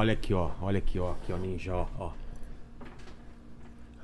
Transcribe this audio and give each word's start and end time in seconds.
Olha 0.00 0.14
aqui, 0.14 0.32
ó. 0.32 0.48
Olha 0.62 0.78
aqui, 0.78 0.98
ó. 0.98 1.10
Aqui, 1.10 1.30
ó, 1.30 1.36
ninja, 1.36 1.74
ó. 1.74 1.86
ó. 1.98 2.10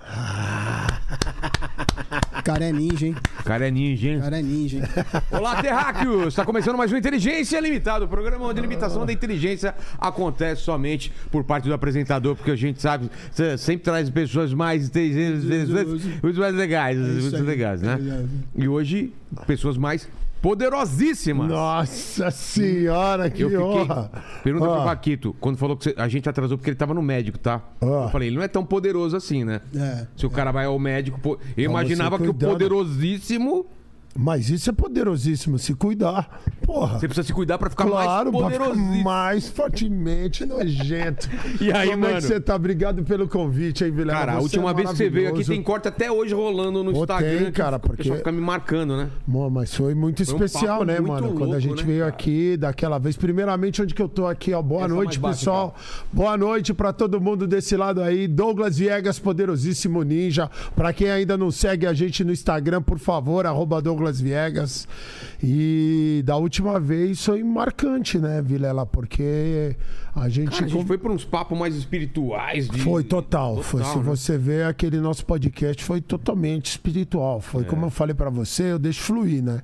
Cara 2.45 2.66
é 2.66 2.72
ninja, 2.72 3.06
hein? 3.06 3.16
O 3.40 3.45
cara 3.45 3.66
é 3.66 3.70
ninja, 3.70 4.10
hein? 4.10 4.20
Cara 4.20 4.38
é 4.38 4.42
ninja, 4.42 4.77
hein? 4.77 4.82
Olá, 5.30 5.62
terráqueos! 5.62 6.28
Está 6.28 6.45
começando 6.45 6.77
mais 6.77 6.92
um 6.92 6.98
Inteligência 6.98 7.59
Limitada, 7.59 8.04
o 8.04 8.09
programa 8.09 8.45
onde 8.45 8.59
a 8.59 8.62
limitação 8.62 9.06
da 9.06 9.12
inteligência 9.12 9.74
acontece 9.98 10.60
somente 10.60 11.10
por 11.30 11.45
parte 11.45 11.66
do 11.66 11.72
apresentador, 11.72 12.36
porque 12.36 12.50
a 12.50 12.56
gente 12.56 12.80
sabe, 12.80 13.10
você 13.32 13.56
sempre 13.56 13.84
traz 13.84 14.10
pessoas 14.10 14.52
mais 14.52 14.88
inteligentes, 14.88 15.44
muito 16.22 16.38
mais 16.38 16.55
legais, 16.55 16.98
muito 16.98 17.36
aí. 17.36 17.42
legais, 17.42 17.80
né? 17.80 17.98
É. 17.98 18.62
E 18.62 18.69
hoje, 18.69 19.14
pessoas 19.47 19.78
mais 19.78 20.06
poderosíssimas. 20.46 21.48
Nossa 21.48 22.30
senhora, 22.30 23.28
que 23.28 23.42
Eu 23.42 23.50
fiquei. 23.50 23.64
honra. 23.64 24.12
Pergunta 24.45 24.64
pro 24.64 24.74
Ó, 24.74 24.84
Paquito, 24.84 25.34
quando 25.41 25.56
falou 25.59 25.77
que 25.77 25.92
a 25.96 26.06
gente 26.06 26.28
atrasou 26.28 26.56
porque 26.56 26.70
ele 26.70 26.77
tava 26.77 26.95
no 26.95 27.02
médico, 27.02 27.36
tá? 27.36 27.60
Ó. 27.80 28.05
Eu 28.05 28.09
falei, 28.10 28.28
ele 28.28 28.36
não 28.36 28.45
é 28.45 28.46
tão 28.46 28.64
poderoso 28.64 29.16
assim, 29.16 29.42
né? 29.42 29.60
É. 29.74 30.06
Se 30.16 30.24
o 30.24 30.30
cara 30.30 30.52
vai 30.52 30.66
ao 30.66 30.78
médico. 30.78 31.36
Eu 31.56 31.64
imaginava 31.64 32.16
que 32.16 32.28
o 32.28 32.34
poderosíssimo. 32.34 33.66
Mas 34.19 34.51
isso 34.51 34.70
é 34.70 34.73
poderosíssimo, 34.73 35.59
se 35.59 35.75
cuidar. 35.75 36.43
Porra. 36.65 36.98
Você 36.98 37.06
precisa 37.06 37.27
se 37.27 37.33
cuidar 37.33 37.59
pra 37.59 37.70
ficar 37.70 37.84
Claro, 37.87 38.33
mais 38.33 38.45
ficar 38.47 38.59
poderosíssimo. 38.65 39.05
mais 39.05 39.48
fortemente 39.48 40.45
nojento. 40.45 41.29
E 41.61 41.73
aí, 41.73 41.91
Como 41.91 42.05
é 42.05 42.09
mano? 42.09 42.20
que 42.20 42.27
você 42.27 42.41
tá? 42.41 42.55
Obrigado 42.55 43.02
pelo 43.05 43.29
convite 43.29 43.84
aí, 43.84 43.91
Vilela. 43.91 44.19
Cara, 44.19 44.33
a 44.33 44.34
Você 44.37 44.42
última 44.42 44.70
é 44.70 44.75
vez 44.75 44.91
que 44.91 44.97
você 44.97 45.09
veio 45.11 45.29
aqui 45.30 45.45
tem 45.45 45.62
corte 45.62 45.89
até 45.89 46.11
hoje 46.11 46.34
rolando 46.34 46.83
no 46.84 46.92
Pô, 46.92 47.01
Instagram. 47.01 47.39
tem, 47.45 47.53
cara, 47.53 47.77
O 47.77 47.81
porque- 47.81 47.97
pessoal 47.98 48.19
fica 48.19 48.33
me 48.33 48.41
marcando, 48.41 48.97
né? 48.97 49.08
Bom, 49.27 49.48
mas 49.50 49.75
foi 49.75 49.95
muito 49.95 50.25
Foi 50.25 50.34
um 50.34 50.45
especial, 50.45 50.84
né, 50.84 50.98
muito 51.01 51.12
mano? 51.12 51.28
Quando 51.28 51.39
louco, 51.41 51.55
a 51.55 51.61
gente 51.61 51.77
né, 51.80 51.83
veio 51.84 51.98
cara? 52.01 52.08
aqui 52.11 52.56
daquela 52.56 52.98
vez. 52.98 53.17
Primeiramente, 53.17 53.80
onde 53.83 53.95
que 53.95 54.03
eu 54.03 54.08
tô 54.08 54.27
aqui, 54.27 54.53
ó. 54.53 54.61
Boa 54.62 54.84
Essa 54.84 54.89
noite, 54.95 55.20
mais 55.20 55.36
básica. 55.36 55.51
pessoal. 55.51 55.75
Boa 56.12 56.36
noite 56.36 56.75
pra 56.75 56.92
todo 56.92 57.20
mundo 57.20 57.47
desse 57.47 57.77
lado 57.77 58.03
aí. 58.03 58.27
Douglas 58.28 58.77
Viegas, 58.78 59.19
poderosíssimo 59.19 60.03
ninja. 60.03 60.51
Pra 60.75 60.92
quem 60.92 61.11
ainda 61.11 61.36
não 61.36 61.51
segue 61.51 61.86
a 61.86 61.92
gente 61.92 62.23
no 62.25 62.33
Instagram, 62.33 62.83
por 62.83 62.98
favor, 62.98 63.47
arroba 63.47 63.80
Douglas 63.80 64.05
Viegas. 64.20 64.86
E 65.42 66.22
da 66.24 66.36
última 66.36 66.80
vez 66.80 67.24
foi 67.24 67.42
marcante, 67.42 68.18
né, 68.18 68.42
Vilela? 68.42 68.86
Porque 68.86 69.76
a 70.14 70.28
gente. 70.28 70.50
Cara, 70.50 70.64
a 70.64 70.68
gente 70.68 70.86
foi 70.86 70.98
pra 70.98 71.12
uns 71.12 71.24
papos 71.24 71.58
mais 71.58 71.74
espirituais. 71.74 72.68
De... 72.68 72.80
Foi 72.80 73.04
total. 73.04 73.62
foi, 73.62 73.82
se 73.84 73.96
né? 73.96 74.02
você 74.02 74.38
ver 74.38 74.64
aquele 74.66 74.98
nosso 74.98 75.24
podcast, 75.27 75.82
foi 75.84 76.00
totalmente 76.00 76.66
espiritual. 76.66 77.40
Foi 77.40 77.62
É. 77.62 77.64
como 77.64 77.86
eu 77.86 77.90
falei 77.90 78.14
pra 78.14 78.30
você, 78.30 78.72
eu 78.72 78.78
deixo 78.78 79.02
fluir, 79.02 79.42
né? 79.42 79.62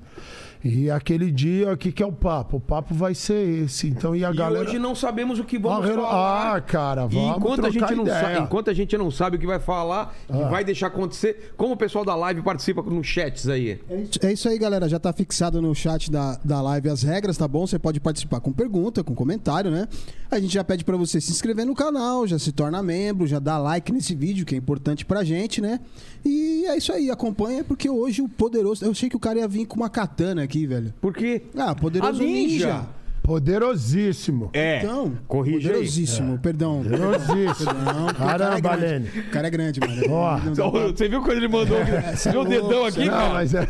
E 0.63 0.89
aquele 0.89 1.29
dia, 1.29 1.73
o 1.73 1.77
que, 1.77 1.91
que 1.91 2.01
é 2.01 2.05
o 2.05 2.11
papo? 2.11 2.55
O 2.55 2.59
papo 2.59 2.93
vai 2.93 3.13
ser 3.13 3.63
esse. 3.65 3.87
Então, 3.87 4.15
e 4.15 4.23
a 4.23 4.31
E 4.31 4.33
galera. 4.35 4.65
hoje 4.69 4.79
não 4.79 4.95
sabemos 4.95 5.37
o 5.37 5.43
que 5.43 5.57
ah, 5.57 5.59
vamos 5.59 5.85
rela- 5.85 6.01
falar. 6.07 6.55
ah, 6.55 6.61
cara, 6.61 7.01
E 7.11 7.13
vamos 7.15 7.37
enquanto 7.37 7.65
a, 7.65 7.69
gente 7.69 7.93
não 7.95 8.03
ideia. 8.03 8.21
sabe, 8.21 8.39
enquanto 8.39 8.69
a 8.69 8.73
gente 8.73 8.97
não 8.97 9.11
sabe 9.11 9.35
o 9.35 9.39
que 9.39 9.45
vai 9.45 9.59
falar 9.59 10.15
e 10.29 10.41
Ah. 10.41 10.47
vai 10.47 10.63
deixar 10.63 10.87
acontecer, 10.87 11.53
como 11.57 11.73
o 11.73 11.77
pessoal 11.77 12.05
da 12.05 12.15
live 12.15 12.41
participa 12.41 12.81
nos 12.81 13.05
chats 13.05 13.49
aí? 13.49 13.77
É 14.21 14.31
isso 14.31 14.47
aí, 14.47 14.57
galera. 14.57 14.87
Já 14.87 14.99
tá 14.99 15.11
fixado 15.11 15.61
no 15.61 15.75
chat 15.75 16.09
da, 16.09 16.39
da 16.45 16.61
live 16.61 16.87
as 16.89 17.03
regras, 17.03 17.35
tá 17.37 17.47
bom? 17.47 17.67
Você 17.67 17.77
pode 17.77 17.99
participar 17.99 18.39
com 18.39 18.53
pergunta, 18.53 19.03
com 19.03 19.13
comentário, 19.13 19.69
né? 19.69 19.87
A 20.31 20.39
gente 20.39 20.53
já 20.53 20.63
pede 20.63 20.85
pra 20.85 20.95
você 20.95 21.19
se 21.19 21.29
inscrever 21.31 21.65
no 21.65 21.75
canal, 21.75 22.25
já 22.25 22.39
se 22.39 22.51
torna 22.53 22.81
membro, 22.81 23.27
já 23.27 23.37
dá 23.37 23.57
like 23.57 23.91
nesse 23.91 24.15
vídeo, 24.15 24.45
que 24.45 24.55
é 24.55 24.57
importante 24.57 25.05
pra 25.05 25.25
gente, 25.25 25.59
né? 25.59 25.79
E 26.25 26.65
é 26.67 26.77
isso 26.77 26.93
aí, 26.93 27.11
acompanha, 27.11 27.63
porque 27.63 27.89
hoje 27.89 28.21
o 28.21 28.29
poderoso. 28.29 28.85
Eu 28.85 28.91
achei 28.91 29.09
que 29.09 29.15
o 29.15 29.19
cara 29.19 29.39
ia 29.39 29.47
vir 29.47 29.65
com 29.65 29.75
uma 29.75 29.89
katana 29.89 30.43
aqui, 30.43 30.65
velho. 30.65 30.93
Por 31.01 31.13
quê? 31.13 31.41
Ah, 31.57 31.75
poderoso 31.75 32.21
A 32.21 32.25
ninja. 32.25 32.67
ninja. 32.67 32.87
Poderosíssimo. 33.21 34.49
É. 34.53 34.79
Então, 34.83 35.17
corrige 35.27 35.67
aí. 35.67 35.73
poderosíssimo, 35.73 36.37
perdão. 36.39 36.83
Poderosíssimo. 36.83 37.73
Não, 37.73 38.05
porque 38.07 38.21
o 38.21 38.25
cara 38.25 38.43
é 38.57 38.61
Caramba, 38.61 38.75
grande. 38.77 39.09
Lene. 39.15 39.27
O 39.27 39.29
cara 39.31 39.47
é 39.47 39.51
grande, 39.51 39.79
mano. 39.79 40.01
Ó. 40.09 40.37
Então, 40.45 40.71
Você 40.71 41.07
viu 41.07 41.21
quando 41.21 41.37
ele 41.37 41.47
mandou 41.47 41.77
é 41.77 42.13
viu 42.13 42.31
o 42.41 42.43
louco, 42.43 42.49
dedão 42.49 42.85
aqui, 42.85 43.01
é 43.01 43.05
Não, 43.05 43.11
cara? 43.11 43.33
mas 43.33 43.53
é. 43.53 43.67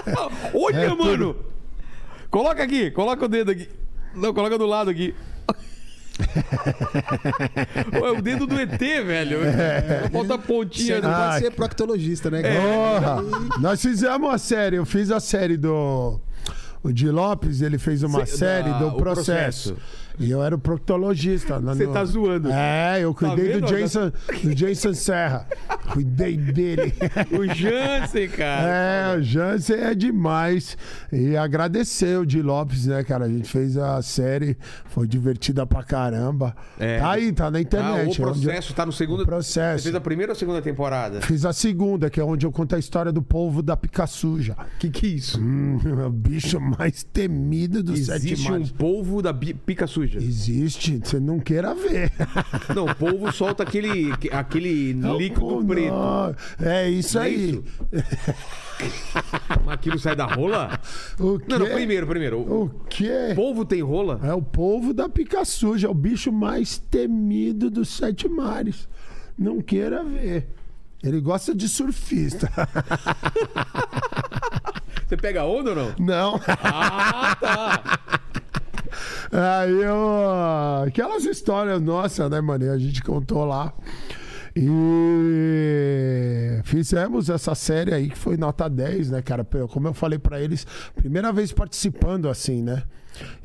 Olha, 0.54 0.76
É 0.76 0.94
mano! 0.94 1.36
Coloca 2.30 2.62
aqui, 2.62 2.90
coloca 2.90 3.24
o 3.24 3.28
dedo 3.28 3.50
aqui. 3.50 3.68
Não, 4.14 4.32
coloca 4.32 4.56
do 4.58 4.66
lado 4.66 4.90
aqui. 4.90 5.14
Pô, 7.98 8.06
é 8.06 8.12
o 8.12 8.22
dedo 8.22 8.46
do 8.46 8.58
ET, 8.60 8.78
velho. 8.78 9.38
Falta 10.12 10.34
a 10.34 10.38
pontinha. 10.38 10.96
Você 10.96 11.00
não 11.00 11.10
Ah, 11.10 11.28
pode 11.30 11.44
ser 11.44 11.50
proctologista, 11.52 12.30
né? 12.30 12.42
Porra! 12.42 13.16
Nós 13.60 13.80
fizemos 13.82 14.16
uma 14.28 14.38
série, 14.38 14.76
eu 14.76 14.86
fiz 14.86 15.10
a 15.10 15.20
série 15.20 15.56
do. 15.56 16.20
O 16.82 16.92
Di 16.92 17.08
Lopes, 17.10 17.62
ele 17.62 17.78
fez 17.78 18.02
uma 18.02 18.26
Cê- 18.26 18.36
série 18.36 18.68
da- 18.70 18.78
do 18.80 18.92
processo. 18.96 19.72
Processo. 19.74 20.03
E 20.18 20.30
eu 20.30 20.42
era 20.42 20.54
o 20.54 20.58
proctologista. 20.58 21.58
Você 21.60 21.86
no- 21.86 21.92
tá 21.92 22.04
zoando. 22.04 22.50
É, 22.50 23.00
eu 23.00 23.12
cuidei 23.14 23.54
vendo? 23.54 23.66
do, 23.66 23.66
Jason, 23.66 24.12
do 24.42 24.54
Jason 24.54 24.94
Serra. 24.94 25.46
Cuidei 25.92 26.36
dele. 26.36 26.94
O 27.32 27.46
Jansen, 27.54 28.28
cara. 28.28 28.68
É, 28.68 29.16
o 29.18 29.22
Jansen 29.22 29.76
é 29.76 29.94
demais. 29.94 30.76
E 31.12 31.36
agradecer 31.36 32.18
o 32.18 32.24
Di 32.24 32.40
Lopes, 32.42 32.86
né, 32.86 33.02
cara? 33.02 33.24
A 33.24 33.28
gente 33.28 33.48
fez 33.48 33.76
a 33.76 34.00
série, 34.02 34.56
foi 34.86 35.06
divertida 35.06 35.66
pra 35.66 35.82
caramba. 35.82 36.54
É. 36.78 36.98
Tá 36.98 37.10
aí, 37.12 37.32
tá 37.32 37.50
na 37.50 37.58
Ah, 37.58 37.62
internet. 37.62 38.20
o 38.20 38.22
é 38.22 38.26
processo 38.26 38.74
tá 38.74 38.86
no 38.86 38.92
segundo. 38.92 39.22
O 39.22 39.26
processo. 39.26 39.78
Você 39.82 39.84
fez 39.90 39.94
a 39.94 40.00
primeira 40.00 40.32
ou 40.32 40.36
a 40.36 40.38
segunda 40.38 40.62
temporada? 40.62 41.20
Fiz 41.20 41.44
a 41.44 41.52
segunda, 41.52 42.08
que 42.08 42.20
é 42.20 42.24
onde 42.24 42.46
eu 42.46 42.52
conto 42.52 42.74
a 42.76 42.78
história 42.78 43.10
do 43.12 43.22
povo 43.22 43.62
da 43.62 43.76
pica 43.76 44.06
suja. 44.06 44.56
Que 44.78 44.90
que 44.90 45.06
é 45.06 45.10
isso? 45.10 45.40
Hum, 45.40 45.78
o 46.06 46.10
bicho 46.10 46.60
mais 46.60 47.02
temido 47.02 47.82
dos 47.82 48.06
sete 48.06 48.32
Existe 48.32 48.50
um 48.52 48.66
polvo 48.66 49.20
da 49.20 49.32
pica 49.34 49.86
suja. 49.86 50.03
Existe, 50.16 50.98
você 51.02 51.18
não 51.20 51.38
queira 51.38 51.74
ver. 51.74 52.12
Não, 52.74 52.86
o 52.86 52.94
polvo 52.94 53.30
solta 53.32 53.62
aquele, 53.62 54.12
aquele 54.32 54.92
líquido 54.92 55.60
Não, 55.60 55.66
preto. 55.66 55.92
não. 55.94 56.34
É 56.66 56.88
isso 56.90 57.16
Não 57.16 57.22
é 57.24 57.26
aí. 57.26 57.50
isso? 57.50 57.64
Mas 59.64 59.74
aquilo 59.74 59.98
sai 59.98 60.16
da 60.16 60.26
rola? 60.26 60.78
O 61.18 61.38
quê? 61.38 61.44
Não, 61.48 61.58
não, 61.60 61.66
primeiro, 61.66 62.06
primeiro. 62.06 62.38
O 62.40 62.64
O 62.64 62.70
quê? 62.88 63.32
polvo 63.34 63.64
tem 63.64 63.80
rola? 63.82 64.20
É 64.24 64.32
o 64.34 64.42
povo 64.42 64.92
da 64.92 65.08
pica 65.08 65.44
suja, 65.44 65.86
é 65.86 65.90
o 65.90 65.94
bicho 65.94 66.32
mais 66.32 66.78
temido 66.78 67.70
dos 67.70 67.88
sete 67.88 68.28
mares. 68.28 68.88
Não 69.38 69.60
queira 69.60 70.02
ver. 70.04 70.48
Ele 71.02 71.20
gosta 71.20 71.54
de 71.54 71.68
surfista. 71.68 72.50
Você 75.06 75.16
pega 75.16 75.44
onda 75.44 75.70
ou 75.70 75.76
não? 75.76 75.94
Não. 75.98 76.40
Ah, 76.48 77.36
tá. 77.40 77.98
Aí 79.32 79.82
eu. 79.82 80.84
Aquelas 80.86 81.24
histórias 81.24 81.80
nossas, 81.80 82.30
né, 82.30 82.40
mano? 82.40 82.70
A 82.70 82.78
gente 82.78 83.02
contou 83.02 83.44
lá. 83.44 83.72
E 84.56 86.60
fizemos 86.64 87.28
essa 87.28 87.54
série 87.54 87.92
aí 87.92 88.08
que 88.08 88.16
foi 88.18 88.36
nota 88.36 88.68
10, 88.68 89.10
né, 89.10 89.22
cara? 89.22 89.44
Como 89.68 89.88
eu 89.88 89.94
falei 89.94 90.18
pra 90.18 90.40
eles, 90.40 90.66
primeira 90.94 91.32
vez 91.32 91.52
participando 91.52 92.28
assim, 92.28 92.62
né? 92.62 92.82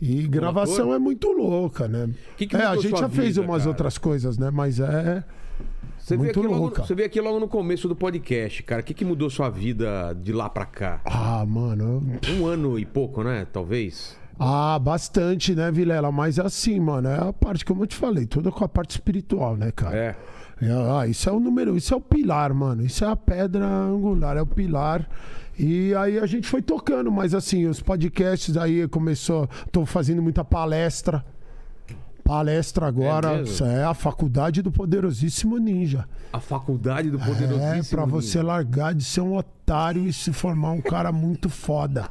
E 0.01 0.27
gravação 0.27 0.85
ator? 0.85 0.95
é 0.95 0.99
muito 0.99 1.31
louca, 1.31 1.87
né? 1.87 2.09
Que 2.37 2.47
que 2.47 2.55
é, 2.55 2.65
a 2.65 2.75
gente 2.75 2.99
já 2.99 3.09
fez 3.09 3.35
vida, 3.35 3.41
umas 3.47 3.59
cara? 3.59 3.69
outras 3.69 3.97
coisas, 3.97 4.37
né? 4.37 4.49
Mas 4.51 4.79
é. 4.79 5.23
Você 5.97 6.15
veio, 6.15 6.23
Muito 6.25 6.39
aqui 6.39 6.47
logo, 6.47 6.61
louca. 6.63 6.83
você 6.85 6.95
veio 6.95 7.05
aqui 7.07 7.21
logo 7.21 7.39
no 7.39 7.47
começo 7.47 7.87
do 7.87 7.95
podcast, 7.95 8.63
cara. 8.63 8.81
O 8.81 8.83
que, 8.83 8.93
que 8.95 9.05
mudou 9.05 9.29
sua 9.29 9.49
vida 9.49 10.15
de 10.19 10.31
lá 10.33 10.49
pra 10.49 10.65
cá? 10.65 11.01
Ah, 11.05 11.45
mano. 11.45 12.03
eu- 12.27 12.35
Um 12.35 12.47
ano 12.47 12.79
e 12.79 12.85
pouco, 12.85 13.21
né? 13.23 13.45
Talvez. 13.51 14.17
Ah, 14.39 14.79
bastante, 14.79 15.53
né, 15.53 15.69
Vilela? 15.69 16.11
Mas 16.11 16.37
é 16.37 16.45
assim, 16.45 16.79
mano, 16.79 17.09
é 17.09 17.29
a 17.29 17.33
parte, 17.33 17.65
como 17.65 17.83
eu 17.83 17.87
te 17.87 17.95
falei, 17.95 18.25
tudo 18.25 18.51
com 18.51 18.63
a 18.63 18.69
parte 18.69 18.91
espiritual, 18.91 19.57
né, 19.57 19.71
cara? 19.71 19.97
É. 19.97 20.15
É, 20.61 20.71
ah, 20.71 21.07
isso 21.07 21.29
é 21.29 21.31
o 21.31 21.39
número, 21.39 21.77
isso 21.77 21.93
é 21.93 21.97
o 21.97 22.01
pilar, 22.01 22.53
mano. 22.53 22.83
Isso 22.85 23.03
é 23.05 23.07
a 23.07 23.15
pedra 23.15 23.65
angular, 23.65 24.35
é 24.37 24.41
o 24.41 24.45
pilar. 24.45 25.07
E 25.57 25.93
aí 25.95 26.19
a 26.19 26.25
gente 26.25 26.47
foi 26.47 26.61
tocando, 26.61 27.11
mas 27.11 27.33
assim, 27.33 27.65
os 27.65 27.81
podcasts 27.81 28.55
aí 28.57 28.87
começou. 28.87 29.49
Tô 29.71 29.85
fazendo 29.85 30.21
muita 30.21 30.43
palestra. 30.43 31.23
Palestra 32.23 32.87
agora. 32.87 33.41
isso 33.41 33.65
é 33.65 33.83
a 33.83 33.93
faculdade 33.93 34.61
do 34.61 34.71
poderosíssimo 34.71 35.57
ninja. 35.57 36.05
A 36.31 36.39
faculdade 36.39 37.09
do 37.09 37.17
poderosíssimo. 37.17 37.99
É, 38.01 38.03
pra 38.03 38.05
você 38.05 38.41
largar 38.41 38.93
de 38.93 39.03
ser 39.03 39.21
um 39.21 39.35
otário 39.35 40.05
e 40.05 40.13
se 40.13 40.31
formar 40.31 40.71
um 40.71 40.81
cara 40.81 41.11
muito 41.11 41.49
foda. 41.49 42.09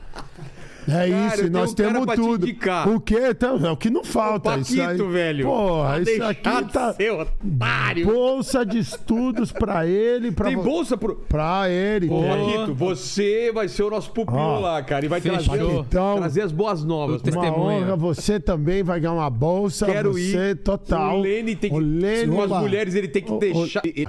É 0.88 1.10
Cara, 1.10 1.26
isso, 1.28 1.36
tenho 1.36 1.50
nós 1.50 1.72
um 1.72 1.74
cara 1.74 1.92
temos 1.92 2.06
te 2.08 2.16
tudo. 2.16 2.46
indicar. 2.48 2.88
O 2.88 3.00
quê? 3.00 3.28
Então, 3.30 3.66
é 3.66 3.70
o 3.70 3.76
que 3.76 3.90
não 3.90 4.02
falta. 4.02 4.56
O 4.56 4.60
isso 4.60 4.72
aí. 4.80 4.86
Paquito, 4.86 5.08
velho. 5.10 5.44
Porra, 5.46 5.88
Pra 5.88 6.00
isso 6.12 6.22
aqui 6.24 6.72
tá. 6.72 6.92
ser 6.94 7.10
otário. 7.12 8.06
Bolsa 8.06 8.64
de 8.64 8.78
estudos 8.78 9.52
pra 9.52 9.86
ele. 9.86 10.32
Pra 10.32 10.46
Tem 10.46 10.56
vo- 10.56 10.62
bolsa 10.62 10.96
pro. 10.96 11.16
Pra 11.16 11.68
ele. 11.68 12.08
Ô. 12.08 12.22
Paquito, 12.22 12.74
você 12.74 13.52
vai 13.52 13.68
ser 13.68 13.82
o 13.82 13.90
nosso 13.90 14.10
pupilo 14.12 14.38
Ó, 14.38 14.58
lá, 14.60 14.82
cara. 14.82 15.04
E 15.04 15.08
vai 15.08 15.20
trazer. 15.20 15.62
Então, 15.62 16.16
trazer 16.16 16.42
as 16.42 16.52
boas 16.52 16.82
novas. 16.84 17.20
Uma 17.22 17.50
honra, 17.58 17.96
você 17.96 18.40
também 18.40 18.82
vai 18.82 18.98
ganhar 18.98 19.12
uma 19.14 19.28
bolsa. 19.30 19.84
Quero 19.86 20.12
você, 20.12 20.50
ir. 20.52 20.56
total. 20.56 21.18
O 21.18 21.22
Lene 21.22 21.54
tem 21.54 21.70
que. 21.70 21.76
O 21.76 21.80
Lene- 21.80 22.34
com 22.34 22.42
as 22.42 22.50
mulheres, 22.62 22.94
ele 22.94 23.08
tem 23.08 23.22
que 23.22 23.30
O- 23.32 23.36
o- 23.36 23.38
deixar. 23.38 23.82
ele- 23.84 24.08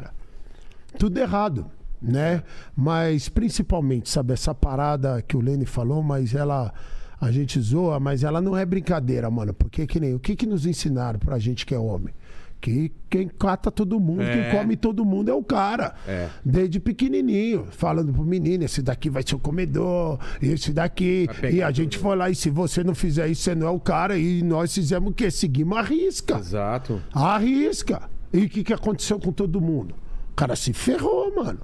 tudo 0.98 1.18
errado, 1.18 1.66
né? 2.01 2.44
Mas 2.75 3.30
principalmente, 3.30 4.10
sabe, 4.10 4.34
essa 4.34 4.54
parada 4.56 5.22
que 5.22 5.36
o 5.38 5.42
Lene 5.42 5.66
falou, 5.66 6.01
mas 6.04 6.34
ela 6.34 6.74
a 7.22 7.31
gente 7.31 7.60
zoa, 7.60 8.00
mas 8.00 8.24
ela 8.24 8.40
não 8.40 8.56
é 8.56 8.66
brincadeira, 8.66 9.30
mano. 9.30 9.54
Porque 9.54 9.86
que 9.86 10.00
nem 10.00 10.13
o 10.16 10.19
que 10.19 10.36
que 10.38 10.46
nos 10.46 10.66
ensinaram 10.66 11.19
pra 11.19 11.38
gente 11.38 11.66
que 11.66 11.75
é 11.75 11.80
homem? 11.80 12.13
Que 12.62 12.92
quem 13.10 13.28
cata 13.28 13.69
todo 13.72 14.00
mundo, 14.00 14.22
É. 14.22 14.51
quem 14.51 14.60
come 14.60 14.75
todo 14.75 15.04
mundo 15.06 15.30
é 15.30 15.34
o 15.34 15.42
cara. 15.44 15.96
É. 16.07 16.28
Desde 16.44 16.78
pequenininho, 16.80 17.68
falando 17.72 18.12
pro 18.13 18.24
menino, 18.24 18.66
esse 18.66 18.81
daqui 18.81 19.10
vai 19.10 19.24
ser 19.25 19.36
o 19.36 19.40
comedor, 19.40 20.19
esse 20.42 20.72
daqui. 20.74 21.28
E 21.51 21.62
a 21.62 21.72
gente 21.72 21.98
foi 21.98 22.16
lá, 22.18 22.30
e 22.30 22.36
se 22.36 22.50
você 22.50 22.84
não 22.84 22.94
fizer 22.96 23.28
isso, 23.30 23.44
você 23.44 23.56
não 23.56 23.68
é 23.68 23.69
o 23.69 23.80
cara. 23.80 24.18
E 24.18 24.42
nós 24.44 24.74
fizemos 24.74 25.12
o 25.12 25.13
quê? 25.13 25.31
Seguimos 25.31 25.78
a 25.78 25.81
risca. 25.81 26.38
Exato. 26.38 27.01
Arrisca. 27.13 28.01
E 28.34 28.40
o 28.46 28.50
que, 28.50 28.63
que 28.63 28.74
aconteceu 28.74 29.19
com 29.19 29.31
todo 29.31 29.60
mundo? 29.62 29.96
O 30.31 30.36
cara 30.36 30.56
se 30.56 30.72
ferrou, 30.74 31.34
mano. 31.36 31.60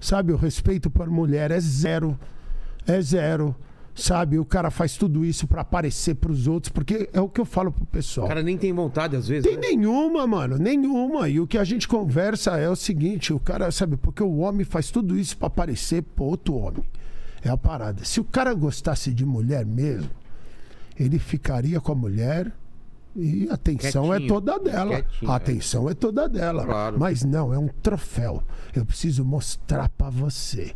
Sabe, 0.00 0.32
o 0.32 0.36
respeito 0.36 0.90
por 0.90 1.08
mulher 1.08 1.50
é 1.50 1.60
zero. 1.60 2.18
É 2.86 3.00
zero. 3.00 3.54
Sabe, 3.94 4.38
o 4.38 4.44
cara 4.44 4.70
faz 4.70 4.96
tudo 4.96 5.24
isso 5.24 5.46
pra 5.46 5.60
aparecer 5.60 6.14
pros 6.14 6.46
outros, 6.46 6.72
porque 6.72 7.10
é 7.12 7.20
o 7.20 7.28
que 7.28 7.40
eu 7.40 7.44
falo 7.44 7.70
pro 7.70 7.84
pessoal. 7.84 8.24
O 8.24 8.28
cara 8.28 8.42
nem 8.42 8.56
tem 8.56 8.72
vontade, 8.72 9.14
às 9.14 9.28
vezes. 9.28 9.44
Tem 9.44 9.56
né? 9.56 9.68
nenhuma, 9.68 10.26
mano, 10.26 10.56
nenhuma. 10.56 11.28
E 11.28 11.38
o 11.38 11.46
que 11.46 11.58
a 11.58 11.64
gente 11.64 11.86
conversa 11.86 12.56
é 12.56 12.68
o 12.70 12.76
seguinte: 12.76 13.32
o 13.32 13.38
cara, 13.38 13.70
sabe, 13.70 13.96
porque 13.98 14.22
o 14.22 14.38
homem 14.38 14.64
faz 14.64 14.90
tudo 14.90 15.18
isso 15.18 15.36
pra 15.36 15.48
aparecer 15.48 16.02
pro 16.02 16.24
outro 16.24 16.54
homem. 16.54 16.82
É 17.44 17.50
a 17.50 17.56
parada. 17.56 18.04
Se 18.04 18.20
o 18.20 18.24
cara 18.24 18.54
gostasse 18.54 19.12
de 19.12 19.26
mulher 19.26 19.66
mesmo, 19.66 20.10
ele 20.98 21.18
ficaria 21.18 21.80
com 21.80 21.92
a 21.92 21.94
mulher 21.94 22.52
e 23.14 23.48
a 23.50 23.54
atenção 23.54 24.14
é 24.14 24.18
Quietinho. 24.18 24.28
toda 24.28 24.58
dela. 24.58 25.04
A 25.26 25.32
é. 25.32 25.36
atenção 25.36 25.90
é 25.90 25.94
toda 25.94 26.28
dela. 26.28 26.64
Claro. 26.64 26.98
Mas 26.98 27.24
não, 27.24 27.52
é 27.52 27.58
um 27.58 27.68
troféu. 27.68 28.42
Eu 28.74 28.86
preciso 28.86 29.24
mostrar 29.24 29.88
pra 29.88 30.10
você. 30.10 30.74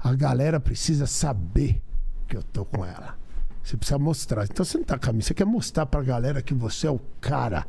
A 0.00 0.14
galera 0.14 0.60
precisa 0.60 1.06
saber 1.06 1.82
que 2.28 2.36
eu 2.36 2.42
tô 2.42 2.64
com 2.64 2.84
ela. 2.84 3.16
Você 3.62 3.76
precisa 3.76 3.98
mostrar. 3.98 4.44
Então 4.44 4.64
você 4.64 4.78
não 4.78 4.84
tá 4.84 4.96
com 4.98 5.10
a 5.10 5.12
mim, 5.12 5.20
você 5.20 5.34
quer 5.34 5.44
mostrar 5.44 5.86
pra 5.86 6.02
galera 6.02 6.40
que 6.40 6.54
você 6.54 6.86
é 6.86 6.90
o 6.90 7.00
cara. 7.20 7.66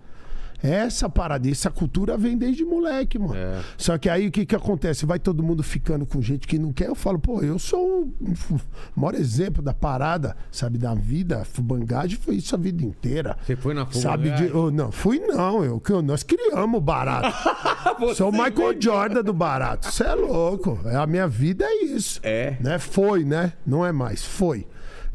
Essa 0.62 1.10
parada, 1.10 1.50
essa 1.50 1.70
cultura 1.70 2.18
vem 2.18 2.38
desde 2.38 2.66
moleque, 2.66 3.20
mano. 3.20 3.36
É. 3.36 3.62
Só 3.78 3.98
que 3.98 4.10
aí 4.10 4.28
o 4.28 4.32
que 4.32 4.46
que 4.46 4.56
acontece? 4.56 5.06
Vai 5.06 5.20
todo 5.20 5.44
mundo 5.44 5.62
ficando 5.64 6.06
com 6.06 6.22
gente 6.22 6.48
que 6.48 6.58
não 6.58 6.74
quer. 6.74 6.88
Eu 6.88 6.96
falo, 6.96 7.20
pô, 7.20 7.42
eu 7.42 7.60
sou 7.60 8.12
o 8.22 8.62
maior 8.96 9.16
exemplo 9.16 9.62
da 9.62 9.74
parada, 9.74 10.36
sabe, 10.52 10.78
da 10.78 10.94
vida. 10.94 11.46
Fubangade 11.46 12.16
foi 12.16 12.36
isso 12.36 12.56
a 12.56 12.58
vida 12.58 12.84
inteira. 12.84 13.38
Você 13.46 13.56
foi 13.56 13.74
na 13.74 13.86
fuga. 13.86 14.00
Sabe 14.00 14.32
de. 14.32 14.52
oh, 14.56 14.72
não, 14.72 14.92
fui 14.92 15.20
não. 15.20 15.64
Eu, 15.64 15.82
eu- 15.90 16.02
nós 16.02 16.24
criamos 16.24 16.78
o 16.78 16.82
barato. 16.82 17.36
Sou 18.16 18.30
o 18.30 18.32
Michael 18.32 18.80
Jordan 18.80 19.24
do 19.24 19.34
barato. 19.34 19.92
Você 19.92 20.04
é 20.04 20.14
louco. 20.14 20.80
É, 20.86 20.96
A 20.96 21.06
minha 21.08 21.28
vida 21.28 21.66
é 21.66 21.84
isso. 21.86 22.20
É. 22.24 22.58
Né? 22.60 22.80
Foi, 22.80 23.24
né? 23.24 23.54
Não 23.66 23.86
é 23.86 23.92
mais. 23.92 24.24
Foi. 24.26 24.66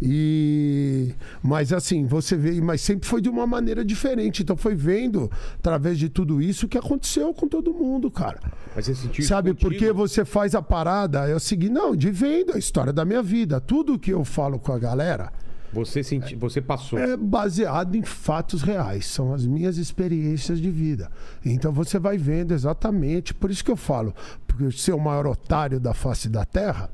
E 0.05 1.15
mas 1.43 1.73
assim, 1.73 2.05
você 2.07 2.37
vê, 2.37 2.61
mas 2.61 2.81
sempre 2.81 3.09
foi 3.09 3.21
de 3.21 3.29
uma 3.29 3.47
maneira 3.47 3.85
diferente. 3.85 4.43
Então 4.43 4.57
foi 4.57 4.75
vendo 4.75 5.31
através 5.59 5.99
de 5.99 6.09
tudo 6.09 6.43
isso 6.43 6.67
o 6.67 6.69
que 6.69 6.77
aconteceu 6.77 7.33
com 7.33 7.47
todo 7.47 7.73
mundo, 7.73 8.11
cara. 8.11 8.41
Mas 8.75 8.87
você 8.87 8.95
sentiu 8.95 9.25
Sabe, 9.25 9.51
contigo? 9.51 9.71
porque 9.71 9.93
você 9.93 10.25
faz 10.25 10.55
a 10.55 10.63
parada, 10.63 11.29
é 11.29 11.35
o 11.35 11.41
seguinte, 11.41 11.73
não, 11.73 11.95
de 11.95 12.11
vendo 12.11 12.53
a 12.55 12.59
história 12.59 12.93
da 12.93 13.05
minha 13.05 13.23
vida. 13.23 13.61
Tudo 13.61 13.99
que 13.99 14.13
eu 14.13 14.25
falo 14.25 14.59
com 14.59 14.73
a 14.73 14.79
galera, 14.79 15.33
Você, 15.73 16.03
senti... 16.03 16.35
você 16.35 16.61
passou. 16.61 16.99
é 16.99 17.17
baseado 17.17 17.95
em 17.95 18.03
fatos 18.03 18.63
reais, 18.63 19.07
são 19.07 19.33
as 19.33 19.47
minhas 19.47 19.77
experiências 19.79 20.61
de 20.61 20.71
vida. 20.71 21.11
Então 21.45 21.73
você 21.73 21.99
vai 21.99 22.19
vendo 22.19 22.53
exatamente, 22.53 23.33
por 23.33 23.51
isso 23.51 23.65
que 23.65 23.71
eu 23.71 23.77
falo, 23.77 24.15
porque 24.47 24.71
ser 24.73 24.93
o 24.93 25.01
maior 25.01 25.27
otário 25.27 25.79
da 25.79 25.95
face 25.95 26.29
da 26.29 26.45
Terra, 26.45 26.91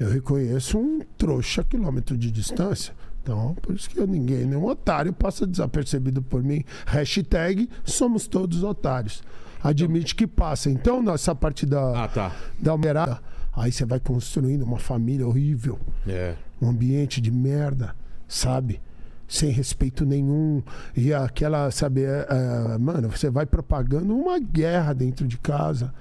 eu 0.00 0.10
reconheço 0.10 0.78
um 0.78 1.00
trouxa 1.16 1.60
a 1.60 1.64
quilômetro 1.64 2.16
de 2.16 2.30
distância. 2.30 2.92
Então, 3.22 3.54
por 3.60 3.74
isso 3.74 3.88
que 3.90 4.00
ninguém, 4.06 4.46
nenhum 4.46 4.64
otário 4.64 5.12
passa 5.12 5.46
desapercebido 5.46 6.22
por 6.22 6.42
mim. 6.42 6.64
Hashtag 6.86 7.68
somos 7.84 8.26
todos 8.26 8.62
otários. 8.64 9.22
Admite 9.62 10.14
que 10.14 10.26
passa. 10.26 10.70
Então, 10.70 11.02
nessa 11.02 11.34
parte 11.34 11.66
da, 11.66 12.04
Ah, 12.04 12.08
tá. 12.08 12.34
da 12.58 12.74
mulherada, 12.76 13.20
aí 13.52 13.70
você 13.70 13.84
vai 13.84 14.00
construindo 14.00 14.62
uma 14.62 14.78
família 14.78 15.26
horrível 15.28 15.78
É. 16.08 16.34
um 16.62 16.70
ambiente 16.70 17.20
de 17.20 17.30
merda, 17.30 17.94
sabe? 18.26 18.80
Sem 19.28 19.50
respeito 19.50 20.06
nenhum. 20.06 20.62
E 20.96 21.12
aquela, 21.12 21.70
sabe, 21.70 22.02
é, 22.02 22.26
é, 22.28 22.78
mano, 22.78 23.10
você 23.10 23.28
vai 23.30 23.44
propagando 23.44 24.16
uma 24.16 24.38
guerra 24.40 24.94
dentro 24.94 25.28
de 25.28 25.36
casa. 25.38 25.92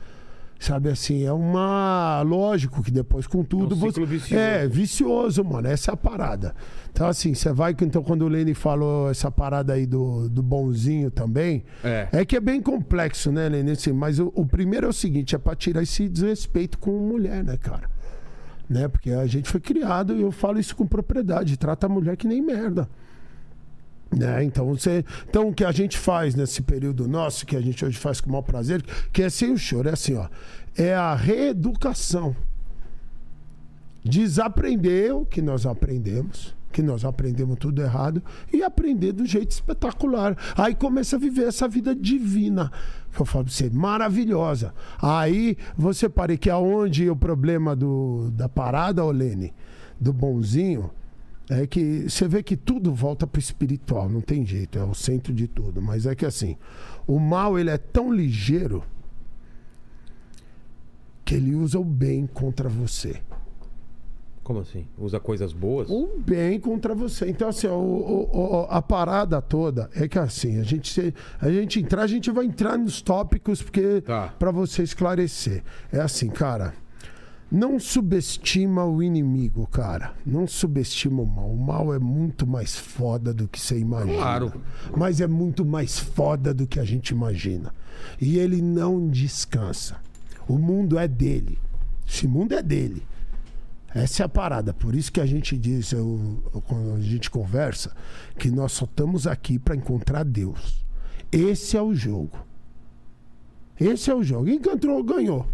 Sabe 0.60 0.90
assim, 0.90 1.24
é 1.24 1.32
uma. 1.32 2.22
Lógico 2.22 2.84
que 2.84 2.92
depois, 2.92 3.26
com 3.26 3.46
tudo. 3.46 3.74
É 3.74 3.78
um 3.78 3.80
você... 3.80 4.06
vicioso. 4.06 4.36
É, 4.36 4.68
vicioso, 4.68 5.44
mano. 5.46 5.70
Essa 5.70 5.92
é 5.92 5.94
a 5.94 5.98
parada. 5.98 6.54
Então, 6.92 7.08
assim, 7.08 7.34
você 7.34 7.54
vai. 7.54 7.74
Então, 7.82 8.04
quando 8.04 8.24
o 8.24 8.28
Lene 8.28 8.54
falou 8.54 9.10
essa 9.10 9.32
parada 9.32 9.72
aí 9.72 9.86
do, 9.86 10.28
do 10.28 10.44
bonzinho 10.44 11.10
também. 11.10 11.64
É. 11.82 12.26
que 12.26 12.36
é 12.36 12.42
bem 12.42 12.62
complexo, 12.62 13.32
né, 13.32 13.48
Lene? 13.48 13.72
Assim, 13.72 13.94
mas 13.94 14.20
o, 14.20 14.34
o 14.36 14.46
primeiro 14.46 14.86
é 14.86 14.90
o 14.90 14.94
seguinte: 14.94 15.34
é 15.34 15.38
pra 15.38 15.56
tirar 15.56 15.82
esse 15.82 16.10
desrespeito 16.10 16.78
com 16.78 16.92
mulher, 16.92 17.42
né, 17.42 17.56
cara? 17.56 17.90
né? 18.70 18.88
Porque 18.88 19.12
a 19.12 19.26
gente 19.26 19.50
foi 19.50 19.60
criado 19.60 20.16
e 20.16 20.22
eu 20.22 20.32
falo 20.32 20.60
isso 20.60 20.76
com 20.76 20.86
propriedade, 20.86 21.58
trata 21.58 21.88
a 21.88 21.90
mulher 21.90 22.16
que 22.16 22.28
nem 22.28 22.42
merda. 22.42 22.88
Né? 24.12 24.44
Então, 24.44 24.66
você, 24.66 25.06
então 25.30 25.50
o 25.50 25.54
que 25.54 25.64
a 25.64 25.72
gente 25.72 25.98
faz 25.98 26.34
nesse 26.34 26.62
período 26.62 27.08
nosso, 27.08 27.46
que 27.46 27.56
a 27.56 27.62
gente 27.62 27.86
hoje 27.86 27.98
faz 27.98 28.20
com 28.20 28.30
o 28.30 28.32
maior 28.32 28.42
prazer, 28.42 28.84
que 29.14 29.22
é 29.22 29.30
sem 29.30 29.52
o 29.52 29.58
choro, 29.58 29.90
é 29.90 29.94
assim, 29.94 30.16
ó, 30.16 30.28
é 30.76 30.94
a 30.94 31.14
reeducação. 31.14 32.36
Desaprender 34.04 35.16
o 35.16 35.26
que 35.26 35.42
nós 35.42 35.66
aprendemos, 35.66 36.56
que 36.72 36.82
nós 36.82 37.06
aprendemos 37.06 37.58
tudo 37.60 37.82
errado, 37.82 38.24
e 38.52 38.64
aprender 38.64 39.12
do 39.12 39.26
jeito 39.26 39.52
espetacular. 39.52 40.36
Aí 40.56 40.74
começa 40.74 41.16
a 41.16 41.20
viver 41.20 41.48
essa 41.48 41.68
vida 41.68 41.94
divina, 41.94 42.72
que 43.14 43.22
eu 43.22 43.26
falo 43.26 43.46
pra 43.46 43.54
você, 43.54 43.70
maravilhosa. 43.70 44.74
Aí 45.00 45.56
você 45.78 46.10
pare 46.10 46.38
que 46.38 46.50
aonde 46.50 47.10
o 47.10 47.16
problema 47.16 47.76
do, 47.76 48.32
da 48.32 48.50
parada, 48.50 49.04
Olene, 49.06 49.54
do 50.00 50.14
bonzinho, 50.14 50.90
é 51.50 51.66
que 51.66 52.10
você 52.10 52.28
vê 52.28 52.44
que 52.44 52.56
tudo 52.56 52.94
volta 52.94 53.26
pro 53.26 53.40
espiritual, 53.40 54.08
não 54.08 54.22
tem 54.22 54.46
jeito, 54.46 54.78
é 54.78 54.84
o 54.84 54.94
centro 54.94 55.34
de 55.34 55.48
tudo. 55.48 55.82
Mas 55.82 56.06
é 56.06 56.14
que 56.16 56.26
assim, 56.26 56.56
o 57.08 57.20
mal 57.20 57.58
ele 57.58 57.70
é 57.72 57.78
tão 57.78 58.14
ligeiro 58.14 58.84
que 61.26 61.36
ele 61.36 61.56
usa 61.56 61.80
o 61.80 61.84
bem 61.84 62.26
contra 62.28 62.68
você. 62.70 63.22
Como 64.44 64.60
assim? 64.62 64.88
Usa 64.98 65.20
coisas 65.20 65.54
boas? 65.54 65.88
O 65.92 66.18
bem 66.18 66.60
contra 66.60 66.96
você. 66.96 67.30
Então, 67.30 67.50
assim, 67.50 67.68
o- 67.68 67.72
o- 67.72 68.30
o- 68.32 68.68
a 68.68 68.82
parada 68.82 69.40
toda 69.40 69.92
é 69.94 70.08
que 70.08 70.18
assim, 70.18 70.60
a 70.60 70.64
gente, 70.64 70.92
se- 70.92 71.14
a 71.40 71.52
gente 71.52 71.80
entrar, 71.80 72.02
a 72.02 72.08
gente 72.08 72.32
vai 72.32 72.46
entrar 72.46 72.76
nos 72.76 73.00
tópicos 73.00 73.62
porque 73.62 74.02
Tá. 74.02 74.34
para 74.40 74.50
você 74.50 74.82
esclarecer. 74.82 75.64
É 75.92 76.00
assim, 76.00 76.30
cara. 76.30 76.74
Não 77.52 77.80
subestima 77.80 78.86
o 78.86 79.02
inimigo, 79.02 79.66
cara. 79.68 80.14
Não 80.26 80.46
subestima 80.46 81.24
o 81.24 81.26
mal. 81.26 81.50
O 81.50 81.58
mal 81.58 81.94
é 81.94 81.98
muito 81.98 82.46
mais 82.46 82.76
foda 82.78 83.34
do 83.34 83.48
que 83.48 83.60
você 83.60 83.80
imagina. 83.80 84.18
Claro. 84.18 84.54
Mas 84.96 85.20
é 85.20 85.28
muito 85.28 85.66
mais 85.66 85.98
foda 85.98 86.54
do 86.54 86.68
que 86.68 86.80
a 86.80 86.86
gente 86.86 87.10
imagina. 87.10 87.74
E 88.22 88.38
ele 88.38 88.62
não 88.62 89.08
descansa. 89.10 89.98
O 90.48 90.58
mundo 90.60 90.98
é 91.00 91.08
dele. 91.08 91.58
Esse 92.08 92.28
mundo 92.28 92.54
é 92.54 92.62
dele. 92.62 93.04
Essa 93.96 94.22
é 94.22 94.26
a 94.28 94.30
parada. 94.30 94.72
Por 94.72 94.94
isso 94.96 95.12
que 95.12 95.20
a 95.20 95.26
gente 95.26 95.58
diz, 95.58 95.92
eu- 95.92 96.44
quando 96.68 96.94
a 96.94 97.00
gente 97.02 97.32
conversa, 97.32 97.96
que 98.38 98.52
nós 98.52 98.74
só 98.74 98.86
estamos 98.86 99.26
aqui 99.26 99.58
para 99.58 99.76
encontrar 99.76 100.24
Deus. 100.24 100.86
Esse 101.32 101.76
é 101.76 101.82
o 101.82 101.96
jogo. 101.96 102.38
Esse 103.80 104.12
é 104.12 104.16
o 104.16 104.22
jogo. 104.22 104.50
Encontrou, 104.50 105.04
ganhou. 105.04 105.48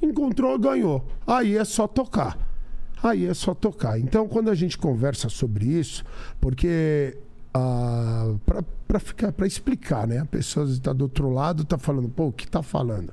Encontrou, 0.00 0.58
ganhou. 0.58 1.06
Aí 1.26 1.56
é 1.56 1.64
só 1.64 1.86
tocar. 1.86 2.38
Aí 3.02 3.26
é 3.26 3.34
só 3.34 3.54
tocar. 3.54 3.98
Então, 3.98 4.26
quando 4.28 4.50
a 4.50 4.54
gente 4.54 4.76
conversa 4.78 5.28
sobre 5.28 5.66
isso, 5.66 6.04
porque 6.40 7.16
ah, 7.54 8.34
para 8.86 8.98
ficar, 8.98 9.32
para 9.32 9.46
explicar, 9.46 10.06
né? 10.06 10.18
A 10.18 10.24
pessoa 10.24 10.66
está 10.66 10.92
do 10.92 11.02
outro 11.02 11.30
lado, 11.30 11.62
está 11.62 11.78
falando, 11.78 12.08
pô, 12.08 12.26
o 12.26 12.32
que 12.32 12.44
está 12.44 12.62
falando? 12.62 13.12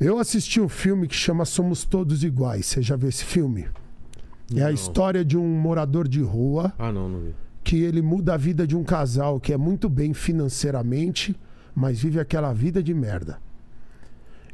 Eu 0.00 0.18
assisti 0.18 0.60
um 0.60 0.68
filme 0.68 1.06
que 1.06 1.14
chama 1.14 1.44
Somos 1.44 1.84
Todos 1.84 2.24
Iguais. 2.24 2.66
Você 2.66 2.82
já 2.82 2.96
viu 2.96 3.08
esse 3.08 3.24
filme? 3.24 3.68
É 4.54 4.62
a 4.62 4.66
Não. 4.66 4.72
história 4.72 5.24
de 5.24 5.36
um 5.38 5.46
morador 5.60 6.06
de 6.08 6.20
rua 6.20 6.72
Ah, 6.78 6.92
não, 6.92 7.08
não 7.08 7.20
vi. 7.20 7.34
que 7.64 7.76
ele 7.76 8.02
muda 8.02 8.34
a 8.34 8.36
vida 8.36 8.66
de 8.66 8.76
um 8.76 8.82
casal 8.82 9.38
que 9.38 9.52
é 9.52 9.56
muito 9.56 9.88
bem 9.88 10.12
financeiramente, 10.12 11.34
mas 11.74 12.00
vive 12.00 12.18
aquela 12.18 12.52
vida 12.52 12.82
de 12.82 12.92
merda. 12.92 13.38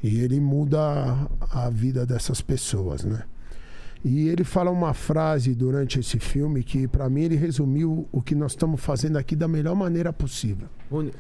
E 0.03 0.21
ele 0.21 0.39
muda 0.41 1.29
a, 1.41 1.67
a 1.67 1.71
vida 1.71 2.07
dessas 2.07 2.41
pessoas, 2.41 3.05
né? 3.05 3.25
E 4.05 4.29
ele 4.29 4.45
fala 4.45 4.71
uma 4.71 4.95
frase 4.95 5.55
durante 5.55 5.99
esse 5.99 6.21
filme 6.21 6.63
que, 6.63 6.87
pra 6.87 7.11
mim, 7.11 7.23
ele 7.23 7.35
resumiu 7.35 8.09
o 8.13 8.23
que 8.23 8.35
nós 8.35 8.53
estamos 8.53 8.81
fazendo 8.81 9.17
aqui 9.17 9.35
da 9.35 9.49
melhor 9.49 9.75
maneira 9.75 10.13
possível. 10.13 10.69
Onde, 10.89 11.13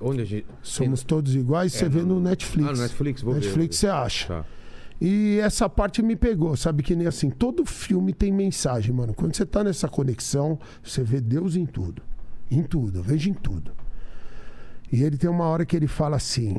onde 0.00 0.22
a 0.22 0.24
gente. 0.24 0.46
Somos 0.62 1.02
todos 1.02 1.34
iguais, 1.34 1.72
você 1.72 1.88
vê 1.88 2.02
no 2.02 2.20
Netflix. 2.20 2.68
Ah, 2.68 2.72
no 2.72 2.78
Netflix, 2.78 3.22
vou 3.22 3.34
ver, 3.34 3.40
Netflix 3.40 3.80
vou 3.80 3.80
você 3.80 3.88
acha. 3.88 4.28
Tá. 4.28 4.44
E 5.00 5.38
essa 5.42 5.68
parte 5.68 6.02
me 6.02 6.14
pegou, 6.14 6.54
sabe? 6.56 6.82
Que 6.82 6.94
nem 6.94 7.06
assim, 7.06 7.30
todo 7.30 7.64
filme 7.64 8.12
tem 8.12 8.30
mensagem, 8.30 8.94
mano. 8.94 9.12
Quando 9.14 9.34
você 9.34 9.46
tá 9.46 9.64
nessa 9.64 9.88
conexão, 9.88 10.58
você 10.84 11.02
vê 11.02 11.20
Deus 11.20 11.56
em 11.56 11.66
tudo. 11.66 12.02
Em 12.50 12.62
tudo, 12.62 12.98
eu 12.98 13.02
vejo 13.02 13.28
em 13.28 13.34
tudo. 13.34 13.72
E 14.92 15.02
ele 15.02 15.16
tem 15.16 15.30
uma 15.30 15.44
hora 15.44 15.64
que 15.64 15.74
ele 15.74 15.86
fala 15.86 16.16
assim: 16.16 16.58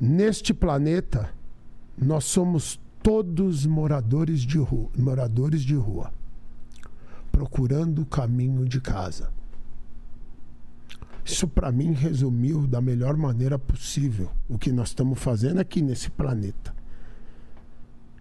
Neste 0.00 0.54
planeta, 0.54 1.30
nós 1.96 2.24
somos 2.24 2.80
todos 3.02 3.66
moradores 3.66 4.40
de 4.40 4.58
rua, 4.58 4.88
moradores 4.96 5.62
de 5.62 5.74
rua 5.74 6.12
procurando 7.30 8.02
o 8.02 8.06
caminho 8.06 8.64
de 8.66 8.80
casa. 8.80 9.32
Isso 11.24 11.46
para 11.46 11.70
mim 11.70 11.92
resumiu 11.92 12.66
da 12.66 12.80
melhor 12.80 13.16
maneira 13.16 13.58
possível 13.58 14.30
o 14.48 14.58
que 14.58 14.72
nós 14.72 14.88
estamos 14.88 15.18
fazendo 15.18 15.58
aqui 15.60 15.80
nesse 15.80 16.10
planeta. 16.10 16.74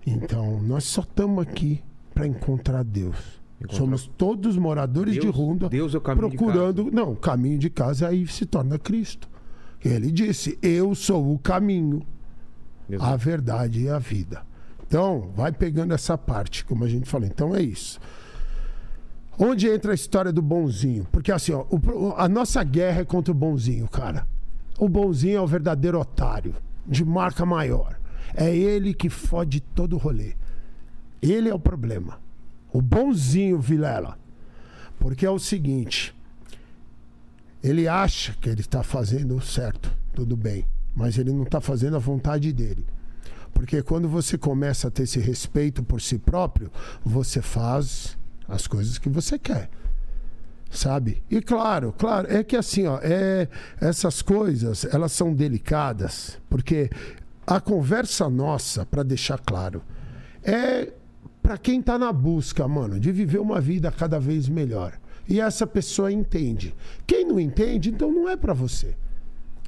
Então, 0.06 0.62
nós 0.62 0.84
só 0.86 1.02
estamos 1.02 1.42
aqui 1.42 1.82
para 2.14 2.28
encontrar 2.28 2.84
Deus. 2.84 3.42
Encontrar- 3.60 3.78
Somos 3.78 4.08
todos 4.18 4.58
moradores 4.58 5.16
de 5.16 5.22
Deus- 5.22 5.36
rua 5.36 5.70
Deus 5.70 5.94
é 5.96 5.98
o 5.98 6.02
caminho 6.02 6.30
de 6.30 6.38
procurando, 6.38 6.92
não, 6.92 7.12
o 7.14 7.16
caminho 7.18 7.58
de 7.58 7.70
casa 7.70 8.08
aí 8.08 8.26
se 8.28 8.46
torna 8.46 8.78
Cristo. 8.78 9.30
Ele 9.84 10.12
disse: 10.12 10.58
"Eu 10.62 10.94
sou 10.94 11.34
o 11.34 11.40
caminho, 11.40 12.02
Exato. 12.90 13.14
a 13.14 13.16
verdade 13.16 13.82
e 13.82 13.90
a 13.90 14.00
vida". 14.00 14.44
Então, 14.88 15.32
vai 15.36 15.52
pegando 15.52 15.94
essa 15.94 16.18
parte, 16.18 16.66
como 16.66 16.84
a 16.84 16.90
gente 16.90 17.08
falou. 17.08 17.28
Então 17.28 17.56
é 17.56 17.62
isso. 17.62 18.00
Onde 19.38 19.70
entra 19.70 19.92
a 19.92 19.96
história 19.96 20.34
do 20.34 20.42
bonzinho? 20.42 21.08
Porque 21.12 21.32
assim, 21.32 21.54
ó, 21.54 21.66
o 21.70 22.14
a 22.18 22.28
nossa 22.28 22.64
guerra 22.64 23.02
é 23.02 23.06
contra 23.06 23.32
o 23.32 23.36
bonzinho, 23.36 23.88
cara. 23.88 24.28
O 24.78 24.90
bonzinho 24.90 25.38
é 25.38 25.42
o 25.42 25.48
verdadeiro 25.48 26.00
otário, 26.00 26.56
de 26.86 27.06
marca 27.06 27.46
maior. 27.46 27.98
É 28.34 28.54
ele 28.54 28.94
que 28.94 29.10
fode 29.10 29.62
todo 29.62 29.94
o 29.94 29.98
rolê. 29.98 30.34
Ele 31.22 31.50
é 31.50 31.54
o 31.54 31.60
problema. 31.60 32.20
O 32.72 32.82
bonzinho, 32.82 33.60
Vilela. 33.60 34.18
Porque 35.00 35.26
é 35.26 35.30
o 35.30 35.40
seguinte: 35.40 36.16
ele 37.64 37.88
acha 37.88 38.34
que 38.34 38.50
ele 38.50 38.62
está 38.62 38.84
fazendo 38.84 39.40
certo, 39.42 39.92
tudo 40.14 40.36
bem, 40.36 40.66
mas 40.96 41.18
ele 41.18 41.32
não 41.32 41.44
está 41.44 41.60
fazendo 41.60 41.96
a 41.96 42.00
vontade 42.00 42.52
dele. 42.54 42.86
Porque 43.54 43.82
quando 43.82 44.08
você 44.08 44.38
começa 44.38 44.88
a 44.88 44.92
ter 44.92 45.04
esse 45.04 45.20
respeito 45.20 45.84
por 45.84 46.02
si 46.02 46.18
próprio, 46.18 46.72
você 47.04 47.42
faz 47.42 48.18
as 48.48 48.68
coisas 48.68 48.98
que 48.98 49.10
você 49.10 49.38
quer. 49.38 49.70
Sabe? 50.72 51.24
E 51.30 51.42
claro, 51.42 51.94
claro, 51.98 52.32
é 52.32 52.44
que 52.44 52.56
assim, 52.56 52.86
ó, 52.86 53.00
é, 53.02 53.48
essas 53.82 54.22
coisas, 54.22 54.86
elas 54.86 55.12
são 55.12 55.34
delicadas, 55.34 56.38
porque 56.48 56.92
a 57.46 57.60
conversa 57.60 58.30
nossa, 58.30 58.86
para 58.86 59.02
deixar 59.02 59.40
claro, 59.40 59.82
é 60.44 60.94
para 61.42 61.58
quem 61.58 61.82
tá 61.82 61.98
na 61.98 62.14
busca, 62.14 62.68
mano, 62.68 63.00
de 63.00 63.12
viver 63.12 63.40
uma 63.40 63.60
vida 63.60 63.92
cada 63.92 64.20
vez 64.20 64.48
melhor. 64.48 64.99
E 65.30 65.40
essa 65.40 65.68
pessoa 65.68 66.12
entende. 66.12 66.76
Quem 67.06 67.24
não 67.24 67.40
entende, 67.40 67.92
então 67.92 68.12
não 68.12 68.28
é 68.28 68.36
para 68.36 68.54
você. 68.54 68.96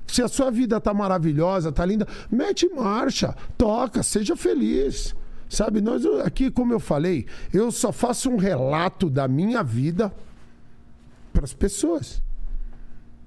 Se 0.08 0.22
a 0.22 0.28
sua 0.28 0.50
vida 0.50 0.82
tá 0.82 0.94
maravilhosa, 0.94 1.72
tá 1.72 1.86
linda, 1.86 2.08
mete 2.30 2.68
marcha, 2.68 3.36
toca, 3.58 4.02
seja 4.02 4.36
feliz. 4.36 5.16
Sabe, 5.48 5.80
nós 5.80 6.06
aqui, 6.26 6.50
como 6.50 6.74
eu 6.74 6.80
falei, 6.80 7.26
eu 7.54 7.72
só 7.72 7.92
faço 7.92 8.30
um 8.30 8.38
relato 8.38 9.10
da 9.10 9.28
minha 9.28 9.62
vida 9.62 10.12
para 11.32 11.46
as 11.46 11.54
pessoas. 11.54 12.22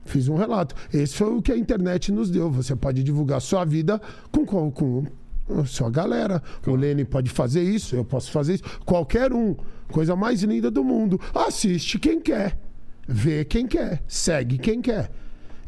Fiz 0.05 0.29
um 0.29 0.37
relato. 0.37 0.75
Esse 0.93 1.15
foi 1.15 1.33
o 1.35 1.41
que 1.41 1.53
a 1.53 1.57
internet 1.57 2.11
nos 2.11 2.31
deu. 2.31 2.51
Você 2.51 2.75
pode 2.75 3.03
divulgar 3.03 3.41
sua 3.41 3.65
vida 3.65 4.01
com, 4.31 4.45
com, 4.45 4.71
com 4.71 5.07
a 5.49 5.65
sua 5.65 5.91
galera. 5.91 6.43
O 6.67 6.75
Lene 6.75 7.05
pode 7.05 7.31
fazer 7.31 7.63
isso, 7.63 7.97
eu 7.97 8.05
posso 8.05 8.31
fazer 8.31 8.55
isso. 8.55 8.65
Qualquer 8.85 9.33
um. 9.33 9.57
Coisa 9.89 10.17
mais 10.17 10.43
linda 10.43 10.71
do 10.71 10.83
mundo. 10.83 11.21
Assiste 11.35 11.99
quem 11.99 12.21
quer. 12.21 12.59
Vê 13.07 13.45
quem 13.45 13.67
quer. 13.67 14.03
Segue 14.09 14.59
quem 14.59 14.81
quer. 14.81 15.11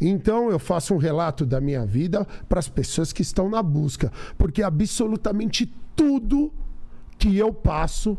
Então 0.00 0.50
eu 0.50 0.58
faço 0.58 0.94
um 0.94 0.98
relato 0.98 1.46
da 1.46 1.60
minha 1.60 1.84
vida 1.86 2.26
para 2.48 2.58
as 2.58 2.68
pessoas 2.68 3.12
que 3.12 3.22
estão 3.22 3.48
na 3.48 3.62
busca. 3.62 4.12
Porque 4.36 4.62
absolutamente 4.62 5.72
tudo 5.94 6.52
que 7.18 7.36
eu 7.36 7.52
passo 7.52 8.16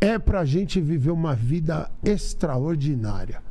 é 0.00 0.18
para 0.18 0.40
a 0.40 0.44
gente 0.44 0.80
viver 0.80 1.10
uma 1.10 1.34
vida 1.34 1.90
extraordinária. 2.02 3.42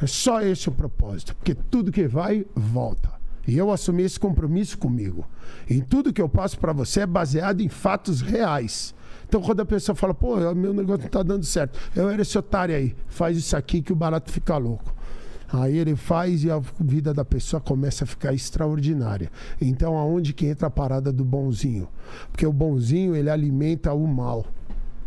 É 0.00 0.06
só 0.06 0.40
esse 0.40 0.68
o 0.68 0.72
propósito, 0.72 1.34
porque 1.36 1.54
tudo 1.54 1.92
que 1.92 2.06
vai, 2.06 2.46
volta. 2.54 3.23
E 3.46 3.56
eu 3.56 3.70
assumi 3.70 4.02
esse 4.02 4.18
compromisso 4.18 4.78
comigo. 4.78 5.26
E 5.68 5.80
tudo 5.80 6.12
que 6.12 6.22
eu 6.22 6.28
passo 6.28 6.58
para 6.58 6.72
você 6.72 7.00
é 7.00 7.06
baseado 7.06 7.60
em 7.60 7.68
fatos 7.68 8.20
reais. 8.20 8.94
Então, 9.26 9.40
quando 9.40 9.60
a 9.60 9.66
pessoa 9.66 9.96
fala, 9.96 10.14
pô, 10.14 10.36
meu 10.54 10.72
negócio 10.72 11.00
não 11.00 11.06
está 11.06 11.22
dando 11.22 11.44
certo, 11.44 11.78
eu 11.96 12.08
era 12.08 12.22
esse 12.22 12.36
otário 12.38 12.74
aí, 12.74 12.94
faz 13.08 13.36
isso 13.36 13.56
aqui 13.56 13.82
que 13.82 13.92
o 13.92 13.96
barato 13.96 14.30
fica 14.30 14.56
louco. 14.56 14.94
Aí 15.52 15.78
ele 15.78 15.94
faz 15.94 16.42
e 16.42 16.50
a 16.50 16.60
vida 16.80 17.14
da 17.14 17.24
pessoa 17.24 17.60
começa 17.60 18.04
a 18.04 18.06
ficar 18.06 18.32
extraordinária. 18.32 19.30
Então, 19.60 19.96
aonde 19.96 20.32
que 20.32 20.46
entra 20.46 20.66
a 20.66 20.70
parada 20.70 21.12
do 21.12 21.24
bonzinho? 21.24 21.88
Porque 22.30 22.46
o 22.46 22.52
bonzinho, 22.52 23.14
ele 23.14 23.30
alimenta 23.30 23.92
o 23.92 24.06
mal. 24.06 24.46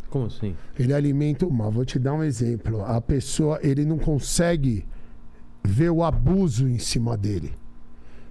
Como 0.10 0.28
assim? 0.28 0.56
Ele 0.80 0.94
alimenta 0.94 1.46
o 1.46 1.52
mal. 1.52 1.70
Vou 1.70 1.84
te 1.84 2.00
dar 2.00 2.14
um 2.14 2.24
exemplo. 2.24 2.82
A 2.86 3.02
pessoa, 3.02 3.60
ele 3.62 3.84
não 3.84 3.98
consegue 3.98 4.86
ver 5.64 5.90
o 5.90 6.02
abuso 6.02 6.68
em 6.68 6.80
cima 6.80 7.18
dele. 7.18 7.54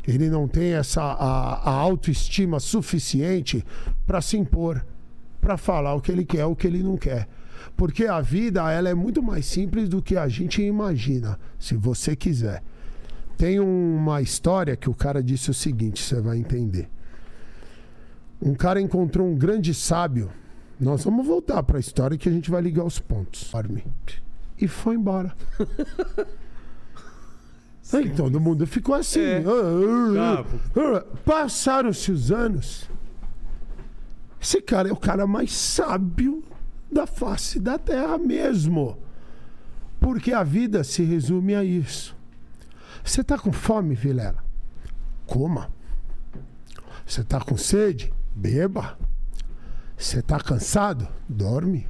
Ele 0.06 0.30
não 0.30 0.46
tem 0.46 0.72
essa 0.72 1.02
a, 1.02 1.68
a 1.68 1.70
autoestima 1.70 2.60
suficiente 2.60 3.64
para 4.06 4.20
se 4.20 4.36
impor, 4.36 4.84
para 5.40 5.56
falar 5.56 5.94
o 5.94 6.00
que 6.00 6.12
ele 6.12 6.24
quer, 6.24 6.44
o 6.44 6.54
que 6.54 6.66
ele 6.66 6.82
não 6.82 6.96
quer. 6.96 7.28
Porque 7.76 8.06
a 8.06 8.20
vida 8.20 8.70
ela 8.70 8.88
é 8.88 8.94
muito 8.94 9.22
mais 9.22 9.46
simples 9.46 9.88
do 9.88 10.00
que 10.00 10.16
a 10.16 10.28
gente 10.28 10.62
imagina, 10.62 11.38
se 11.58 11.74
você 11.74 12.14
quiser. 12.14 12.62
Tem 13.36 13.58
uma 13.60 14.22
história 14.22 14.76
que 14.76 14.88
o 14.88 14.94
cara 14.94 15.22
disse 15.22 15.50
o 15.50 15.54
seguinte, 15.54 16.02
você 16.02 16.20
vai 16.20 16.38
entender. 16.38 16.88
Um 18.40 18.54
cara 18.54 18.80
encontrou 18.80 19.26
um 19.26 19.34
grande 19.34 19.74
sábio. 19.74 20.30
Nós 20.78 21.04
vamos 21.04 21.26
voltar 21.26 21.62
para 21.62 21.78
a 21.78 21.80
história 21.80 22.16
que 22.16 22.28
a 22.28 22.32
gente 22.32 22.50
vai 22.50 22.62
ligar 22.62 22.84
os 22.84 22.98
pontos. 22.98 23.50
E 24.58 24.68
foi 24.68 24.94
embora. 24.94 25.34
Aí 27.92 28.10
todo 28.10 28.40
mundo 28.40 28.66
ficou 28.66 28.94
assim. 28.94 29.20
É. 29.20 29.44
Ah, 30.18 30.44
ah, 30.44 30.96
ah. 30.96 31.16
Passaram-se 31.24 32.10
os 32.10 32.32
anos. 32.32 32.90
Esse 34.40 34.60
cara 34.60 34.88
é 34.88 34.92
o 34.92 34.96
cara 34.96 35.26
mais 35.26 35.52
sábio 35.52 36.42
da 36.90 37.06
face 37.06 37.58
da 37.58 37.78
terra 37.78 38.18
mesmo. 38.18 38.98
Porque 40.00 40.32
a 40.32 40.42
vida 40.42 40.84
se 40.84 41.02
resume 41.02 41.54
a 41.54 41.64
isso. 41.64 42.16
Você 43.04 43.22
tá 43.22 43.38
com 43.38 43.52
fome, 43.52 43.94
Vilela? 43.94 44.44
Coma. 45.26 45.70
Você 47.06 47.22
tá 47.22 47.40
com 47.40 47.56
sede? 47.56 48.12
Beba. 48.34 48.98
Você 49.96 50.20
tá 50.20 50.38
cansado? 50.38 51.08
Dorme. 51.28 51.88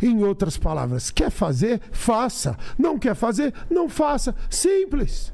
Em 0.00 0.22
outras 0.22 0.56
palavras, 0.56 1.10
quer 1.10 1.30
fazer? 1.30 1.80
Faça. 1.92 2.56
Não 2.78 2.98
quer 2.98 3.14
fazer? 3.14 3.54
Não 3.70 3.88
faça. 3.88 4.34
Simples. 4.50 5.32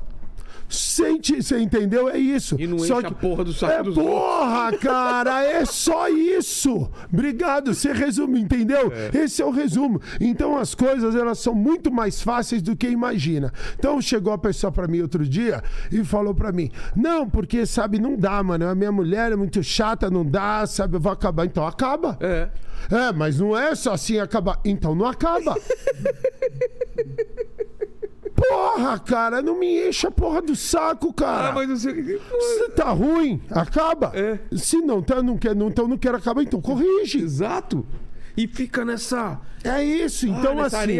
Você 0.73 1.59
entendeu? 1.59 2.09
É 2.09 2.17
isso. 2.17 2.57
E 2.59 2.67
não 2.67 2.79
Só 2.79 2.99
enche 2.99 3.07
a 3.07 3.11
porra 3.11 3.45
do 3.45 3.53
saco 3.53 3.73
é 3.73 3.83
dos 3.83 3.95
porra, 3.95 4.73
cara, 4.79 5.45
é 5.45 5.65
só 5.65 6.09
isso. 6.09 6.91
Obrigado, 7.13 7.75
você 7.75 7.93
resume, 7.93 8.41
entendeu? 8.41 8.91
Esse 9.13 9.43
é 9.43 9.45
o 9.45 9.51
resumo. 9.51 10.01
Então 10.21 10.57
as 10.57 10.75
coisas 10.75 11.15
elas 11.15 11.39
são 11.39 11.55
muito 11.55 11.93
mais 11.93 12.23
fáceis 12.23 12.63
do 12.63 12.75
que 12.75 12.89
imagina. 12.89 13.53
Então 13.79 14.01
chegou 14.01 14.33
a 14.33 14.39
pessoa 14.39 14.73
pra 14.73 14.89
mim 14.89 15.01
outro 15.01 15.27
dia 15.27 15.63
e 15.91 16.03
falou 16.05 16.35
pra 16.35 16.53
mim: 16.53 16.71
"Não, 16.97 17.29
porque 17.29 17.67
sabe, 17.67 17.99
não 17.99 18.17
dá, 18.17 18.43
mano. 18.43 18.67
A 18.67 18.75
minha 18.75 18.93
mulher 18.93 19.33
é 19.33 19.37
muito 19.37 19.63
chata, 19.63 20.11
não 20.11 20.25
dá, 20.25 20.67
sabe, 20.67 20.97
eu 20.97 21.01
vou 21.01 21.13
acabar, 21.13 21.45
então 21.45 21.67
acaba". 21.67 22.17
É. 22.21 22.49
É, 22.91 23.13
mas 23.13 23.39
não 23.39 23.57
é 23.57 23.75
só 23.75 23.93
assim 23.93 24.19
acabar. 24.19 24.59
Então 24.65 24.95
não 24.95 25.07
acaba. 25.07 25.55
Porra, 28.49 28.99
cara, 28.99 29.43
não 29.43 29.59
me 29.59 29.89
enche 29.89 30.07
a 30.07 30.11
porra 30.11 30.43
do 30.43 30.57
saco, 30.57 31.13
cara. 31.13 31.49
Ah, 31.49 31.53
mas 31.53 31.69
não 31.69 31.77
sei 31.77 31.93
o 31.93 32.05
que. 32.05 32.21
Se 32.41 32.69
tá 32.71 32.91
ruim, 32.91 33.41
acaba. 33.51 34.13
É. 34.15 34.39
Se 34.57 34.79
não 34.79 35.03
tá, 35.03 35.23
não 35.23 35.37
quer, 35.37 35.55
não, 35.55 35.69
então 35.69 35.87
não 35.87 35.97
quero 35.97 36.17
acabar, 36.17 36.43
então 36.43 36.61
corrige. 36.61 37.19
Exato. 37.19 37.87
E 38.37 38.47
fica 38.47 38.85
nessa. 38.85 39.39
É 39.63 39.85
isso, 39.85 40.27
então 40.27 40.55
nessa 40.57 40.79
assim. 40.81 40.99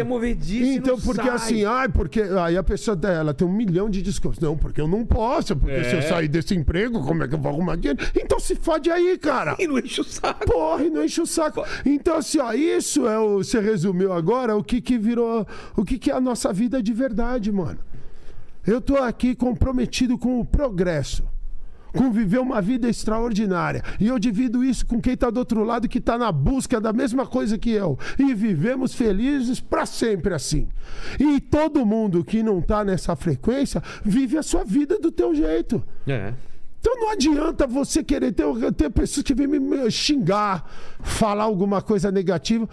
Então, 0.75 0.97
porque 0.99 1.21
sai. 1.23 1.35
assim, 1.35 1.65
ai, 1.65 1.89
porque 1.89 2.21
aí 2.21 2.55
a 2.55 2.63
pessoa 2.63 2.97
ela 3.03 3.33
tem 3.33 3.45
um 3.45 3.51
milhão 3.51 3.89
de 3.89 4.01
desculpas. 4.01 4.39
Não, 4.39 4.55
porque 4.55 4.79
eu 4.79 4.87
não 4.87 5.05
posso, 5.05 5.55
porque 5.55 5.73
É. 5.75 5.83
se 5.83 5.95
eu 5.95 6.01
sair 6.03 6.27
desse 6.27 6.55
emprego, 6.55 7.03
como 7.03 7.23
é 7.23 7.27
que 7.27 7.33
eu 7.35 7.39
vou 7.39 7.51
arrumar 7.51 7.75
dinheiro? 7.75 7.99
Então 8.15 8.39
se 8.39 8.55
fode 8.55 8.89
aí, 8.89 9.17
cara. 9.17 9.55
E 9.59 9.67
não 9.67 9.77
enche 9.79 9.99
o 10.01 10.03
saco. 10.03 10.45
Porra, 10.45 10.83
e 10.83 10.89
não 10.89 11.03
enche 11.03 11.21
o 11.21 11.25
saco. 11.25 11.63
Então, 11.85 12.17
assim, 12.17 12.39
ó, 12.39 12.53
isso 12.53 13.07
é 13.07 13.17
o. 13.19 13.37
Você 13.39 13.59
resumiu 13.59 14.13
agora 14.13 14.55
o 14.55 14.63
que 14.63 14.79
que 14.79 14.97
virou. 14.97 15.45
O 15.75 15.83
que 15.83 15.97
que 15.97 16.11
é 16.11 16.13
a 16.13 16.21
nossa 16.21 16.53
vida 16.53 16.81
de 16.81 16.93
verdade, 16.93 17.51
mano. 17.51 17.79
Eu 18.65 18.79
tô 18.79 18.95
aqui 18.95 19.35
comprometido 19.35 20.17
com 20.17 20.39
o 20.39 20.45
progresso, 20.45 21.23
com 21.95 22.11
viver 22.11 22.39
uma 22.39 22.61
vida 22.61 22.89
extraordinária. 22.89 23.83
E 23.99 24.07
eu 24.07 24.19
divido 24.19 24.63
isso 24.63 24.85
com 24.85 24.99
quem 24.99 25.13
está 25.13 25.29
do 25.29 25.37
outro 25.37 25.63
lado, 25.63 25.87
que 25.87 25.99
está 25.99 26.17
na 26.17 26.31
busca 26.31 26.81
da 26.81 26.91
mesma 26.91 27.25
coisa 27.25 27.57
que 27.57 27.69
eu. 27.69 27.97
E 28.17 28.33
vivemos 28.33 28.93
felizes 28.93 29.59
para 29.59 29.85
sempre 29.85 30.33
assim. 30.33 30.67
E 31.19 31.39
todo 31.39 31.85
mundo 31.85 32.23
que 32.23 32.43
não 32.43 32.59
está 32.59 32.83
nessa 32.83 33.15
frequência 33.15 33.81
vive 34.03 34.37
a 34.37 34.43
sua 34.43 34.63
vida 34.63 34.99
do 34.99 35.11
teu 35.11 35.33
jeito. 35.33 35.83
É. 36.07 36.33
Então 36.79 36.99
não 36.99 37.11
adianta 37.11 37.65
você 37.65 38.03
querer 38.03 38.33
ter, 38.33 38.45
ter 38.73 38.89
pessoas 38.89 39.23
que 39.23 39.33
vêm 39.33 39.47
me 39.47 39.89
xingar, 39.89 40.69
falar 40.99 41.43
alguma 41.43 41.81
coisa 41.81 42.11
negativa. 42.11 42.67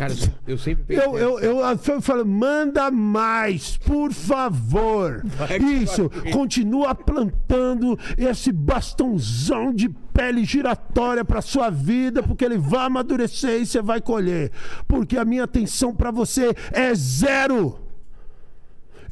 Cara, 0.00 0.14
eu 0.48 0.56
sempre 0.56 0.84
pensei. 0.84 1.04
Eu, 1.04 1.18
eu, 1.18 1.38
eu, 1.40 1.60
eu 1.60 2.00
falo, 2.00 2.24
manda 2.24 2.90
mais, 2.90 3.76
por 3.76 4.14
favor. 4.14 5.20
Vai, 5.26 5.58
Isso, 5.58 6.08
vai. 6.08 6.32
continua 6.32 6.94
plantando 6.94 7.98
esse 8.16 8.50
bastãozão 8.50 9.74
de 9.74 9.90
pele 9.90 10.42
giratória 10.42 11.22
para 11.22 11.42
sua 11.42 11.68
vida, 11.68 12.22
porque 12.22 12.46
ele 12.46 12.56
vai 12.56 12.86
amadurecer 12.86 13.60
e 13.60 13.66
você 13.66 13.82
vai 13.82 14.00
colher. 14.00 14.50
Porque 14.88 15.18
a 15.18 15.24
minha 15.24 15.44
atenção 15.44 15.94
para 15.94 16.10
você 16.10 16.54
é 16.72 16.94
zero. 16.94 17.78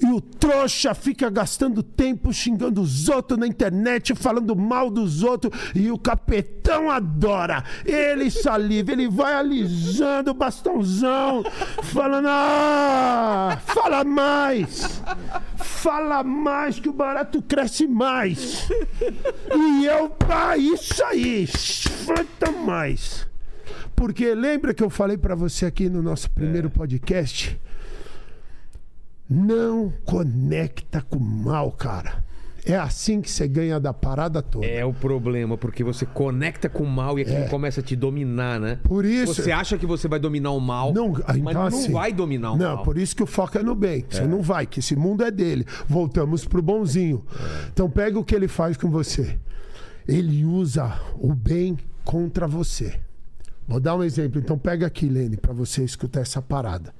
E 0.00 0.06
o 0.06 0.20
trouxa 0.20 0.94
fica 0.94 1.28
gastando 1.28 1.82
tempo 1.82 2.32
xingando 2.32 2.80
os 2.80 3.08
outros 3.08 3.38
na 3.38 3.46
internet, 3.46 4.14
falando 4.14 4.54
mal 4.54 4.90
dos 4.90 5.22
outros. 5.22 5.52
E 5.74 5.90
o 5.90 5.98
capetão 5.98 6.90
adora. 6.90 7.64
Ele 7.84 8.30
saliva, 8.30 8.92
ele 8.92 9.08
vai 9.08 9.34
alisando 9.34 10.30
o 10.30 10.34
bastãozão, 10.34 11.42
falando: 11.82 12.28
Ah, 12.28 13.58
fala 13.66 14.04
mais! 14.04 15.02
Fala 15.56 16.24
mais 16.24 16.80
que 16.80 16.88
o 16.88 16.92
barato 16.92 17.40
cresce 17.42 17.86
mais. 17.86 18.68
E 19.54 19.86
eu, 19.86 20.12
ah, 20.28 20.56
isso 20.56 21.04
aí, 21.04 21.46
falta 21.46 22.50
mais. 22.50 23.26
Porque 23.94 24.34
lembra 24.34 24.74
que 24.74 24.82
eu 24.82 24.90
falei 24.90 25.16
para 25.16 25.34
você 25.34 25.66
aqui 25.66 25.88
no 25.88 26.02
nosso 26.02 26.30
primeiro 26.30 26.70
podcast? 26.70 27.58
Não 29.28 29.92
conecta 30.04 31.02
com 31.02 31.18
o 31.18 31.20
mal, 31.20 31.70
cara. 31.72 32.24
É 32.64 32.76
assim 32.76 33.22
que 33.22 33.30
você 33.30 33.48
ganha 33.48 33.80
da 33.80 33.94
parada 33.94 34.42
toda. 34.42 34.66
É 34.66 34.84
o 34.84 34.92
problema, 34.92 35.56
porque 35.56 35.82
você 35.82 36.04
conecta 36.04 36.68
com 36.68 36.82
o 36.82 36.86
mal 36.86 37.18
e 37.18 37.22
aquilo 37.22 37.48
começa 37.48 37.80
a 37.80 37.82
te 37.82 37.96
dominar, 37.96 38.60
né? 38.60 38.78
Por 38.84 39.06
isso. 39.06 39.34
Você 39.34 39.50
acha 39.50 39.78
que 39.78 39.86
você 39.86 40.06
vai 40.06 40.18
dominar 40.18 40.50
o 40.50 40.60
mal, 40.60 40.92
Não, 40.92 41.12
mas 41.12 41.36
então, 41.36 41.52
não 41.52 41.62
assim, 41.62 41.92
vai 41.92 42.12
dominar 42.12 42.52
o 42.52 42.56
Não, 42.56 42.76
mal. 42.76 42.84
por 42.84 42.98
isso 42.98 43.16
que 43.16 43.22
o 43.22 43.26
foco 43.26 43.56
é 43.58 43.62
no 43.62 43.74
bem. 43.74 44.04
Você 44.08 44.26
não 44.26 44.42
vai, 44.42 44.66
que 44.66 44.80
esse 44.80 44.94
mundo 44.94 45.24
é 45.24 45.30
dele. 45.30 45.66
Voltamos 45.88 46.44
pro 46.44 46.60
bonzinho. 46.60 47.24
Então 47.72 47.88
pega 47.88 48.18
o 48.18 48.24
que 48.24 48.34
ele 48.34 48.48
faz 48.48 48.76
com 48.76 48.90
você. 48.90 49.38
Ele 50.06 50.44
usa 50.44 51.00
o 51.18 51.34
bem 51.34 51.78
contra 52.04 52.46
você. 52.46 53.00
Vou 53.66 53.80
dar 53.80 53.94
um 53.94 54.02
exemplo. 54.02 54.40
Então 54.40 54.58
pega 54.58 54.86
aqui, 54.86 55.08
Lene, 55.08 55.36
para 55.36 55.52
você 55.52 55.84
escutar 55.84 56.20
essa 56.20 56.42
parada. 56.42 56.92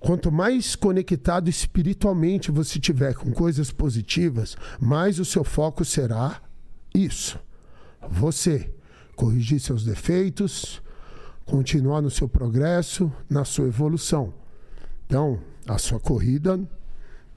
Quanto 0.00 0.32
mais 0.32 0.74
conectado 0.74 1.50
espiritualmente 1.50 2.50
você 2.50 2.80
tiver 2.80 3.14
com 3.14 3.30
coisas 3.32 3.70
positivas, 3.70 4.56
mais 4.80 5.18
o 5.18 5.24
seu 5.24 5.44
foco 5.44 5.84
será 5.84 6.40
isso. 6.94 7.38
Você 8.08 8.72
corrigir 9.14 9.60
seus 9.60 9.84
defeitos, 9.84 10.82
continuar 11.44 12.00
no 12.00 12.10
seu 12.10 12.26
progresso, 12.26 13.12
na 13.28 13.44
sua 13.44 13.66
evolução. 13.66 14.32
Então, 15.06 15.38
a 15.68 15.76
sua 15.76 16.00
corrida 16.00 16.58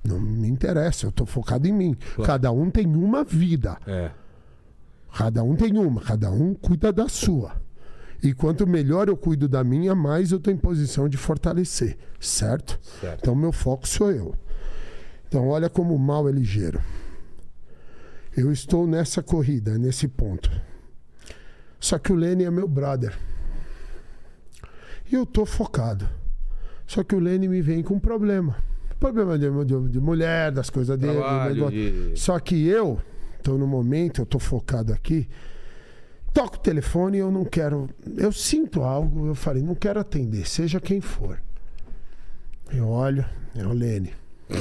não 0.02 0.20
me 0.20 0.48
interessa, 0.48 1.06
eu 1.06 1.10
estou 1.10 1.28
focado 1.28 1.68
em 1.68 1.74
mim. 1.74 1.98
Cada 2.26 2.50
um 2.52 2.70
tem 2.70 2.88
uma 2.88 3.26
vida. 3.26 3.78
É. 3.86 4.12
Cada 5.14 5.44
um 5.44 5.56
tem 5.56 5.78
uma, 5.78 6.02
cada 6.02 6.32
um 6.32 6.54
cuida 6.54 6.94
da 6.94 7.10
sua. 7.10 7.62
E 8.24 8.34
quanto 8.34 8.66
melhor 8.66 9.10
eu 9.10 9.18
cuido 9.18 9.50
da 9.50 9.64
minha, 9.64 9.94
mais 9.94 10.32
eu 10.32 10.38
estou 10.38 10.54
em 10.54 10.58
posição 10.58 11.10
de 11.10 11.18
fortalecer, 11.18 11.98
certo? 12.20 12.80
Certo. 13.02 13.20
Então 13.22 13.36
meu 13.36 13.52
foco 13.52 13.86
sou 13.88 14.10
eu. 14.12 14.34
Então 15.28 15.48
olha 15.50 15.70
como 15.70 15.94
o 15.94 16.00
mal 16.00 16.30
é 16.30 16.32
ligeiro. 16.32 16.82
Eu 18.36 18.52
estou 18.52 18.88
nessa 18.88 19.22
corrida, 19.22 19.78
nesse 19.78 20.08
ponto. 20.08 20.50
Só 21.80 22.00
que 22.00 22.14
o 22.14 22.16
Lenny 22.16 22.46
é 22.46 22.50
meu 22.52 22.68
brother. 22.68 23.14
E 25.12 25.16
eu 25.16 25.26
tô 25.26 25.46
focado. 25.46 26.08
Só 26.88 27.04
que 27.04 27.14
o 27.16 27.20
Lenny 27.20 27.48
me 27.48 27.62
vem 27.62 27.84
com 27.84 27.96
um 27.96 28.00
problema. 28.00 28.56
Problema 29.00 29.38
de, 29.38 29.50
de- 29.66 29.90
de 29.90 30.00
mulher, 30.00 30.52
das 30.52 30.70
coisas 30.70 30.98
dele. 30.98 31.14
Trabalho, 31.20 31.70
de- 31.70 32.14
Só 32.16 32.40
que 32.40 32.66
eu, 32.66 33.02
tô 33.44 33.58
no 33.58 33.68
momento, 33.68 34.22
eu 34.22 34.26
tô 34.26 34.40
focado 34.40 34.94
aqui. 34.94 35.28
Toco 36.34 36.56
o 36.56 36.60
telefone 36.60 37.18
e 37.18 37.20
eu 37.22 37.32
não 37.32 37.46
quero. 37.46 37.90
Eu 38.18 38.32
sinto 38.32 38.82
algo, 38.82 39.28
eu 39.28 39.36
falei, 39.36 39.62
não 39.62 39.76
quero 39.76 40.00
atender, 40.00 40.48
seja 40.48 40.80
quem 40.80 41.00
for. 41.00 41.40
Eu 42.74 42.88
olho, 42.90 43.24
é 43.56 43.64
o 43.66 43.72
Lene. 43.74 44.12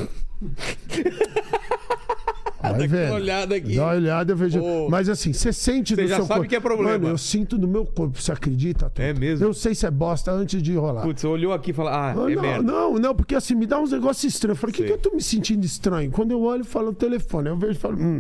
Vai 2.62 2.86
vendo. 2.86 3.14
olhada 3.14 3.56
aqui. 3.56 3.74
Dá 3.74 3.82
uma 3.86 3.92
olhada, 3.94 4.32
eu 4.32 4.36
vejo. 4.36 4.60
Pô. 4.60 4.88
Mas 4.88 5.08
assim, 5.08 5.32
você 5.32 5.52
sente 5.52 5.94
Você 5.96 6.02
do 6.02 6.08
já 6.08 6.16
seu 6.16 6.26
sabe 6.26 6.38
corpo. 6.40 6.48
que 6.50 6.56
é 6.56 6.60
problema. 6.60 6.92
Mano, 6.92 7.08
eu 7.08 7.18
sinto 7.18 7.58
no 7.58 7.66
meu 7.66 7.84
corpo, 7.84 8.20
você 8.20 8.30
acredita? 8.30 8.86
Tuta? 8.88 9.02
É 9.02 9.12
mesmo? 9.12 9.44
Eu 9.44 9.52
sei 9.52 9.74
se 9.74 9.84
é 9.84 9.90
bosta 9.90 10.30
antes 10.30 10.62
de 10.62 10.74
rolar. 10.76 11.02
Putz, 11.02 11.22
você 11.22 11.26
olhou 11.26 11.52
aqui 11.52 11.70
e 11.72 11.74
falou, 11.74 11.90
ah, 11.90 12.08
Ah, 12.10 12.12
é 12.30 12.34
não, 12.34 12.42
merda. 12.42 12.62
não, 12.62 12.94
não, 12.94 13.14
porque 13.16 13.34
assim, 13.34 13.56
me 13.56 13.66
dá 13.66 13.80
uns 13.80 13.90
negócios 13.90 14.32
estranhos. 14.32 14.56
Eu 14.58 14.60
falei, 14.60 14.74
o 14.74 14.76
que, 14.76 14.84
que 14.84 14.92
eu 14.92 14.98
tô 14.98 15.10
me 15.16 15.20
sentindo 15.22 15.64
estranho? 15.64 16.10
Quando 16.12 16.30
eu 16.30 16.40
olho, 16.42 16.64
falo 16.64 16.86
no 16.86 16.94
telefone. 16.94 17.48
Eu 17.48 17.56
vejo 17.56 17.72
e 17.72 17.76
falo, 17.80 17.98
hum, 18.00 18.18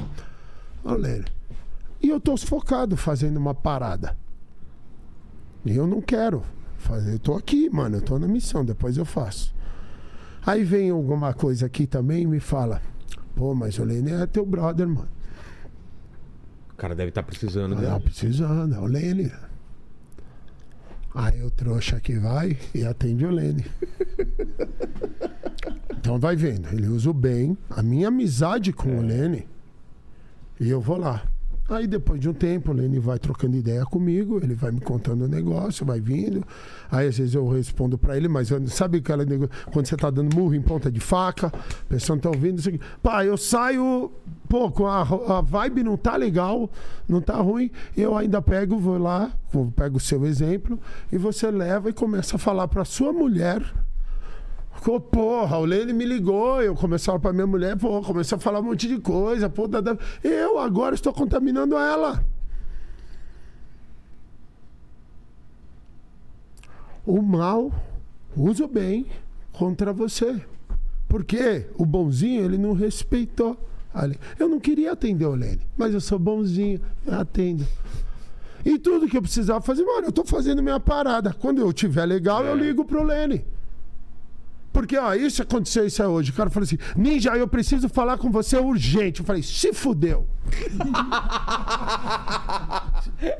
olha. 0.84 1.24
E 2.02 2.08
eu 2.08 2.20
tô 2.20 2.36
focado 2.36 2.96
fazendo 2.96 3.36
uma 3.36 3.54
parada. 3.54 4.16
E 5.64 5.76
eu 5.76 5.86
não 5.86 6.00
quero 6.00 6.42
fazer. 6.76 7.14
Eu 7.14 7.18
tô 7.18 7.34
aqui, 7.36 7.70
mano, 7.70 7.96
eu 7.98 8.02
tô 8.02 8.18
na 8.18 8.26
missão, 8.26 8.64
depois 8.64 8.96
eu 8.96 9.04
faço. 9.04 9.54
Aí 10.44 10.64
vem 10.64 10.90
alguma 10.90 11.32
coisa 11.32 11.66
aqui 11.66 11.86
também 11.86 12.22
e 12.22 12.26
me 12.26 12.40
fala, 12.40 12.82
pô, 13.36 13.54
mas 13.54 13.78
o 13.78 13.84
Lene 13.84 14.10
é 14.10 14.26
teu 14.26 14.44
brother, 14.44 14.88
mano. 14.88 15.08
O 16.72 16.76
cara 16.76 16.96
deve 16.96 17.10
estar 17.10 17.22
precisando 17.22 17.76
Ah, 17.76 17.80
dela. 17.80 18.00
precisando, 18.00 18.74
é 18.74 18.78
o 18.80 18.86
Lene. 18.86 19.30
Aí 21.14 21.40
o 21.44 21.50
trouxa 21.50 21.96
aqui 21.96 22.18
vai 22.18 22.58
e 22.74 22.84
atende 22.84 23.24
o 23.24 23.30
Lene. 23.30 23.64
Então 26.04 26.18
vai 26.18 26.34
vendo, 26.34 26.66
ele 26.72 26.88
usa 26.88 27.10
o 27.10 27.14
bem, 27.14 27.56
a 27.70 27.80
minha 27.80 28.08
amizade 28.08 28.72
com 28.72 28.98
o 28.98 29.02
Lene, 29.02 29.46
e 30.58 30.68
eu 30.68 30.80
vou 30.80 30.96
lá. 30.98 31.22
Aí 31.72 31.86
depois 31.86 32.20
de 32.20 32.28
um 32.28 32.32
tempo, 32.34 32.70
o 32.70 32.74
Lene 32.74 32.98
vai 32.98 33.18
trocando 33.18 33.56
ideia 33.56 33.84
comigo, 33.84 34.38
ele 34.42 34.54
vai 34.54 34.70
me 34.70 34.80
contando 34.80 35.24
o 35.24 35.28
negócio, 35.28 35.84
vai 35.86 36.00
vindo. 36.00 36.44
Aí 36.90 37.08
às 37.08 37.16
vezes 37.16 37.34
eu 37.34 37.48
respondo 37.48 37.96
pra 37.96 38.16
ele, 38.16 38.28
mas 38.28 38.50
eu- 38.50 38.66
sabe 38.68 38.98
aquela 38.98 39.24
nego... 39.24 39.48
quando 39.72 39.86
você 39.86 39.96
tá 39.96 40.10
dando 40.10 40.34
murro 40.34 40.54
em 40.54 40.60
ponta 40.62 40.90
de 40.90 41.00
faca, 41.00 41.46
a 41.48 41.84
pessoa 41.88 42.16
não 42.16 42.20
tá 42.20 42.28
ouvindo 42.28 42.60
aqui. 42.60 42.80
Pá, 43.02 43.24
eu 43.24 43.36
saio, 43.36 44.12
pô, 44.48 44.70
a, 44.86 45.00
a 45.38 45.40
vibe 45.40 45.82
não 45.82 45.96
tá 45.96 46.16
legal, 46.16 46.70
não 47.08 47.20
tá 47.20 47.36
ruim, 47.36 47.70
eu 47.96 48.16
ainda 48.16 48.42
pego, 48.42 48.78
vou 48.78 48.98
lá, 48.98 49.30
pego 49.74 49.96
o 49.96 50.00
seu 50.00 50.24
exemplo, 50.26 50.78
e 51.10 51.16
você 51.16 51.50
leva 51.50 51.88
e 51.88 51.92
começa 51.92 52.36
a 52.36 52.38
falar 52.38 52.68
pra 52.68 52.84
sua 52.84 53.12
mulher 53.12 53.62
Pô, 54.84 54.98
porra, 55.00 55.58
o 55.58 55.64
Lene 55.64 55.92
me 55.92 56.04
ligou, 56.04 56.60
eu 56.60 56.74
comecei 56.74 57.04
a 57.04 57.12
falar 57.12 57.20
pra 57.20 57.32
minha 57.32 57.46
mulher, 57.46 57.76
pô, 57.78 58.02
comecei 58.02 58.36
a 58.36 58.40
falar 58.40 58.58
um 58.60 58.64
monte 58.64 58.88
de 58.88 58.98
coisa, 58.98 59.48
pô, 59.48 59.68
da- 59.68 59.80
da- 59.80 59.96
eu 60.24 60.58
agora 60.58 60.94
estou 60.94 61.12
contaminando 61.12 61.76
ela. 61.76 62.24
O 67.06 67.20
mal 67.22 67.72
usa 68.36 68.64
o 68.64 68.68
bem 68.68 69.06
contra 69.52 69.92
você. 69.92 70.40
Porque 71.08 71.66
o 71.76 71.84
bonzinho, 71.84 72.44
ele 72.44 72.56
não 72.58 72.72
respeitou. 72.72 73.56
ali. 73.94 74.18
Eu 74.38 74.48
não 74.48 74.58
queria 74.58 74.92
atender 74.92 75.26
o 75.26 75.34
Lene, 75.34 75.60
mas 75.76 75.92
eu 75.92 76.00
sou 76.00 76.18
bonzinho, 76.18 76.80
eu 77.06 77.12
atendo. 77.20 77.66
E 78.64 78.78
tudo 78.78 79.06
que 79.06 79.18
eu 79.18 79.20
precisava 79.20 79.60
fazer, 79.60 79.84
mano, 79.84 80.06
eu 80.06 80.12
tô 80.12 80.24
fazendo 80.24 80.62
minha 80.62 80.80
parada. 80.80 81.34
Quando 81.38 81.60
eu 81.60 81.70
tiver 81.74 82.06
legal, 82.06 82.42
eu 82.42 82.56
ligo 82.56 82.86
pro 82.86 83.02
Lene. 83.02 83.44
Porque, 84.72 84.96
ó, 84.96 85.14
isso 85.14 85.42
aconteceu 85.42 85.86
isso 85.86 86.02
é 86.02 86.08
hoje. 86.08 86.30
O 86.30 86.34
cara 86.34 86.48
falou 86.48 86.64
assim: 86.64 86.78
Ninja, 86.96 87.36
eu 87.36 87.46
preciso 87.46 87.88
falar 87.88 88.16
com 88.16 88.30
você 88.30 88.56
urgente. 88.56 89.20
Eu 89.20 89.26
falei: 89.26 89.42
se 89.42 89.72
fudeu. 89.72 90.26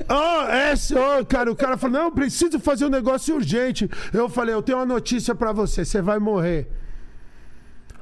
Ó, 0.08 0.48
esse, 0.72 0.94
ó, 0.94 1.24
cara, 1.24 1.50
o 1.50 1.56
cara 1.56 1.76
falou: 1.76 1.98
não, 1.98 2.04
eu 2.06 2.12
preciso 2.12 2.60
fazer 2.60 2.86
um 2.86 2.90
negócio 2.90 3.34
urgente. 3.34 3.88
Eu 4.12 4.28
falei: 4.28 4.54
eu 4.54 4.62
tenho 4.62 4.78
uma 4.78 4.86
notícia 4.86 5.34
pra 5.34 5.52
você, 5.52 5.84
você 5.84 6.00
vai 6.00 6.18
morrer. 6.18 6.68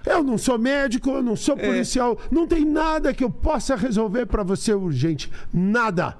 Eu 0.05 0.23
não 0.23 0.39
sou 0.39 0.59
médico, 0.59 1.11
eu 1.11 1.23
não 1.23 1.37
sou 1.37 1.57
policial, 1.57 2.19
não 2.31 2.47
tem 2.47 2.65
nada 2.65 3.13
que 3.13 3.23
eu 3.23 3.31
possa 3.31 3.77
resolver 3.77 4.27
pra 4.27 4.43
você 4.43 4.73
urgente. 4.73 5.31
Nada. 5.53 6.17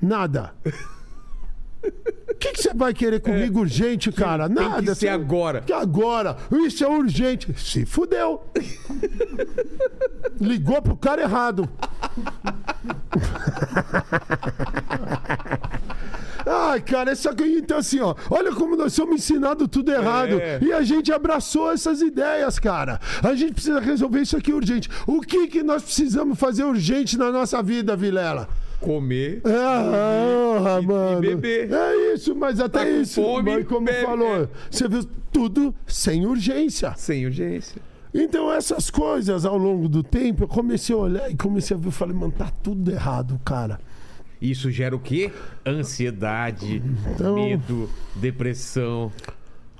Nada. 0.00 0.54
O 2.42 2.44
que, 2.44 2.52
que 2.54 2.62
você 2.62 2.74
vai 2.74 2.92
querer 2.92 3.20
comigo 3.20 3.60
urgente, 3.60 4.10
cara? 4.10 4.48
tem 4.48 4.56
que 4.56 4.62
Nada. 4.68 4.94
ser 4.94 5.06
você- 5.06 5.08
agora. 5.08 5.60
Que 5.60 5.72
agora. 5.72 6.36
Isso 6.66 6.82
é 6.84 6.88
urgente. 6.88 7.54
Se 7.56 7.86
fudeu. 7.86 8.42
Ligou 10.40 10.82
pro 10.82 10.96
cara 10.96 11.22
errado. 11.22 11.68
Ai, 16.44 16.80
cara, 16.80 17.12
essa 17.12 17.34
coisa. 17.34 17.56
Então, 17.56 17.78
assim, 17.78 18.00
ó, 18.00 18.14
olha 18.28 18.52
como 18.52 18.74
nós 18.76 18.92
somos 18.92 19.14
ensinados 19.16 19.68
tudo 19.70 19.92
errado. 19.92 20.40
É. 20.40 20.58
E 20.60 20.72
a 20.72 20.82
gente 20.82 21.12
abraçou 21.12 21.70
essas 21.70 22.00
ideias, 22.02 22.58
cara. 22.58 23.00
A 23.22 23.34
gente 23.34 23.52
precisa 23.54 23.78
resolver 23.78 24.20
isso 24.22 24.36
aqui 24.36 24.52
urgente. 24.52 24.88
O 25.06 25.20
que, 25.20 25.46
que 25.46 25.62
nós 25.62 25.82
precisamos 25.82 26.36
fazer 26.38 26.64
urgente 26.64 27.16
na 27.16 27.30
nossa 27.30 27.62
vida, 27.62 27.94
Vilela? 27.94 28.48
Comer. 28.82 29.40
Ah, 29.44 30.78
ah, 30.78 30.80
E- 30.80 31.16
e 31.16 31.20
beber. 31.20 31.72
É 31.72 32.14
isso, 32.14 32.34
mas 32.34 32.60
até 32.60 32.80
Tá 32.80 32.88
isso. 32.90 33.22
fome, 33.22 33.50
mas 33.54 33.66
como 33.66 33.86
bebe. 33.86 34.04
falou, 34.04 34.48
você 34.70 34.88
viu 34.88 35.04
tudo 35.32 35.74
sem 35.86 36.26
urgência. 36.26 36.92
Sem 36.96 37.24
urgência. 37.24 37.80
Então, 38.14 38.52
essas 38.52 38.90
coisas, 38.90 39.46
ao 39.46 39.56
longo 39.56 39.88
do 39.88 40.02
tempo, 40.02 40.44
eu 40.44 40.48
comecei 40.48 40.94
a 40.94 40.98
olhar 40.98 41.30
e 41.30 41.34
comecei 41.36 41.74
a 41.76 41.80
ver, 41.80 41.86
eu 41.86 41.90
falei, 41.92 42.14
mano, 42.14 42.32
tá 42.36 42.50
tudo 42.62 42.90
errado, 42.90 43.40
cara. 43.44 43.80
Isso 44.40 44.70
gera 44.70 44.94
o 44.94 44.98
quê? 44.98 45.30
Ansiedade, 45.64 46.82
Então- 47.14 47.34
medo, 47.36 47.88
depressão. 48.16 49.10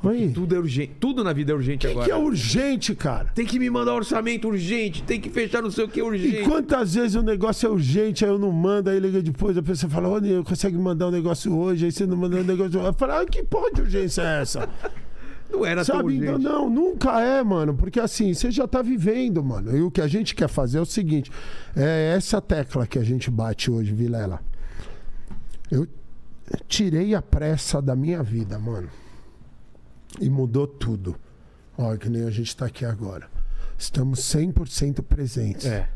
Aí, 0.04 0.26
o 0.26 0.32
Tudo 0.32 0.54
é 0.56 0.58
urgente. 0.58 0.92
Tudo 0.98 1.22
na 1.22 1.32
vida 1.32 1.52
é 1.52 1.54
urgente 1.54 1.86
que, 1.86 1.92
agora. 1.92 2.06
que 2.06 2.10
é 2.12 2.16
urgente, 2.16 2.94
cara? 2.94 3.26
Tem 3.34 3.46
que 3.46 3.58
me 3.58 3.70
mandar 3.70 3.94
orçamento 3.94 4.48
urgente, 4.48 5.02
tem 5.04 5.20
que 5.20 5.30
fechar 5.30 5.62
não 5.62 5.70
sei 5.70 5.84
o 5.84 5.88
que 5.88 6.00
E 6.00 6.02
urgente. 6.02 6.42
quantas 6.42 6.94
vezes 6.94 7.14
o 7.14 7.22
negócio 7.22 7.66
é 7.68 7.70
urgente, 7.70 8.24
aí 8.24 8.30
eu 8.30 8.38
não 8.38 8.50
mando, 8.50 8.90
aí 8.90 8.98
liga 8.98 9.22
depois, 9.22 9.56
a 9.56 9.62
pessoa 9.62 9.88
fala, 9.90 10.08
ô, 10.08 10.18
Nil, 10.18 10.42
consegue 10.42 10.76
mandar 10.76 11.08
um 11.08 11.10
negócio 11.12 11.56
hoje, 11.56 11.84
aí 11.86 11.92
você 11.92 12.04
não 12.04 12.16
manda 12.16 12.36
um 12.36 12.42
negócio 12.44 12.78
hoje. 12.80 12.88
Eu 12.88 12.92
falo, 12.94 13.12
ah, 13.12 13.26
que 13.26 13.42
porra 13.44 13.70
de 13.72 13.82
urgência 13.82 14.22
é 14.22 14.42
essa? 14.42 14.68
Não 15.52 15.66
era 15.66 15.84
tão 15.84 15.96
Sabe? 15.96 16.14
urgente. 16.14 16.24
Então, 16.24 16.38
não, 16.38 16.70
nunca 16.70 17.20
é, 17.20 17.44
mano, 17.44 17.74
porque 17.74 18.00
assim, 18.00 18.32
você 18.32 18.50
já 18.50 18.66
tá 18.66 18.80
vivendo, 18.80 19.44
mano. 19.44 19.76
E 19.76 19.82
o 19.82 19.90
que 19.90 20.00
a 20.00 20.06
gente 20.06 20.34
quer 20.34 20.48
fazer 20.48 20.78
é 20.78 20.80
o 20.80 20.86
seguinte: 20.86 21.30
é 21.76 22.14
essa 22.16 22.40
tecla 22.40 22.86
que 22.86 22.98
a 22.98 23.04
gente 23.04 23.30
bate 23.30 23.70
hoje, 23.70 23.92
Vilela. 23.92 24.40
Eu 25.70 25.86
tirei 26.66 27.14
a 27.14 27.20
pressa 27.20 27.82
da 27.82 27.94
minha 27.94 28.22
vida, 28.22 28.58
mano. 28.58 28.88
E 30.20 30.28
mudou 30.30 30.66
tudo. 30.66 31.16
Olha, 31.76 31.96
que 31.98 32.08
nem 32.08 32.24
a 32.24 32.30
gente 32.30 32.54
tá 32.56 32.66
aqui 32.66 32.84
agora. 32.84 33.28
Estamos 33.78 34.20
100% 34.20 35.02
presentes. 35.02 35.66
É. 35.66 35.88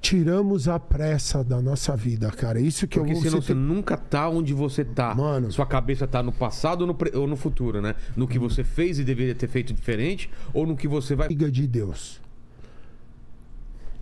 Tiramos 0.00 0.68
a 0.68 0.78
pressa 0.78 1.42
da 1.42 1.60
nossa 1.60 1.96
vida, 1.96 2.30
cara. 2.30 2.60
Isso 2.60 2.86
que 2.86 2.98
Porque 2.98 3.10
eu 3.12 3.14
vou 3.16 3.22
senão 3.24 3.40
você 3.42 3.54
tem- 3.54 3.56
nunca 3.62 3.96
tá 3.96 4.28
onde 4.28 4.54
você 4.54 4.84
tá. 4.84 5.14
Mano. 5.14 5.50
Sua 5.50 5.66
cabeça 5.66 6.06
tá 6.06 6.22
no 6.22 6.32
passado 6.32 6.82
ou 6.82 6.86
no, 6.86 6.94
pre- 6.94 7.16
ou 7.16 7.26
no 7.26 7.36
futuro, 7.36 7.80
né? 7.80 7.94
No 8.16 8.26
que 8.28 8.38
você 8.38 8.62
fez 8.62 8.98
e 8.98 9.04
deveria 9.04 9.34
ter 9.34 9.48
feito 9.48 9.72
diferente, 9.74 10.30
ou 10.54 10.66
no 10.66 10.76
que 10.76 10.86
você 10.86 11.14
vai. 11.16 11.26
amiga 11.26 11.50
de 11.50 11.66
Deus. 11.66 12.20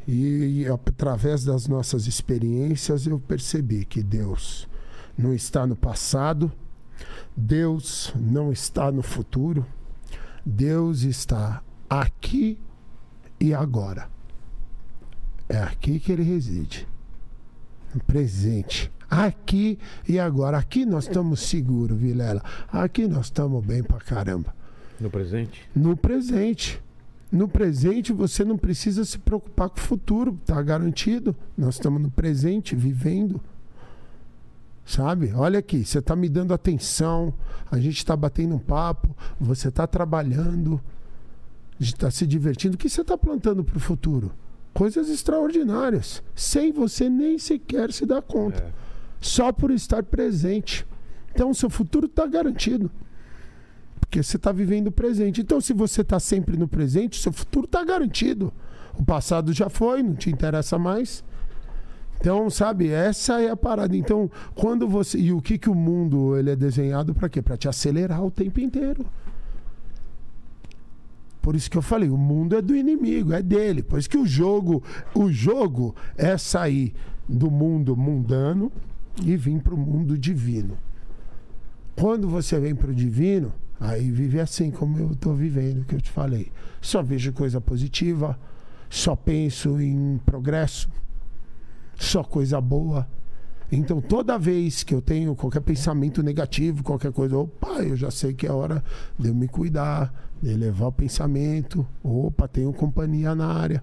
E, 0.06 0.62
e 0.62 0.66
através 0.68 1.44
das 1.44 1.66
nossas 1.66 2.06
experiências 2.06 3.06
eu 3.06 3.18
percebi 3.18 3.84
que 3.86 4.02
Deus 4.02 4.68
não 5.16 5.32
está 5.32 5.66
no 5.66 5.74
passado, 5.74 6.52
Deus 7.36 8.12
não 8.16 8.52
está 8.52 8.90
no 8.92 9.02
futuro, 9.02 9.66
Deus 10.44 11.02
está 11.02 11.62
aqui 11.88 12.58
e 13.40 13.52
agora. 13.54 14.08
É 15.48 15.58
aqui 15.58 15.98
que 16.00 16.10
ele 16.12 16.22
reside. 16.22 16.86
No 17.94 18.00
presente. 18.02 18.90
Aqui 19.10 19.78
e 20.08 20.18
agora. 20.18 20.58
Aqui 20.58 20.84
nós 20.84 21.04
estamos 21.04 21.40
seguros, 21.40 21.96
Vilela. 21.98 22.42
Aqui 22.72 23.06
nós 23.06 23.26
estamos 23.26 23.64
bem 23.64 23.82
pra 23.82 23.98
caramba 23.98 24.54
No 24.98 25.10
presente? 25.10 25.68
no 25.74 25.96
presente. 25.96 26.82
No 27.30 27.48
presente 27.48 28.12
você 28.12 28.44
não 28.44 28.56
precisa 28.56 29.04
se 29.04 29.18
preocupar 29.18 29.68
com 29.68 29.78
o 29.78 29.82
futuro, 29.82 30.38
tá 30.46 30.60
garantido. 30.62 31.34
Nós 31.56 31.74
estamos 31.74 32.00
no 32.00 32.10
presente, 32.10 32.74
vivendo. 32.76 33.40
Sabe? 34.84 35.32
Olha 35.34 35.58
aqui, 35.60 35.84
você 35.84 36.02
tá 36.02 36.14
me 36.14 36.28
dando 36.28 36.52
atenção, 36.52 37.32
a 37.70 37.78
gente 37.78 37.96
está 37.96 38.14
batendo 38.14 38.54
um 38.54 38.58
papo, 38.58 39.16
você 39.40 39.70
tá 39.70 39.86
trabalhando, 39.86 40.80
a 41.80 41.82
gente 41.82 41.96
tá 41.96 42.10
se 42.10 42.26
divertindo. 42.26 42.74
O 42.74 42.78
que 42.78 42.88
você 42.90 43.02
tá 43.02 43.16
plantando 43.16 43.64
para 43.64 43.76
o 43.76 43.80
futuro? 43.80 44.30
Coisas 44.74 45.08
extraordinárias, 45.08 46.22
sem 46.34 46.72
você 46.72 47.08
nem 47.08 47.38
sequer 47.38 47.92
se 47.92 48.04
dar 48.04 48.20
conta, 48.20 48.58
É. 48.62 48.72
só 49.20 49.52
por 49.52 49.70
estar 49.70 50.02
presente. 50.02 50.86
Então, 51.32 51.50
o 51.50 51.54
seu 51.54 51.70
futuro 51.70 52.06
está 52.06 52.26
garantido. 52.26 52.90
Porque 54.00 54.22
você 54.22 54.36
está 54.36 54.52
vivendo 54.52 54.88
o 54.88 54.92
presente. 54.92 55.40
Então, 55.40 55.60
se 55.60 55.72
você 55.72 56.02
está 56.02 56.20
sempre 56.20 56.56
no 56.56 56.68
presente, 56.68 57.20
seu 57.20 57.32
futuro 57.32 57.64
está 57.64 57.82
garantido. 57.82 58.52
O 58.96 59.04
passado 59.04 59.52
já 59.52 59.68
foi, 59.68 60.02
não 60.02 60.14
te 60.14 60.30
interessa 60.30 60.78
mais. 60.78 61.24
Então, 62.24 62.48
sabe, 62.48 62.88
essa 62.88 63.42
é 63.42 63.50
a 63.50 63.56
parada. 63.56 63.94
Então, 63.94 64.30
quando 64.54 64.88
você. 64.88 65.18
E 65.18 65.30
o 65.30 65.42
que, 65.42 65.58
que 65.58 65.68
o 65.68 65.74
mundo 65.74 66.34
ele 66.38 66.52
é 66.52 66.56
desenhado 66.56 67.14
para 67.14 67.28
quê? 67.28 67.42
Para 67.42 67.58
te 67.58 67.68
acelerar 67.68 68.24
o 68.24 68.30
tempo 68.30 68.60
inteiro. 68.60 69.04
Por 71.42 71.54
isso 71.54 71.70
que 71.70 71.76
eu 71.76 71.82
falei, 71.82 72.08
o 72.08 72.16
mundo 72.16 72.56
é 72.56 72.62
do 72.62 72.74
inimigo, 72.74 73.34
é 73.34 73.42
dele. 73.42 73.82
Por 73.82 73.98
isso 73.98 74.08
que 74.08 74.16
o 74.16 74.26
jogo, 74.26 74.82
o 75.14 75.30
jogo 75.30 75.94
é 76.16 76.38
sair 76.38 76.94
do 77.28 77.50
mundo 77.50 77.94
mundano 77.94 78.72
e 79.22 79.36
vir 79.36 79.60
para 79.60 79.74
o 79.74 79.78
mundo 79.78 80.16
divino. 80.16 80.78
Quando 81.94 82.26
você 82.26 82.58
vem 82.58 82.74
para 82.74 82.90
o 82.90 82.94
divino, 82.94 83.52
aí 83.78 84.10
vive 84.10 84.40
assim 84.40 84.70
como 84.70 84.98
eu 84.98 85.10
estou 85.10 85.34
vivendo, 85.34 85.84
que 85.84 85.94
eu 85.94 86.00
te 86.00 86.10
falei. 86.10 86.50
Só 86.80 87.02
vejo 87.02 87.34
coisa 87.34 87.60
positiva, 87.60 88.40
só 88.88 89.14
penso 89.14 89.78
em 89.78 90.18
progresso, 90.24 90.88
só 91.96 92.22
coisa 92.22 92.60
boa. 92.60 93.06
Então, 93.72 94.00
toda 94.00 94.38
vez 94.38 94.82
que 94.82 94.94
eu 94.94 95.00
tenho 95.00 95.34
qualquer 95.34 95.60
pensamento 95.60 96.22
negativo, 96.22 96.84
qualquer 96.84 97.12
coisa, 97.12 97.36
opa, 97.36 97.82
eu 97.82 97.96
já 97.96 98.10
sei 98.10 98.32
que 98.32 98.46
é 98.46 98.52
hora 98.52 98.84
de 99.18 99.28
eu 99.28 99.34
me 99.34 99.48
cuidar, 99.48 100.12
de 100.40 100.50
elevar 100.50 100.88
o 100.88 100.92
pensamento. 100.92 101.86
Opa, 102.02 102.46
tenho 102.46 102.72
companhia 102.72 103.34
na 103.34 103.46
área. 103.46 103.82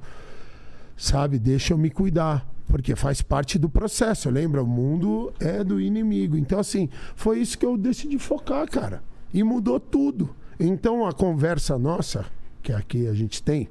Sabe? 0.95 1.39
Deixa 1.39 1.73
eu 1.73 1.77
me 1.77 1.89
cuidar. 1.89 2.47
Porque 2.67 2.95
faz 2.95 3.21
parte 3.21 3.59
do 3.59 3.67
processo. 3.67 4.29
Lembra? 4.29 4.63
O 4.63 4.67
mundo 4.67 5.33
é 5.39 5.63
do 5.63 5.81
inimigo. 5.81 6.37
Então, 6.37 6.59
assim, 6.59 6.87
foi 7.15 7.39
isso 7.39 7.57
que 7.57 7.65
eu 7.65 7.77
decidi 7.77 8.17
focar, 8.17 8.69
cara. 8.69 9.03
E 9.33 9.43
mudou 9.43 9.79
tudo. 9.79 10.29
Então, 10.59 11.05
a 11.05 11.11
conversa 11.11 11.77
nossa, 11.77 12.25
que 12.61 12.71
aqui 12.71 13.07
a 13.07 13.13
gente 13.13 13.41
tem, 13.41 13.67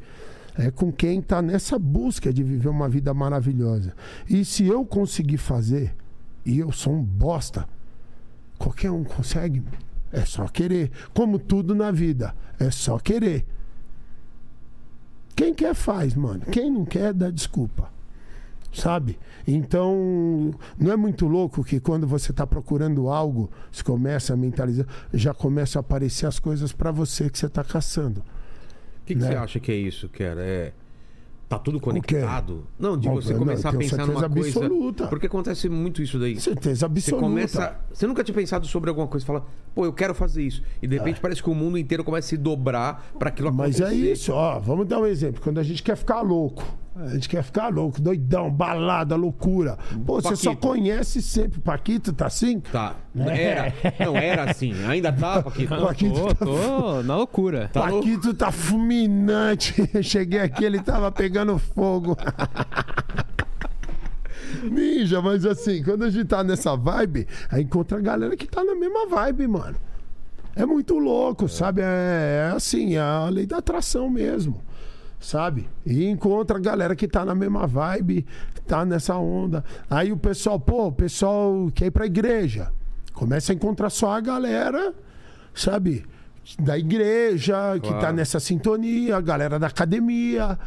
é 0.61 0.70
com 0.70 0.92
quem 0.92 1.20
está 1.20 1.40
nessa 1.40 1.79
busca 1.79 2.33
de 2.33 2.42
viver 2.42 2.68
uma 2.68 2.88
vida 2.88 3.14
maravilhosa. 3.14 3.94
E 4.29 4.44
se 4.44 4.66
eu 4.66 4.85
conseguir 4.85 5.38
fazer, 5.38 5.94
e 6.44 6.59
eu 6.59 6.70
sou 6.70 6.92
um 6.92 7.03
bosta, 7.03 7.66
qualquer 8.59 8.90
um 8.90 9.03
consegue. 9.03 9.62
É 10.12 10.25
só 10.25 10.46
querer. 10.49 10.90
Como 11.14 11.38
tudo 11.38 11.75
na 11.75 11.90
vida, 11.90 12.35
é 12.59 12.70
só 12.70 12.99
querer. 12.99 13.46
Quem 15.35 15.55
quer 15.55 15.75
faz, 15.75 16.14
mano. 16.14 16.42
Quem 16.53 16.70
não 16.70 16.85
quer, 16.85 17.14
dá 17.14 17.31
desculpa. 17.31 17.90
Sabe? 18.73 19.18
Então, 19.46 20.53
não 20.79 20.92
é 20.92 20.96
muito 20.96 21.27
louco 21.27 21.64
que 21.64 21.81
quando 21.81 22.07
você 22.07 22.33
está 22.33 22.46
procurando 22.46 23.09
algo, 23.09 23.51
você 23.73 23.83
começa 23.83 24.35
a 24.35 24.37
mentalizar, 24.37 24.87
já 25.12 25.33
começam 25.33 25.81
a 25.81 25.81
aparecer 25.81 26.27
as 26.27 26.38
coisas 26.38 26.70
para 26.73 26.92
você 26.92 27.31
que 27.31 27.38
você 27.38 27.46
está 27.46 27.64
caçando. 27.64 28.23
O 29.14 29.16
que, 29.18 29.20
que 29.20 29.29
Né? 29.29 29.33
você 29.33 29.37
acha 29.38 29.61
que 29.61 29.70
é 29.73 29.77
isso, 29.77 30.09
Kera? 30.09 30.40
É. 30.42 30.73
Tá 31.49 31.59
tudo 31.59 31.81
conectado? 31.81 32.64
Não, 32.79 32.96
de 32.96 33.09
você 33.09 33.33
não, 33.33 33.40
começar 33.40 33.70
eu 33.70 33.75
a 33.75 33.79
pensar 33.79 34.07
numa 34.07 34.31
coisa. 34.31 34.61
absoluta. 34.61 35.09
Porque 35.09 35.27
acontece 35.27 35.68
muito 35.68 36.01
isso 36.01 36.16
daí. 36.16 36.40
Certeza 36.40 36.79
Você 36.81 36.85
absoluta. 36.85 37.20
começa. 37.25 37.77
Você 37.92 38.07
nunca 38.07 38.23
tinha 38.23 38.35
pensado 38.37 38.68
sobre 38.68 38.88
alguma 38.88 39.09
coisa 39.09 39.27
fala, 39.27 39.44
pô, 39.75 39.85
eu 39.85 39.92
quero 39.92 40.14
fazer 40.14 40.44
isso. 40.44 40.62
E 40.81 40.87
de 40.87 40.96
repente 40.96 41.18
parece 41.20 41.42
que 41.42 41.51
o 41.51 41.55
mundo 41.55 41.77
inteiro 41.77 42.05
começa 42.05 42.27
a 42.27 42.29
se 42.29 42.37
dobrar 42.37 43.05
para 43.18 43.31
aquilo 43.31 43.49
É. 43.49 43.51
Mas 43.51 43.81
acontecer. 43.81 44.07
é 44.09 44.12
isso, 44.12 44.33
ó. 44.33 44.61
Vamos 44.61 44.87
dar 44.87 45.01
um 45.01 45.07
exemplo. 45.07 45.40
Quando 45.42 45.59
a 45.59 45.64
gente 45.64 45.83
quer 45.83 45.96
ficar 45.96 46.20
louco, 46.20 46.62
a 46.96 47.09
gente 47.09 47.29
quer 47.29 47.42
ficar 47.42 47.68
louco, 47.68 48.00
doidão, 48.00 48.50
balada, 48.50 49.14
loucura. 49.14 49.79
Pô, 50.05 50.20
você 50.20 50.35
só 50.35 50.50
Paquito. 50.50 50.68
conhece 50.68 51.22
sempre. 51.22 51.61
Paquito 51.61 52.12
tá 52.12 52.26
assim? 52.26 52.59
Tá. 52.61 52.96
Era. 53.16 53.72
Não, 54.05 54.16
era 54.16 54.50
assim. 54.50 54.74
Ainda 54.85 55.12
tá, 55.12 55.40
Paquito. 55.44 55.76
Paquito 55.76 56.14
Tô, 56.14 56.26
tá 56.35 56.44
tô 56.44 57.03
na 57.03 57.16
loucura. 57.16 57.70
Tá 57.72 57.88
louco? 57.88 58.07
Paquito 58.07 58.35
tá 58.35 58.50
fulminante. 58.50 59.74
Cheguei 60.03 60.40
aqui, 60.40 60.64
ele 60.64 60.81
tava 60.83 61.12
pegando 61.12 61.59
fogo. 61.59 62.16
Ninja, 64.64 65.22
mas 65.22 65.46
assim, 65.46 65.83
quando 65.83 66.05
a 66.05 66.11
gente 66.11 66.26
tá 66.26 66.42
nessa 66.42 66.76
vibe, 66.76 67.26
aí 67.50 67.62
encontra 67.62 67.98
a 67.98 68.00
galera 68.00 68.37
que 68.37 68.46
tá 68.46 68.64
na 68.64 68.74
mesma 68.74 69.07
vibe, 69.07 69.46
mano. 69.46 69.76
É 70.57 70.66
muito 70.66 70.98
louco, 70.98 71.48
sabe? 71.48 71.81
É, 71.83 72.48
é 72.50 72.53
assim, 72.55 72.96
é 72.96 73.00
a 73.00 73.29
lei 73.29 73.46
da 73.46 73.59
atração 73.59 74.11
mesmo, 74.11 74.61
sabe? 75.20 75.68
E 75.87 76.06
encontra 76.06 76.56
a 76.56 76.61
galera 76.61 76.96
que 76.96 77.06
tá 77.06 77.24
na 77.24 77.35
mesma 77.35 77.66
vibe, 77.66 78.26
tá 78.66 78.85
nessa 78.85 79.16
onda. 79.16 79.62
Aí 79.88 80.11
o 80.11 80.16
pessoal, 80.16 80.59
pô, 80.59 80.87
o 80.87 80.92
pessoal 80.92 81.70
quer 81.74 81.87
ir 81.87 81.90
pra 81.90 82.06
igreja. 82.06 82.72
Começa 83.12 83.52
a 83.52 83.54
encontrar 83.54 83.90
só 83.90 84.12
a 84.12 84.20
galera, 84.20 84.94
sabe? 85.54 86.04
Da 86.59 86.78
igreja, 86.78 87.78
que 87.83 87.90
tá 87.90 87.98
Claro. 87.98 88.16
nessa 88.16 88.40
sintonia, 88.40 89.16
a 89.16 89.20
galera 89.20 89.59
da 89.59 89.66
academia. 89.66 90.59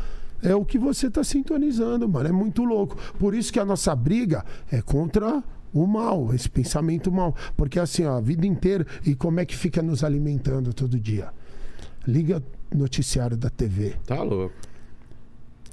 é 0.45 0.53
o 0.53 0.65
que 0.65 0.77
você 0.77 1.09
tá 1.09 1.23
sintonizando, 1.23 2.07
mano. 2.07 2.27
É 2.27 2.31
muito 2.33 2.65
louco. 2.65 2.97
Por 3.17 3.33
isso 3.33 3.51
que 3.51 3.61
a 3.61 3.65
nossa 3.65 3.95
briga 3.95 4.43
é 4.69 4.81
contra 4.81 5.41
o 5.73 5.87
mal, 5.87 6.33
esse 6.33 6.49
pensamento 6.49 7.09
mal. 7.09 7.33
Porque 7.55 7.79
assim, 7.79 8.03
ó, 8.05 8.17
a 8.17 8.21
vida 8.21 8.45
inteira. 8.45 8.85
E 9.05 9.15
como 9.15 9.39
é 9.39 9.45
que 9.45 9.55
fica 9.55 9.81
nos 9.81 10.03
alimentando 10.03 10.73
todo 10.73 10.99
dia? 10.99 11.29
Liga 12.05 12.43
noticiário 12.75 13.37
da 13.37 13.49
TV. 13.49 13.95
Tá 14.05 14.21
louco. 14.21 14.55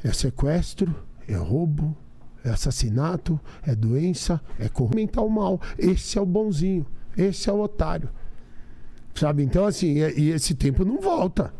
É 0.03 0.13
sequestro, 0.13 0.95
é 1.29 1.35
roubo, 1.35 1.97
é 2.45 2.51
assassinato, 2.51 3.39
é 3.63 3.75
doença, 3.75 4.41
é 4.59 4.69
corrupção 4.69 5.29
mal. 5.29 5.61
Esse 5.79 6.19
é 6.19 6.21
o 6.21 6.27
bonzinho, 6.27 6.87
esse 7.17 7.49
é 7.49 7.53
o 7.53 7.61
otário. 7.61 8.09
Sabe? 9.15 9.43
Então, 9.43 9.67
assim, 9.67 9.99
e, 9.99 10.21
e 10.21 10.31
esse 10.31 10.55
tempo 10.55 10.85
não 10.85 11.01
volta. 11.01 11.53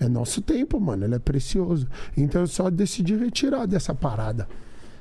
É 0.00 0.08
nosso 0.08 0.40
tempo, 0.40 0.78
mano. 0.78 1.04
Ele 1.04 1.14
é 1.14 1.18
precioso. 1.18 1.88
Então 2.16 2.42
eu 2.42 2.46
só 2.46 2.70
decidi 2.70 3.16
retirar 3.16 3.66
dessa 3.66 3.94
parada. 3.94 4.48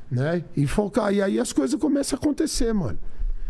Né? 0.10 0.44
E 0.56 0.66
focar. 0.66 1.14
E 1.14 1.22
aí 1.22 1.40
as 1.40 1.54
coisas 1.54 1.80
começam 1.80 2.18
a 2.18 2.20
acontecer, 2.20 2.74
mano. 2.74 2.98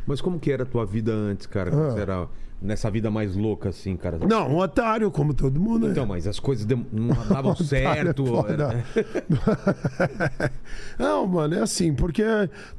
Mas 0.05 0.21
como 0.21 0.39
que 0.39 0.51
era 0.51 0.63
a 0.63 0.65
tua 0.65 0.85
vida 0.85 1.13
antes, 1.13 1.45
cara? 1.45 1.71
Ah. 1.71 1.91
você 1.91 1.99
era 1.99 2.27
nessa 2.61 2.89
vida 2.89 3.09
mais 3.11 3.35
louca, 3.35 3.69
assim, 3.69 3.95
cara? 3.95 4.17
Não, 4.19 4.49
um 4.49 4.57
otário, 4.57 5.09
como 5.11 5.33
todo 5.33 5.59
mundo. 5.59 5.89
Então, 5.89 6.03
é. 6.03 6.07
mas 6.07 6.27
as 6.27 6.39
coisas 6.39 6.65
não 6.91 7.07
davam 7.29 7.55
certo. 7.57 8.25
foda. 8.25 8.53
era- 8.53 8.85
Não, 10.97 11.25
mano, 11.27 11.55
é 11.55 11.61
assim, 11.61 11.93
porque 11.93 12.23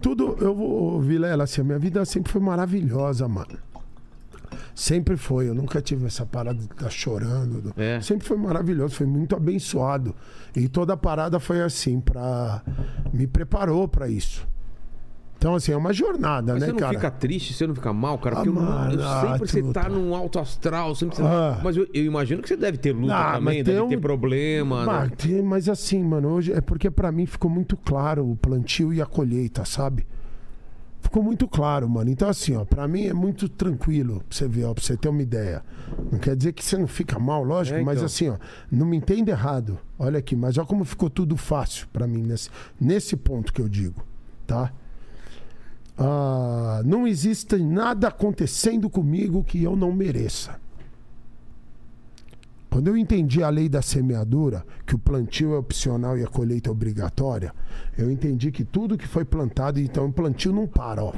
tudo. 0.00 0.36
Eu 0.40 0.54
vou, 0.54 1.00
Vilela, 1.00 1.44
assim, 1.44 1.60
a 1.60 1.64
minha 1.64 1.78
vida 1.78 2.04
sempre 2.04 2.30
foi 2.32 2.40
maravilhosa, 2.40 3.26
mano. 3.28 3.58
Sempre 4.74 5.16
foi, 5.16 5.48
eu 5.48 5.54
nunca 5.54 5.80
tive 5.82 6.06
essa 6.06 6.24
parada 6.24 6.58
de 6.58 6.64
estar 6.66 6.88
chorando. 6.90 7.60
do- 7.60 7.74
É. 7.80 8.00
Sempre 8.00 8.26
foi 8.26 8.36
maravilhoso, 8.36 8.94
foi 8.94 9.06
muito 9.06 9.34
abençoado. 9.34 10.14
E 10.54 10.68
toda 10.68 10.92
a 10.94 10.96
parada 10.96 11.38
foi 11.40 11.60
assim, 11.62 12.00
pra. 12.00 12.62
Me 13.12 13.26
preparou 13.26 13.88
pra 13.88 14.08
isso. 14.08 14.46
Então, 15.38 15.54
assim, 15.54 15.70
é 15.70 15.76
uma 15.76 15.92
jornada, 15.92 16.52
Mas 16.54 16.62
né, 16.62 16.66
você 16.66 16.72
não 16.72 16.78
cara? 16.80 16.94
fica 16.94 17.10
triste, 17.12 17.54
você 17.54 17.64
não 17.64 17.72
fica 17.74 17.92
mal, 17.92 18.18
cara? 18.18 18.36
Porque 18.36 18.48
Ah, 18.48 18.52
eu, 18.52 18.54
não- 18.60 18.92
eu 18.92 19.02
ah, 19.06 19.20
sempre 19.38 19.48
você 19.48 19.62
tá 19.72 19.88
num 19.88 20.12
alto 20.12 20.36
astral, 20.40 20.96
sempre 20.96 21.14
você... 21.16 21.22
Ah. 21.22 21.60
Mas 21.62 21.76
eu, 21.76 21.86
eu 21.94 22.04
imagino 22.04 22.42
que 22.42 22.48
você 22.48 22.56
deve 22.56 22.76
ter 22.76 22.92
luta 22.92 23.14
Ah, 23.14 23.24
também, 23.34 23.42
mas 23.58 23.64
deve 23.64 23.78
tem 23.78 23.88
ter 23.88 23.96
um- 23.96 24.00
problema. 24.00 24.84
Mas, 24.84 25.10
né? 25.10 25.16
tem- 25.16 25.42
mas 25.42 25.68
assim, 25.68 26.02
mano, 26.02 26.28
hoje 26.30 26.52
é 26.52 26.60
porque 26.60 26.90
pra 26.90 27.12
mim 27.12 27.24
ficou 27.24 27.48
muito 27.48 27.76
claro 27.76 28.28
o 28.28 28.34
plantio 28.36 28.92
e 28.92 29.00
a 29.00 29.06
colheita, 29.06 29.64
sabe? 29.64 30.04
Ficou 31.00 31.22
muito 31.22 31.46
claro, 31.46 31.88
mano. 31.88 32.10
Então, 32.10 32.28
assim, 32.28 32.56
ó, 32.56 32.64
pra 32.64 32.88
mim 32.88 33.06
é 33.06 33.14
muito 33.14 33.48
tranquilo 33.48 34.16
pra 34.28 34.36
você 34.36 34.48
ver, 34.48 34.64
ó, 34.64 34.74
pra 34.74 34.82
você 34.82 34.96
ter 34.96 35.08
uma 35.08 35.22
ideia. 35.22 35.62
Não 36.10 36.18
quer 36.18 36.34
dizer 36.34 36.52
que 36.52 36.64
você 36.64 36.76
não 36.76 36.88
fica 36.88 37.16
mal, 37.16 37.44
lógico, 37.44 37.78
É, 37.78 37.82
mas 37.84 37.98
então. 37.98 38.06
assim, 38.06 38.28
ó, 38.28 38.36
não 38.72 38.84
me 38.84 38.96
entenda 38.96 39.30
errado. 39.30 39.78
Olha 39.96 40.18
aqui, 40.18 40.34
mas 40.34 40.58
olha 40.58 40.66
como 40.66 40.84
ficou 40.84 41.08
tudo 41.08 41.36
fácil 41.36 41.86
pra 41.92 42.08
mim 42.08 42.22
nesse, 42.24 42.50
nesse 42.80 43.16
ponto 43.16 43.52
que 43.52 43.60
eu 43.62 43.68
digo, 43.68 44.02
tá? 44.44 44.72
Ah, 45.98 46.80
não 46.84 47.06
existe 47.06 47.56
nada 47.56 48.08
acontecendo 48.08 48.88
comigo 48.88 49.42
que 49.42 49.62
eu 49.62 49.74
não 49.74 49.92
mereça. 49.92 50.60
Quando 52.70 52.88
eu 52.88 52.96
entendi 52.96 53.42
a 53.42 53.48
lei 53.48 53.68
da 53.68 53.82
semeadura, 53.82 54.64
que 54.86 54.94
o 54.94 54.98
plantio 54.98 55.54
é 55.54 55.58
opcional 55.58 56.16
e 56.16 56.22
a 56.22 56.28
colheita 56.28 56.68
é 56.68 56.72
obrigatória, 56.72 57.52
eu 57.96 58.10
entendi 58.10 58.52
que 58.52 58.62
tudo 58.62 58.96
que 58.96 59.08
foi 59.08 59.24
plantado, 59.24 59.80
então 59.80 60.06
o 60.06 60.12
plantio 60.12 60.52
não 60.52 60.66
para, 60.66 61.02
ó. 61.02 61.12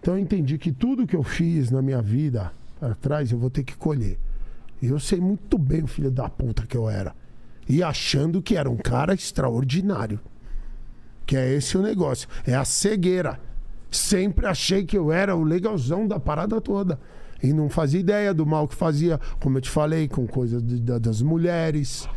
Então 0.00 0.14
eu 0.14 0.20
entendi 0.20 0.58
que 0.58 0.70
tudo 0.70 1.06
que 1.06 1.16
eu 1.16 1.22
fiz 1.22 1.70
na 1.70 1.82
minha 1.82 2.02
vida 2.02 2.52
atrás 2.80 3.32
eu 3.32 3.38
vou 3.38 3.50
ter 3.50 3.64
que 3.64 3.76
colher. 3.76 4.18
E 4.80 4.86
eu 4.86 5.00
sei 5.00 5.20
muito 5.20 5.56
bem 5.56 5.82
o 5.82 5.86
filho 5.86 6.10
da 6.10 6.28
puta 6.28 6.66
que 6.66 6.76
eu 6.76 6.88
era. 6.88 7.14
E 7.68 7.82
achando 7.82 8.42
que 8.42 8.56
era 8.56 8.68
um 8.68 8.76
cara 8.76 9.14
extraordinário. 9.14 10.20
Que 11.24 11.36
é 11.36 11.54
esse 11.54 11.78
o 11.78 11.82
negócio. 11.82 12.28
É 12.44 12.54
a 12.54 12.64
cegueira. 12.64 13.40
Sempre 13.92 14.46
achei 14.46 14.84
que 14.84 14.96
eu 14.96 15.12
era 15.12 15.36
o 15.36 15.44
legalzão 15.44 16.08
da 16.08 16.18
parada 16.18 16.60
toda. 16.62 16.98
E 17.42 17.52
não 17.52 17.68
fazia 17.68 18.00
ideia 18.00 18.32
do 18.32 18.46
mal 18.46 18.66
que 18.66 18.74
fazia, 18.74 19.20
como 19.38 19.58
eu 19.58 19.60
te 19.60 19.68
falei, 19.68 20.08
com 20.08 20.26
coisas 20.26 20.62
das 20.62 21.20
mulheres. 21.20 22.08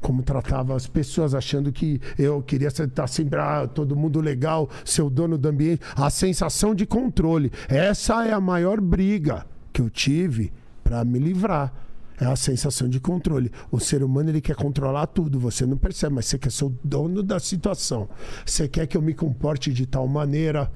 Como 0.00 0.22
tratava 0.22 0.74
as 0.74 0.86
pessoas, 0.86 1.34
achando 1.34 1.70
que 1.70 2.00
eu 2.18 2.42
queria 2.42 2.68
estar 2.68 3.06
sempre, 3.06 3.38
ah, 3.38 3.66
todo 3.66 3.94
mundo 3.94 4.18
legal, 4.20 4.70
ser 4.82 5.02
o 5.02 5.10
dono 5.10 5.36
do 5.36 5.48
ambiente. 5.48 5.82
A 5.94 6.08
sensação 6.08 6.74
de 6.74 6.86
controle. 6.86 7.52
Essa 7.68 8.26
é 8.26 8.32
a 8.32 8.40
maior 8.40 8.80
briga 8.80 9.44
que 9.72 9.82
eu 9.82 9.90
tive 9.90 10.50
para 10.82 11.04
me 11.04 11.18
livrar. 11.18 11.89
É 12.20 12.26
a 12.26 12.36
sensação 12.36 12.86
de 12.86 13.00
controle. 13.00 13.50
O 13.72 13.80
ser 13.80 14.04
humano 14.04 14.28
ele 14.28 14.42
quer 14.42 14.54
controlar 14.54 15.06
tudo, 15.06 15.40
você 15.40 15.64
não 15.64 15.78
percebe, 15.78 16.16
mas 16.16 16.26
você 16.26 16.38
quer 16.38 16.52
ser 16.52 16.66
o 16.66 16.78
dono 16.84 17.22
da 17.22 17.40
situação. 17.40 18.08
Você 18.44 18.68
quer 18.68 18.86
que 18.86 18.94
eu 18.96 19.00
me 19.00 19.14
comporte 19.14 19.72
de 19.72 19.86
tal 19.86 20.06
maneira, 20.06 20.70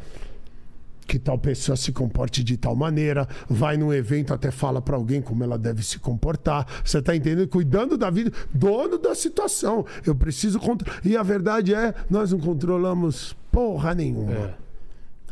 que 1.06 1.18
tal 1.18 1.38
pessoa 1.38 1.76
se 1.76 1.92
comporte 1.92 2.42
de 2.42 2.56
tal 2.56 2.74
maneira, 2.74 3.28
vai 3.46 3.76
num 3.76 3.92
evento 3.92 4.32
até 4.32 4.50
fala 4.50 4.80
pra 4.80 4.96
alguém 4.96 5.20
como 5.20 5.44
ela 5.44 5.58
deve 5.58 5.82
se 5.82 5.98
comportar. 5.98 6.66
Você 6.82 7.02
tá 7.02 7.14
entendendo? 7.14 7.46
Cuidando 7.46 7.98
da 7.98 8.08
vida, 8.08 8.32
dono 8.52 8.96
da 8.96 9.14
situação. 9.14 9.84
Eu 10.06 10.14
preciso 10.14 10.58
controlar. 10.58 11.00
E 11.04 11.14
a 11.14 11.22
verdade 11.22 11.74
é, 11.74 11.94
nós 12.08 12.32
não 12.32 12.38
controlamos 12.38 13.36
porra 13.52 13.94
nenhuma. 13.94 14.32
É. 14.32 14.54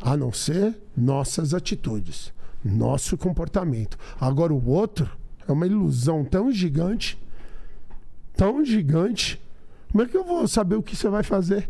A 0.02 0.14
não 0.14 0.30
ser 0.30 0.76
nossas 0.94 1.54
atitudes, 1.54 2.34
nosso 2.62 3.16
comportamento. 3.16 3.96
Agora 4.20 4.52
o 4.52 4.68
outro 4.68 5.21
é 5.46 5.52
uma 5.52 5.66
ilusão 5.66 6.24
tão 6.24 6.50
gigante, 6.52 7.18
tão 8.36 8.64
gigante. 8.64 9.40
Como 9.90 10.02
é 10.04 10.06
que 10.06 10.16
eu 10.16 10.24
vou 10.24 10.46
saber 10.48 10.76
o 10.76 10.82
que 10.82 10.96
você 10.96 11.08
vai 11.08 11.22
fazer? 11.22 11.68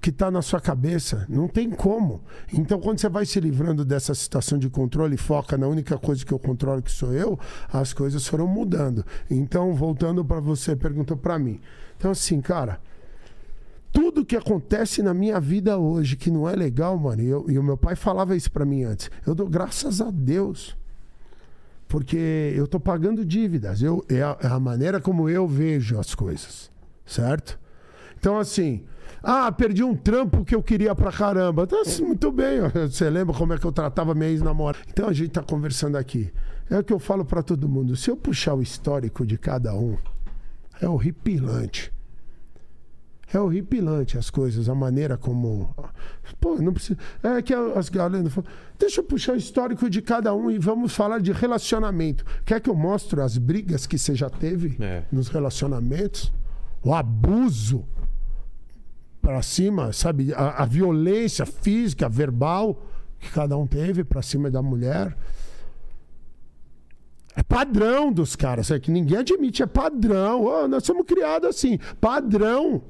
Que 0.00 0.10
está 0.10 0.30
na 0.30 0.42
sua 0.42 0.60
cabeça? 0.60 1.26
Não 1.28 1.48
tem 1.48 1.70
como. 1.70 2.20
Então, 2.52 2.78
quando 2.80 3.00
você 3.00 3.08
vai 3.08 3.26
se 3.26 3.40
livrando 3.40 3.84
dessa 3.84 4.14
situação 4.14 4.56
de 4.58 4.70
controle 4.70 5.14
e 5.16 5.18
foca 5.18 5.56
na 5.58 5.66
única 5.66 5.98
coisa 5.98 6.24
que 6.24 6.32
eu 6.32 6.38
controlo, 6.38 6.80
que 6.82 6.90
sou 6.92 7.12
eu, 7.12 7.38
as 7.72 7.92
coisas 7.92 8.26
foram 8.26 8.46
mudando. 8.46 9.04
Então, 9.30 9.74
voltando 9.74 10.24
para 10.24 10.38
você, 10.40 10.76
perguntou 10.76 11.16
para 11.16 11.38
mim. 11.38 11.60
Então, 11.96 12.12
assim, 12.12 12.40
cara, 12.40 12.78
tudo 13.92 14.24
que 14.24 14.36
acontece 14.36 15.02
na 15.02 15.12
minha 15.12 15.40
vida 15.40 15.78
hoje 15.78 16.14
que 16.14 16.30
não 16.30 16.48
é 16.48 16.54
legal, 16.54 16.96
mano, 16.96 17.22
e, 17.22 17.26
eu- 17.26 17.46
e 17.50 17.58
o 17.58 17.62
meu 17.62 17.76
pai 17.76 17.96
falava 17.96 18.36
isso 18.36 18.52
pra 18.52 18.64
mim 18.64 18.84
antes. 18.84 19.10
Eu 19.26 19.34
dou 19.34 19.48
graças 19.48 20.00
a 20.00 20.10
Deus. 20.12 20.76
Porque 21.88 22.52
eu 22.54 22.66
tô 22.66 22.78
pagando 22.78 23.24
dívidas. 23.24 23.82
Eu, 23.82 24.04
é, 24.08 24.22
a, 24.22 24.36
é 24.42 24.46
a 24.46 24.60
maneira 24.60 25.00
como 25.00 25.28
eu 25.28 25.48
vejo 25.48 25.98
as 25.98 26.14
coisas. 26.14 26.70
Certo? 27.04 27.58
Então, 28.18 28.38
assim. 28.38 28.84
Ah, 29.22 29.50
perdi 29.50 29.82
um 29.82 29.96
trampo 29.96 30.44
que 30.44 30.54
eu 30.54 30.62
queria 30.62 30.94
pra 30.94 31.10
caramba. 31.10 31.64
Então, 31.64 31.80
assim, 31.80 32.04
muito 32.04 32.30
bem. 32.30 32.60
Você 32.88 33.08
lembra 33.10 33.34
como 33.34 33.52
é 33.52 33.58
que 33.58 33.64
eu 33.64 33.72
tratava 33.72 34.14
minha 34.14 34.28
ex-namorada? 34.30 34.84
Então 34.88 35.08
a 35.08 35.12
gente 35.12 35.30
tá 35.30 35.42
conversando 35.42 35.96
aqui. 35.96 36.30
É 36.70 36.78
o 36.78 36.84
que 36.84 36.92
eu 36.92 36.98
falo 36.98 37.24
pra 37.24 37.42
todo 37.42 37.68
mundo. 37.68 37.96
Se 37.96 38.10
eu 38.10 38.16
puxar 38.16 38.54
o 38.54 38.62
histórico 38.62 39.26
de 39.26 39.38
cada 39.38 39.74
um, 39.74 39.96
é 40.80 40.88
horripilante. 40.88 41.92
É 43.32 43.38
horripilante 43.38 44.16
as 44.16 44.30
coisas, 44.30 44.68
a 44.70 44.74
maneira 44.74 45.18
como. 45.18 45.74
Pô, 46.40 46.56
não 46.56 46.72
precisa. 46.72 46.98
É 47.22 47.42
que 47.42 47.52
as 47.52 47.90
galera 47.90 48.28
falam, 48.30 48.48
deixa 48.78 49.00
eu 49.00 49.04
puxar 49.04 49.34
o 49.34 49.36
histórico 49.36 49.90
de 49.90 50.00
cada 50.00 50.34
um 50.34 50.50
e 50.50 50.58
vamos 50.58 50.94
falar 50.94 51.20
de 51.20 51.30
relacionamento. 51.32 52.24
Quer 52.46 52.58
que 52.60 52.70
eu 52.70 52.74
mostre 52.74 53.20
as 53.20 53.36
brigas 53.36 53.86
que 53.86 53.98
você 53.98 54.14
já 54.14 54.30
teve 54.30 54.76
É. 54.82 55.04
nos 55.12 55.28
relacionamentos? 55.28 56.32
O 56.82 56.94
abuso 56.94 57.84
pra 59.20 59.42
cima, 59.42 59.92
sabe? 59.92 60.32
A, 60.32 60.62
a 60.62 60.64
violência 60.64 61.44
física, 61.44 62.08
verbal 62.08 62.80
que 63.18 63.30
cada 63.30 63.58
um 63.58 63.66
teve 63.66 64.04
pra 64.04 64.22
cima 64.22 64.50
da 64.50 64.62
mulher. 64.62 65.14
É 67.36 67.42
padrão 67.42 68.10
dos 68.12 68.34
caras, 68.34 68.70
é 68.70 68.80
que 68.80 68.90
ninguém 68.90 69.18
admite, 69.18 69.62
é 69.62 69.66
padrão. 69.66 70.44
Ô, 70.44 70.66
nós 70.66 70.84
somos 70.84 71.04
criados 71.06 71.48
assim, 71.50 71.78
padrão. 72.00 72.82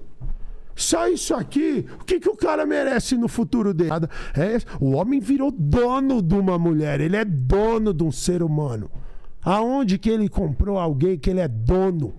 Só 0.79 1.09
isso 1.09 1.35
aqui, 1.35 1.85
o 2.01 2.05
que, 2.05 2.21
que 2.21 2.29
o 2.29 2.37
cara 2.37 2.65
merece 2.65 3.17
no 3.17 3.27
futuro 3.27 3.75
dele? 3.75 3.91
É, 4.33 4.59
o 4.81 4.93
homem 4.93 5.19
virou 5.19 5.51
dono 5.51 6.23
de 6.23 6.37
uma 6.37 6.57
mulher, 6.57 7.01
ele 7.01 7.17
é 7.17 7.25
dono 7.25 7.93
de 7.93 8.05
um 8.05 8.13
ser 8.13 8.45
humano. 8.45 8.89
Aonde 9.43 9.99
que 9.99 10.09
ele 10.09 10.29
comprou 10.29 10.79
alguém 10.79 11.19
que 11.19 11.31
ele 11.31 11.41
é 11.41 11.49
dono? 11.49 12.15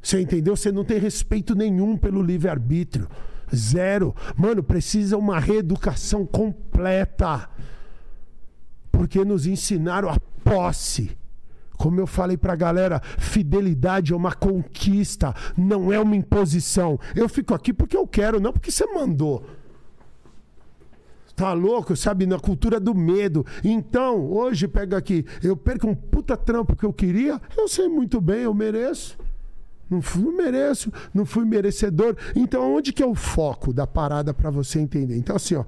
Você 0.00 0.22
entendeu? 0.22 0.56
Você 0.56 0.72
não 0.72 0.84
tem 0.84 0.98
respeito 0.98 1.54
nenhum 1.54 1.98
pelo 1.98 2.22
livre-arbítrio. 2.22 3.08
Zero. 3.54 4.14
Mano, 4.34 4.62
precisa 4.62 5.18
uma 5.18 5.38
reeducação 5.38 6.24
completa. 6.24 7.46
Porque 8.90 9.22
nos 9.22 9.46
ensinaram 9.46 10.08
a 10.08 10.18
posse. 10.42 11.14
Como 11.76 12.00
eu 12.00 12.06
falei 12.06 12.36
pra 12.36 12.56
galera, 12.56 13.00
fidelidade 13.18 14.12
é 14.12 14.16
uma 14.16 14.32
conquista, 14.32 15.34
não 15.56 15.92
é 15.92 16.00
uma 16.00 16.16
imposição. 16.16 16.98
Eu 17.14 17.28
fico 17.28 17.54
aqui 17.54 17.72
porque 17.72 17.96
eu 17.96 18.06
quero, 18.06 18.40
não 18.40 18.52
porque 18.52 18.70
você 18.70 18.86
mandou. 18.86 19.44
Tá 21.36 21.52
louco, 21.52 21.94
sabe? 21.94 22.24
Na 22.26 22.38
cultura 22.38 22.80
do 22.80 22.94
medo. 22.94 23.44
Então, 23.62 24.32
hoje, 24.32 24.66
pega 24.66 24.96
aqui, 24.96 25.24
eu 25.42 25.54
perco 25.54 25.86
um 25.86 25.94
puta 25.94 26.34
trampo 26.34 26.74
que 26.74 26.86
eu 26.86 26.94
queria, 26.94 27.38
eu 27.56 27.68
sei 27.68 27.88
muito 27.88 28.22
bem, 28.22 28.40
eu 28.40 28.54
mereço. 28.54 29.18
Não, 29.88 30.00
fui, 30.00 30.22
não 30.22 30.32
mereço, 30.32 30.90
não 31.12 31.26
fui 31.26 31.44
merecedor. 31.44 32.16
Então, 32.34 32.74
onde 32.74 32.90
que 32.92 33.02
é 33.02 33.06
o 33.06 33.14
foco 33.14 33.72
da 33.72 33.86
parada 33.86 34.32
para 34.32 34.50
você 34.50 34.80
entender? 34.80 35.16
Então, 35.16 35.36
assim, 35.36 35.54
ó. 35.56 35.64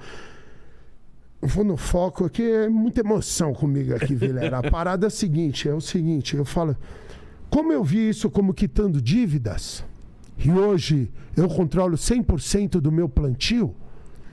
Eu 1.40 1.48
vou 1.48 1.62
no 1.64 1.76
foco 1.76 2.24
aqui, 2.24 2.42
é 2.42 2.68
muita 2.68 3.00
emoção 3.00 3.54
comigo 3.54 3.94
aqui, 3.94 4.14
Vilera. 4.14 4.58
A 4.58 4.70
parada 4.70 5.06
é 5.06 5.08
a 5.08 5.10
seguinte, 5.10 5.68
é 5.68 5.74
o 5.74 5.80
seguinte, 5.80 6.36
eu 6.36 6.44
falo, 6.44 6.76
como 7.48 7.72
eu 7.72 7.84
vi 7.84 8.08
isso 8.08 8.28
como 8.28 8.52
quitando 8.52 9.00
dívidas, 9.00 9.84
e 10.36 10.50
hoje 10.50 11.10
eu 11.36 11.48
controlo 11.48 11.96
100% 11.96 12.80
do 12.80 12.90
meu 12.90 13.08
plantio, 13.08 13.72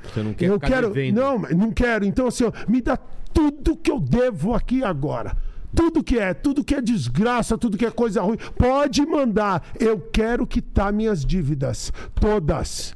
Você 0.03 0.23
não 0.23 0.33
quer 0.33 0.45
eu 0.49 0.59
quero. 0.59 0.87
devendo. 0.89 1.15
Não, 1.21 1.39
não 1.39 1.71
quero. 1.71 2.05
Então, 2.05 2.27
assim, 2.27 2.43
ó, 2.45 2.51
me 2.67 2.81
dá 2.81 2.97
tudo 2.97 3.77
que 3.77 3.91
eu 3.91 3.99
devo 3.99 4.53
aqui 4.55 4.83
agora. 4.83 5.37
Tudo 5.75 6.03
que 6.03 6.17
é, 6.17 6.33
tudo 6.33 6.63
que 6.63 6.73
é 6.73 6.81
desgraça, 6.81 7.57
tudo 7.57 7.77
que 7.77 7.85
é 7.85 7.91
coisa 7.91 8.21
ruim. 8.21 8.37
Pode 8.57 9.05
mandar. 9.05 9.61
Eu 9.79 9.99
quero 9.99 10.47
quitar 10.47 10.93
minhas 10.93 11.25
dívidas. 11.25 11.91
Todas. 12.15 12.95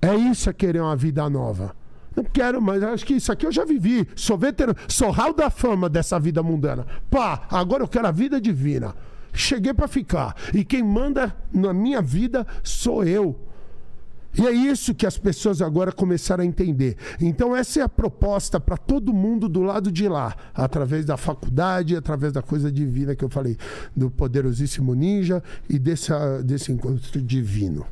É 0.00 0.14
isso 0.14 0.48
é 0.48 0.52
querer 0.52 0.80
uma 0.80 0.96
vida 0.96 1.28
nova. 1.28 1.76
Não 2.16 2.24
quero 2.24 2.60
mais. 2.62 2.82
Acho 2.82 3.04
que 3.04 3.14
isso 3.14 3.30
aqui 3.30 3.46
eu 3.46 3.52
já 3.52 3.64
vivi. 3.64 4.08
Sou 4.16 4.38
veterano. 4.38 4.76
Sou 4.88 5.10
raio 5.10 5.34
da 5.34 5.50
fama 5.50 5.88
dessa 5.88 6.18
vida 6.18 6.42
mundana. 6.42 6.86
Pá, 7.10 7.46
agora 7.50 7.82
eu 7.82 7.88
quero 7.88 8.06
a 8.06 8.10
vida 8.10 8.40
divina. 8.40 8.94
Cheguei 9.34 9.74
pra 9.74 9.86
ficar. 9.86 10.34
E 10.54 10.64
quem 10.64 10.82
manda 10.82 11.36
na 11.52 11.74
minha 11.74 12.00
vida 12.00 12.46
sou 12.64 13.04
eu. 13.04 13.38
E 14.38 14.46
é 14.46 14.52
isso 14.52 14.94
que 14.94 15.06
as 15.06 15.16
pessoas 15.16 15.62
agora 15.62 15.90
começaram 15.90 16.42
a 16.42 16.46
entender. 16.46 16.96
Então, 17.20 17.56
essa 17.56 17.80
é 17.80 17.82
a 17.82 17.88
proposta 17.88 18.60
para 18.60 18.76
todo 18.76 19.12
mundo 19.12 19.48
do 19.48 19.62
lado 19.62 19.90
de 19.90 20.06
lá, 20.08 20.36
através 20.54 21.06
da 21.06 21.16
faculdade, 21.16 21.96
através 21.96 22.34
da 22.34 22.42
coisa 22.42 22.70
divina 22.70 23.16
que 23.16 23.24
eu 23.24 23.30
falei, 23.30 23.56
do 23.94 24.10
poderosíssimo 24.10 24.94
ninja 24.94 25.42
e 25.70 25.78
dessa, 25.78 26.42
desse 26.42 26.70
encontro 26.70 27.22
divino. 27.22 27.86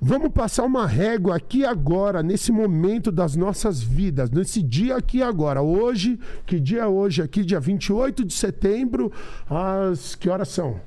Vamos 0.00 0.32
passar 0.32 0.64
uma 0.64 0.86
régua 0.86 1.36
aqui 1.36 1.64
agora, 1.64 2.22
nesse 2.22 2.52
momento 2.52 3.10
das 3.10 3.34
nossas 3.36 3.82
vidas, 3.82 4.30
nesse 4.30 4.62
dia 4.62 4.96
aqui 4.96 5.22
agora. 5.22 5.62
Hoje, 5.62 6.18
que 6.44 6.60
dia 6.60 6.82
é 6.82 6.86
hoje? 6.86 7.22
Aqui, 7.22 7.44
dia 7.44 7.58
28 7.58 8.24
de 8.24 8.34
setembro, 8.34 9.10
às. 9.48 10.14
Que 10.14 10.28
horas 10.28 10.48
são? 10.48 10.78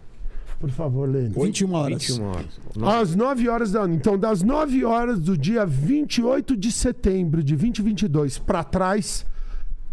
Por 0.59 0.69
favor, 0.69 1.07
Lênin. 1.09 1.29
21 1.29 1.73
horas. 1.73 2.07
21 2.07 2.25
horas. 2.25 2.59
Às 2.83 3.15
9 3.15 3.49
horas 3.49 3.71
da. 3.71 3.85
Então, 3.85 4.17
das 4.17 4.41
9 4.41 4.83
horas 4.85 5.19
do 5.19 5.37
dia 5.37 5.65
28 5.65 6.57
de 6.57 6.71
setembro 6.71 7.43
de 7.43 7.55
2022 7.55 8.39
para 8.39 8.63
trás, 8.63 9.25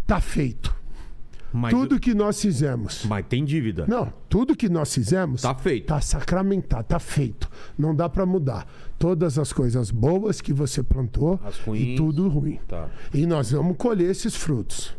tá 0.06 0.20
feito. 0.20 0.74
Mas, 1.56 1.72
tudo 1.72 2.00
que 2.00 2.12
nós 2.14 2.40
fizemos. 2.42 3.04
mas 3.06 3.24
tem 3.28 3.44
dívida. 3.44 3.84
Não, 3.86 4.12
tudo 4.28 4.56
que 4.56 4.68
nós 4.68 4.92
fizemos 4.92 5.42
Tá 5.42 5.54
feito. 5.54 5.86
tá 5.86 6.00
sacramentado, 6.00 6.82
tá 6.82 6.98
feito. 6.98 7.48
Não 7.78 7.94
dá 7.94 8.08
para 8.08 8.26
mudar. 8.26 8.66
Todas 8.98 9.38
as 9.38 9.52
coisas 9.52 9.88
boas 9.92 10.40
que 10.40 10.52
você 10.52 10.82
plantou 10.82 11.38
As 11.44 11.56
e 11.58 11.60
ruins. 11.62 11.96
tudo 11.96 12.28
ruim. 12.28 12.58
Tá. 12.66 12.88
E 13.12 13.24
nós 13.24 13.52
vamos 13.52 13.76
colher 13.76 14.10
esses 14.10 14.34
frutos. 14.34 14.96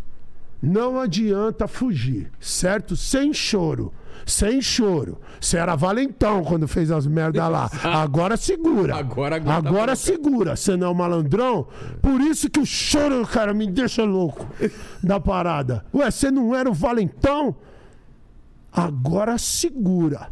Não 0.62 0.98
adianta 0.98 1.68
fugir, 1.68 2.32
certo? 2.40 2.96
Sem 2.96 3.34
choro. 3.34 3.94
Sem 4.26 4.60
choro. 4.60 5.20
Você 5.40 5.58
era 5.58 5.76
valentão 5.76 6.44
quando 6.44 6.68
fez 6.68 6.90
as 6.90 7.06
merdas 7.06 7.48
lá. 7.50 7.70
Agora 7.84 8.36
segura. 8.36 8.96
Agora 8.96 9.36
Agora 9.36 9.96
segura. 9.96 10.56
Você 10.56 10.76
não 10.76 10.88
é 10.88 10.90
um 10.90 10.96
malandrão. 10.96 11.68
Por 12.02 12.20
isso 12.22 12.50
que 12.50 12.60
o 12.60 12.66
choro, 12.66 13.26
cara, 13.28 13.54
me 13.54 13.70
deixa 13.70 14.04
louco 14.04 14.48
da 15.04 15.20
parada. 15.20 15.86
Ué, 15.94 16.10
você 16.10 16.32
não 16.32 16.56
era 16.56 16.70
o 16.70 16.74
valentão? 16.74 17.56
Agora 18.72 19.38
segura. 19.38 20.30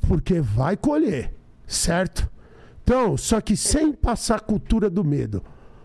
Porque 0.00 0.40
vai 0.40 0.76
colher, 0.76 1.34
certo? 1.66 2.28
Então, 2.82 3.16
só 3.16 3.40
que 3.40 3.56
sem 3.56 3.92
passar 3.92 4.36
a 4.36 4.40
cultura 4.40 4.90
do 4.90 5.04
medo. 5.04 5.42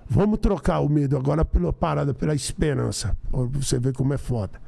Vamos 0.09 0.39
trocar 0.39 0.79
o 0.79 0.89
medo 0.89 1.17
agora 1.17 1.43
pela 1.43 1.73
parada, 1.73 2.13
pela 2.13 2.33
esperança. 2.33 3.15
Pra 3.29 3.41
você 3.41 3.77
ver 3.77 3.93
como 3.93 4.13
é 4.13 4.17
foda. 4.17 4.59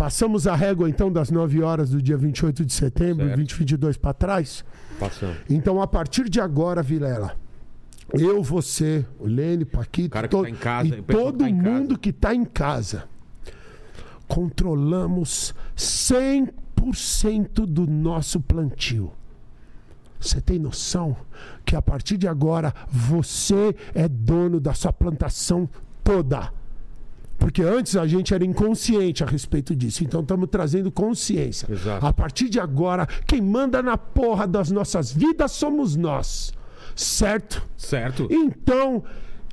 Passamos 0.00 0.46
a 0.46 0.56
régua 0.56 0.88
então 0.88 1.12
das 1.12 1.30
9 1.30 1.60
horas 1.62 1.90
do 1.90 2.00
dia 2.00 2.16
28 2.16 2.64
de 2.64 2.72
setembro, 2.72 3.26
Certo. 3.26 3.36
2022 3.36 3.98
para 3.98 4.14
trás. 4.14 4.64
Passando. 4.98 5.36
Então, 5.50 5.82
a 5.82 5.86
partir 5.86 6.26
de 6.30 6.40
agora, 6.40 6.82
Vilela, 6.82 7.36
eu, 8.14 8.42
você, 8.42 9.04
o 9.18 9.26
Lene, 9.26 9.66
Paquito, 9.66 10.18
que 10.18 10.28
to- 10.28 10.42
tá 10.44 10.48
em 10.48 10.54
casa, 10.54 10.88
e 10.88 11.00
o 11.00 11.02
todo 11.02 11.32
que 11.34 11.38
tá 11.44 11.50
em 11.50 11.52
mundo 11.52 11.88
casa. 11.88 11.98
que 11.98 12.08
está 12.08 12.34
em 12.34 12.44
casa, 12.46 13.04
controlamos 14.26 15.54
100% 15.76 17.66
do 17.66 17.86
nosso 17.86 18.40
plantio. 18.40 19.12
Você 20.18 20.40
tem 20.40 20.58
noção 20.58 21.14
que 21.62 21.76
a 21.76 21.82
partir 21.82 22.16
de 22.16 22.26
agora 22.26 22.72
você 22.88 23.76
é 23.94 24.08
dono 24.08 24.58
da 24.60 24.72
sua 24.72 24.94
plantação 24.94 25.68
toda? 26.02 26.58
Porque 27.40 27.62
antes 27.62 27.96
a 27.96 28.06
gente 28.06 28.34
era 28.34 28.44
inconsciente 28.44 29.24
a 29.24 29.26
respeito 29.26 29.74
disso. 29.74 30.04
Então 30.04 30.20
estamos 30.20 30.46
trazendo 30.50 30.92
consciência. 30.92 31.66
Exato. 31.72 32.04
A 32.04 32.12
partir 32.12 32.50
de 32.50 32.60
agora, 32.60 33.06
quem 33.26 33.40
manda 33.40 33.82
na 33.82 33.96
porra 33.96 34.46
das 34.46 34.70
nossas 34.70 35.10
vidas 35.10 35.50
somos 35.52 35.96
nós. 35.96 36.52
Certo? 36.94 37.66
Certo? 37.78 38.28
Então, 38.30 39.02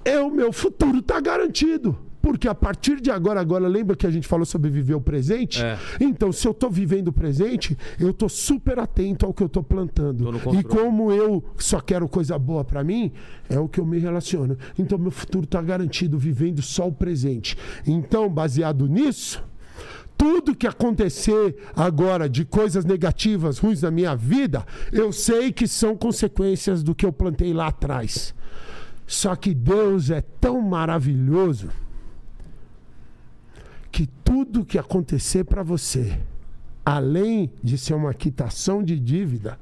é 0.04 0.20
o 0.20 0.30
meu 0.30 0.52
futuro 0.52 1.00
está 1.00 1.22
garantido. 1.22 1.98
Porque 2.28 2.46
a 2.46 2.54
partir 2.54 3.00
de 3.00 3.10
agora, 3.10 3.40
agora, 3.40 3.70
lembra 3.70 3.96
que 3.96 4.06
a 4.06 4.12
gente 4.12 4.28
falou 4.28 4.46
sobre 4.46 4.70
viver 4.70 4.96
o 4.96 5.00
presente? 5.00 5.64
É. 5.64 5.80
Então, 6.02 6.30
se 6.30 6.46
eu 6.46 6.52
estou 6.52 6.70
vivendo 6.70 7.08
o 7.08 7.14
presente, 7.14 7.78
eu 7.98 8.10
estou 8.10 8.28
super 8.28 8.80
atento 8.80 9.26
ao 9.26 9.34
que 9.34 9.42
eu 9.42 9.48
estou 9.48 9.64
plantando. 9.64 10.30
E 10.60 10.62
como 10.62 11.10
eu 11.10 11.42
só 11.58 11.80
quero 11.80 12.06
coisa 12.10 12.38
boa 12.38 12.66
para 12.66 12.84
mim, 12.84 13.14
é 13.50 13.58
o 13.58 13.70
que 13.70 13.80
eu 13.80 13.86
me 13.86 13.98
relaciono. 13.98 14.58
Então, 14.78 14.98
meu 14.98 15.10
futuro 15.10 15.46
está 15.46 15.62
garantido 15.62 16.18
vivendo 16.18 16.62
só 16.62 16.90
o 16.90 16.92
presente. 16.92 17.58
Então, 17.88 18.28
baseado 18.28 18.90
nisso, 18.90 19.42
tudo 20.18 20.54
que 20.54 20.68
acontecer 20.68 21.56
agora 21.78 22.28
de 22.28 22.44
coisas 22.44 22.84
negativas, 22.84 23.58
ruins 23.58 23.84
na 23.84 23.90
minha 23.90 24.18
vida, 24.18 24.66
eu 24.92 25.14
sei 25.14 25.54
que 25.54 25.66
são 25.66 25.96
consequências 25.96 26.84
do 26.84 26.94
que 26.94 27.06
eu 27.06 27.14
plantei 27.14 27.54
lá 27.54 27.68
atrás. 27.68 28.36
Só 29.06 29.34
que 29.34 29.54
Deus 29.54 30.10
é 30.10 30.20
tão 30.20 30.62
maravilhoso 30.62 31.70
que 33.98 34.06
tudo 34.24 34.64
que 34.64 34.78
acontecer 34.78 35.44
para 35.44 35.64
você, 35.64 36.20
além 36.86 37.50
de 37.64 37.80
ser 37.80 37.96
uma 37.96 38.14
quitação 38.14 38.84
de 38.84 39.00
dívida, 39.00 39.58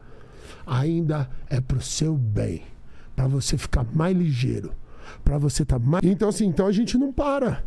ainda 0.67 1.29
é 1.49 1.61
para 1.61 1.77
o 1.77 1.81
seu 1.81 2.17
bem, 2.17 2.63
para 3.15 3.29
você 3.29 3.57
ficar 3.57 3.85
mais 3.93 4.13
ligeiro, 4.17 4.73
para 5.23 5.37
você 5.37 5.63
estar 5.63 5.79
mais. 5.79 6.03
Então 6.03 6.27
assim, 6.27 6.47
então 6.47 6.67
a 6.67 6.71
gente 6.73 6.97
não 6.97 7.13
para. 7.13 7.63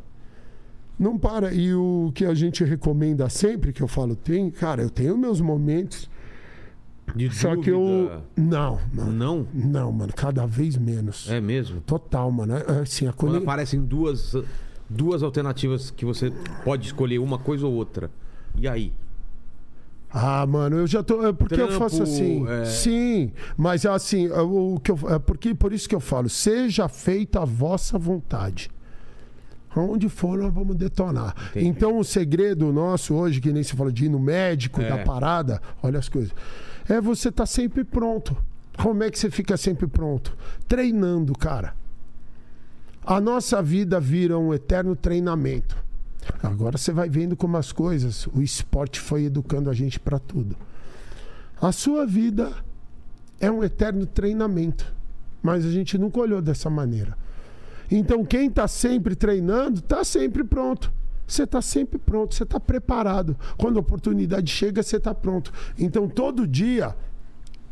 Não 0.99 1.17
para. 1.19 1.55
E 1.55 1.73
o 1.73 2.13
que 2.15 2.27
a 2.27 2.35
gente 2.35 2.63
recomenda 2.65 3.27
sempre, 3.31 3.73
que 3.73 3.83
eu 3.83 3.89
falo, 3.89 4.15
tem, 4.15 4.51
cara, 4.51 4.83
eu 4.83 4.91
tenho 4.91 5.17
meus 5.17 5.41
momentos, 5.41 6.11
De 7.17 7.35
só 7.35 7.57
que 7.57 7.71
eu. 7.71 7.81
dúvida. 7.81 8.25
Não, 8.37 8.79
mano. 8.93 9.13
Não? 9.13 9.47
Não, 9.55 9.91
mano, 9.91 10.13
cada 10.15 10.45
vez 10.45 10.77
menos. 10.77 11.31
É 11.31 11.41
mesmo? 11.41 11.81
Total, 11.81 12.31
mano. 12.31 12.55
É, 12.59 12.81
Assim, 12.83 13.07
a 13.07 13.13
Quando 13.15 13.31
coisa. 13.33 13.43
aparecem 13.43 13.81
duas, 13.81 14.35
duas 14.89 15.23
alternativas 15.23 15.91
que 15.91 16.05
você 16.05 16.33
pode 16.65 16.87
escolher 16.87 17.19
uma 17.19 17.39
coisa 17.39 17.67
ou 17.67 17.73
outra. 17.75 18.11
E 18.57 18.67
aí? 18.69 18.93
Ah, 20.11 20.47
mano, 20.47 20.77
eu 20.79 20.87
já 20.87 21.03
tô. 21.03 21.27
É 21.27 21.33
porque 21.33 21.55
eu 21.55 21.67
Trampo, 21.67 21.79
faço 21.81 22.03
assim. 22.03 22.47
é. 22.49 22.65
Sim, 22.65 23.31
mas 23.57 23.85
assim, 23.85 24.27
é 24.29 24.41
o 24.41 24.81
que 24.83 24.91
eu, 24.91 24.99
é 25.11 25.19
porque 25.19 25.55
por 25.55 25.73
isso 25.73 25.87
que 25.89 25.95
eu 25.95 26.01
falo, 26.01 26.29
seja 26.31 26.89
feita 26.89 27.43
a 27.43 27.45
vossa 27.45 27.99
vontade. 27.99 28.71
Onde 29.77 30.09
for, 30.09 30.39
nós 30.39 30.53
vamos 30.53 30.75
detonar. 30.77 31.35
Entendi. 31.51 31.67
Então, 31.67 31.99
o 31.99 32.05
segredo 32.05 32.73
nosso 32.73 33.15
hoje, 33.15 33.39
que 33.41 33.53
nem 33.53 33.63
se 33.63 33.77
fala 33.77 33.93
de 33.93 34.07
ir 34.07 34.09
no 34.09 34.19
médico, 34.19 34.81
É. 34.81 34.89
da 34.89 35.05
parada, 35.05 35.61
olha 35.83 35.99
as 35.99 36.09
coisas, 36.09 36.33
é 36.89 37.01
você 37.01 37.29
estar 37.29 37.45
sempre 37.47 37.85
pronto. 37.85 38.35
Como 38.83 39.03
é 39.05 39.11
que 39.11 39.19
você 39.19 39.31
fica 39.31 39.57
sempre 39.59 39.87
pronto? 39.87 40.35
Treinando, 40.67 41.33
cara. 41.35 41.75
A 43.09 43.23
nossa 43.23 43.63
vida 43.63 43.99
vira 43.99 44.39
um 44.39 44.53
eterno 44.53 44.95
treinamento. 44.95 45.75
Agora 46.43 46.77
você 46.77 46.93
vai 46.93 47.09
vendo 47.09 47.35
como 47.35 47.57
as 47.57 47.73
coisas, 47.73 48.27
o 48.35 48.43
esporte 48.43 49.01
foi 49.01 49.25
educando 49.25 49.71
a 49.71 49.73
gente 49.73 49.99
para 49.99 50.19
tudo. 50.19 50.55
A 51.59 51.73
sua 51.73 52.05
vida 52.05 52.53
é 53.41 53.51
um 53.51 53.65
eterno 53.65 54.05
treinamento, 54.05 54.93
mas 55.43 55.65
a 55.65 55.71
gente 55.71 55.97
nunca 55.97 56.21
olhou 56.21 56.43
dessa 56.43 56.69
maneira. 56.69 57.17
Então 57.91 58.27
quem 58.27 58.49
está 58.49 58.69
sempre 58.69 59.17
treinando, 59.17 59.79
está 59.79 60.05
sempre 60.05 60.45
pronto. 60.45 60.93
Você 61.27 61.45
está 61.45 61.63
sempre 61.63 61.99
pronto, 61.99 62.35
você 62.35 62.43
está 62.43 62.61
preparado. 62.61 63.39
Quando 63.57 63.79
a 63.79 63.81
oportunidade 63.81 64.53
chega, 64.53 64.83
você 64.83 64.99
está 64.99 65.15
pronto. 65.15 65.51
Então 65.79 66.11
todo 66.11 66.47
dia 66.47 66.95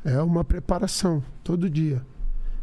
é 0.02 0.18
uma 0.18 0.42
preparação, 0.42 1.22
todo 1.44 1.68
dia. 1.68 2.02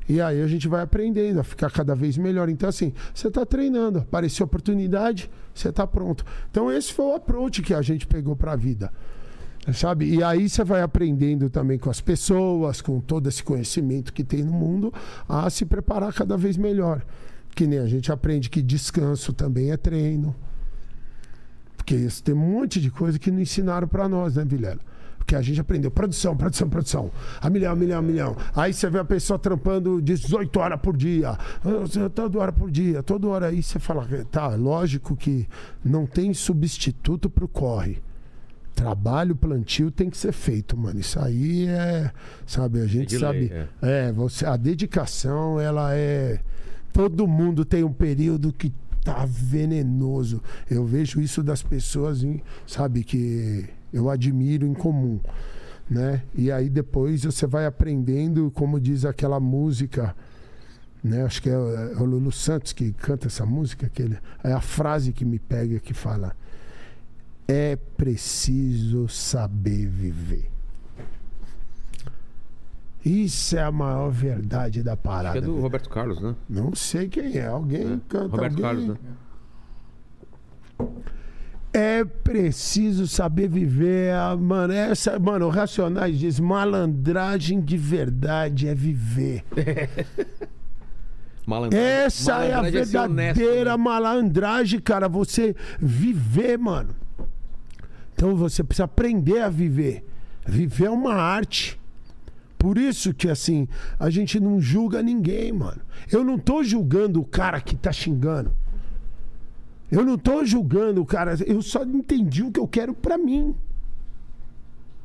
E 0.07 0.19
aí 0.19 0.41
a 0.41 0.47
gente 0.47 0.67
vai 0.67 0.81
aprendendo 0.81 1.39
a 1.39 1.43
ficar 1.43 1.71
cada 1.71 1.95
vez 1.95 2.17
melhor. 2.17 2.49
Então, 2.49 2.67
assim, 2.67 2.93
você 3.13 3.27
está 3.27 3.45
treinando, 3.45 3.99
apareceu 3.99 4.45
oportunidade, 4.45 5.29
você 5.53 5.69
está 5.69 5.87
pronto. 5.87 6.25
Então, 6.51 6.71
esse 6.71 6.91
foi 6.91 7.05
o 7.05 7.15
approach 7.15 7.61
que 7.61 7.73
a 7.73 7.81
gente 7.81 8.05
pegou 8.05 8.35
para 8.35 8.53
a 8.53 8.55
vida. 8.55 8.91
Sabe? 9.73 10.13
E 10.13 10.21
aí 10.21 10.49
você 10.49 10.61
vai 10.63 10.81
aprendendo 10.81 11.49
também 11.49 11.77
com 11.77 11.89
as 11.89 12.01
pessoas, 12.01 12.81
com 12.81 12.99
todo 12.99 13.29
esse 13.29 13.41
conhecimento 13.41 14.11
que 14.11 14.23
tem 14.23 14.43
no 14.43 14.51
mundo, 14.51 14.93
a 15.27 15.49
se 15.49 15.65
preparar 15.65 16.13
cada 16.13 16.35
vez 16.35 16.57
melhor. 16.57 17.05
Que 17.55 17.65
nem 17.65 17.79
a 17.79 17.87
gente 17.87 18.11
aprende 18.11 18.49
que 18.49 18.61
descanso 18.61 19.31
também 19.31 19.71
é 19.71 19.77
treino. 19.77 20.35
Porque 21.77 21.95
isso 21.95 22.21
tem 22.23 22.35
um 22.35 22.39
monte 22.39 22.81
de 22.81 22.91
coisa 22.91 23.17
que 23.17 23.31
não 23.31 23.39
ensinaram 23.39 23.87
para 23.87 24.09
nós, 24.09 24.35
né, 24.35 24.43
Vilela? 24.43 24.79
Porque 25.23 25.37
a 25.37 25.41
gente 25.41 25.61
aprendeu 25.61 25.89
produção, 25.89 26.35
produção, 26.35 26.69
produção. 26.69 27.11
A 27.39 27.49
milhão, 27.49 27.71
a 27.71 27.75
milhão, 27.77 27.99
a 27.99 28.01
milhão. 28.01 28.37
Aí 28.53 28.73
você 28.73 28.89
vê 28.89 28.99
a 28.99 29.05
pessoa 29.05 29.39
trampando 29.39 30.01
18 30.01 30.59
horas 30.59 30.79
por 30.81 30.97
dia. 30.97 31.37
Toda 32.13 32.39
hora 32.39 32.51
por 32.51 32.69
dia, 32.69 33.01
toda 33.01 33.27
hora. 33.29 33.47
Aí 33.47 33.63
você 33.63 33.79
fala, 33.79 34.05
tá, 34.29 34.49
lógico 34.49 35.15
que 35.15 35.47
não 35.83 36.05
tem 36.05 36.33
substituto 36.33 37.29
pro 37.29 37.47
corre. 37.47 38.01
Trabalho, 38.75 39.33
plantio 39.33 39.89
tem 39.89 40.09
que 40.09 40.17
ser 40.17 40.33
feito, 40.33 40.75
mano. 40.75 40.99
Isso 40.99 41.17
aí 41.17 41.67
é, 41.67 42.11
sabe, 42.45 42.81
a 42.81 42.85
gente 42.85 43.09
de 43.09 43.19
sabe. 43.19 43.47
lei, 43.47 43.67
é, 43.81 44.11
você, 44.11 44.45
a 44.45 44.57
dedicação, 44.57 45.57
ela 45.57 45.95
é. 45.95 46.41
Todo 46.91 47.25
mundo 47.25 47.63
tem 47.63 47.83
um 47.83 47.93
período 47.93 48.51
que 48.51 48.73
tá 49.05 49.25
venenoso. 49.25 50.43
Eu 50.69 50.85
vejo 50.85 51.21
isso 51.21 51.41
das 51.41 51.63
pessoas, 51.63 52.25
sabe, 52.67 53.05
que 53.05 53.69
eu 53.93 54.09
admiro 54.09 54.65
em 54.65 54.73
comum, 54.73 55.19
né? 55.89 56.23
E 56.33 56.51
aí 56.51 56.69
depois 56.69 57.23
você 57.23 57.45
vai 57.45 57.65
aprendendo, 57.65 58.51
como 58.51 58.79
diz 58.79 59.05
aquela 59.05 59.39
música, 59.39 60.15
né? 61.03 61.23
Acho 61.23 61.41
que 61.41 61.49
é, 61.49 61.53
é 61.53 61.55
o 62.01 62.05
Lulu 62.05 62.31
Santos 62.31 62.73
que 62.73 62.91
canta 62.93 63.27
essa 63.27 63.45
música, 63.45 63.87
que 63.89 64.01
ele, 64.01 64.17
é 64.43 64.51
a 64.51 64.61
frase 64.61 65.13
que 65.13 65.23
me 65.23 65.37
pega 65.37 65.79
que 65.79 65.93
fala: 65.93 66.35
é 67.47 67.75
preciso 67.75 69.07
saber 69.07 69.87
viver. 69.87 70.49
Isso 73.05 73.57
é 73.57 73.61
a 73.63 73.71
maior 73.71 74.09
verdade 74.09 74.81
da 74.81 74.93
Acho 74.93 75.01
parada. 75.01 75.33
que 75.33 75.39
é 75.39 75.41
do 75.41 75.51
velho. 75.51 75.61
Roberto 75.61 75.89
Carlos, 75.89 76.21
né? 76.21 76.35
Não 76.49 76.73
sei 76.73 77.09
quem 77.09 77.37
é. 77.37 77.47
Alguém 77.47 78.01
canta. 78.07 78.27
Roberto 78.29 78.53
alguém... 78.53 78.61
Carlos, 78.61 78.87
né? 78.87 78.97
É 81.73 82.05
preciso 82.05 83.07
saber 83.07 83.47
viver, 83.47 84.13
mano. 84.39 84.71
Essa, 84.71 85.17
mano, 85.17 85.47
o 85.47 85.49
Racionais 85.49 86.19
diz: 86.19 86.39
malandragem 86.39 87.59
de 87.59 87.75
verdade 87.75 88.67
é 88.67 88.75
viver. 88.75 89.43
Essa 91.71 92.45
é 92.45 92.53
a 92.53 92.57
malandragem 92.57 92.85
ser 92.85 92.97
honesto, 92.97 93.37
verdadeira 93.37 93.71
né? 93.71 93.83
malandragem, 93.83 94.79
cara. 94.79 95.09
Você 95.09 95.55
viver, 95.79 96.57
mano. 96.57 96.95
Então 98.13 98.35
você 98.35 98.63
precisa 98.63 98.85
aprender 98.85 99.41
a 99.41 99.49
viver. 99.49 100.05
Viver 100.45 100.85
é 100.85 100.89
uma 100.91 101.15
arte. 101.15 101.79
Por 102.57 102.77
isso 102.77 103.13
que, 103.13 103.29
assim, 103.29 103.67
a 103.99 104.09
gente 104.09 104.39
não 104.39 104.61
julga 104.61 105.01
ninguém, 105.01 105.51
mano. 105.51 105.81
Eu 106.09 106.23
não 106.23 106.37
tô 106.37 106.63
julgando 106.63 107.19
o 107.19 107.25
cara 107.25 107.59
que 107.59 107.75
tá 107.75 107.91
xingando. 107.91 108.55
Eu 109.93 110.03
não 110.03 110.17
tô 110.17 110.43
julgando 110.43 111.01
o 111.01 111.05
cara. 111.05 111.35
Eu 111.45 111.61
só 111.61 111.83
entendi 111.83 112.41
o 112.43 112.51
que 112.51 112.59
eu 112.59 112.67
quero 112.67 112.93
pra 112.93 113.17
mim. 113.17 113.55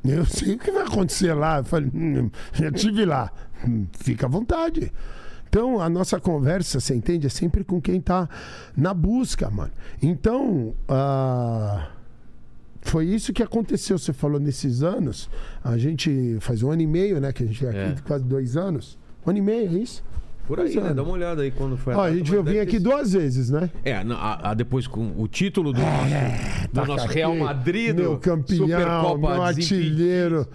Eu 0.04 0.24
sei 0.24 0.54
o 0.54 0.58
que 0.58 0.70
vai 0.70 0.84
acontecer 0.84 1.34
lá. 1.34 1.58
Eu 1.58 1.64
falei, 1.64 1.90
hum, 1.94 2.30
já 2.52 2.70
tive 2.72 3.04
lá. 3.04 3.30
Hum, 3.66 3.86
Fica 3.92 4.26
à 4.26 4.28
vontade. 4.28 4.90
Então, 5.48 5.80
a 5.80 5.88
nossa 5.88 6.20
conversa, 6.20 6.78
você 6.80 6.94
entende? 6.94 7.26
É 7.26 7.30
sempre 7.30 7.64
com 7.64 7.80
quem 7.80 8.00
tá 8.00 8.28
na 8.76 8.92
busca, 8.94 9.50
mano. 9.50 9.72
Então, 10.00 10.74
ah, 10.88 11.88
foi 12.82 13.06
isso 13.06 13.32
que 13.32 13.42
aconteceu. 13.42 13.98
Você 13.98 14.12
falou 14.12 14.38
nesses 14.40 14.82
anos. 14.82 15.28
A 15.64 15.76
gente 15.76 16.38
faz 16.40 16.62
um 16.62 16.70
ano 16.70 16.82
e 16.82 16.86
meio, 16.86 17.20
né? 17.20 17.32
Que 17.32 17.42
a 17.44 17.46
gente 17.46 17.64
é 17.66 17.68
aqui, 17.70 17.78
É. 18.00 18.02
quase 18.06 18.24
dois 18.24 18.56
anos. 18.56 18.98
Um 19.26 19.30
ano 19.30 19.38
e 19.38 19.42
meio, 19.42 19.68
é 19.70 19.78
isso? 19.78 20.02
Por 20.48 20.58
aí, 20.60 20.72
Pois 20.72 20.76
é. 20.76 20.88
né? 20.88 20.94
Dá 20.94 21.02
uma 21.02 21.12
olhada 21.12 21.42
aí 21.42 21.50
quando 21.50 21.76
foi 21.76 21.94
Ó, 21.94 22.00
a 22.00 22.10
gente 22.10 22.30
vim 22.30 22.42
deve 22.42 22.60
aqui 22.60 22.78
duas 22.78 23.12
vezes, 23.12 23.50
né? 23.50 23.68
É, 23.84 23.92
a, 23.94 24.50
a 24.50 24.54
depois 24.54 24.86
com 24.86 25.12
o 25.18 25.28
título 25.28 25.74
do 25.74 25.80
nosso, 25.82 26.68
do 26.72 26.80
Tá 26.80 26.86
nosso 26.86 27.06
Real 27.06 27.36
Madrid, 27.36 27.94
Meu 27.94 28.16
campeão, 28.16 28.66
Supercopa 28.66 29.18
meu 29.18 29.42
artilheiro. 29.42 30.48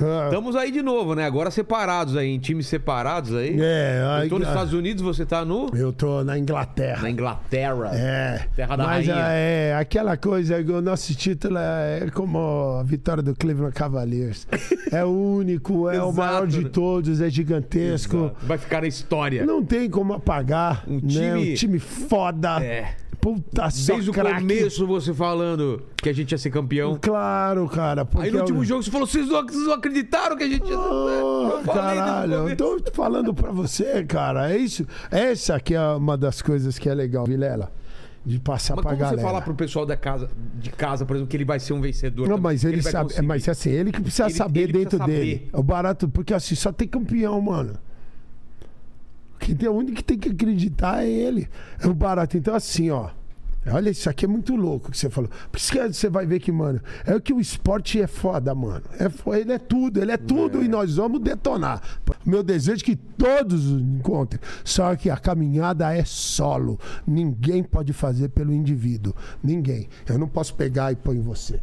Ah, 0.00 0.24
Estamos 0.26 0.56
aí 0.56 0.70
de 0.72 0.82
novo, 0.82 1.14
né? 1.14 1.24
Agora 1.24 1.50
separados 1.50 2.16
aí, 2.16 2.28
em 2.34 2.38
times 2.38 2.66
separados 2.66 3.34
aí. 3.34 3.56
É, 3.60 4.20
Eu 4.24 4.28
tô 4.28 4.38
nos 4.38 4.48
Estados 4.48 4.72
Unidos, 4.72 5.02
você 5.02 5.24
tá 5.24 5.44
no... 5.44 5.68
Eu 5.74 5.92
tô 5.92 6.24
na 6.24 6.36
Inglaterra. 6.38 7.02
na 7.02 7.10
Inglaterra. 7.10 7.90
É. 7.94 8.48
Terra 8.56 8.76
da 8.76 8.84
Mas 8.84 9.06
rainha. 9.06 9.24
é 9.28 9.74
aquela 9.78 10.16
coisa, 10.16 10.56
o 10.58 10.80
nosso 10.80 11.14
título 11.14 11.56
é 11.58 12.08
como 12.12 12.76
a 12.80 12.82
vitória 12.82 13.22
do 13.22 13.34
Cleveland 13.36 13.74
Cavaliers. 13.74 14.46
É 14.90 15.04
o 15.04 15.08
único, 15.10 15.88
é 15.88 15.92
o 16.02 16.08
Exato, 16.10 16.12
maior 16.16 16.46
de 16.46 16.64
né? 16.64 16.70
todos, 16.72 17.20
é 17.20 17.30
gigantesco. 17.30 18.16
Exato. 18.16 18.36
Vai 18.46 18.58
ficar 18.58 18.80
na 18.82 18.88
história. 18.88 19.46
Não 19.46 19.64
tem 19.64 19.88
como 19.88 20.12
apagar. 20.14 20.84
Um 20.88 20.94
né? 20.94 21.00
time- 21.08 21.52
Um 21.52 21.54
time 21.54 21.78
foda. 21.78 22.62
É. 22.62 22.96
Puta 23.20 23.68
Desde 23.86 24.10
o 24.10 24.12
craque. 24.12 24.40
começo 24.40 24.86
você 24.86 25.14
falando 25.14 25.82
que 25.96 26.10
a 26.10 26.12
gente 26.12 26.32
ia 26.32 26.36
ser 26.36 26.50
campeão. 26.50 26.98
Claro, 27.00 27.66
cara. 27.70 28.06
Aí 28.16 28.30
no 28.30 28.36
é 28.36 28.40
o- 28.40 28.42
último 28.42 28.62
jogo 28.66 28.82
você 28.82 28.90
falou, 28.90 29.06
vocês 29.06 29.26
não, 29.26 29.42
vocês 29.42 29.64
não 29.64 29.72
acreditaram 29.88 30.36
que 30.36 30.44
a 30.44 30.48
gente 30.48 30.68
ia... 30.68 30.78
Ô, 30.78 31.08
Eu 31.08 31.50
falei 31.50 31.54
desde 31.58 31.70
o 31.70 31.72
caralho, 31.74 32.32
eu 32.48 32.56
tô 32.56 32.92
falando 32.92 33.34
pra 33.34 33.50
você, 33.52 34.04
cara. 34.04 34.52
É 34.52 34.56
isso. 34.56 34.86
Essa 35.10 35.56
aqui 35.56 35.74
é 35.74 35.80
uma 35.94 36.16
das 36.16 36.40
coisas 36.42 36.78
que 36.78 36.88
é 36.88 36.94
legal, 36.94 37.24
Vilela. 37.26 37.72
De 38.26 38.38
passar 38.40 38.74
Mas 38.76 38.82
pra 38.82 38.92
como 38.92 39.00
galera. 39.02 39.18
você 39.20 39.26
falar 39.26 39.42
pro 39.42 39.54
pessoal 39.54 39.84
da 39.84 39.96
casa, 39.98 40.30
de 40.58 40.70
casa, 40.70 41.04
por 41.04 41.14
exemplo, 41.14 41.28
que 41.30 41.36
ele 41.36 41.44
vai 41.44 41.60
ser 41.60 41.74
um 41.74 41.80
vencedor? 41.82 42.22
Não, 42.26 42.36
também, 42.36 42.42
mas 42.52 42.60
que 42.62 42.66
ele 42.68 42.80
vai 42.80 42.92
sabe. 42.92 43.08
Conseguir? 43.10 43.26
mas 43.26 43.48
assim, 43.50 43.68
ele 43.70 43.92
que 43.92 44.00
precisa 44.00 44.24
Ele- 44.28 44.34
saber 44.34 44.60
ele 44.62 44.72
dentro 44.72 44.98
precisa 44.98 45.06
dele. 45.06 45.34
saber. 45.36 45.50
É 45.52 45.56
o 45.58 45.62
barato, 45.62 46.08
porque 46.08 46.32
assim, 46.32 46.54
só 46.54 46.72
tem 46.72 46.88
campeão, 46.88 47.38
mano. 47.42 47.74
Que 49.38 49.54
tem, 49.54 49.68
o 49.68 49.72
único 49.72 49.96
que 49.96 50.04
tem 50.04 50.18
que 50.18 50.30
acreditar 50.30 51.04
é 51.04 51.10
ele. 51.10 51.48
É 51.78 51.86
o 51.86 51.92
barato. 51.92 52.38
Então, 52.38 52.54
assim, 52.54 52.88
ó. 52.90 53.10
Olha, 53.66 53.88
isso 53.88 54.10
aqui 54.10 54.26
é 54.26 54.28
muito 54.28 54.54
louco 54.54 54.90
que 54.90 54.98
você 54.98 55.08
falou. 55.08 55.30
Por 55.50 55.56
isso 55.56 55.72
que 55.72 55.78
você 55.88 56.08
vai 56.10 56.26
ver 56.26 56.38
que, 56.38 56.52
mano, 56.52 56.80
é 57.06 57.14
o 57.14 57.20
que 57.20 57.32
o 57.32 57.40
esporte 57.40 58.00
é 58.00 58.06
foda, 58.06 58.54
mano. 58.54 58.82
É, 58.98 59.38
ele 59.38 59.52
é 59.52 59.58
tudo, 59.58 60.00
ele 60.00 60.12
é 60.12 60.16
tudo 60.16 60.62
e 60.62 60.68
nós 60.68 60.96
vamos 60.96 61.20
detonar. 61.20 61.80
Meu 62.26 62.42
desejo 62.42 62.82
é 62.82 62.84
que 62.84 62.96
todos 62.96 63.66
os 63.66 63.80
encontrem. 63.80 64.40
Só 64.62 64.94
que 64.96 65.08
a 65.08 65.16
caminhada 65.16 65.94
é 65.94 66.04
solo. 66.04 66.78
Ninguém 67.06 67.62
pode 67.62 67.92
fazer 67.92 68.28
pelo 68.28 68.52
indivíduo. 68.52 69.14
Ninguém. 69.42 69.88
Eu 70.06 70.18
não 70.18 70.28
posso 70.28 70.54
pegar 70.54 70.92
e 70.92 70.96
pôr 70.96 71.16
em 71.16 71.22
você. 71.22 71.60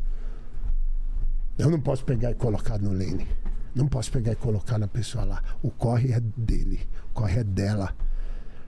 Eu 1.57 1.69
não 1.69 1.79
posso 1.79 2.03
pegar 2.03 2.31
e 2.31 2.35
colocar 2.35 2.79
no 2.79 2.91
Lane. 2.91 3.27
Não 3.75 3.87
posso 3.87 4.11
pegar 4.11 4.31
e 4.31 4.35
colocar 4.35 4.79
na 4.79 4.87
pessoa 4.87 5.23
lá. 5.23 5.43
O 5.61 5.69
corre 5.69 6.11
é 6.11 6.19
dele. 6.19 6.81
O 7.11 7.13
corre 7.13 7.39
é 7.39 7.43
dela. 7.43 7.93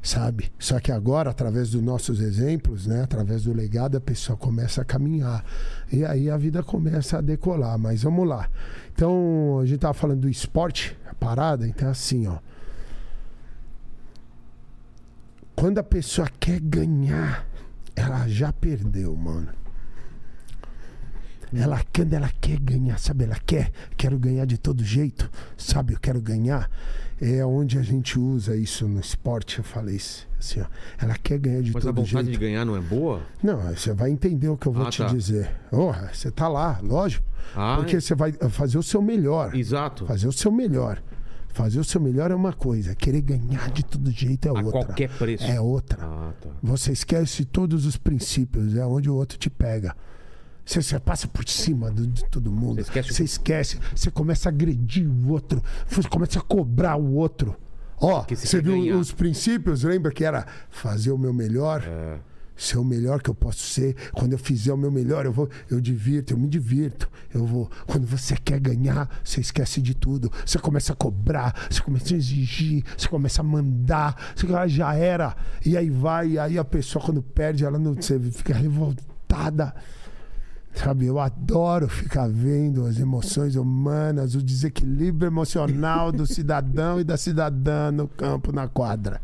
Sabe? 0.03 0.51
Só 0.59 0.81
que 0.81 0.91
agora, 0.91 1.29
através 1.29 1.69
dos 1.69 1.81
nossos 1.81 2.19
exemplos, 2.19 2.85
né? 2.85 3.03
Através 3.03 3.43
do 3.43 3.53
legado, 3.53 3.95
a 3.95 4.01
pessoa 4.01 4.37
começa 4.37 4.81
a 4.81 4.85
caminhar. 4.85 5.45
E 5.89 6.03
aí 6.03 6.29
a 6.29 6.35
vida 6.35 6.61
começa 6.61 7.19
a 7.19 7.21
decolar. 7.21 7.79
Mas 7.79 8.03
vamos 8.03 8.27
lá. 8.27 8.49
Então, 8.93 9.59
a 9.61 9.65
gente 9.65 9.79
tava 9.79 9.93
falando 9.93 10.19
do 10.19 10.29
esporte, 10.29 10.97
a 11.09 11.15
parada, 11.15 11.65
então 11.65 11.87
é 11.87 11.91
assim, 11.91 12.27
ó. 12.27 12.39
Quando 15.55 15.77
a 15.77 15.83
pessoa 15.83 16.27
quer 16.37 16.59
ganhar, 16.59 17.47
ela 17.95 18.27
já 18.27 18.51
perdeu, 18.51 19.15
mano. 19.15 19.53
Ela, 21.53 21.81
quando 21.95 22.13
ela 22.13 22.29
quer 22.41 22.59
ganhar, 22.59 22.99
sabe? 22.99 23.23
Ela 23.23 23.39
quer, 23.45 23.71
quero 23.95 24.19
ganhar 24.19 24.45
de 24.45 24.57
todo 24.57 24.83
jeito, 24.83 25.31
sabe? 25.55 25.93
Eu 25.93 25.99
quero 25.99 26.19
ganhar. 26.19 26.69
É 27.21 27.45
onde 27.45 27.77
a 27.77 27.81
gente 27.81 28.19
usa 28.19 28.55
isso 28.55 28.87
no 28.87 28.99
esporte. 28.99 29.59
Eu 29.59 29.63
falei 29.63 29.95
isso, 29.95 30.27
assim, 30.37 30.59
ó. 30.61 30.65
Ela 31.01 31.15
quer 31.17 31.37
ganhar 31.39 31.61
de 31.61 31.71
Mas 31.71 31.83
a 31.85 31.89
todo 31.93 31.95
vontade 32.03 32.25
jeito. 32.27 32.31
de 32.31 32.37
ganhar 32.37 32.65
não 32.65 32.75
é 32.75 32.81
boa? 32.81 33.21
Não, 33.41 33.57
você 33.73 33.93
vai 33.93 34.09
entender 34.09 34.49
o 34.49 34.57
que 34.57 34.67
eu 34.67 34.73
vou 34.73 34.85
Ah, 34.85 34.89
te 34.89 34.97
tá. 34.99 35.07
dizer. 35.07 35.49
Porra, 35.69 36.09
você 36.13 36.29
tá 36.31 36.47
lá, 36.47 36.79
lógico. 36.83 37.25
Ah, 37.55 37.75
porque 37.77 37.95
é. 37.97 37.99
você 38.01 38.15
vai 38.15 38.31
fazer 38.49 38.77
o 38.77 38.83
seu 38.83 39.01
melhor. 39.01 39.55
Exato. 39.55 40.05
Fazer 40.05 40.27
o 40.27 40.31
seu 40.33 40.51
melhor. 40.51 41.01
Fazer 41.49 41.79
o 41.79 41.83
seu 41.83 42.01
melhor 42.01 42.31
é 42.31 42.35
uma 42.35 42.51
coisa, 42.51 42.95
querer 42.95 43.21
ganhar 43.21 43.69
de 43.69 43.85
todo 43.85 44.09
jeito 44.09 44.47
é 44.47 44.49
A 44.49 44.53
outra. 44.53 44.71
qualquer 44.71 45.07
preço. 45.09 45.43
É 45.43 45.61
outra. 45.61 45.99
Ah, 46.01 46.31
tá. 46.41 46.49
Você 46.63 46.91
esquece 46.91 47.45
todos 47.45 47.85
os 47.85 47.95
princípios, 47.95 48.75
é 48.75 48.83
onde 48.83 49.07
o 49.07 49.13
outro 49.13 49.37
te 49.37 49.51
pega. 49.51 49.95
Você, 50.65 50.81
você 50.81 50.99
passa 50.99 51.27
por 51.27 51.47
cima 51.47 51.91
do- 51.91 52.07
de 52.07 52.23
todo 52.29 52.51
mundo. 52.51 52.75
Você 52.75 52.81
esquece 52.81 53.13
Você 53.13 53.23
esquece. 53.23 53.79
Você 53.95 54.09
começa 54.11 54.47
a 54.47 54.51
agredir 54.51 55.07
o 55.07 55.29
outro. 55.31 55.61
Você 55.89 56.07
começa 56.07 56.39
a 56.39 56.41
cobrar 56.41 56.95
o 56.95 57.13
outro. 57.15 57.55
Ó, 57.97 58.19
Porque 58.19 58.35
você 58.35 58.61
viu 58.61 58.73
ganhar. 58.73 58.95
os 58.97 59.11
princípios? 59.11 59.83
Lembra 59.83 60.11
que 60.11 60.23
era 60.25 60.45
fazer 60.69 61.11
o 61.11 61.17
meu 61.17 61.33
melhor? 61.33 61.83
É. 61.85 62.17
Ser 62.55 62.77
o 62.77 62.83
melhor 62.83 63.21
que 63.21 63.29
eu 63.29 63.33
posso 63.35 63.59
ser. 63.59 63.95
Quando 64.13 64.33
eu 64.33 64.37
fizer 64.37 64.71
o 64.71 64.77
meu 64.77 64.91
melhor, 64.91 65.25
eu 65.25 65.33
vou, 65.33 65.49
eu 65.71 65.81
divirto, 65.81 66.33
eu 66.33 66.37
me 66.37 66.47
divirto. 66.47 67.09
Eu 67.33 67.45
vou. 67.45 67.69
Quando 67.87 68.05
você 68.05 68.35
quer 68.37 68.59
ganhar, 68.59 69.09
você 69.23 69.41
esquece 69.41 69.81
de 69.81 69.93
tudo. 69.95 70.31
Você 70.45 70.59
começa 70.59 70.93
a 70.93 70.95
cobrar, 70.95 71.67
você 71.69 71.81
começa 71.81 72.13
a 72.13 72.17
exigir, 72.17 72.83
você 72.95 73.07
começa 73.07 73.41
a 73.41 73.43
mandar. 73.43 74.33
Você 74.35 74.45
"Ah, 74.55 74.67
já 74.67 74.93
era. 74.95 75.35
E 75.65 75.75
aí 75.75 75.89
vai, 75.89 76.29
e 76.31 76.39
aí 76.39 76.57
a 76.57 76.63
pessoa 76.63 77.03
quando 77.03 77.21
perde, 77.23 77.65
ela 77.65 77.79
não, 77.79 77.95
você 77.95 78.19
fica 78.19 78.53
revoltada. 78.53 79.73
Sabe, 80.75 81.05
eu 81.05 81.19
adoro 81.19 81.87
ficar 81.87 82.27
vendo 82.27 82.85
as 82.85 82.97
emoções 82.97 83.55
humanas, 83.55 84.33
o 84.33 84.41
desequilíbrio 84.41 85.27
emocional 85.27 86.11
do 86.11 86.25
cidadão 86.27 86.99
e 86.99 87.03
da 87.03 87.15
cidadã 87.15 87.91
no 87.91 88.07
campo, 88.07 88.51
na 88.51 88.67
quadra. 88.67 89.21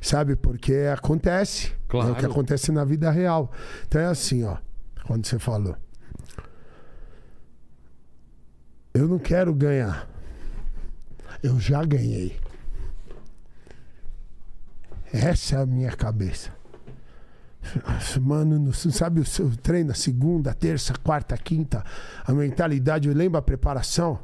Sabe, 0.00 0.34
porque 0.34 0.74
acontece. 0.92 1.72
Claro. 1.88 2.08
É 2.08 2.12
o 2.12 2.16
que 2.16 2.26
acontece 2.26 2.72
na 2.72 2.84
vida 2.84 3.10
real. 3.10 3.52
Então 3.86 4.00
é 4.00 4.06
assim, 4.06 4.42
ó, 4.42 4.56
quando 5.06 5.26
você 5.26 5.38
falou. 5.38 5.76
Eu 8.92 9.06
não 9.06 9.18
quero 9.18 9.54
ganhar. 9.54 10.08
Eu 11.42 11.60
já 11.60 11.84
ganhei. 11.84 12.36
Essa 15.12 15.56
é 15.56 15.62
a 15.62 15.66
minha 15.66 15.92
cabeça. 15.92 16.59
Mano, 18.20 18.72
sabe 18.72 19.20
o 19.20 19.24
seu 19.24 19.50
treino, 19.56 19.94
segunda, 19.94 20.54
terça, 20.54 20.94
quarta, 21.04 21.36
quinta, 21.36 21.84
a 22.24 22.32
mentalidade, 22.32 23.12
lembra 23.12 23.38
a 23.38 23.42
preparação? 23.42 24.18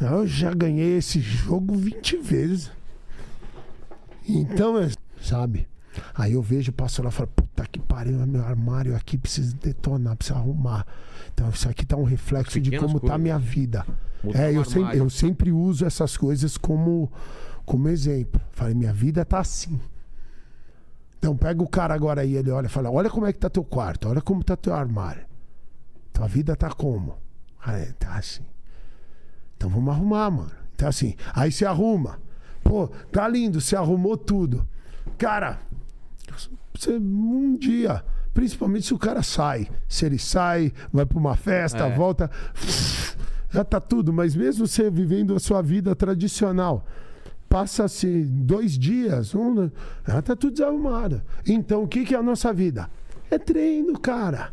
Eu 0.00 0.26
já 0.26 0.52
ganhei 0.52 0.96
esse 0.98 1.20
jogo 1.20 1.76
20 1.76 2.16
vezes. 2.18 2.70
Então, 4.28 4.78
é, 4.78 4.90
sabe? 5.22 5.68
Aí 6.14 6.32
eu 6.32 6.42
vejo, 6.42 6.72
passo 6.72 7.02
lá 7.02 7.10
e 7.10 7.12
falo, 7.12 7.28
puta 7.28 7.64
que 7.70 7.78
pariu, 7.78 8.26
meu 8.26 8.42
armário 8.44 8.96
aqui 8.96 9.16
precisa 9.16 9.54
detonar, 9.62 10.16
precisa 10.16 10.38
arrumar. 10.38 10.86
Então, 11.32 11.48
isso 11.50 11.68
aqui 11.68 11.86
tá 11.86 11.96
um 11.96 12.04
reflexo 12.04 12.60
de 12.60 12.70
Pequenas 12.70 12.86
como 12.86 13.00
tá 13.00 13.06
a 13.06 13.10
coisas. 13.10 13.22
minha 13.22 13.38
vida. 13.38 13.86
É, 14.34 14.52
eu 14.52 14.64
sempre, 14.64 14.98
eu 14.98 15.10
sempre 15.10 15.52
uso 15.52 15.84
essas 15.84 16.16
coisas 16.16 16.56
como, 16.56 17.12
como 17.64 17.88
exemplo. 17.88 18.40
Falei, 18.52 18.74
minha 18.74 18.92
vida 18.92 19.24
tá 19.24 19.38
assim. 19.38 19.78
Então 21.24 21.34
pega 21.34 21.62
o 21.62 21.66
cara 21.66 21.94
agora 21.94 22.20
aí, 22.20 22.36
ele 22.36 22.50
olha 22.50 22.66
e 22.66 22.68
fala, 22.68 22.90
olha 22.90 23.08
como 23.08 23.24
é 23.24 23.32
que 23.32 23.38
tá 23.38 23.48
teu 23.48 23.64
quarto, 23.64 24.10
olha 24.10 24.20
como 24.20 24.44
tá 24.44 24.54
teu 24.58 24.74
armário. 24.74 25.24
Tua 26.12 26.28
vida 26.28 26.54
tá 26.54 26.68
como? 26.68 27.16
Ah, 27.64 27.78
é, 27.78 27.92
tá 27.98 28.16
assim. 28.16 28.42
Então 29.56 29.70
vamos 29.70 29.94
arrumar, 29.94 30.30
mano. 30.30 30.50
Então 30.74 30.86
assim, 30.86 31.16
aí 31.32 31.50
você 31.50 31.64
arruma. 31.64 32.20
Pô, 32.62 32.88
tá 33.10 33.26
lindo, 33.26 33.58
você 33.58 33.74
arrumou 33.74 34.18
tudo. 34.18 34.68
Cara, 35.16 35.60
você 36.74 36.98
um 36.98 37.56
dia, 37.56 38.04
principalmente 38.34 38.84
se 38.84 38.92
o 38.92 38.98
cara 38.98 39.22
sai, 39.22 39.70
se 39.88 40.04
ele 40.04 40.18
sai, 40.18 40.74
vai 40.92 41.06
pra 41.06 41.16
uma 41.18 41.36
festa, 41.38 41.86
É. 41.86 41.96
volta, 41.96 42.30
já 43.50 43.64
tá 43.64 43.80
tudo, 43.80 44.12
mas 44.12 44.36
mesmo 44.36 44.66
você 44.66 44.90
vivendo 44.90 45.34
a 45.34 45.40
sua 45.40 45.62
vida 45.62 45.96
tradicional, 45.96 46.84
passa-se 47.54 48.24
dois 48.24 48.76
dias, 48.76 49.32
um, 49.32 49.70
já 50.04 50.20
tá 50.20 50.34
tudo 50.34 50.54
desarrumado. 50.54 51.22
Então 51.46 51.84
o 51.84 51.86
que, 51.86 52.04
que 52.04 52.12
é 52.12 52.18
a 52.18 52.22
nossa 52.22 52.52
vida? 52.52 52.90
É 53.30 53.38
treino, 53.38 53.96
cara. 53.96 54.52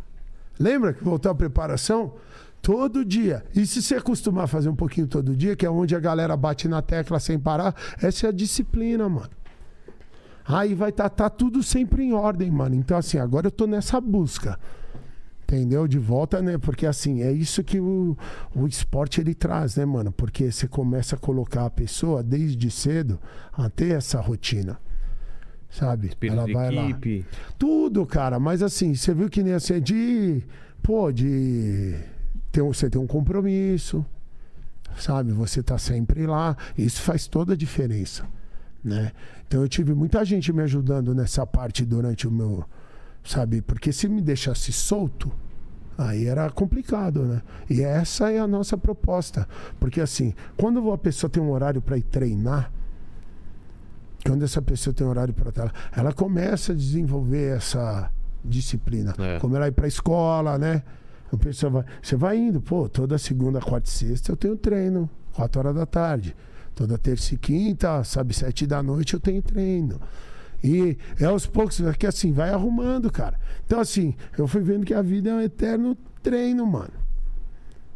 Lembra 0.60 0.94
que 0.94 1.04
voltou 1.04 1.32
a 1.32 1.34
preparação? 1.34 2.14
Todo 2.62 3.04
dia. 3.04 3.44
E 3.56 3.66
se 3.66 3.82
você 3.82 3.96
acostumar 3.96 4.44
a 4.44 4.48
fazer 4.48 4.70
um 4.70 4.76
pouquinho 4.76 5.08
todo 5.08 5.36
dia, 5.36 5.56
que 5.56 5.66
é 5.66 5.70
onde 5.72 5.96
a 5.96 6.00
galera 6.00 6.38
bate 6.38 6.68
na 6.68 6.80
tecla 6.80 7.20
sem 7.20 7.40
parar, 7.40 7.74
essa 8.00 8.28
é 8.28 8.30
a 8.30 8.32
disciplina, 8.32 9.10
mano. 9.10 9.32
Aí 10.46 10.76
vai 10.76 10.92
estar 10.92 11.10
tá, 11.10 11.28
tudo 11.28 11.64
sempre 11.64 12.04
em 12.04 12.14
ordem, 12.14 12.52
mano. 12.52 12.76
Então, 12.76 12.96
assim, 12.96 13.18
agora 13.18 13.48
eu 13.48 13.52
tô 13.52 13.66
nessa 13.66 14.00
busca. 14.00 14.60
Entendeu? 15.52 15.86
De 15.86 16.00
volta, 16.00 16.42
né? 16.42 16.58
Porque, 16.58 16.86
assim, 16.86 17.22
é 17.22 17.32
isso 17.32 17.62
que 17.62 17.78
o, 17.78 18.16
o 18.56 18.66
esporte 18.68 19.20
ele 19.20 19.34
traz, 19.34 19.76
né, 19.76 19.84
mano? 19.84 20.10
Porque 20.10 20.50
você 20.50 20.66
começa 20.66 21.18
a 21.18 21.20
colocar 21.20 21.66
a 21.66 21.70
pessoa 21.70 22.24
desde 22.24 22.72
cedo 22.72 23.20
a 23.52 23.70
ter 23.70 23.94
essa 23.96 24.22
rotina. 24.22 24.80
Sabe? 25.70 26.08
Espírito 26.08 26.38
de 26.46 26.54
equipe. 26.90 27.26
Tudo, 27.60 28.06
cara. 28.06 28.40
Mas 28.40 28.64
assim, 28.64 28.96
você 28.96 29.14
viu 29.14 29.30
que 29.30 29.44
nem 29.44 29.54
assim, 29.54 29.82
de. 29.82 30.42
Pô, 30.82 31.12
de. 31.12 31.96
Ter, 32.50 32.62
um- 32.62 32.72
você 32.74 32.90
tem 32.90 33.02
um 33.02 33.08
compromisso. 33.08 34.06
Sabe? 34.98 35.34
Você 35.34 35.62
tá 35.62 35.78
sempre 35.78 36.26
lá. 36.26 36.56
Isso 36.78 37.02
faz 37.02 37.28
toda 37.28 37.54
a 37.54 37.58
diferença. 37.58 38.26
Né? 38.84 39.12
Então 39.48 39.62
eu 39.62 39.68
tive 39.68 39.94
muita 39.94 40.24
gente 40.26 40.52
me 40.54 40.62
ajudando 40.64 41.14
nessa 41.14 41.46
parte 41.46 41.86
durante 41.86 42.26
o 42.28 42.32
meu. 42.32 42.66
Sabe? 43.24 43.62
Porque 43.62 43.92
se 43.92 44.08
me 44.08 44.22
deixasse 44.22 44.72
solto, 44.72 45.32
aí 45.98 46.26
era 46.26 46.50
complicado, 46.50 47.24
né? 47.24 47.42
E 47.70 47.82
essa 47.82 48.32
é 48.32 48.40
a 48.40 48.48
nossa 48.48 48.78
proposta. 48.78 49.48
Porque 49.80 50.02
assim, 50.02 50.34
quando 50.58 50.92
a 50.92 50.98
pessoa 50.98 51.30
tem 51.30 51.42
um 51.42 51.52
horário 51.52 51.82
para 51.82 51.98
ir 51.98 52.04
treinar, 52.04 52.72
quando 54.26 54.44
essa 54.44 54.62
pessoa 54.62 54.94
tem 54.94 55.06
horário 55.06 55.34
para 55.34 55.50
estar, 55.50 55.74
ela 55.96 56.14
começa 56.14 56.72
a 56.74 56.76
desenvolver 56.76 57.58
essa 57.58 58.12
disciplina. 58.44 59.14
É. 59.18 59.40
Como 59.40 59.56
ela 59.56 59.68
ir 59.68 59.72
para 59.72 59.86
a 59.86 59.88
escola, 59.88 60.58
né? 60.58 60.84
A 61.32 61.38
pessoa 61.38 61.70
vai, 61.72 61.86
você 62.02 62.16
vai 62.16 62.38
indo, 62.38 62.60
pô, 62.60 62.90
toda 62.90 63.18
segunda, 63.18 63.60
quarta 63.62 63.88
e 63.88 63.92
sexta 63.92 64.32
eu 64.32 64.36
tenho 64.36 64.58
treino, 64.58 65.10
quatro 65.34 65.60
horas 65.60 65.76
da 65.76 65.86
tarde. 65.86 66.36
Toda 66.76 66.98
terça 66.98 67.36
e 67.36 67.38
quinta, 67.38 68.04
sabe, 68.04 68.34
sete 68.34 68.66
da 68.66 68.82
noite 68.82 69.14
eu 69.14 69.20
tenho 69.20 69.42
treino. 69.42 70.00
E 70.64 70.98
é 71.20 71.26
aos 71.26 71.46
poucos, 71.46 71.82
é 71.82 71.94
que 71.94 72.06
assim, 72.06 72.32
vai 72.32 72.50
arrumando, 72.50 73.12
cara. 73.12 73.40
Então, 73.66 73.80
assim, 73.80 74.16
eu 74.38 74.48
fui 74.48 74.62
vendo 74.62 74.86
que 74.86 74.94
a 74.94 75.02
vida 75.02 75.30
é 75.30 75.34
um 75.34 75.42
eterno 75.42 75.98
treino, 76.22 76.66
mano. 76.66 76.94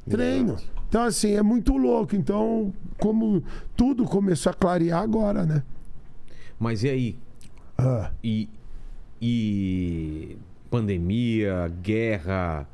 Treino. 0.10 0.58
Então, 0.88 1.04
assim, 1.04 1.34
é 1.34 1.42
muito 1.42 1.76
louco. 1.78 2.16
Então, 2.16 2.74
como 3.00 3.44
tudo 3.76 4.06
começou 4.06 4.52
a 4.52 4.54
clarear 4.54 5.02
agora, 5.02 5.46
né? 5.46 5.64
Mas 6.60 6.84
e 6.84 6.90
aí? 6.90 7.20
Ah, 7.78 8.12
E, 8.24 8.50
e 9.22 10.38
pandemia, 10.70 11.72
guerra, 11.82 12.68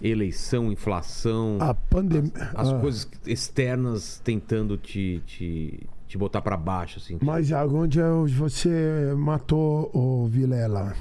eleição, 0.00 0.70
inflação, 0.70 1.58
a 1.60 1.74
pandemia. 1.74 2.32
as 2.54 2.68
ah, 2.68 2.78
coisas 2.78 3.08
externas 3.26 4.20
tentando 4.24 4.76
te, 4.76 5.22
te, 5.26 5.86
te 6.08 6.18
botar 6.18 6.40
pra 6.40 6.56
baixo, 6.56 6.98
assim. 6.98 7.18
Mas 7.22 7.52
onde 7.52 8.00
você 8.32 9.14
matou 9.16 9.90
o 9.94 10.26
Vilela? 10.26 10.94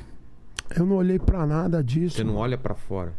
Eu 0.76 0.86
não 0.86 0.98
olhei 0.98 1.18
pra 1.18 1.48
nada 1.48 1.82
disso. 1.82 2.18
Você 2.18 2.24
não 2.26 2.36
olha 2.36 2.58
pra 2.58 2.76
fora. 2.76 3.14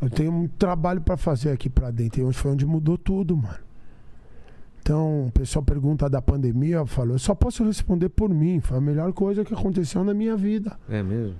Eu 0.00 0.08
tenho 0.08 0.32
um 0.32 0.48
trabalho 0.48 1.00
pra 1.02 1.16
fazer 1.16 1.50
aqui 1.50 1.68
pra 1.68 1.90
dentro. 1.90 2.20
E 2.20 2.24
onde 2.24 2.36
foi 2.36 2.50
onde 2.50 2.66
mudou 2.66 2.96
tudo, 2.96 3.36
mano. 3.36 3.58
Então, 4.80 5.26
o 5.26 5.30
pessoal 5.32 5.62
pergunta 5.62 6.10
da 6.10 6.20
pandemia, 6.20 6.76
eu 6.76 6.86
falo, 6.86 7.12
eu 7.12 7.18
só 7.18 7.34
posso 7.34 7.64
responder 7.64 8.08
por 8.08 8.28
mim. 8.28 8.60
Foi 8.60 8.78
a 8.78 8.80
melhor 8.80 9.12
coisa 9.12 9.44
que 9.44 9.54
aconteceu 9.54 10.02
na 10.02 10.12
minha 10.12 10.36
vida. 10.36 10.78
É 10.88 11.02
mesmo? 11.02 11.36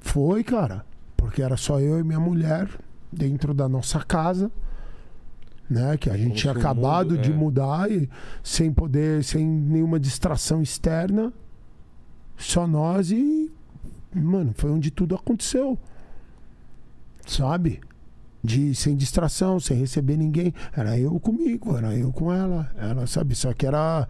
Foi, 0.00 0.44
cara. 0.44 0.84
Porque 1.16 1.42
era 1.42 1.56
só 1.56 1.80
eu 1.80 1.98
e 1.98 2.04
minha 2.04 2.20
mulher 2.20 2.68
dentro 3.12 3.52
da 3.52 3.68
nossa 3.68 4.00
casa. 4.00 4.50
Né? 5.68 5.96
Que 5.96 6.08
a 6.08 6.16
gente 6.16 6.36
tinha 6.36 6.52
acabado 6.52 7.10
mundo- 7.14 7.22
de 7.22 7.32
é. 7.32 7.34
mudar 7.34 7.90
e 7.90 8.08
sem 8.42 8.72
poder, 8.72 9.24
sem 9.24 9.44
nenhuma 9.44 9.98
distração 9.98 10.62
externa. 10.62 11.32
Só 12.36 12.66
nós 12.66 13.10
e. 13.10 13.50
Mano, 14.14 14.52
foi 14.56 14.70
onde 14.70 14.90
tudo 14.90 15.14
aconteceu. 15.14 15.76
Sabe? 17.26 17.80
De, 18.42 18.74
sem 18.74 18.94
distração, 18.94 19.58
sem 19.58 19.76
receber 19.76 20.16
ninguém. 20.16 20.54
Era 20.74 20.96
eu 20.98 21.18
comigo, 21.18 21.76
era 21.76 21.94
eu 21.96 22.12
com 22.12 22.32
ela. 22.32 22.70
Ela, 22.76 23.06
sabe? 23.06 23.34
Só 23.34 23.52
que 23.52 23.66
era. 23.66 24.08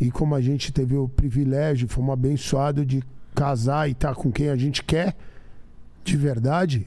E 0.00 0.10
como 0.10 0.34
a 0.34 0.40
gente 0.40 0.72
teve 0.72 0.96
o 0.96 1.08
privilégio, 1.08 1.88
fomos 1.88 2.12
abençoados 2.12 2.86
de 2.86 3.02
casar 3.34 3.88
e 3.88 3.92
estar 3.92 4.14
com 4.14 4.32
quem 4.32 4.48
a 4.50 4.56
gente 4.56 4.82
quer, 4.82 5.14
de 6.04 6.16
verdade, 6.16 6.86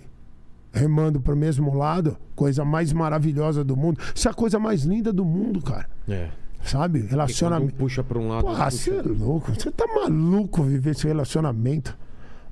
remando 0.72 1.20
pro 1.20 1.36
mesmo 1.36 1.74
lado, 1.76 2.18
coisa 2.36 2.64
mais 2.64 2.94
maravilhosa 2.94 3.64
do 3.64 3.76
mundo. 3.76 4.00
Isso 4.14 4.28
é 4.28 4.32
a 4.32 4.34
coisa 4.34 4.60
mais 4.60 4.84
linda 4.84 5.12
do 5.12 5.26
mundo, 5.26 5.62
cara. 5.62 5.88
É. 6.08 6.30
Sabe? 6.64 7.00
Quando 7.00 7.08
um 7.08 7.12
Relacionamento. 7.12 7.76
puxa 7.76 8.04
pra 8.04 8.20
um 8.20 8.28
lado. 8.28 8.46
Porra, 8.46 8.70
você 8.70 8.92
é 8.98 9.02
louco. 9.02 9.52
Você 9.54 9.72
tá 9.72 9.86
maluco 9.88 10.62
viver 10.64 10.92
esse 10.92 11.08
relacionamento. 11.08 11.98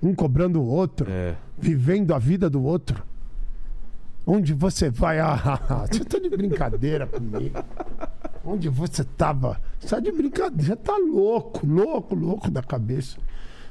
Um 0.01 0.13
cobrando 0.15 0.61
o 0.61 0.65
outro, 0.65 1.09
É. 1.11 1.35
vivendo 1.57 2.13
a 2.13 2.19
vida 2.19 2.49
do 2.49 2.63
outro. 2.63 3.03
Onde 4.25 4.53
você 4.53 4.89
vai? 4.89 5.19
Ah, 5.21 5.85
você 5.89 6.03
tá 6.03 6.19
de 6.19 6.29
brincadeira 6.29 7.07
comigo. 7.07 7.57
Onde 8.45 8.69
você 8.69 9.03
tava? 9.03 9.59
Você 9.79 9.87
tá 9.89 9.99
de 9.99 10.11
brincadeira. 10.11 10.63
Você 10.63 10.75
tá 10.75 10.97
louco, 10.97 11.65
louco, 11.65 12.15
louco 12.15 12.49
da 12.51 12.61
cabeça. 12.61 13.17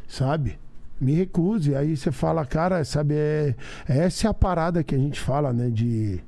Sabe? 0.08 0.58
Me 1.00 1.12
recuse. 1.12 1.74
Aí 1.74 1.96
você 1.96 2.10
fala, 2.10 2.44
cara, 2.44 2.84
sabe? 2.84 3.14
É, 3.14 3.54
essa 3.86 4.26
é 4.26 4.30
a 4.30 4.34
parada 4.34 4.82
que 4.82 4.94
a 4.94 4.98
gente 4.98 5.20
fala, 5.20 5.52
né? 5.52 5.70
De. 5.70 6.20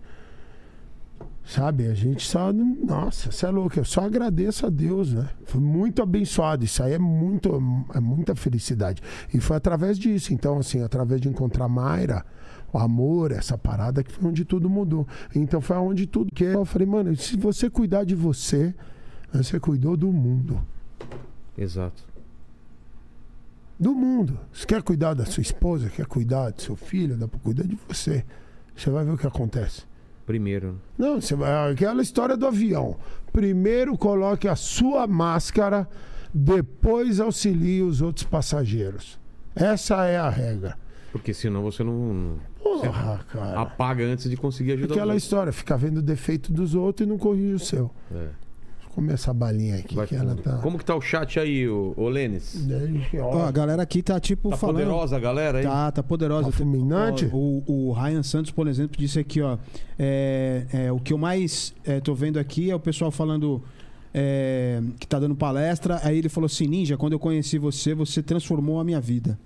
Sabe, 1.44 1.86
a 1.86 1.94
gente 1.94 2.26
só. 2.26 2.52
Nossa, 2.52 3.30
você 3.30 3.46
é 3.46 3.50
louco. 3.50 3.78
Eu 3.78 3.84
só 3.84 4.02
agradeço 4.02 4.66
a 4.66 4.68
Deus, 4.68 5.14
né? 5.14 5.28
Foi 5.46 5.60
muito 5.60 6.02
abençoado. 6.02 6.64
Isso 6.64 6.82
aí 6.82 6.92
é, 6.92 6.98
muito, 6.98 7.50
é 7.94 8.00
muita 8.00 8.34
felicidade. 8.34 9.02
E 9.32 9.40
foi 9.40 9.56
através 9.56 9.98
disso. 9.98 10.34
Então, 10.34 10.58
assim, 10.58 10.82
através 10.82 11.20
de 11.22 11.28
encontrar 11.28 11.66
Mayra, 11.66 12.24
o 12.72 12.78
amor, 12.78 13.32
essa 13.32 13.56
parada 13.56 14.02
que 14.02 14.12
foi 14.12 14.28
onde 14.28 14.44
tudo 14.44 14.68
mudou. 14.68 15.06
Então 15.34 15.60
foi 15.60 15.76
onde 15.76 16.06
tudo. 16.06 16.30
Que 16.34 16.44
eu 16.44 16.64
falei, 16.64 16.86
mano, 16.86 17.16
se 17.16 17.36
você 17.36 17.70
cuidar 17.70 18.04
de 18.04 18.14
você, 18.14 18.74
você 19.32 19.58
cuidou 19.58 19.96
do 19.96 20.12
mundo. 20.12 20.60
Exato. 21.56 22.04
Do 23.78 23.94
mundo. 23.94 24.38
Você 24.52 24.66
quer 24.66 24.82
cuidar 24.82 25.14
da 25.14 25.24
sua 25.24 25.40
esposa, 25.40 25.88
quer 25.88 26.06
cuidar 26.06 26.50
do 26.50 26.60
seu 26.60 26.74
filho, 26.74 27.16
dá 27.16 27.28
pra 27.28 27.38
cuidar 27.38 27.62
de 27.64 27.78
você. 27.88 28.24
Você 28.74 28.90
vai 28.90 29.04
ver 29.04 29.12
o 29.12 29.18
que 29.18 29.26
acontece. 29.26 29.82
Primeiro. 30.26 30.80
Não, 30.96 31.20
você 31.20 31.34
vai. 31.34 31.72
Aquela 31.72 32.02
história 32.02 32.36
do 32.36 32.46
avião. 32.46 32.96
Primeiro 33.32 33.96
coloque 33.96 34.48
a 34.48 34.56
sua 34.56 35.06
máscara, 35.06 35.88
depois 36.34 37.20
auxilie 37.20 37.82
os 37.82 38.02
outros 38.02 38.24
passageiros. 38.26 39.18
Essa 39.54 40.04
é 40.06 40.16
a 40.18 40.28
regra. 40.28 40.76
Porque 41.12 41.32
senão 41.32 41.62
você 41.62 41.82
não 41.82 42.36
Porra, 42.62 43.24
cara. 43.32 43.60
apaga 43.60 44.04
antes 44.04 44.28
de 44.28 44.36
conseguir 44.36 44.72
ajudar 44.72 44.94
Aquela 44.94 45.16
história, 45.16 45.52
ficar 45.52 45.76
vendo 45.76 45.98
o 45.98 46.02
defeito 46.02 46.52
dos 46.52 46.74
outros 46.74 47.06
e 47.06 47.10
não 47.10 47.16
corrige 47.16 47.54
o 47.54 47.58
seu. 47.58 47.90
É. 48.12 48.28
Comer 48.98 49.12
essa 49.14 49.32
balinha 49.32 49.76
aqui 49.76 49.94
Vai 49.94 50.06
que 50.08 50.16
ela 50.16 50.30
fundo. 50.30 50.42
tá. 50.42 50.56
Como 50.58 50.76
que 50.76 50.84
tá 50.84 50.96
o 50.96 51.00
chat 51.00 51.38
aí, 51.38 51.68
ô, 51.68 51.94
ô 51.96 52.08
Lênis? 52.08 52.66
Ó, 53.22 53.42
a 53.44 53.50
galera 53.52 53.80
aqui 53.82 54.02
tá 54.02 54.18
tipo 54.18 54.50
Tá 54.50 54.56
falando. 54.56 54.76
poderosa 54.78 55.16
a 55.16 55.20
galera 55.20 55.58
aí? 55.58 55.64
Tá, 55.64 55.92
tá 55.92 56.02
poderosa. 56.02 56.46
Tá 56.46 56.52
fulminante? 56.52 57.30
Ó, 57.32 57.36
O, 57.36 57.62
o 57.90 57.92
Ryan 57.92 58.24
Santos, 58.24 58.50
por 58.50 58.66
exemplo, 58.66 58.96
disse 58.98 59.20
aqui, 59.20 59.40
ó. 59.40 59.56
é, 59.96 60.66
é, 60.72 60.92
o 60.92 60.98
que 60.98 61.12
eu 61.12 61.18
mais 61.18 61.72
é, 61.84 62.00
tô 62.00 62.12
vendo 62.12 62.38
aqui 62.40 62.70
é 62.70 62.74
o 62.74 62.80
pessoal 62.80 63.12
falando 63.12 63.62
é, 64.12 64.82
que 64.98 65.06
tá 65.06 65.18
dando 65.20 65.36
palestra. 65.36 66.00
Aí 66.02 66.18
ele 66.18 66.28
falou 66.28 66.46
assim: 66.46 66.66
Ninja, 66.66 66.96
quando 66.96 67.12
eu 67.12 67.20
conheci 67.20 67.56
você, 67.56 67.94
você 67.94 68.20
transformou 68.20 68.80
a 68.80 68.84
minha 68.84 69.00
vida. 69.00 69.38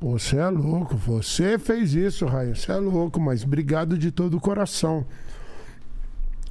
Você 0.00 0.36
é 0.38 0.48
louco, 0.48 0.96
você 0.96 1.58
fez 1.58 1.94
isso, 1.94 2.24
Raio. 2.26 2.56
Você 2.56 2.72
é 2.72 2.76
louco, 2.76 3.20
mas 3.20 3.44
obrigado 3.44 3.98
de 3.98 4.10
todo 4.10 4.36
o 4.36 4.40
coração. 4.40 5.04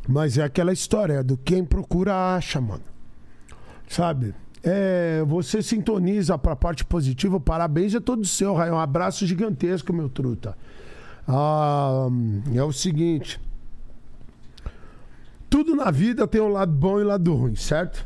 Mas 0.10 0.40
é 0.40 0.44
aquela 0.44 0.74
história 0.74 1.24
do 1.24 1.38
quem 1.38 1.64
procura 1.64 2.36
acha, 2.36 2.60
mano. 2.60 2.82
Sabe? 3.88 4.34
É, 4.64 5.24
você 5.28 5.62
sintoniza 5.62 6.36
pra 6.36 6.56
parte 6.56 6.84
positiva, 6.84 7.40
parabéns 7.40 7.94
é 7.94 8.00
todo 8.00 8.26
seu, 8.26 8.56
Raio. 8.56 8.74
Um 8.74 8.80
abraço 8.80 9.28
gigantesco, 9.28 9.94
meu 9.94 10.10
truta. 10.10 10.58
Ah, 11.28 12.08
é 12.56 12.64
o 12.64 12.74
seguinte. 12.74 13.40
Tudo 15.48 15.76
na 15.76 15.92
vida 15.92 16.28
tem 16.28 16.42
um 16.42 16.50
lado 16.50 16.72
bom 16.72 17.00
e 17.00 17.04
um 17.04 17.08
lado 17.08 17.36
ruim, 17.36 17.56
certo? 17.56 18.04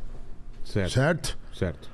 Certo. 0.66 0.91
Certo? 0.91 1.38
Certo. 1.54 1.89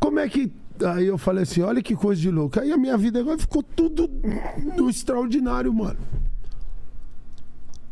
Como 0.00 0.18
é 0.18 0.26
que. 0.30 0.50
Aí 0.82 1.06
eu 1.06 1.18
falei 1.18 1.42
assim: 1.42 1.60
olha 1.60 1.82
que 1.82 1.94
coisa 1.94 2.20
de 2.20 2.30
louco. 2.30 2.58
Aí 2.58 2.72
a 2.72 2.76
minha 2.78 2.96
vida 2.96 3.20
agora 3.20 3.38
ficou 3.38 3.62
tudo 3.62 4.10
no 4.76 4.88
extraordinário, 4.88 5.72
mano. 5.74 5.98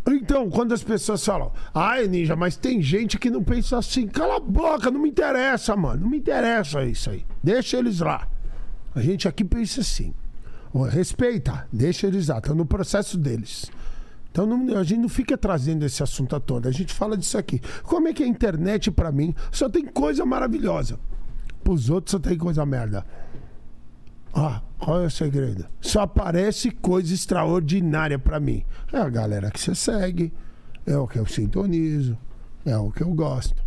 Então, 0.06 0.50
quando 0.50 0.72
as 0.74 0.82
pessoas 0.82 1.24
falam, 1.24 1.52
ai, 1.72 2.08
Ninja, 2.08 2.34
mas 2.34 2.56
tem 2.56 2.82
gente 2.82 3.18
que 3.18 3.30
não 3.30 3.42
pensa 3.42 3.78
assim, 3.78 4.06
cala 4.08 4.36
a 4.36 4.40
boca, 4.40 4.90
não 4.90 5.00
me 5.00 5.08
interessa, 5.08 5.76
mano. 5.76 6.02
Não 6.02 6.10
me 6.10 6.18
interessa 6.18 6.84
isso 6.84 7.10
aí. 7.10 7.24
Deixa 7.42 7.78
eles 7.78 8.00
lá. 8.00 8.26
A 8.94 9.00
gente 9.00 9.28
aqui 9.28 9.44
pensa 9.44 9.80
assim. 9.80 10.12
Respeita, 10.90 11.68
deixa 11.72 12.06
eles 12.06 12.28
lá, 12.28 12.38
estão 12.38 12.54
no 12.54 12.66
processo 12.66 13.16
deles. 13.18 13.70
Então 14.30 14.46
não- 14.46 14.76
a 14.78 14.82
gente 14.82 15.00
não 15.00 15.08
fica 15.08 15.36
trazendo 15.36 15.84
esse 15.84 16.02
assunto 16.02 16.34
à 16.34 16.40
tona, 16.40 16.68
a 16.68 16.72
gente 16.72 16.92
fala 16.94 17.16
disso 17.16 17.36
aqui. 17.36 17.60
Como 17.82 18.08
é 18.08 18.12
que 18.14 18.22
a 18.22 18.26
internet, 18.26 18.90
pra 18.90 19.12
mim, 19.12 19.34
só 19.50 19.68
tem 19.68 19.84
coisa 19.84 20.24
maravilhosa? 20.24 20.98
Pros 21.62 21.90
outros 21.90 22.12
só 22.12 22.18
tem 22.18 22.36
coisa 22.38 22.64
merda. 22.66 23.04
Ah, 24.34 24.62
qual 24.82 25.00
é 25.00 25.06
o 25.06 25.10
segredo? 25.10 25.64
Só 25.80 26.00
aparece 26.00 26.72
coisa 26.72 27.14
extraordinária 27.14 28.18
pra 28.18 28.40
mim. 28.40 28.64
É 28.92 28.98
a 28.98 29.08
galera 29.08 29.48
que 29.48 29.60
você 29.60 29.76
segue, 29.76 30.32
é 30.84 30.96
o 30.96 31.06
que 31.06 31.20
eu 31.20 31.24
sintonizo, 31.24 32.18
é 32.66 32.76
o 32.76 32.90
que 32.90 33.00
eu 33.00 33.14
gosto. 33.14 33.62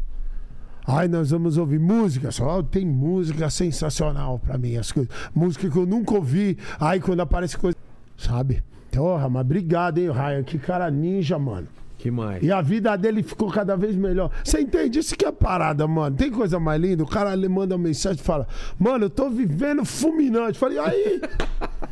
Ai, 0.85 1.07
nós 1.07 1.31
vamos 1.31 1.57
ouvir 1.57 1.79
música. 1.79 2.31
Só 2.31 2.61
tem 2.61 2.85
música 2.85 3.49
sensacional 3.49 4.37
pra 4.39 4.57
mim. 4.57 4.75
As 4.75 4.91
coisas. 4.91 5.11
Música 5.33 5.69
que 5.69 5.77
eu 5.77 5.85
nunca 5.85 6.13
ouvi. 6.13 6.57
Ai, 6.77 6.99
quando 6.99 7.21
aparece 7.21 7.57
coisa. 7.57 7.77
Sabe? 8.17 8.61
Porra, 8.91 9.29
mas 9.29 9.41
obrigado, 9.41 9.97
hein, 9.97 10.11
Ryan? 10.11 10.43
Que 10.43 10.59
cara 10.59 10.91
ninja, 10.91 11.39
mano. 11.39 11.67
Que 12.05 12.11
mais? 12.11 12.43
E 12.43 12.51
a 12.51 12.61
vida 12.61 12.95
dele 12.95 13.23
ficou 13.23 13.49
cada 13.49 13.75
vez 13.75 13.95
melhor. 13.95 14.29
Você 14.43 14.59
entende? 14.59 14.99
Isso 14.99 15.17
que 15.17 15.25
é 15.25 15.31
parada, 15.31 15.87
mano. 15.87 16.15
Tem 16.15 16.29
coisa 16.29 16.59
mais 16.59 16.79
linda? 16.79 17.01
O 17.01 17.07
cara 17.07 17.33
lhe 17.33 17.49
manda 17.49 17.75
uma 17.75 17.83
mensagem 17.83 18.21
e 18.21 18.23
fala: 18.23 18.47
Mano, 18.77 19.05
eu 19.05 19.09
tô 19.09 19.27
vivendo 19.27 19.83
fulminante. 19.83 20.59
Falei, 20.59 20.77
aí. 20.77 21.19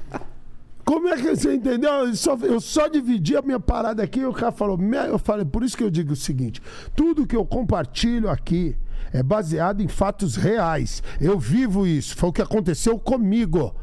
Como 0.86 1.08
é 1.08 1.16
que 1.16 1.36
você 1.36 1.56
entendeu? 1.56 1.90
Eu 1.92 2.16
só, 2.16 2.36
eu 2.44 2.62
só 2.62 2.88
dividi 2.88 3.36
a 3.36 3.42
minha 3.42 3.60
parada 3.60 4.04
aqui 4.04 4.20
e 4.20 4.26
o 4.28 4.34
cara 4.34 4.52
falou. 4.52 4.80
Eu 5.10 5.18
falei, 5.18 5.46
por 5.46 5.64
isso 5.64 5.76
que 5.76 5.84
eu 5.84 5.90
digo 5.90 6.14
o 6.14 6.16
seguinte: 6.16 6.62
tudo 6.96 7.26
que 7.26 7.36
eu 7.36 7.44
compartilho 7.44 8.30
aqui 8.30 8.76
é 9.12 9.24
baseado 9.24 9.82
em 9.82 9.88
fatos 9.88 10.36
reais. 10.36 11.02
Eu 11.20 11.40
vivo 11.40 11.88
isso. 11.88 12.16
Foi 12.16 12.30
o 12.30 12.34
que 12.34 12.42
aconteceu 12.44 13.00
comigo. 13.00 13.74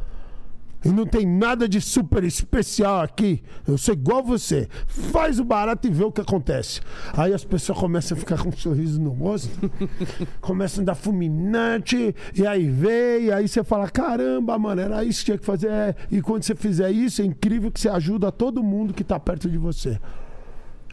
E 0.84 0.88
não 0.88 1.04
tem 1.04 1.26
nada 1.26 1.68
de 1.68 1.80
super 1.80 2.24
especial 2.24 3.00
aqui. 3.02 3.42
Eu 3.66 3.76
sou 3.76 3.92
igual 3.92 4.22
você. 4.22 4.68
Faz 4.86 5.38
o 5.38 5.44
barato 5.44 5.86
e 5.86 5.90
vê 5.90 6.04
o 6.04 6.12
que 6.12 6.20
acontece. 6.20 6.80
Aí 7.12 7.34
as 7.34 7.44
pessoas 7.44 7.78
começam 7.78 8.16
a 8.16 8.20
ficar 8.20 8.38
com 8.38 8.48
um 8.48 8.52
sorriso 8.52 9.00
no 9.00 9.10
rosto, 9.10 9.50
começam 10.40 10.82
a 10.82 10.86
dar 10.86 10.94
fulminante, 10.94 12.14
e 12.34 12.46
aí 12.46 12.68
vê, 12.68 13.20
e 13.24 13.32
aí 13.32 13.46
você 13.46 13.62
fala: 13.62 13.88
caramba, 13.90 14.58
mano, 14.58 14.80
era 14.80 15.04
isso 15.04 15.20
que 15.20 15.26
tinha 15.26 15.38
que 15.38 15.44
fazer. 15.44 15.96
E 16.10 16.22
quando 16.22 16.44
você 16.44 16.54
fizer 16.54 16.90
isso, 16.90 17.20
é 17.20 17.24
incrível 17.24 17.70
que 17.70 17.80
você 17.80 17.88
ajuda 17.88 18.32
todo 18.32 18.62
mundo 18.62 18.94
que 18.94 19.04
tá 19.04 19.20
perto 19.20 19.50
de 19.50 19.58
você. 19.58 20.00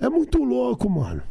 É 0.02 0.10
muito 0.10 0.44
louco, 0.44 0.90
mano. 0.90 1.22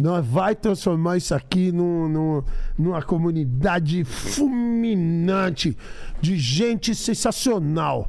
Nós 0.00 0.24
vai 0.26 0.54
transformar 0.54 1.16
isso 1.16 1.34
aqui 1.34 1.70
num, 1.72 2.08
num- 2.08 2.42
numa 2.78 3.02
comunidade 3.02 4.02
fulminante 4.04 5.76
de 6.20 6.36
gente 6.36 6.94
sensacional. 6.94 8.08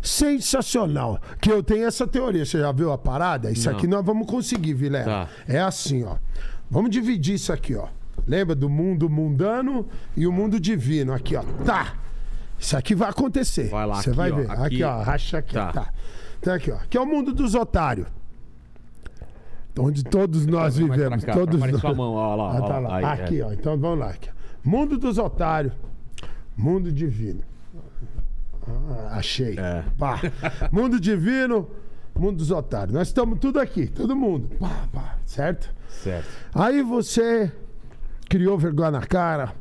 Sensacional. 0.00 1.20
Que 1.40 1.50
eu 1.50 1.62
tenho 1.62 1.86
essa 1.86 2.06
teoria. 2.06 2.44
Você 2.44 2.58
já 2.60 2.70
viu 2.72 2.92
a 2.92 2.98
parada? 2.98 3.50
Isso 3.50 3.70
Não. 3.70 3.76
aqui 3.76 3.86
nós 3.86 4.04
vamos 4.04 4.26
conseguir, 4.26 4.74
Vilela. 4.74 5.04
Tá. 5.04 5.28
É 5.48 5.60
assim, 5.60 6.04
ó. 6.04 6.16
Vamos 6.70 6.90
dividir 6.90 7.34
isso 7.36 7.52
aqui, 7.52 7.74
ó. 7.74 7.88
Lembra 8.26 8.54
do 8.54 8.68
mundo 8.68 9.08
mundano 9.08 9.86
e 10.16 10.26
o 10.26 10.32
mundo 10.32 10.58
divino? 10.60 11.12
Aqui, 11.12 11.36
ó. 11.36 11.42
Tá. 11.64 11.94
Isso 12.58 12.76
aqui 12.76 12.94
vai 12.94 13.08
acontecer. 13.10 13.68
Vai 13.68 13.86
lá, 13.86 13.96
Você 14.02 14.10
vai 14.12 14.30
ó. 14.30 14.36
ver. 14.36 14.50
Aqui, 14.50 14.62
Aqui. 14.62 14.82
ó. 14.82 15.02
Racha 15.02 15.38
aqui. 15.38 15.54
Tá. 15.54 15.72
Tá. 15.72 15.92
Tá 16.40 16.54
aqui, 16.54 16.70
ó. 16.70 16.76
Aqui 16.76 16.96
é 16.96 17.00
o 17.00 17.06
mundo 17.06 17.32
dos 17.32 17.54
otários. 17.54 18.06
Onde 19.78 20.04
todos 20.04 20.46
nós 20.46 20.76
vivemos. 20.76 21.24
cá, 21.24 21.32
todos 21.32 21.58
nós. 21.58 21.80
sua 21.80 21.94
mão, 21.94 22.12
ó 22.12 22.34
lá. 22.36 22.58
Ah, 22.58 22.62
tá 22.62 22.78
lá. 22.78 22.88
lá. 22.88 22.96
Aí, 22.96 23.04
aqui, 23.04 23.40
é. 23.40 23.44
ó. 23.44 23.52
Então 23.52 23.78
vamos 23.78 23.98
lá. 23.98 24.10
Aqui. 24.10 24.30
Mundo 24.62 24.96
dos 24.96 25.18
otários. 25.18 25.72
Mundo 26.56 26.92
divino. 26.92 27.42
Ah, 28.66 29.16
achei. 29.16 29.58
É. 29.58 29.84
Pá. 29.98 30.20
Mundo 30.70 31.00
divino. 31.00 31.68
Mundo 32.16 32.38
dos 32.38 32.50
otários. 32.50 32.94
Nós 32.94 33.08
estamos 33.08 33.38
tudo 33.40 33.58
aqui, 33.58 33.88
todo 33.88 34.14
mundo. 34.14 34.48
Pá, 34.60 34.88
pá, 34.92 35.18
certo? 35.26 35.68
Certo. 35.88 36.28
Aí 36.54 36.80
você 36.80 37.52
criou 38.28 38.56
vergonha 38.56 38.92
na 38.92 39.00
cara. 39.00 39.52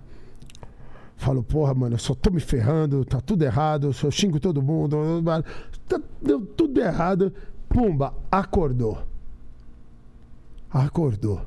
Falou, 1.17 1.41
porra, 1.41 1.73
mano, 1.73 1.95
eu 1.95 1.99
só 1.99 2.13
tô 2.13 2.29
me 2.29 2.39
ferrando, 2.39 3.05
tá 3.05 3.19
tudo 3.21 3.43
errado, 3.43 3.87
eu 3.87 3.93
só 3.93 4.11
xingo 4.11 4.39
todo 4.39 4.61
mundo, 4.61 4.97
tá, 5.87 5.99
deu 6.21 6.45
tudo 6.45 6.79
errado. 6.79 7.33
Pumba, 7.69 8.13
acordou. 8.29 9.01
Acordou. 10.73 11.45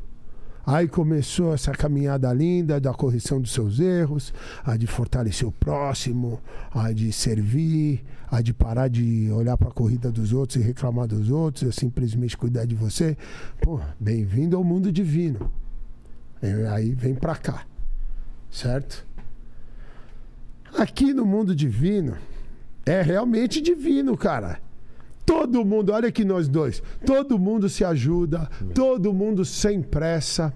Aí 0.65 0.89
começou 0.89 1.55
essa 1.55 1.73
caminhada 1.73 2.33
linda 2.33 2.81
da 2.81 2.93
correção 2.93 3.41
dos 3.41 3.53
seus 3.53 3.79
erros, 3.79 4.33
a 4.65 4.77
de 4.77 4.87
fortalecer 4.87 5.47
o 5.47 5.53
próximo, 5.53 6.41
a 6.73 6.93
de 6.93 7.13
servir, 7.13 8.05
a 8.29 8.41
de 8.41 8.53
parar 8.53 8.89
de 8.89 9.31
olhar 9.31 9.57
para 9.57 9.69
a 9.69 9.73
corrida 9.73 10.11
dos 10.11 10.33
outros 10.33 10.57
e 10.57 10.65
reclamar 10.65 11.07
dos 11.07 11.31
outros, 11.31 11.63
e 11.63 11.73
simplesmente 11.73 12.37
cuidar 12.37 12.65
de 12.65 12.75
você. 12.75 13.17
Pô, 13.61 13.81
bem-vindo 13.99 14.57
ao 14.57 14.65
mundo 14.65 14.91
divino. 14.91 15.53
É, 16.43 16.69
Aí 16.69 16.95
vem 16.95 17.15
para 17.15 17.37
cá, 17.37 17.65
certo? 18.51 19.07
Aqui 20.77 21.15
no 21.15 21.25
mundo 21.25 21.55
divino 21.55 22.17
é 22.85 23.03
realmente 23.03 23.61
divino, 23.61 24.17
cara. 24.17 24.66
Todo 25.27 25.65
mundo, 25.65 25.93
olha 25.93 26.09
aqui 26.09 26.25
nós 26.25 26.47
dois. 26.47 26.81
Todo 27.05 27.37
mundo 27.37 27.69
se 27.69 27.85
ajuda, 27.85 28.49
todo 28.73 29.13
mundo 29.13 29.45
sem 29.45 29.83
pressa. 29.83 30.55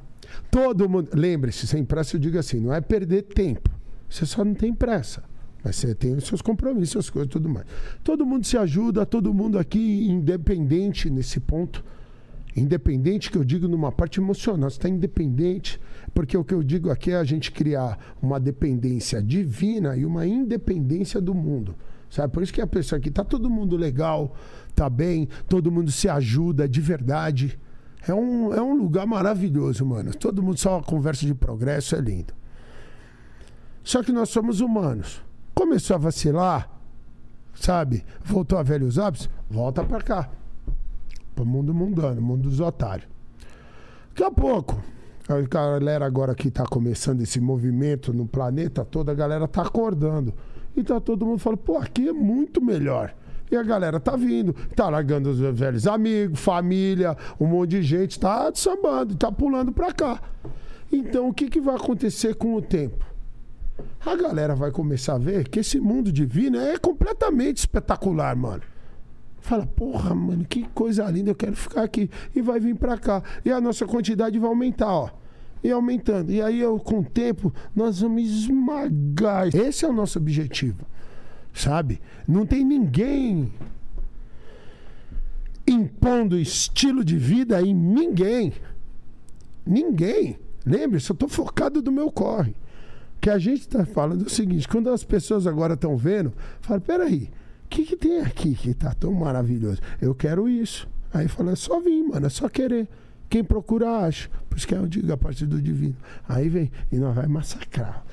Todo 0.49 0.89
mundo. 0.89 1.11
Lembre-se, 1.13 1.67
sem 1.67 1.85
pressa 1.85 2.15
eu 2.15 2.21
digo 2.21 2.39
assim, 2.39 2.61
não 2.61 2.73
é 2.73 2.81
perder 2.81 3.23
tempo. 3.23 3.69
Você 4.09 4.25
só 4.25 4.45
não 4.45 4.55
tem 4.55 4.73
pressa. 4.73 5.25
Mas 5.63 5.77
você 5.77 5.95
tem 5.95 6.15
os 6.15 6.25
seus 6.25 6.41
compromissos, 6.41 6.97
as 6.97 7.11
coisas 7.11 7.31
tudo 7.31 7.49
mais. 7.49 7.67
Todo 8.03 8.25
mundo 8.25 8.47
se 8.47 8.57
ajuda, 8.57 9.05
todo 9.05 9.35
mundo 9.35 9.59
aqui 9.59 10.09
independente 10.09 11.11
nesse 11.11 11.41
ponto. 11.41 11.85
Independente 12.57 13.31
que 13.31 13.39
eu 13.39 13.45
digo 13.45 13.69
numa 13.69 13.93
parte 13.93 14.21
emocional, 14.21 14.71
você 14.71 14.77
está 14.77 14.89
independente, 14.89 15.81
porque 16.15 16.37
o 16.37 16.45
que 16.45 16.55
eu 16.55 16.63
digo 16.63 16.91
aqui 16.91 17.13
é 17.13 17.17
a 17.17 17.25
gente 17.25 17.53
criar 17.53 18.17
uma 18.21 18.41
dependência 18.41 19.23
divina 19.23 19.97
e 19.97 20.05
uma 20.05 20.27
independência 20.27 21.21
do 21.21 21.35
mundo. 21.35 21.75
Sabe? 22.11 22.33
Por 22.33 22.43
isso 22.43 22.53
que 22.53 22.61
a 22.61 22.67
pessoa 22.67 22.99
aqui 22.99 23.11
tá 23.11 23.23
todo 23.23 23.49
mundo 23.49 23.77
legal, 23.77 24.35
tá 24.75 24.91
bem, 24.91 25.29
todo 25.49 25.71
mundo 25.71 25.93
se 25.93 26.09
ajuda 26.09 26.69
de 26.69 26.81
verdade. 26.81 27.59
É 28.07 28.13
um, 28.13 28.53
é 28.53 28.61
um 28.61 28.75
lugar 28.75 29.07
maravilhoso, 29.07 29.87
mano. 29.87 30.13
Todo 30.15 30.43
mundo 30.43 30.59
só 30.59 30.81
conversa 30.83 31.25
de 31.25 31.35
progresso, 31.35 31.95
é 31.95 32.01
lindo. 32.01 32.35
Só 33.85 34.03
que 34.03 34.11
nós 34.11 34.29
somos 34.31 34.61
humanos. 34.61 35.23
Começou 35.55 35.95
a 35.95 35.99
vacilar, 35.99 36.71
sabe? 37.55 38.05
Voltou 38.25 38.59
a 38.59 38.63
velhos 38.63 38.99
hábitos, 38.99 39.31
volta 39.49 39.85
pra 39.85 40.01
cá. 40.01 40.31
Pro 41.35 41.47
mundo 41.47 41.73
mundano, 41.73 42.21
mundo 42.21 42.49
dos 42.49 42.61
otários. 42.61 43.09
Daqui 44.09 44.25
a 44.25 44.31
pouco, 44.31 44.83
a 45.29 45.41
galera 45.43 46.05
agora 46.05 46.35
que 46.35 46.51
tá 46.51 46.65
começando 46.65 47.21
esse 47.21 47.41
movimento 47.41 48.13
no 48.13 48.27
planeta 48.27 48.85
todo, 48.85 49.11
a 49.11 49.15
galera 49.15 49.47
tá 49.47 49.63
acordando. 49.63 50.35
E 50.77 50.83
tá 50.83 51.01
todo 51.01 51.27
mundo 51.27 51.39
falando, 51.39 51.59
pô, 51.59 51.77
aqui 51.77 52.09
é 52.09 52.13
muito 52.13 52.63
melhor. 52.63 53.15
E 53.51 53.57
a 53.57 53.63
galera 53.63 53.99
tá 53.99 54.15
vindo, 54.15 54.55
tá 54.77 54.89
largando 54.89 55.31
os 55.31 55.41
velhos 55.59 55.87
amigos, 55.87 56.39
família, 56.39 57.17
um 57.39 57.47
monte 57.47 57.71
de 57.71 57.83
gente, 57.83 58.19
tá 58.19 58.51
sambando, 58.55 59.17
tá 59.17 59.33
pulando 59.33 59.73
pra 59.73 59.93
cá. 59.93 60.21
Então, 60.93 61.29
o 61.29 61.35
que, 61.35 61.49
que 61.49 61.61
vai 61.61 61.75
acontecer 61.75 62.35
com 62.35 62.55
o 62.55 62.63
tempo? 62.63 63.05
A 64.05 64.15
galera 64.15 64.55
vai 64.55 64.71
começar 64.71 65.15
a 65.15 65.19
ver 65.19 65.49
que 65.49 65.61
esse 65.61 65.81
mundo 65.81 66.13
divino 66.13 66.59
é 66.59 66.79
completamente 66.79 67.59
espetacular, 67.59 68.37
mano. 68.37 68.63
Fala, 69.41 69.67
porra, 69.67 70.15
mano, 70.15 70.45
que 70.45 70.69
coisa 70.69 71.05
linda, 71.11 71.31
eu 71.31 71.35
quero 71.35 71.57
ficar 71.57 71.83
aqui. 71.83 72.11
E 72.35 72.43
vai 72.43 72.61
vir 72.61 72.77
pra 72.77 72.99
cá. 72.99 73.23
E 73.45 73.51
a 73.51 73.61
nossa 73.61 73.87
quantidade 73.87 74.39
vai 74.39 74.49
aumentar, 74.49 74.93
ó. 74.93 75.11
E 75.63 75.71
aumentando. 75.71 76.33
E 76.33 76.41
aí, 76.41 76.61
eu, 76.61 76.79
com 76.79 77.01
o 77.01 77.05
tempo, 77.05 77.53
nós 77.75 78.01
vamos 78.01 78.23
esmagar. 78.23 79.55
Esse 79.55 79.85
é 79.85 79.89
o 79.89 79.93
nosso 79.93 80.19
objetivo. 80.19 80.87
Sabe? 81.53 82.01
Não 82.27 82.47
tem 82.47 82.65
ninguém 82.65 83.53
impondo 85.67 86.39
estilo 86.39 87.05
de 87.05 87.17
vida 87.17 87.61
em 87.63 87.75
ninguém. 87.75 88.53
Ninguém. 89.65 90.39
Lembre-se, 90.65 91.11
eu 91.11 91.17
tô 91.17 91.29
focado 91.29 91.81
do 91.81 91.93
meu 91.93 92.11
corre. 92.11 92.55
Que 93.21 93.31
a 93.31 93.39
gente 93.39 93.69
tá 93.69 93.85
falando 93.85 94.23
o 94.23 94.31
seguinte: 94.31 94.69
quando 94.69 94.91
as 94.91 95.05
pessoas 95.05 95.47
agora 95.47 95.75
estão 95.75 95.97
vendo, 95.97 96.33
fala, 96.61 96.81
peraí, 96.81 97.31
o 97.65 97.69
que, 97.69 97.85
que 97.85 97.97
tem 97.97 98.21
aqui 98.21 98.55
que 98.55 98.75
tá 98.75 98.95
tão 98.95 99.13
maravilhoso? 99.13 99.81
Eu 100.01 100.15
quero 100.15 100.49
isso. 100.49 100.89
Aí 101.13 101.29
fala, 101.29 101.53
é 101.53 101.57
só 101.57 101.81
vir, 101.81 102.03
mano, 102.03 102.27
é 102.27 102.31
só 102.31 102.49
querer. 102.49 102.89
Quem 103.31 103.43
procura, 103.45 103.89
acha. 104.05 104.29
Por 104.49 104.59
isso 104.59 104.67
que 104.67 104.75
eu 104.75 104.87
digo 104.87 105.11
a 105.13 105.17
partir 105.17 105.47
do 105.47 105.63
divino. 105.63 105.97
Aí 106.29 106.49
vem, 106.49 106.71
e 106.93 106.97
nós 106.97 107.15
vai 107.15 107.27
massacrar. 107.29 108.05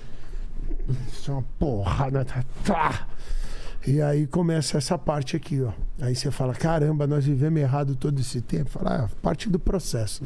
Isso 1.12 1.32
é 1.32 1.34
uma 1.34 1.44
porrada. 1.60 2.24
Tá, 2.24 2.46
tá. 2.64 3.08
E 3.86 4.02
aí 4.02 4.28
começa 4.28 4.78
essa 4.78 4.98
parte 4.98 5.36
aqui, 5.36 5.62
ó. 5.62 5.72
Aí 6.00 6.14
você 6.16 6.30
fala, 6.30 6.54
caramba, 6.54 7.08
nós 7.08 7.26
vivemos 7.26 7.60
errado 7.60 7.96
todo 7.96 8.20
esse 8.20 8.42
tempo. 8.42 8.70
Fala, 8.70 9.06
ah, 9.06 9.10
parte 9.22 9.50
do 9.50 9.58
processo. 9.60 10.24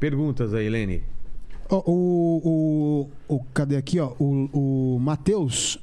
Perguntas 0.00 0.54
aí, 0.54 0.68
Lene. 0.70 1.02
Ó, 1.68 1.82
o, 1.86 3.08
o, 3.28 3.34
o- 3.36 3.44
Cadê 3.52 3.76
aqui, 3.76 4.00
ó? 4.00 4.14
O, 4.18 4.94
o 4.96 4.98
Matheus. 5.00 5.78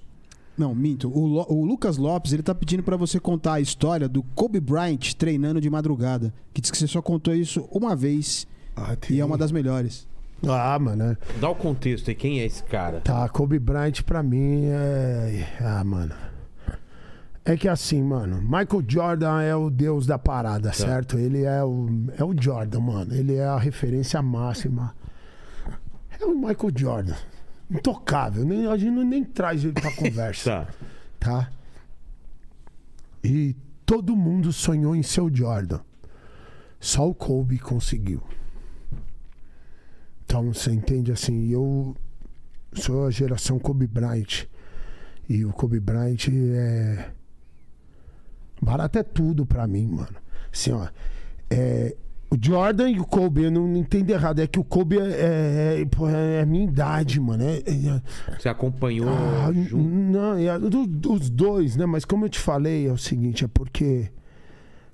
Não, 0.58 0.74
minto. 0.74 1.10
O, 1.10 1.26
Lo- 1.28 1.46
o 1.50 1.66
Lucas 1.66 1.98
Lopes, 1.98 2.32
ele 2.32 2.42
tá 2.44 2.56
pedindo 2.56 2.82
pra 2.82 2.96
você 2.96 3.20
contar 3.20 3.54
a 3.56 3.60
história 3.62 4.08
do 4.08 4.24
Kobe 4.24 4.60
Bryant 4.60 5.14
treinando 5.18 5.60
de 5.60 5.70
madrugada. 5.70 6.34
Que 6.54 6.62
diz 6.62 6.72
que 6.72 6.78
você 6.78 6.88
só 6.88 7.02
contou 7.02 7.36
isso 7.36 7.68
uma 7.72 7.96
vez 7.96 8.48
Ah, 8.76 8.96
e 9.10 9.20
é 9.20 9.26
uma 9.26 9.38
das 9.38 9.52
melhores. 9.52 10.08
Ah, 10.48 10.78
mano. 10.80 11.04
é- 11.04 11.18
Dá 11.42 11.50
o 11.50 11.56
contexto 11.56 12.08
aí, 12.10 12.16
quem 12.16 12.40
é 12.40 12.46
esse 12.46 12.64
cara? 12.64 13.02
Tá, 13.02 13.28
Kobe 13.28 13.60
Bryant 13.60 14.02
pra 14.06 14.22
mim 14.24 14.66
é. 14.66 15.48
Ah, 15.60 15.84
mano. 15.84 16.14
É 17.44 17.56
que 17.56 17.68
assim, 17.68 18.02
mano, 18.02 18.42
Michael 18.42 18.84
Jordan 18.88 19.42
é 19.42 19.56
o 19.56 19.70
deus 19.70 20.08
da 20.08 20.18
parada, 20.18 20.74
certo? 20.74 21.18
Ele 21.20 21.44
é 21.44 21.64
o, 21.64 21.88
é 22.18 22.24
o 22.24 22.34
Jordan, 22.40 22.80
mano. 22.80 23.14
Ele 23.14 23.36
é 23.36 23.46
a 23.46 23.58
referência 23.60 24.20
máxima. 24.22 24.96
É 26.20 26.26
o 26.26 26.34
Michael 26.36 26.72
Jordan. 26.76 27.16
Intocável. 27.70 28.46
Nem, 28.46 28.68
a 28.68 28.78
gente 28.78 28.92
não- 28.92 29.04
nem 29.04 29.24
traz 29.24 29.64
ele 29.64 29.74
pra 29.74 29.92
conversa, 29.96 30.68
Tá. 31.20 31.44
tá? 31.44 31.52
E 33.24 33.56
todo 33.86 34.16
mundo 34.16 34.54
sonhou 34.54 34.96
em 34.96 35.02
ser 35.04 35.22
o 35.22 35.34
Jordan. 35.36 35.80
Só 36.80 37.10
o 37.10 37.16
Kobe 37.16 37.58
conseguiu. 37.58 38.22
Então 40.26 40.54
você 40.54 40.72
entende 40.72 41.12
assim, 41.12 41.48
eu 41.50 41.96
sou 42.74 43.08
a 43.08 43.12
geração 43.12 43.58
Kobe 43.58 43.88
Bryant. 43.88 44.46
E 45.28 45.44
o 45.46 45.52
Kobe 45.52 45.80
Bryant 45.80 46.28
é. 46.30 47.10
Barato 48.62 49.00
é 49.00 49.04
tudo 49.04 49.46
pra 49.46 49.66
mim, 49.68 49.88
mano. 49.88 50.16
Assim, 50.52 50.72
ó. 50.72 50.88
É... 51.50 51.96
O 52.36 52.38
Jordan 52.46 52.90
e 52.90 53.00
o 53.00 53.06
Kobe, 53.06 53.44
eu 53.44 53.52
não 53.52 53.78
entendo 53.78 54.10
errado. 54.10 54.40
É 54.40 54.48
que 54.48 54.60
o 54.60 54.64
Kobe 54.64 54.98
é, 55.00 55.04
é, 55.04 55.82
é, 55.82 56.38
é 56.38 56.42
a 56.42 56.46
minha 56.46 56.66
idade, 56.66 57.20
mano. 57.20 57.44
É, 57.44 57.58
é- 57.60 58.02
Você 58.38 58.50
acompanhou 58.50 59.08
ah, 59.10 59.52
não, 59.74 60.38
é 60.38 60.60
do- 60.60 60.86
dos 60.86 61.30
dois, 61.30 61.76
né? 61.78 61.86
Mas 61.86 62.04
como 62.04 62.26
eu 62.26 62.30
te 62.30 62.40
falei, 62.40 62.88
é 62.88 62.92
o 62.92 62.98
seguinte, 62.98 63.46
é 63.46 63.48
porque 63.48 64.12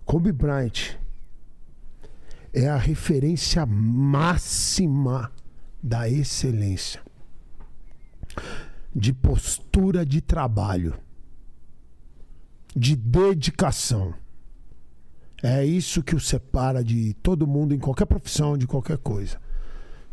Kobe 0.05 0.31
Bryant 0.31 0.95
é 2.53 2.67
a 2.67 2.77
referência 2.77 3.65
máxima 3.65 5.31
da 5.81 6.07
excelência. 6.07 7.01
De 8.93 9.13
postura 9.13 10.05
de 10.05 10.21
trabalho. 10.21 10.93
De 12.75 12.95
dedicação. 12.95 14.13
É 15.43 15.65
isso 15.65 16.03
que 16.03 16.15
o 16.15 16.19
separa 16.19 16.83
de 16.83 17.13
todo 17.15 17.47
mundo 17.47 17.73
em 17.73 17.79
qualquer 17.79 18.05
profissão, 18.05 18.57
de 18.57 18.67
qualquer 18.67 18.97
coisa. 18.97 19.39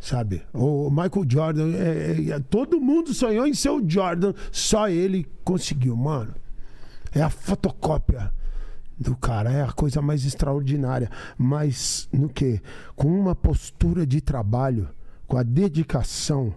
Sabe? 0.01 0.43
O 0.55 0.89
Michael 0.91 1.27
Jordan, 1.29 1.73
é- 1.75 2.31
é- 2.31 2.41
todo 2.41 2.81
mundo 2.81 3.13
sonhou 3.13 3.47
em 3.47 3.53
ser 3.53 3.71
o 3.71 3.83
Jordan, 3.87 4.33
só 4.51 4.89
ele 4.89 5.27
conseguiu, 5.45 5.97
mano. 5.97 6.35
É 7.13 7.21
a 7.21 7.29
fotocópia 7.29 8.33
do 8.99 9.17
cara, 9.17 9.51
é 9.53 9.63
a 9.63 9.73
coisa 9.73 10.01
mais 10.01 10.25
extraordinária. 10.25 11.11
Mas 11.37 12.09
no 12.13 12.29
que? 12.29 12.61
Com 12.97 13.09
uma 13.09 13.35
postura 13.35 14.07
de 14.07 14.21
trabalho, 14.21 14.89
com 15.27 15.37
a 15.37 15.43
dedicação 15.43 16.55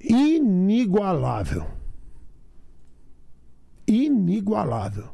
inigualável. 0.00 1.66
Inigualável. 3.86 5.13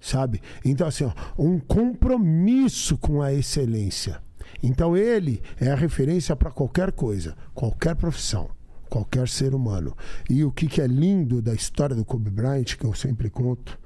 Sabe? 0.00 0.40
Então, 0.64 0.86
assim, 0.86 1.04
ó, 1.04 1.12
um 1.38 1.58
compromisso 1.58 2.96
com 2.98 3.22
a 3.22 3.32
excelência. 3.32 4.20
Então, 4.62 4.96
ele 4.96 5.42
é 5.60 5.70
a 5.70 5.74
referência 5.74 6.34
para 6.36 6.50
qualquer 6.50 6.92
coisa, 6.92 7.36
qualquer 7.54 7.94
profissão, 7.96 8.50
qualquer 8.88 9.28
ser 9.28 9.54
humano. 9.54 9.96
E 10.28 10.44
o 10.44 10.52
que, 10.52 10.66
que 10.66 10.80
é 10.80 10.86
lindo 10.86 11.42
da 11.42 11.54
história 11.54 11.94
do 11.96 12.04
Kobe 12.04 12.30
Bryant, 12.30 12.76
que 12.76 12.84
eu 12.84 12.94
sempre 12.94 13.30
conto, 13.30 13.78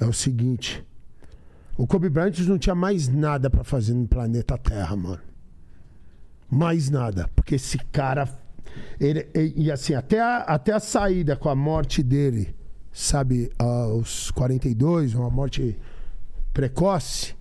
é 0.00 0.04
o 0.04 0.12
seguinte: 0.12 0.84
o 1.76 1.86
Kobe 1.86 2.08
Bryant 2.08 2.38
não 2.46 2.58
tinha 2.58 2.74
mais 2.74 3.08
nada 3.08 3.50
para 3.50 3.64
fazer 3.64 3.94
no 3.94 4.06
planeta 4.06 4.56
Terra, 4.56 4.96
mano. 4.96 5.20
Mais 6.50 6.88
nada. 6.88 7.28
Porque 7.34 7.56
esse 7.56 7.78
cara. 7.78 8.28
Ele, 8.98 9.28
e, 9.34 9.64
e 9.64 9.72
assim, 9.72 9.94
até 9.94 10.20
a, 10.20 10.38
até 10.38 10.72
a 10.72 10.80
saída 10.80 11.36
com 11.36 11.48
a 11.48 11.54
morte 11.54 12.02
dele, 12.02 12.54
sabe, 12.94 13.50
aos 13.58 14.30
42, 14.30 15.14
uma 15.14 15.28
morte 15.28 15.76
precoce, 16.52 17.34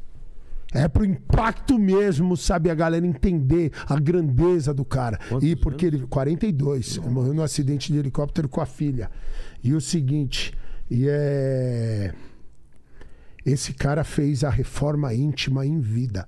é 0.74 0.88
pro 0.88 1.06
impacto 1.06 1.78
mesmo, 1.78 2.36
sabe, 2.36 2.72
a 2.72 2.74
galera 2.74 3.06
entender 3.06 3.72
a 3.86 4.00
grandeza 4.00 4.74
do 4.74 4.84
cara. 4.84 5.20
Quantos 5.30 5.48
e 5.48 5.56
porque 5.56 5.86
ele. 5.86 6.08
42, 6.08 6.98
ele 6.98 7.10
morreu 7.10 7.34
num 7.36 7.44
acidente 7.44 7.94
de 7.94 8.00
helicóptero 8.00 8.50
com 8.50 8.60
a 8.60 8.66
filha. 8.66 9.12
E 9.64 9.76
o 9.76 9.80
seguinte, 9.80 10.52
e 10.90 11.06
é. 11.08 12.12
Esse 13.46 13.74
cara 13.74 14.04
fez 14.04 14.44
a 14.44 14.50
reforma 14.50 15.14
íntima 15.14 15.64
em 15.64 15.80
vida. 15.80 16.28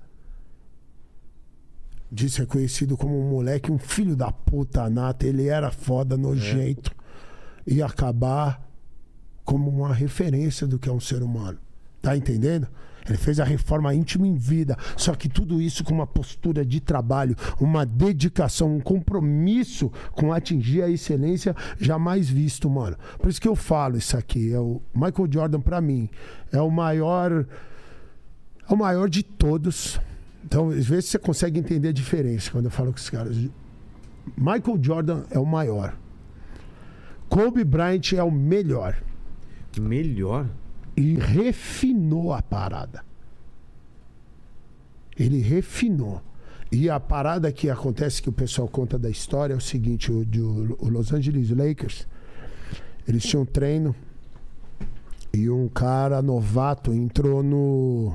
Disse 2.12 2.42
é 2.42 2.46
conhecido 2.46 2.96
como 2.96 3.18
um 3.18 3.30
moleque, 3.30 3.72
um 3.72 3.78
filho 3.78 4.14
da 4.14 4.30
puta 4.30 4.88
nata. 4.88 5.26
Ele 5.26 5.48
era 5.48 5.72
foda, 5.72 6.16
nojento. 6.16 6.94
Ia 7.66 7.86
acabar 7.86 8.65
como 9.46 9.70
uma 9.70 9.94
referência 9.94 10.66
do 10.66 10.78
que 10.78 10.90
é 10.90 10.92
um 10.92 11.00
ser 11.00 11.22
humano. 11.22 11.56
Tá 12.02 12.14
entendendo? 12.14 12.68
Ele 13.08 13.16
fez 13.16 13.38
a 13.38 13.44
reforma 13.44 13.94
íntima 13.94 14.26
em 14.26 14.34
vida. 14.34 14.76
Só 14.96 15.14
que 15.14 15.28
tudo 15.28 15.62
isso 15.62 15.84
com 15.84 15.94
uma 15.94 16.06
postura 16.06 16.64
de 16.66 16.80
trabalho, 16.80 17.36
uma 17.60 17.86
dedicação, 17.86 18.74
um 18.74 18.80
compromisso 18.80 19.90
com 20.12 20.32
atingir 20.32 20.82
a 20.82 20.90
excelência 20.90 21.54
jamais 21.78 22.28
visto, 22.28 22.68
mano. 22.68 22.96
Por 23.18 23.30
isso 23.30 23.40
que 23.40 23.46
eu 23.46 23.54
falo 23.54 23.96
isso 23.96 24.16
aqui. 24.16 24.52
É 24.52 24.58
o 24.58 24.82
Michael 24.92 25.28
Jordan, 25.30 25.60
pra 25.60 25.80
mim, 25.80 26.10
é 26.52 26.60
o 26.60 26.70
maior. 26.70 27.46
É 28.68 28.74
o 28.74 28.76
maior 28.76 29.08
de 29.08 29.22
todos. 29.22 30.00
Então, 30.44 30.70
às 30.70 30.86
vezes 30.86 31.06
você 31.10 31.18
consegue 31.18 31.60
entender 31.60 31.88
a 31.88 31.92
diferença 31.92 32.50
quando 32.50 32.64
eu 32.64 32.70
falo 32.70 32.90
com 32.92 32.98
os 32.98 33.08
caras. 33.08 33.36
Michael 34.36 34.78
Jordan 34.82 35.22
é 35.30 35.38
o 35.38 35.46
maior. 35.46 35.96
Kobe 37.28 37.62
Bryant 37.62 38.12
é 38.12 38.22
o 38.22 38.30
melhor. 38.30 38.96
Melhor? 39.80 40.48
E 40.96 41.14
refinou 41.14 42.32
a 42.32 42.40
parada. 42.42 43.04
Ele 45.18 45.40
refinou. 45.40 46.22
E 46.70 46.90
a 46.90 46.98
parada 46.98 47.52
que 47.52 47.70
acontece, 47.70 48.20
que 48.20 48.28
o 48.28 48.32
pessoal 48.32 48.68
conta 48.68 48.98
da 48.98 49.08
história, 49.08 49.54
é 49.54 49.56
o 49.56 49.60
seguinte: 49.60 50.10
o, 50.10 50.24
de- 50.24 50.40
o 50.40 50.88
Los 50.88 51.12
Angeles 51.12 51.50
Lakers, 51.50 52.06
eles 53.06 53.22
tinham 53.24 53.42
um 53.42 53.46
treino 53.46 53.94
e 55.32 55.48
um 55.48 55.68
cara 55.68 56.20
novato 56.20 56.92
entrou 56.92 57.42
no, 57.42 58.14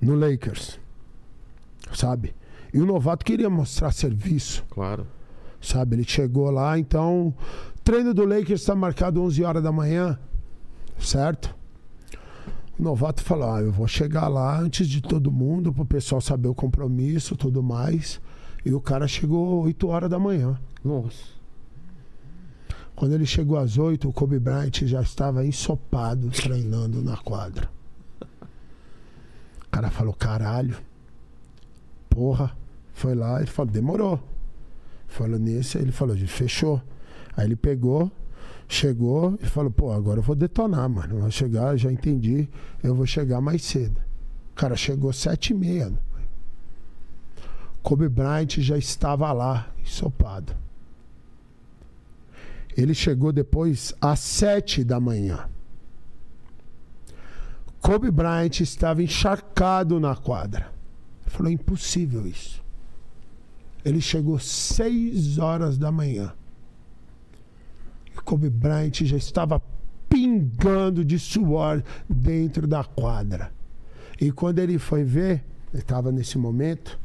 no 0.00 0.14
Lakers. 0.14 0.78
Sabe? 1.94 2.34
E 2.72 2.80
o 2.80 2.84
novato 2.86 3.24
queria 3.24 3.48
mostrar 3.48 3.90
serviço. 3.92 4.64
Claro. 4.68 5.06
Sabe? 5.60 5.96
Ele 5.96 6.04
chegou 6.04 6.50
lá, 6.50 6.78
então. 6.78 7.34
Treino 7.82 8.12
do 8.12 8.24
Lakers 8.24 8.60
está 8.60 8.74
marcado 8.74 9.22
11 9.22 9.42
horas 9.42 9.62
da 9.62 9.72
manhã. 9.72 10.18
Certo? 10.98 11.54
O 12.78 12.82
novato 12.82 13.22
falou: 13.22 13.50
ah, 13.50 13.60
eu 13.60 13.72
vou 13.72 13.88
chegar 13.88 14.28
lá 14.28 14.58
antes 14.58 14.88
de 14.88 15.00
todo 15.00 15.32
mundo, 15.32 15.72
para 15.72 15.82
o 15.82 15.86
pessoal 15.86 16.20
saber 16.20 16.48
o 16.48 16.54
compromisso 16.54 17.36
tudo 17.36 17.62
mais. 17.62 18.20
E 18.64 18.72
o 18.72 18.80
cara 18.80 19.08
chegou 19.08 19.62
8 19.64 19.88
horas 19.88 20.10
da 20.10 20.18
manhã. 20.18 20.58
Nossa. 20.84 21.38
Quando 22.94 23.12
ele 23.12 23.26
chegou 23.26 23.56
às 23.56 23.78
8, 23.78 24.08
o 24.08 24.12
Kobe 24.12 24.38
Bryant 24.38 24.84
já 24.84 25.00
estava 25.00 25.46
ensopado 25.46 26.30
treinando 26.30 27.00
na 27.02 27.16
quadra. 27.16 27.70
O 29.66 29.70
cara 29.70 29.90
falou: 29.90 30.12
caralho. 30.12 30.76
Porra. 32.08 32.56
Foi 32.92 33.14
lá, 33.14 33.38
ele 33.38 33.46
falou: 33.46 33.72
demorou. 33.72 34.20
Falou 35.06 35.38
nisso, 35.38 35.78
ele 35.78 35.92
falou: 35.92 36.16
fechou. 36.16 36.82
Aí 37.36 37.46
ele 37.46 37.54
pegou, 37.54 38.10
chegou 38.68 39.38
e 39.42 39.46
falou: 39.46 39.70
pô, 39.70 39.90
agora 39.90 40.18
eu 40.18 40.22
vou 40.22 40.36
detonar, 40.36 40.88
mano. 40.88 41.20
Vou 41.20 41.30
chegar, 41.30 41.76
já 41.76 41.90
entendi, 41.90 42.48
eu 42.82 42.94
vou 42.94 43.06
chegar 43.06 43.40
mais 43.40 43.64
cedo. 43.64 44.00
O 44.52 44.54
cara 44.54 44.76
chegou 44.76 45.12
sete 45.12 45.52
e 45.52 45.54
meia. 45.54 45.92
Kobe 47.82 48.08
Bryant 48.08 48.58
já 48.58 48.76
estava 48.76 49.32
lá, 49.32 49.72
ensopado. 49.80 50.54
Ele 52.76 52.94
chegou 52.94 53.32
depois 53.32 53.94
às 54.00 54.20
sete 54.20 54.84
da 54.84 55.00
manhã. 55.00 55.48
Kobe 57.80 58.10
Bryant 58.10 58.60
estava 58.60 59.02
encharcado 59.02 59.98
na 59.98 60.14
quadra. 60.14 60.70
Ele 61.22 61.30
falou: 61.30 61.50
impossível 61.50 62.26
isso. 62.26 62.62
Ele 63.84 64.00
chegou 64.00 64.38
seis 64.38 65.38
horas 65.38 65.78
da 65.78 65.90
manhã. 65.90 66.34
Kobe 68.28 68.50
Bryant 68.50 68.92
já 69.06 69.16
estava 69.16 69.58
pingando 70.06 71.02
de 71.02 71.18
suor 71.18 71.82
dentro 72.06 72.66
da 72.66 72.84
quadra. 72.84 73.50
E 74.20 74.30
quando 74.30 74.58
ele 74.58 74.78
foi 74.78 75.02
ver, 75.02 75.42
ele 75.72 75.80
estava 75.80 76.12
nesse 76.12 76.36
momento. 76.36 77.00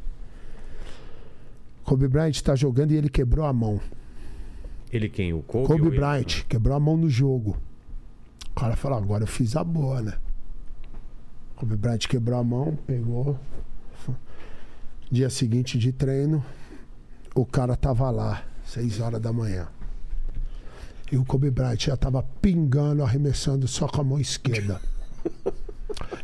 Kobe 1.82 2.08
Bryant 2.08 2.32
está 2.32 2.54
jogando 2.54 2.92
e 2.92 2.96
ele 2.96 3.08
quebrou 3.08 3.46
a 3.46 3.54
mão. 3.54 3.80
Ele 4.92 5.08
quem? 5.08 5.32
O 5.32 5.40
Kobe? 5.40 5.66
Kobe 5.66 5.80
ou 5.80 5.88
ele? 5.88 5.96
Bryant 5.96 6.44
quebrou 6.46 6.76
a 6.76 6.80
mão 6.80 6.94
no 6.94 7.08
jogo. 7.08 7.56
O 8.50 8.60
cara 8.60 8.76
falou: 8.76 8.98
agora 8.98 9.22
eu 9.22 9.28
fiz 9.28 9.56
a 9.56 9.64
boa, 9.64 10.02
né? 10.02 10.18
Kobe 11.56 11.74
Bryant 11.74 12.06
quebrou 12.06 12.38
a 12.38 12.44
mão, 12.44 12.76
pegou. 12.86 13.40
Dia 15.10 15.30
seguinte 15.30 15.78
de 15.78 15.90
treino, 15.90 16.44
o 17.34 17.46
cara 17.46 17.74
tava 17.76 18.10
lá, 18.10 18.44
6 18.66 19.00
horas 19.00 19.22
da 19.22 19.32
manhã. 19.32 19.68
E 21.12 21.16
o 21.16 21.24
Kobe 21.24 21.50
Bryant 21.50 21.78
já 21.78 21.96
tava 21.96 22.22
pingando, 22.40 23.02
arremessando 23.02 23.68
só 23.68 23.86
com 23.86 24.00
a 24.00 24.04
mão 24.04 24.18
esquerda. 24.18 24.80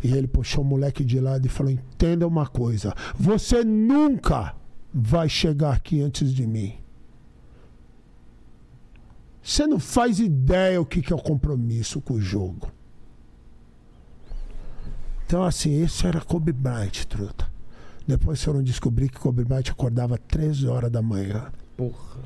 E 0.03 0.13
ele 0.13 0.27
puxou 0.27 0.65
o 0.65 0.67
moleque 0.67 1.05
de 1.05 1.21
lado 1.21 1.47
e 1.47 1.49
falou: 1.49 1.71
Entenda 1.71 2.27
uma 2.27 2.47
coisa, 2.47 2.95
você 3.15 3.63
nunca 3.63 4.55
vai 4.93 5.29
chegar 5.29 5.75
aqui 5.75 6.01
antes 6.01 6.33
de 6.33 6.47
mim. 6.47 6.75
Você 9.43 9.67
não 9.67 9.79
faz 9.79 10.19
ideia 10.19 10.81
o 10.81 10.87
que 10.87 11.01
que 11.03 11.13
é 11.13 11.17
o 11.17 11.23
compromisso 11.23 12.01
com 12.01 12.15
o 12.15 12.21
jogo. 12.21 12.71
Então, 15.27 15.45
assim, 15.45 15.83
esse 15.83 16.07
era 16.07 16.21
Kobe 16.21 16.53
Bryant, 16.53 17.05
truta. 17.09 17.49
Depois 18.07 18.43
foram 18.43 18.63
descobrir 18.63 19.09
que 19.09 19.19
Kobe 19.19 19.45
Bryant 19.45 19.71
acordava 19.71 20.19
13 20.19 20.67
horas 20.67 20.91
da 20.91 21.01
manhã. 21.01 21.53
Porra. 21.77 22.19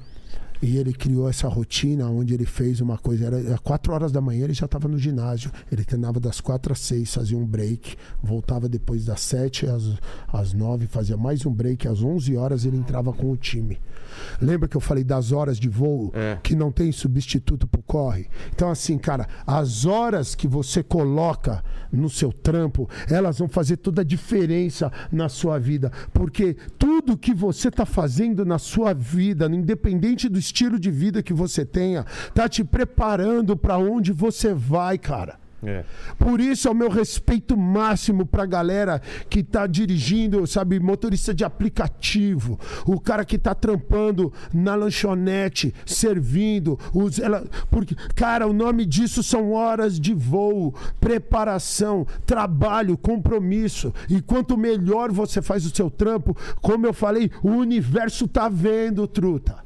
E 0.64 0.78
ele 0.78 0.94
criou 0.94 1.28
essa 1.28 1.46
rotina 1.46 2.08
onde 2.08 2.32
ele 2.32 2.46
fez 2.46 2.80
uma 2.80 2.96
coisa. 2.96 3.26
Era 3.26 3.58
4 3.58 3.92
horas 3.92 4.10
da 4.10 4.18
manhã, 4.18 4.44
ele 4.44 4.54
já 4.54 4.64
estava 4.64 4.88
no 4.88 4.98
ginásio. 4.98 5.50
Ele 5.70 5.84
treinava 5.84 6.18
das 6.18 6.40
4 6.40 6.72
às 6.72 6.78
6, 6.78 7.12
fazia 7.14 7.36
um 7.36 7.44
break. 7.44 7.96
Voltava 8.22 8.66
depois 8.66 9.04
das 9.04 9.20
7 9.20 9.66
às, 9.66 9.82
às 10.32 10.54
9, 10.54 10.86
fazia 10.86 11.18
mais 11.18 11.44
um 11.44 11.52
break. 11.52 11.86
Às 11.86 12.02
11 12.02 12.34
horas 12.38 12.64
ele 12.64 12.78
entrava 12.78 13.12
com 13.12 13.30
o 13.30 13.36
time. 13.36 13.78
Lembra 14.40 14.66
que 14.66 14.74
eu 14.76 14.80
falei 14.80 15.04
das 15.04 15.32
horas 15.32 15.58
de 15.58 15.68
voo 15.68 16.10
É. 16.14 16.38
que 16.42 16.56
não 16.56 16.72
tem 16.72 16.90
substituto 16.92 17.66
pro 17.66 17.82
corre? 17.82 18.28
Então, 18.54 18.70
assim, 18.70 18.96
cara, 18.96 19.28
as 19.46 19.84
horas 19.84 20.34
que 20.34 20.48
você 20.48 20.82
coloca 20.82 21.62
no 21.92 22.08
seu 22.08 22.32
trampo, 22.32 22.88
elas 23.10 23.38
vão 23.38 23.48
fazer 23.48 23.76
toda 23.76 24.00
a 24.00 24.04
diferença 24.04 24.90
na 25.12 25.28
sua 25.28 25.58
vida. 25.58 25.92
Porque 26.12 26.56
tudo 26.78 27.18
que 27.18 27.34
você 27.34 27.70
tá 27.70 27.84
fazendo 27.84 28.46
na 28.46 28.58
sua 28.58 28.94
vida, 28.94 29.46
independente 29.46 30.26
do 30.28 30.38
estilo 30.38 30.53
de 30.54 30.90
vida 30.90 31.22
que 31.22 31.34
você 31.34 31.64
tenha, 31.64 32.06
tá 32.32 32.48
te 32.48 32.62
preparando 32.62 33.56
para 33.56 33.76
onde 33.76 34.12
você 34.12 34.54
vai, 34.54 34.96
cara. 34.96 35.44
É. 35.66 35.84
Por 36.18 36.40
isso 36.40 36.68
é 36.68 36.70
o 36.70 36.74
meu 36.74 36.90
respeito 36.90 37.56
máximo 37.56 38.26
pra 38.26 38.44
galera 38.44 39.00
que 39.30 39.42
tá 39.42 39.66
dirigindo, 39.66 40.46
sabe, 40.46 40.78
motorista 40.78 41.32
de 41.32 41.42
aplicativo, 41.44 42.60
o 42.86 43.00
cara 43.00 43.24
que 43.24 43.38
tá 43.38 43.54
trampando 43.54 44.32
na 44.52 44.74
lanchonete, 44.74 45.74
servindo, 45.86 46.78
os, 46.92 47.18
ela, 47.18 47.44
porque, 47.70 47.94
cara, 48.14 48.46
o 48.46 48.52
nome 48.52 48.84
disso 48.84 49.22
são 49.22 49.52
horas 49.52 49.98
de 49.98 50.12
voo, 50.12 50.74
preparação, 51.00 52.06
trabalho, 52.26 52.98
compromisso. 52.98 53.92
E 54.08 54.20
quanto 54.20 54.56
melhor 54.56 55.10
você 55.10 55.40
faz 55.40 55.64
o 55.64 55.74
seu 55.74 55.90
trampo, 55.90 56.36
como 56.60 56.86
eu 56.86 56.92
falei, 56.92 57.30
o 57.42 57.50
universo 57.50 58.28
tá 58.28 58.48
vendo, 58.48 59.06
truta. 59.06 59.63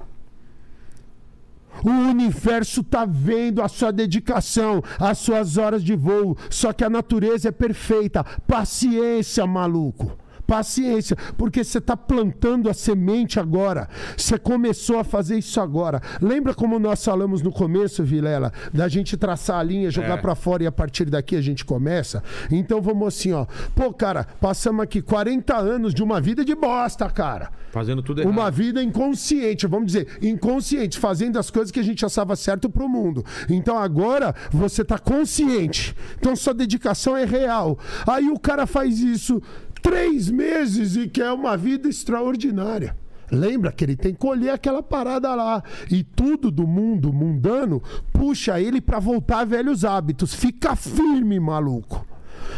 O 1.84 1.90
universo 1.90 2.82
tá 2.82 3.04
vendo 3.04 3.62
a 3.62 3.68
sua 3.68 3.92
dedicação, 3.92 4.82
as 4.98 5.18
suas 5.18 5.56
horas 5.56 5.82
de 5.82 5.94
voo. 5.94 6.36
Só 6.50 6.72
que 6.72 6.84
a 6.84 6.90
natureza 6.90 7.48
é 7.48 7.52
perfeita. 7.52 8.24
Paciência, 8.46 9.46
maluco. 9.46 10.16
Paciência, 10.48 11.14
porque 11.36 11.62
você 11.62 11.76
está 11.76 11.94
plantando 11.94 12.70
a 12.70 12.74
semente 12.74 13.38
agora. 13.38 13.86
Você 14.16 14.38
começou 14.38 14.98
a 14.98 15.04
fazer 15.04 15.36
isso 15.36 15.60
agora. 15.60 16.00
Lembra 16.22 16.54
como 16.54 16.78
nós 16.78 17.04
falamos 17.04 17.42
no 17.42 17.52
começo, 17.52 18.02
Vilela, 18.02 18.50
da 18.72 18.88
gente 18.88 19.14
traçar 19.14 19.58
a 19.58 19.62
linha, 19.62 19.90
jogar 19.90 20.16
É. 20.18 20.22
para 20.22 20.34
fora 20.34 20.62
e 20.62 20.66
a 20.66 20.72
partir 20.72 21.04
daqui 21.04 21.36
a 21.36 21.42
gente 21.42 21.66
começa? 21.66 22.22
Então 22.50 22.80
vamos 22.80 23.08
assim, 23.08 23.30
ó. 23.30 23.44
Pô, 23.74 23.92
cara, 23.92 24.26
passamos 24.40 24.82
aqui 24.82 25.02
40 25.02 25.54
anos 25.54 25.92
de 25.92 26.02
uma 26.02 26.18
vida 26.18 26.42
de 26.42 26.54
bosta, 26.54 27.10
cara. 27.10 27.50
Fazendo 27.70 28.02
tudo 28.02 28.22
errado. 28.22 28.32
Uma 28.32 28.50
vida 28.50 28.82
inconsciente, 28.82 29.66
vamos 29.66 29.88
dizer, 29.88 30.08
inconsciente, 30.22 30.98
fazendo 30.98 31.38
as 31.38 31.50
coisas 31.50 31.70
que 31.70 31.78
a 31.78 31.84
gente 31.84 32.06
achava 32.06 32.34
certo 32.34 32.70
pro 32.70 32.88
mundo. 32.88 33.22
Então 33.50 33.76
agora 33.76 34.34
você 34.50 34.82
tá 34.82 34.98
consciente. 34.98 35.94
Então 36.18 36.34
sua 36.34 36.54
dedicação 36.54 37.14
é 37.14 37.26
real. 37.26 37.78
Aí 38.06 38.30
o 38.30 38.38
cara 38.38 38.66
faz 38.66 38.98
isso 39.00 39.42
três 39.82 40.30
meses 40.30 40.96
e 40.96 41.08
quer 41.08 41.32
uma 41.32 41.56
vida 41.56 41.88
extraordinária. 41.88 42.96
Lembra 43.30 43.70
que 43.70 43.84
ele 43.84 43.96
tem 43.96 44.12
que 44.12 44.18
colher 44.18 44.50
aquela 44.50 44.82
parada 44.82 45.34
lá. 45.34 45.62
E 45.90 46.02
tudo 46.02 46.50
do 46.50 46.66
mundo 46.66 47.12
mundano 47.12 47.82
puxa 48.12 48.60
ele 48.60 48.80
para 48.80 48.98
voltar 48.98 49.40
a 49.40 49.44
velhos 49.44 49.84
hábitos. 49.84 50.34
Fica 50.34 50.74
firme, 50.74 51.38
maluco. 51.38 52.06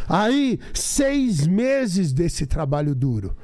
Aí, 0.08 0.60
seis 0.72 1.46
meses 1.46 2.12
desse 2.12 2.46
trabalho 2.46 2.94
duro. 2.94 3.36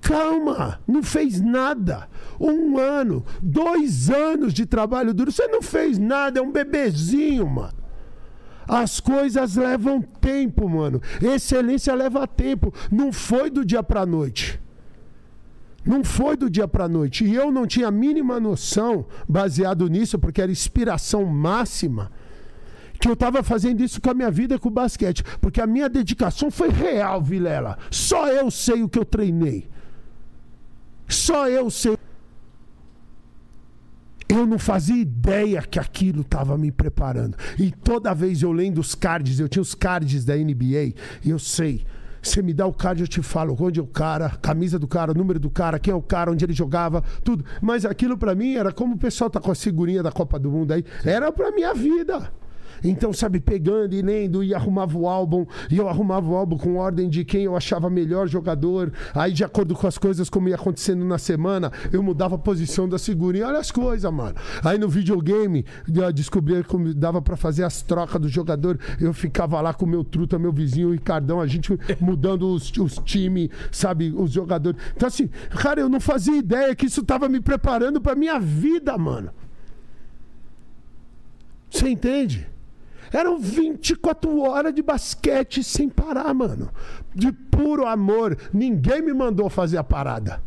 Calma, 0.00 0.80
não 0.86 1.02
fez 1.02 1.40
nada. 1.40 2.08
Um 2.38 2.78
ano, 2.78 3.24
dois 3.42 4.10
anos 4.10 4.52
de 4.52 4.66
trabalho 4.66 5.12
duro, 5.12 5.32
você 5.32 5.48
não 5.48 5.62
fez 5.62 5.98
nada, 5.98 6.38
é 6.38 6.42
um 6.42 6.52
bebezinho, 6.52 7.46
mano. 7.46 7.85
As 8.68 9.00
coisas 9.00 9.56
levam 9.56 10.02
tempo, 10.02 10.68
mano. 10.68 11.00
Excelência 11.22 11.94
leva 11.94 12.26
tempo. 12.26 12.72
Não 12.90 13.12
foi 13.12 13.50
do 13.50 13.64
dia 13.64 13.82
pra 13.82 14.04
noite. 14.04 14.60
Não 15.84 16.02
foi 16.02 16.36
do 16.36 16.50
dia 16.50 16.66
pra 16.66 16.88
noite. 16.88 17.24
E 17.24 17.34
eu 17.34 17.52
não 17.52 17.66
tinha 17.66 17.88
a 17.88 17.92
mínima 17.92 18.40
noção, 18.40 19.06
baseado 19.28 19.88
nisso, 19.88 20.18
porque 20.18 20.42
era 20.42 20.50
inspiração 20.50 21.24
máxima, 21.24 22.10
que 22.98 23.08
eu 23.08 23.12
estava 23.12 23.42
fazendo 23.42 23.82
isso 23.82 24.00
com 24.00 24.10
a 24.10 24.14
minha 24.14 24.30
vida 24.30 24.58
com 24.58 24.68
o 24.68 24.72
basquete. 24.72 25.22
Porque 25.40 25.60
a 25.60 25.66
minha 25.66 25.88
dedicação 25.88 26.50
foi 26.50 26.70
real, 26.70 27.22
Vilela. 27.22 27.78
Só 27.90 28.26
eu 28.28 28.50
sei 28.50 28.82
o 28.82 28.88
que 28.88 28.98
eu 28.98 29.04
treinei. 29.04 29.68
Só 31.08 31.48
eu 31.48 31.70
sei. 31.70 31.95
Eu 34.36 34.46
não 34.46 34.58
fazia 34.58 34.94
ideia 34.94 35.62
que 35.62 35.78
aquilo 35.78 36.20
estava 36.20 36.58
me 36.58 36.70
preparando. 36.70 37.38
E 37.58 37.70
toda 37.70 38.12
vez 38.12 38.42
eu 38.42 38.52
lendo 38.52 38.78
os 38.78 38.94
cards, 38.94 39.40
eu 39.40 39.48
tinha 39.48 39.62
os 39.62 39.74
cards 39.74 40.26
da 40.26 40.36
NBA, 40.36 40.92
e 41.24 41.30
eu 41.30 41.38
sei. 41.38 41.86
Você 42.20 42.42
me 42.42 42.52
dá 42.52 42.66
o 42.66 42.72
card, 42.72 43.00
eu 43.00 43.08
te 43.08 43.22
falo 43.22 43.56
onde 43.58 43.80
é 43.80 43.82
o 43.82 43.86
cara, 43.86 44.28
camisa 44.28 44.78
do 44.78 44.86
cara, 44.86 45.14
número 45.14 45.40
do 45.40 45.48
cara, 45.48 45.78
quem 45.78 45.90
é 45.90 45.94
o 45.94 46.02
cara, 46.02 46.30
onde 46.30 46.44
ele 46.44 46.52
jogava, 46.52 47.02
tudo. 47.24 47.46
Mas 47.62 47.86
aquilo 47.86 48.18
pra 48.18 48.34
mim 48.34 48.56
era 48.56 48.72
como 48.72 48.96
o 48.96 48.98
pessoal 48.98 49.30
tá 49.30 49.40
com 49.40 49.50
a 49.50 49.54
figurinha 49.54 50.02
da 50.02 50.12
Copa 50.12 50.38
do 50.38 50.50
Mundo 50.50 50.72
aí. 50.72 50.84
Era 51.02 51.32
pra 51.32 51.50
minha 51.50 51.72
vida. 51.72 52.30
Então, 52.82 53.12
sabe, 53.12 53.40
pegando 53.40 53.94
e 53.94 54.02
lendo 54.02 54.42
e 54.42 54.54
arrumava 54.54 54.96
o 54.96 55.08
álbum, 55.08 55.46
e 55.70 55.76
eu 55.78 55.88
arrumava 55.88 56.28
o 56.30 56.36
álbum 56.36 56.56
com 56.56 56.76
ordem 56.76 57.08
de 57.08 57.24
quem 57.24 57.44
eu 57.44 57.56
achava 57.56 57.88
melhor 57.90 58.28
jogador. 58.28 58.92
Aí, 59.14 59.32
de 59.32 59.44
acordo 59.44 59.74
com 59.74 59.86
as 59.86 59.98
coisas 59.98 60.28
como 60.28 60.48
ia 60.48 60.54
acontecendo 60.54 61.04
na 61.04 61.18
semana, 61.18 61.72
eu 61.92 62.02
mudava 62.02 62.34
a 62.34 62.38
posição 62.38 62.88
da 62.88 62.98
figurinha. 62.98 63.46
Olha 63.46 63.58
as 63.58 63.70
coisas, 63.70 64.10
mano. 64.12 64.34
Aí 64.64 64.78
no 64.78 64.88
videogame, 64.88 65.64
eu 65.92 66.12
descobri 66.12 66.62
como 66.64 66.92
dava 66.94 67.20
pra 67.20 67.36
fazer 67.36 67.64
as 67.64 67.82
trocas 67.82 68.20
do 68.20 68.28
jogador. 68.28 68.78
Eu 69.00 69.12
ficava 69.12 69.60
lá 69.60 69.72
com 69.72 69.84
o 69.84 69.88
meu 69.88 70.04
truta, 70.04 70.38
meu 70.38 70.52
vizinho, 70.52 70.88
o 70.88 70.92
Ricardão, 70.92 71.40
a 71.40 71.46
gente 71.46 71.76
mudando 72.00 72.48
os, 72.48 72.70
os 72.78 72.98
times, 73.04 73.50
sabe, 73.70 74.12
os 74.16 74.30
jogadores. 74.30 74.80
Então, 74.94 75.08
assim, 75.08 75.28
cara, 75.50 75.80
eu 75.80 75.88
não 75.88 76.00
fazia 76.00 76.36
ideia 76.36 76.74
que 76.74 76.86
isso 76.86 77.02
tava 77.02 77.28
me 77.28 77.40
preparando 77.40 78.00
pra 78.00 78.14
minha 78.14 78.38
vida, 78.38 78.96
mano. 78.96 79.30
Você 81.70 81.88
entende? 81.88 82.46
Eram 83.12 83.38
24 83.38 84.40
horas 84.40 84.74
de 84.74 84.82
basquete 84.82 85.62
sem 85.62 85.88
parar, 85.88 86.32
mano. 86.34 86.70
De 87.14 87.32
puro 87.32 87.86
amor. 87.86 88.36
Ninguém 88.52 89.02
me 89.02 89.12
mandou 89.12 89.48
fazer 89.48 89.78
a 89.78 89.84
parada. 89.84 90.42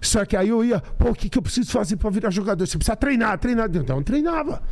Só 0.00 0.24
que 0.24 0.36
aí 0.36 0.48
eu 0.48 0.64
ia, 0.64 0.80
pô, 0.80 1.10
o 1.10 1.14
que, 1.14 1.28
que 1.28 1.38
eu 1.38 1.42
preciso 1.42 1.72
fazer 1.72 1.96
para 1.96 2.10
virar 2.10 2.30
jogador? 2.30 2.66
Você 2.66 2.78
precisa 2.78 2.96
treinar, 2.96 3.38
treinar. 3.38 3.68
Então 3.72 3.96
eu 3.96 4.04
treinava. 4.04 4.62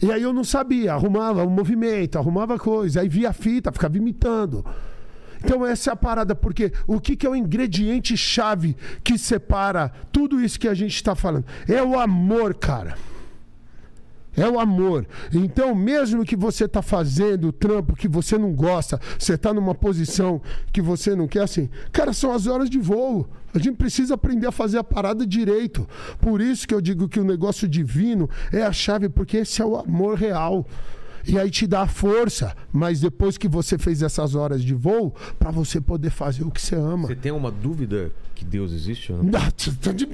E 0.00 0.10
aí 0.10 0.22
eu 0.22 0.32
não 0.32 0.42
sabia, 0.42 0.94
arrumava 0.94 1.44
o 1.44 1.50
movimento, 1.50 2.18
arrumava 2.18 2.58
coisa, 2.58 3.00
aí 3.00 3.08
via 3.08 3.30
a 3.30 3.32
fita, 3.32 3.70
ficava 3.70 3.96
imitando. 3.96 4.64
Então 5.44 5.64
essa 5.64 5.90
é 5.90 5.92
a 5.92 5.96
parada, 5.96 6.34
porque 6.34 6.72
o 6.86 7.00
que, 7.00 7.14
que 7.14 7.24
é 7.26 7.30
o 7.30 7.36
ingrediente 7.36 8.16
chave 8.16 8.76
que 9.04 9.16
separa 9.16 9.92
tudo 10.10 10.40
isso 10.40 10.58
que 10.58 10.66
a 10.66 10.74
gente 10.74 10.94
está 10.94 11.14
falando? 11.14 11.44
É 11.68 11.80
o 11.82 11.98
amor, 11.98 12.54
cara. 12.54 12.96
É 14.36 14.48
o 14.48 14.58
amor. 14.58 15.06
Então, 15.32 15.74
mesmo 15.74 16.24
que 16.24 16.36
você 16.36 16.64
está 16.64 16.80
fazendo 16.80 17.48
o 17.48 17.52
trampo 17.52 17.94
que 17.94 18.08
você 18.08 18.38
não 18.38 18.52
gosta, 18.52 19.00
você 19.18 19.34
está 19.34 19.52
numa 19.52 19.74
posição 19.74 20.40
que 20.72 20.80
você 20.80 21.14
não 21.14 21.28
quer, 21.28 21.42
assim, 21.42 21.68
cara, 21.92 22.12
são 22.12 22.32
as 22.32 22.46
horas 22.46 22.70
de 22.70 22.78
voo. 22.78 23.28
A 23.54 23.58
gente 23.58 23.76
precisa 23.76 24.14
aprender 24.14 24.46
a 24.46 24.52
fazer 24.52 24.78
a 24.78 24.84
parada 24.84 25.26
direito. 25.26 25.86
Por 26.20 26.40
isso 26.40 26.66
que 26.66 26.74
eu 26.74 26.80
digo 26.80 27.08
que 27.08 27.20
o 27.20 27.24
negócio 27.24 27.68
divino 27.68 28.28
é 28.50 28.62
a 28.62 28.72
chave, 28.72 29.08
porque 29.10 29.38
esse 29.38 29.60
é 29.60 29.64
o 29.64 29.76
amor 29.76 30.16
real. 30.16 30.66
E 31.26 31.38
aí 31.38 31.50
te 31.50 31.66
dá 31.66 31.86
força, 31.86 32.56
mas 32.72 33.00
depois 33.00 33.38
que 33.38 33.46
você 33.46 33.78
fez 33.78 34.02
essas 34.02 34.34
horas 34.34 34.62
de 34.62 34.74
voo, 34.74 35.14
para 35.38 35.50
você 35.50 35.80
poder 35.80 36.10
fazer 36.10 36.42
o 36.44 36.50
que 36.50 36.60
você 36.60 36.74
ama. 36.74 37.06
Você 37.06 37.14
tem 37.14 37.30
uma 37.30 37.50
dúvida 37.50 38.10
que 38.42 38.48
Deus 38.48 38.72
existe 38.72 39.12
ou 39.12 39.22
não? 39.22 39.38
Ah, 39.38 39.52
você 39.56 39.70
tá 39.80 39.92
de... 39.92 40.06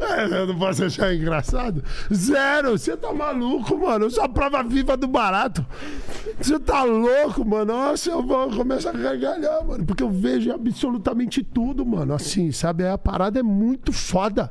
É, 0.00 0.24
eu 0.24 0.46
não 0.46 0.58
posso 0.58 0.84
achar 0.84 1.14
engraçado. 1.14 1.84
Zero, 2.12 2.72
você 2.72 2.96
tá 2.96 3.12
maluco, 3.12 3.78
mano. 3.78 4.06
Eu 4.06 4.10
sou 4.10 4.24
a 4.24 4.28
prova 4.28 4.62
viva 4.62 4.96
do 4.96 5.06
barato. 5.06 5.64
Você 6.40 6.58
tá 6.58 6.82
louco, 6.82 7.44
mano. 7.44 7.72
Nossa, 7.72 8.10
eu 8.10 8.22
vou 8.22 8.50
começar 8.50 8.90
a 8.90 8.98
gargalhar, 8.98 9.64
mano. 9.64 9.84
Porque 9.84 10.02
eu 10.02 10.10
vejo 10.10 10.52
absolutamente 10.52 11.42
tudo, 11.42 11.84
mano. 11.86 12.14
Assim, 12.14 12.50
sabe? 12.50 12.86
A 12.86 12.98
parada 12.98 13.38
é 13.38 13.42
muito 13.42 13.92
foda. 13.92 14.50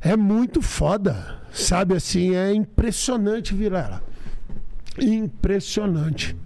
É 0.00 0.16
muito 0.16 0.60
foda. 0.60 1.43
Sabe 1.54 1.94
assim, 1.94 2.34
é 2.34 2.52
impressionante, 2.52 3.54
Vilela. 3.54 4.02
Impressionante. 4.98 6.36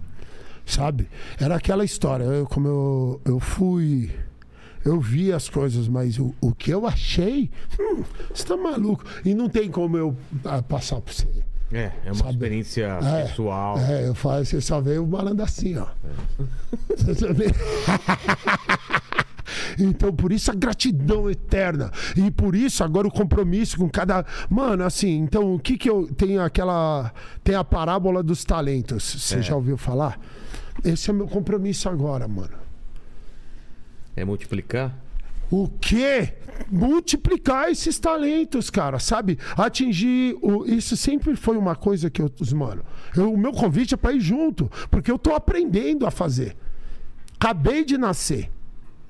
Sabe? 0.65 1.09
Era 1.39 1.55
aquela 1.55 1.83
história. 1.83 2.23
Eu, 2.23 2.45
como 2.45 2.67
eu, 2.67 3.21
eu 3.25 3.39
fui 3.39 4.11
eu 4.85 4.99
vi 4.99 5.31
as 5.33 5.49
coisas, 5.49 5.87
mas 5.87 6.17
o, 6.17 6.33
o 6.39 6.53
que 6.53 6.71
eu 6.71 6.87
achei, 6.87 7.49
hum, 7.79 8.03
você 8.33 8.45
tá 8.45 8.55
maluco. 8.55 9.03
E 9.25 9.33
não 9.33 9.49
tem 9.49 9.69
como 9.69 9.97
eu 9.97 10.15
ah, 10.45 10.61
passar 10.61 11.01
por 11.01 11.13
você. 11.13 11.27
É, 11.71 11.91
é 12.05 12.11
uma 12.11 12.15
Sabe? 12.15 12.31
experiência 12.31 12.99
É, 13.03 13.23
pessoal. 13.25 13.77
É, 13.77 14.07
eu 14.07 14.15
falo, 14.15 14.43
você 14.43 14.59
só 14.59 14.81
vê 14.81 14.97
o 14.97 15.05
malandro 15.05 15.43
assim, 15.43 15.77
ó. 15.77 15.87
Você 16.89 17.13
só 17.13 17.33
vê- 17.33 17.53
Então, 19.77 20.13
por 20.13 20.31
isso 20.31 20.51
a 20.51 20.53
gratidão 20.53 21.29
eterna. 21.29 21.91
E 22.15 22.29
por 22.31 22.55
isso 22.55 22.83
agora 22.83 23.07
o 23.07 23.11
compromisso 23.11 23.77
com 23.77 23.89
cada. 23.89 24.25
Mano, 24.49 24.83
assim, 24.83 25.17
então 25.19 25.55
o 25.55 25.59
que 25.59 25.77
que 25.77 25.89
eu. 25.89 26.07
Tem 26.07 26.37
aquela. 26.39 27.13
Tem 27.43 27.55
a 27.55 27.63
parábola 27.63 28.21
dos 28.23 28.43
talentos. 28.43 29.03
Você 29.03 29.39
É. 29.39 29.41
já 29.41 29.55
ouviu 29.55 29.77
falar? 29.77 30.19
Esse 30.83 31.09
é 31.09 31.13
o 31.13 31.15
meu 31.15 31.27
compromisso 31.27 31.89
agora, 31.89 32.27
mano. 32.27 32.57
É 34.15 34.23
multiplicar? 34.25 34.95
O 35.51 35.67
quê? 35.67 36.33
Multiplicar 36.69 37.69
esses 37.71 37.97
talentos, 37.97 38.69
cara, 38.69 38.99
sabe? 38.99 39.37
Atingir. 39.57 40.37
O... 40.41 40.65
Isso 40.65 40.95
sempre 40.97 41.35
foi 41.35 41.57
uma 41.57 41.75
coisa 41.75 42.09
que 42.09 42.21
eu. 42.21 42.31
Mano, 42.55 42.83
eu- 43.15 43.33
o 43.33 43.37
meu 43.37 43.51
convite 43.51 43.93
é 43.93 43.97
pra 43.97 44.11
ir 44.13 44.19
junto, 44.19 44.69
porque 44.91 45.09
eu 45.11 45.17
tô 45.17 45.33
aprendendo 45.33 46.05
a 46.05 46.11
fazer. 46.11 46.55
Acabei 47.39 47.83
de 47.85 47.97
nascer. 47.97 48.49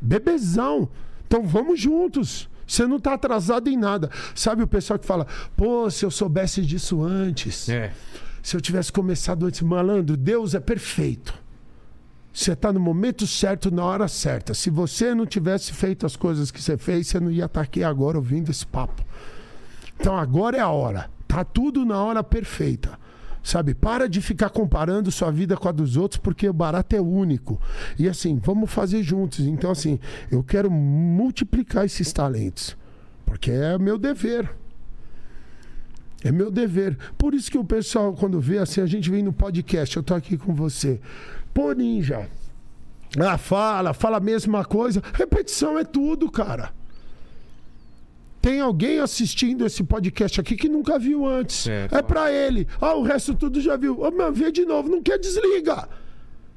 Bebezão. 0.01 0.89
Então 1.27 1.43
vamos 1.43 1.79
juntos. 1.79 2.49
Você 2.65 2.85
não 2.85 2.99
tá 2.99 3.13
atrasado 3.13 3.67
em 3.69 3.77
nada. 3.77 4.11
Sabe 4.35 4.61
o 4.61 4.67
pessoal 4.67 4.99
que 4.99 5.05
fala, 5.05 5.25
pô, 5.57 5.89
se 5.89 6.05
eu 6.05 6.11
soubesse 6.11 6.61
disso 6.61 7.03
antes. 7.03 7.67
É. 7.67 7.91
Se 8.43 8.55
eu 8.55 8.61
tivesse 8.61 8.91
começado 8.91 9.45
antes, 9.45 9.61
malandro, 9.61 10.15
Deus 10.15 10.53
é 10.53 10.59
perfeito. 10.59 11.33
Você 12.31 12.53
está 12.53 12.71
no 12.71 12.79
momento 12.79 13.25
certo, 13.25 13.71
na 13.71 13.83
hora 13.83 14.07
certa. 14.07 14.53
Se 14.53 14.69
você 14.69 15.13
não 15.15 15.25
tivesse 15.25 15.73
feito 15.73 16.05
as 16.05 16.15
coisas 16.15 16.51
que 16.51 16.61
você 16.61 16.77
fez, 16.77 17.07
você 17.07 17.19
não 17.19 17.31
ia 17.31 17.45
estar 17.45 17.61
aqui 17.61 17.83
agora 17.83 18.17
ouvindo 18.17 18.51
esse 18.51 18.65
papo. 18.65 19.03
Então 19.99 20.17
agora 20.17 20.55
é 20.55 20.61
a 20.61 20.69
hora. 20.69 21.09
Tá 21.27 21.43
tudo 21.43 21.83
na 21.83 22.01
hora 22.01 22.23
perfeita. 22.23 22.97
Sabe? 23.49 23.73
Para 23.73 24.07
de 24.07 24.21
ficar 24.21 24.51
comparando 24.51 25.11
sua 25.11 25.31
vida 25.31 25.57
com 25.57 25.67
a 25.67 25.71
dos 25.71 25.97
outros, 25.97 26.19
porque 26.19 26.47
o 26.47 26.53
barato 26.53 26.95
é 26.95 27.01
único. 27.01 27.59
E 27.97 28.07
assim, 28.07 28.37
vamos 28.37 28.71
fazer 28.71 29.01
juntos. 29.01 29.39
Então, 29.39 29.71
assim, 29.71 29.99
eu 30.29 30.43
quero 30.43 30.69
multiplicar 30.69 31.83
esses 31.83 32.13
talentos. 32.13 32.77
Porque 33.25 33.49
é 33.49 33.75
meu 33.79 33.97
dever. 33.97 34.47
É 36.23 36.31
meu 36.31 36.51
dever. 36.51 36.95
Por 37.17 37.33
isso 37.33 37.49
que 37.49 37.57
o 37.57 37.65
pessoal, 37.65 38.13
quando 38.13 38.39
vê 38.39 38.59
assim, 38.59 38.81
a 38.81 38.85
gente 38.85 39.09
vem 39.09 39.23
no 39.23 39.33
podcast, 39.33 39.97
eu 39.97 40.03
tô 40.03 40.13
aqui 40.13 40.37
com 40.37 40.53
você. 40.53 41.01
Pô, 41.51 41.71
ninja. 41.71 42.29
Ah, 43.17 43.39
fala, 43.39 43.95
fala 43.95 44.17
a 44.17 44.21
mesma 44.21 44.63
coisa. 44.63 45.01
Repetição 45.11 45.79
é 45.79 45.83
tudo, 45.83 46.29
cara. 46.29 46.71
Tem 48.41 48.61
alguém 48.61 48.99
assistindo 48.99 49.65
esse 49.65 49.83
podcast 49.83 50.39
aqui 50.39 50.55
que 50.55 50.69
nunca 50.69 50.97
viu 50.97 51.25
antes. 51.27 51.67
É, 51.67 51.85
É, 51.85 51.87
claro. 51.89 52.05
pra 52.05 52.31
ele. 52.31 52.67
Ah, 52.79 52.95
o 52.95 53.03
resto 53.03 53.33
tudo 53.35 53.59
já 53.59 53.75
viu. 53.75 54.05
Ah, 54.05 54.11
mas 54.11 54.37
vê 54.37 54.51
de 54.51 54.65
novo, 54.65 54.87
não 54.89 55.01
quer 55.01 55.17
desliga. 55.19 55.89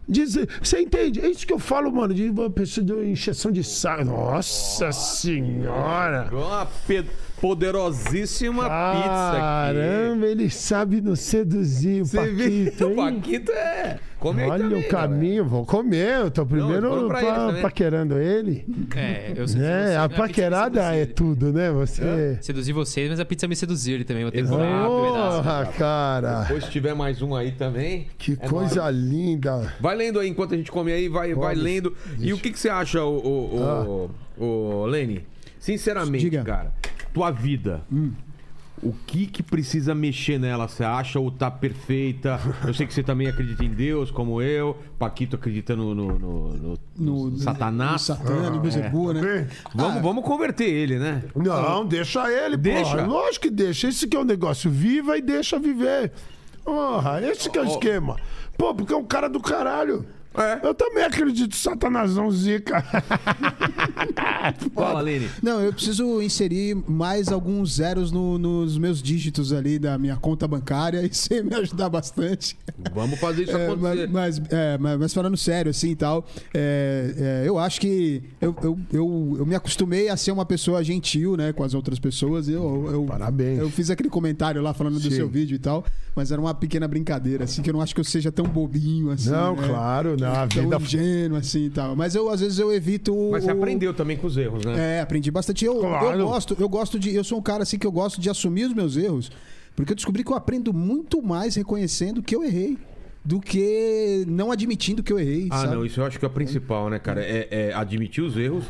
Diz- 0.09 0.37
Você 0.62 0.80
entende? 0.80 1.20
É 1.20 1.28
isso 1.28 1.47
que 1.47 1.53
eu 1.53 1.59
falo, 1.59 1.91
mano, 1.93 2.12
de 2.14 2.28
uma 2.28 2.51
pessoa 2.51 2.85
de 2.85 2.93
encheção 3.11 3.51
de 3.53 3.62
saco. 3.64 4.05
Nossa 4.05 4.91
senhora! 4.93 6.28
Uma 6.33 6.66
pe- 6.87 7.05
poderosíssima 7.43 8.62
pizza 8.62 9.30
aqui. 9.32 9.38
Caramba, 9.40 10.26
ele 10.26 10.49
sabe 10.49 11.01
nos 11.01 11.18
seduzir, 11.20 12.03
o 12.03 12.07
Você 12.07 12.26
vê? 12.28 12.45
Paquito, 12.70 12.86
O 12.86 12.90
hein? 12.90 12.97
Paquito 13.20 13.53
é. 13.53 13.99
Come 14.20 14.45
Olha 14.45 14.62
também, 14.62 14.78
o 14.78 14.88
caminho, 14.88 15.45
vou 15.45 15.66
comer. 15.66 16.20
Eu 16.20 16.30
tô 16.30 16.47
primeiro 16.47 16.88
falando 16.88 17.09
pra 17.09 17.18
ele 17.20 17.28
pa- 17.28 17.47
também. 17.49 17.62
paquerando 17.62 18.18
ele. 18.20 18.64
É, 18.95 19.32
eu 19.34 19.49
sei 19.49 19.61
É, 19.61 19.97
a 19.97 20.09
paquerada 20.09 20.80
é 20.95 21.05
tudo, 21.05 21.53
né? 21.53 21.72
Você. 21.72 22.38
Seduzir 22.40 22.72
vocês, 22.72 23.11
mas 23.11 23.18
a 23.18 23.24
pizza 23.24 23.49
me 23.49 23.57
seduziu 23.57 23.97
ele 23.97 24.05
também. 24.05 24.22
Vou 24.22 24.30
ter 24.30 24.45
que 24.45 24.49
comer. 24.49 24.86
Porra, 24.86 25.66
cara. 25.76 26.43
Depois 26.43 26.64
se 26.66 26.70
tiver 26.70 26.95
mais 26.95 27.20
um 27.20 27.34
aí 27.34 27.51
também. 27.51 28.07
Que 28.16 28.38
é 28.40 28.49
coisa 28.49 28.88
linda. 28.90 29.74
Vai 29.80 29.97
lendo 29.97 30.20
aí 30.20 30.28
enquanto 30.28 30.55
a 30.55 30.57
gente 30.57 30.70
come 30.70 30.93
aí, 30.93 31.09
vai, 31.09 31.34
vai 31.34 31.57
lendo. 31.57 31.93
E 32.20 32.32
o 32.32 32.38
que, 32.38 32.53
que 32.53 32.61
você 32.61 32.68
acha, 32.68 33.03
o, 33.03 33.16
o, 33.18 34.11
o, 34.38 34.45
o 34.45 34.86
Lene? 34.86 35.26
Sinceramente, 35.59 36.24
Diga. 36.24 36.43
cara, 36.45 36.72
tua 37.12 37.30
vida. 37.30 37.82
O 38.82 38.92
que 39.06 39.26
que 39.26 39.44
precisa 39.44 39.94
mexer 39.94 40.40
nela? 40.40 40.66
Você 40.66 40.82
acha 40.82 41.20
ou 41.20 41.30
tá 41.30 41.48
perfeita? 41.48 42.40
Eu 42.66 42.74
sei 42.74 42.84
que 42.84 42.92
você 42.92 43.02
também 43.02 43.28
acredita 43.28 43.64
em 43.64 43.70
Deus, 43.70 44.10
como 44.10 44.42
eu. 44.42 44.76
Paquito 44.98 45.36
acredita 45.36 45.76
no, 45.76 45.94
no, 45.94 46.18
no- 46.18 46.48
no- 46.56 46.78
No, 46.98 47.30
no 47.30 47.36
Satanás. 47.38 47.92
No 47.92 47.98
Satã, 48.16 48.50
no 48.50 48.58
Bezebu, 48.60 49.12
né? 49.12 49.48
Vamos, 49.72 50.02
vamos 50.02 50.24
converter 50.24 50.68
ele, 50.68 50.98
né? 50.98 51.22
Não, 51.36 51.86
deixa 51.86 52.28
ele, 52.32 52.56
Deixa? 52.56 52.96
porra. 52.96 53.06
Lógico 53.06 53.42
que 53.44 53.50
deixa. 53.50 53.86
Esse 53.88 54.08
que 54.08 54.16
é 54.16 54.20
o 54.20 54.24
negócio. 54.24 54.68
Viva 54.68 55.16
e 55.16 55.22
deixa 55.22 55.60
viver. 55.60 56.10
Porra, 56.64 57.20
esse 57.22 57.48
que 57.50 57.58
é 57.58 57.62
o 57.62 57.66
Ó. 57.66 57.68
esquema. 57.68 58.16
Pô, 58.58 58.74
porque 58.74 58.92
é 58.92 58.96
um 58.96 59.04
cara 59.04 59.28
do 59.28 59.38
caralho. 59.40 60.04
É. 60.35 60.66
Eu 60.66 60.74
também 60.74 61.05
acredito, 61.05 61.55
Satanásão 61.57 62.30
zica. 62.30 62.83
Fala, 64.74 65.01
Aline. 65.01 65.28
Não, 65.43 65.61
eu 65.61 65.72
preciso 65.72 66.20
inserir 66.22 66.74
mais 66.89 67.28
alguns 67.30 67.74
zeros 67.76 68.11
no- 68.11 68.39
nos 68.39 68.78
meus 68.78 69.03
dígitos 69.03 69.53
ali 69.53 69.78
da 69.78 69.99
minha 69.99 70.16
conta 70.16 70.47
bancária. 70.49 71.03
Isso 71.07 71.33
ia 71.33 71.43
me 71.43 71.55
ajudar 71.55 71.89
bastante. 71.89 72.57
Vamos 72.95 73.18
fazer 73.18 73.43
isso 73.45 73.57
É, 73.57 73.66
acontecer. 73.66 74.09
mas, 74.09 74.39
mas, 74.39 74.51
é, 74.51 74.78
mas- 74.78 74.99
mas 74.99 75.14
falando 75.14 75.37
sério, 75.37 75.70
assim 75.70 75.91
e 75.91 75.97
tal, 75.97 76.26
é, 76.55 77.43
é, 77.45 77.49
eu 77.49 77.59
acho 77.59 77.80
que 77.80 78.22
eu, 78.41 78.55
eu, 78.62 78.78
eu, 78.93 79.37
eu 79.41 79.47
me 79.47 79.55
acostumei 79.55 80.09
a 80.09 80.16
ser 80.16 80.33
uma 80.33 80.45
pessoa 80.45 80.83
gentil, 80.83 81.37
né, 81.37 81.53
com 81.53 81.62
as 81.62 81.74
outras 81.74 81.99
pessoas. 81.99 82.49
Eu, 82.49 82.89
eu, 82.91 83.05
Parabéns. 83.05 83.59
Eu 83.59 83.70
fiz 83.70 83.91
aquele 83.91 84.09
comentário 84.09 84.62
lá 84.62 84.72
falando 84.74 84.95
do 84.95 85.01
Sim. 85.11 85.11
seu 85.16 85.28
vídeo 85.28 85.55
e 85.55 85.59
tal, 85.59 85.85
mas 86.14 86.30
era 86.33 86.41
uma 86.41 86.55
pequena 86.55 86.87
brincadeira, 86.89 87.45
assim, 87.45 87.62
que 87.62 87.70
eu 87.70 87.74
não 87.74 87.80
acho 87.80 87.95
que 87.95 88.01
eu 88.01 88.05
seja 88.05 88.30
tão 88.33 88.47
bobinho 88.47 89.11
assim. 89.11 89.30
Não, 89.30 89.57
né? 89.57 89.66
claro, 89.66 90.16
não. 90.22 90.32
A 90.32 90.46
Tão 90.46 90.62
vida. 90.64 90.76
ingênuo, 90.76 91.36
assim 91.38 91.64
e 91.66 91.70
tal. 91.70 91.94
Mas 91.96 92.14
eu, 92.14 92.28
às 92.30 92.40
vezes, 92.40 92.58
eu 92.58 92.72
evito. 92.72 93.14
Mas 93.30 93.44
você 93.44 93.50
o- 93.52 93.56
aprendeu 93.56 93.92
também 93.92 94.16
com 94.16 94.26
os 94.26 94.36
erros, 94.36 94.64
né? 94.64 94.98
É, 94.98 95.00
aprendi 95.00 95.30
bastante. 95.30 95.64
Eu, 95.64 95.76
Claro. 95.80 96.18
eu 96.18 96.26
gosto, 96.26 96.56
eu 96.58 96.68
gosto 96.68 96.98
de. 96.98 97.14
Eu 97.14 97.24
sou 97.24 97.38
um 97.38 97.42
cara 97.42 97.62
assim 97.64 97.78
que 97.78 97.86
eu 97.86 97.92
gosto 97.92 98.20
de 98.20 98.30
assumir 98.30 98.64
os 98.64 98.72
meus 98.74 98.96
erros, 98.96 99.30
porque 99.76 99.92
eu 99.92 99.96
descobri 99.96 100.24
que 100.24 100.32
eu 100.32 100.36
aprendo 100.36 100.72
muito 100.72 101.20
mais 101.22 101.54
reconhecendo 101.54 102.22
que 102.22 102.34
eu 102.34 102.42
errei 102.44 102.78
do 103.24 103.38
que 103.40 104.24
não 104.26 104.50
admitindo 104.50 105.02
que 105.02 105.12
eu 105.12 105.18
errei. 105.20 105.46
Ah, 105.50 105.58
sabe? 105.62 105.74
não, 105.74 105.84
isso 105.86 106.00
eu 106.00 106.04
acho 106.06 106.18
que 106.18 106.24
é 106.24 106.28
o 106.28 106.30
principal, 106.30 106.90
né, 106.90 106.98
cara? 106.98 107.22
É, 107.22 107.48
é 107.50 107.72
admitir 107.74 108.22
os 108.24 108.36
erros 108.36 108.64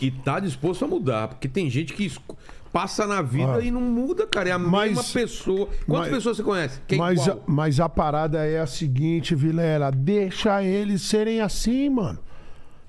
e 0.00 0.10
tá 0.10 0.40
disposto 0.40 0.84
a 0.84 0.88
mudar. 0.88 1.28
Porque 1.28 1.46
tem 1.48 1.70
gente 1.70 1.92
que 1.92 2.04
esco- 2.06 2.36
passa 2.74 3.06
na 3.06 3.22
vida 3.22 3.54
Ah. 3.54 3.60
e 3.60 3.70
não 3.70 3.80
muda, 3.80 4.26
cara. 4.26 4.48
É 4.48 4.52
a 4.52 4.58
Mas- 4.58 4.96
mesma 4.96 5.04
pessoa. 5.12 5.66
Quantas 5.86 6.08
mas- 6.08 6.10
pessoas 6.10 6.36
você 6.38 6.42
conhece? 6.42 6.80
Que 6.88 6.96
é 6.96 6.98
Mas, 6.98 7.28
a, 7.28 7.38
mas 7.46 7.78
a 7.78 7.88
parada 7.88 8.44
é 8.44 8.58
a 8.58 8.66
seguinte, 8.66 9.32
Vilela. 9.32 9.92
Deixa 9.92 10.60
eles 10.60 11.02
serem 11.02 11.40
assim, 11.40 11.88
mano. 11.88 12.18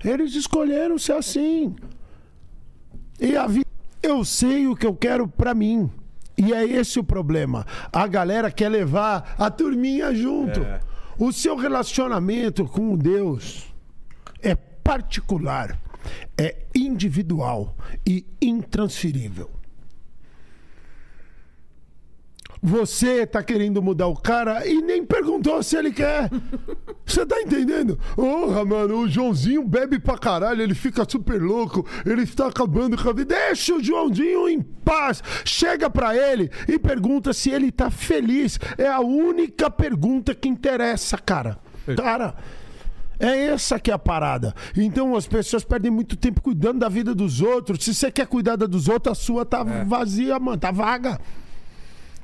Eles 0.04 0.34
escolheram 0.34 0.98
ser 0.98 1.12
assim. 1.12 1.76
E 3.20 3.36
a 3.36 3.46
vida. 3.46 3.64
Eu 4.02 4.24
sei 4.24 4.66
o 4.66 4.74
que 4.74 4.86
eu 4.86 4.94
quero 4.94 5.28
pra 5.28 5.54
mim. 5.54 5.88
E 6.36 6.52
é 6.52 6.64
esse 6.64 6.98
o 6.98 7.04
problema. 7.04 7.64
A 7.92 8.06
galera 8.08 8.50
quer 8.50 8.68
levar 8.68 9.34
a 9.38 9.48
turminha 9.50 10.12
junto. 10.14 10.60
É. 10.60 10.80
O 11.18 11.32
seu 11.32 11.56
relacionamento 11.56 12.66
com 12.66 12.94
Deus 12.96 13.72
é 14.42 14.54
particular, 14.54 15.80
é 16.36 16.56
individual 16.74 17.74
e 18.06 18.26
intransferível. 18.42 19.48
Você 22.62 23.26
tá 23.26 23.42
querendo 23.42 23.82
mudar 23.82 24.06
o 24.06 24.16
cara 24.16 24.66
e 24.66 24.80
nem 24.80 25.04
perguntou 25.04 25.62
se 25.62 25.76
ele 25.76 25.92
quer. 25.92 26.30
Você 27.04 27.24
tá 27.24 27.40
entendendo? 27.40 27.98
Porra, 28.14 28.64
mano, 28.64 29.00
o 29.00 29.08
Joãozinho 29.08 29.62
bebe 29.62 29.98
pra 29.98 30.18
caralho, 30.18 30.62
ele 30.62 30.74
fica 30.74 31.06
super 31.08 31.40
louco, 31.40 31.86
ele 32.04 32.22
está 32.22 32.48
acabando 32.48 33.00
com 33.00 33.08
a 33.08 33.12
vida. 33.12 33.34
Deixa 33.34 33.74
o 33.74 33.82
Joãozinho 33.82 34.48
em 34.48 34.60
paz. 34.60 35.22
Chega 35.44 35.90
pra 35.90 36.16
ele 36.16 36.50
e 36.68 36.78
pergunta 36.78 37.32
se 37.32 37.50
ele 37.50 37.70
tá 37.70 37.90
feliz. 37.90 38.58
É 38.78 38.88
a 38.88 39.00
única 39.00 39.70
pergunta 39.70 40.34
que 40.34 40.48
interessa, 40.48 41.18
cara. 41.18 41.58
Cara. 41.96 42.34
É 43.18 43.46
essa 43.46 43.80
que 43.80 43.90
é 43.90 43.94
a 43.94 43.98
parada. 43.98 44.54
Então 44.76 45.16
as 45.16 45.26
pessoas 45.26 45.64
perdem 45.64 45.90
muito 45.90 46.16
tempo 46.16 46.42
cuidando 46.42 46.80
da 46.80 46.88
vida 46.88 47.14
dos 47.14 47.40
outros. 47.40 47.82
Se 47.82 47.94
você 47.94 48.10
quer 48.10 48.26
cuidar 48.26 48.56
da 48.56 48.66
dos 48.66 48.88
outros, 48.88 49.18
a 49.18 49.20
sua 49.20 49.46
tá 49.46 49.62
vazia, 49.62 50.38
mano, 50.38 50.58
tá 50.58 50.70
vaga. 50.70 51.18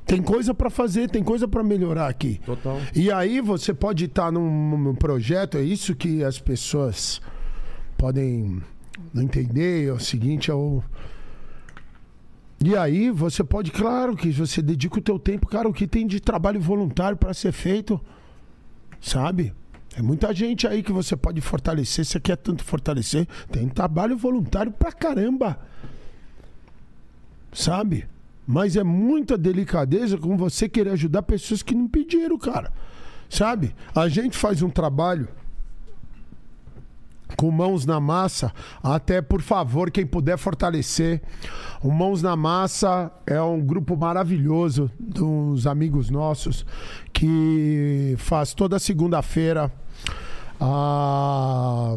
Tem 0.05 0.21
coisa 0.21 0.53
pra 0.53 0.69
fazer, 0.69 1.09
tem 1.09 1.23
coisa 1.23 1.47
pra 1.47 1.63
melhorar 1.63 2.07
aqui. 2.07 2.39
Total. 2.45 2.79
E 2.93 3.11
aí 3.11 3.39
você 3.39 3.73
pode 3.73 4.05
estar 4.05 4.31
num, 4.31 4.77
num 4.77 4.95
projeto, 4.95 5.57
é 5.57 5.61
isso 5.63 5.95
que 5.95 6.23
as 6.23 6.39
pessoas 6.39 7.21
podem 7.97 8.61
não 9.13 9.23
entender, 9.23 9.87
é 9.87 9.91
o 9.91 9.99
seguinte, 9.99 10.51
é 10.51 10.53
o 10.53 10.83
e 12.65 12.77
aí 12.77 13.09
você 13.09 13.43
pode, 13.43 13.71
claro, 13.71 14.15
que 14.15 14.31
você 14.31 14.61
dedica 14.61 14.97
o 14.97 15.01
teu 15.01 15.19
tempo, 15.19 15.47
cara, 15.47 15.67
o 15.67 15.73
que 15.73 15.85
tem 15.85 16.07
de 16.07 16.21
trabalho 16.21 16.61
voluntário 16.61 17.17
pra 17.17 17.33
ser 17.33 17.51
feito, 17.51 17.99
sabe? 19.01 19.53
Tem 19.89 20.01
muita 20.01 20.33
gente 20.33 20.65
aí 20.65 20.81
que 20.81 20.93
você 20.93 21.13
pode 21.17 21.41
fortalecer, 21.41 22.05
você 22.05 22.21
quer 22.21 22.37
tanto 22.37 22.63
fortalecer, 22.63 23.27
tem 23.51 23.67
trabalho 23.67 24.17
voluntário 24.17 24.71
pra 24.71 24.93
caramba. 24.93 25.59
Sabe? 27.51 28.07
Mas 28.45 28.75
é 28.75 28.83
muita 28.83 29.37
delicadeza 29.37 30.17
com 30.17 30.35
você 30.35 30.67
querer 30.67 30.91
ajudar 30.91 31.23
pessoas 31.23 31.63
que 31.63 31.73
não 31.73 31.87
pediram, 31.87 32.37
cara. 32.37 32.71
Sabe? 33.29 33.73
A 33.95 34.07
gente 34.07 34.37
faz 34.37 34.61
um 34.61 34.69
trabalho 34.69 35.27
com 37.35 37.49
mãos 37.51 37.85
na 37.85 37.99
massa, 37.99 38.53
até 38.81 39.21
por 39.21 39.41
favor, 39.41 39.89
quem 39.89 40.05
puder 40.05 40.37
fortalecer. 40.37 41.21
O 41.81 41.91
Mãos 41.91 42.21
na 42.21 42.35
Massa 42.35 43.11
é 43.25 43.41
um 43.41 43.59
grupo 43.59 43.97
maravilhoso 43.97 44.89
dos 44.99 45.67
amigos 45.67 46.09
nossos 46.09 46.65
que 47.11 48.15
faz 48.17 48.53
toda 48.53 48.79
segunda-feira 48.79 49.71
a 50.59 51.95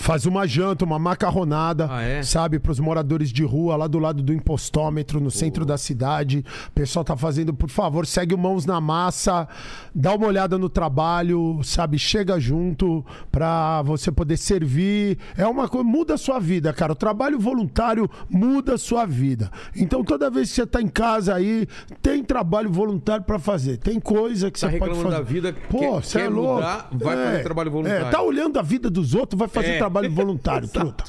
faz 0.00 0.24
uma 0.24 0.46
janta, 0.46 0.84
uma 0.84 0.98
macarronada, 0.98 1.86
Ah, 1.90 2.02
é? 2.02 2.22
sabe, 2.22 2.58
para 2.58 2.72
os 2.72 2.80
moradores 2.80 3.30
de 3.30 3.44
rua 3.44 3.76
lá 3.76 3.86
do 3.86 3.98
lado 3.98 4.22
do 4.22 4.32
impostômetro, 4.32 5.20
no 5.20 5.30
centro 5.30 5.64
da 5.66 5.76
cidade. 5.76 6.42
O 6.68 6.70
pessoal 6.72 7.04
tá 7.04 7.14
fazendo, 7.16 7.52
por 7.52 7.68
favor, 7.68 8.06
segue 8.06 8.34
o 8.34 8.38
Mãos 8.38 8.64
na 8.64 8.80
Massa, 8.80 9.46
dá 9.94 10.14
uma 10.14 10.26
olhada 10.26 10.56
no 10.56 10.70
trabalho, 10.70 11.60
sabe, 11.62 11.98
chega 11.98 12.40
junto 12.40 13.04
para 13.30 13.82
você 13.82 14.10
poder 14.10 14.38
servir. 14.38 15.18
É 15.36 15.46
uma 15.46 15.68
coisa, 15.68 15.84
muda 15.86 16.14
a 16.14 16.18
sua 16.18 16.38
vida, 16.38 16.72
cara. 16.72 16.92
O 16.92 16.96
trabalho 16.96 17.38
voluntário 17.38 18.08
muda 18.28 18.74
a 18.74 18.78
sua 18.78 19.04
vida. 19.04 19.50
Então, 19.76 20.02
toda 20.02 20.30
vez 20.30 20.48
que 20.48 20.54
você 20.56 20.66
tá 20.66 20.80
em 20.80 20.88
casa 20.88 21.34
aí, 21.34 21.66
tem 22.00 22.24
trabalho 22.24 22.70
voluntário 22.70 23.24
para 23.24 23.38
fazer. 23.38 23.76
Tem 23.76 24.00
coisa 24.00 24.50
que 24.50 24.58
Tá 24.58 24.70
você 24.70 24.78
pode 24.78 24.94
fazer. 24.94 25.10
da 25.10 25.20
vida, 25.20 25.54
Pô, 25.68 25.78
quer- 25.78 25.90
você 26.02 26.18
quer 26.20 26.24
é 26.26 26.28
louco. 26.30 26.54
mudar, 26.54 26.88
vai 26.92 27.16
fazer 27.16 27.42
trabalho 27.42 27.70
voluntário. 27.70 28.06
É, 28.06 28.10
tá 28.10 28.22
olhando 28.22 28.58
a 28.58 28.62
vida 28.62 28.88
dos 28.88 29.14
outros, 29.14 29.38
vai 29.38 29.46
fazer 29.48 29.72
É. 29.72 29.78
trabalho 29.78 29.89
voluntário, 30.08 30.68
truta. 30.68 31.04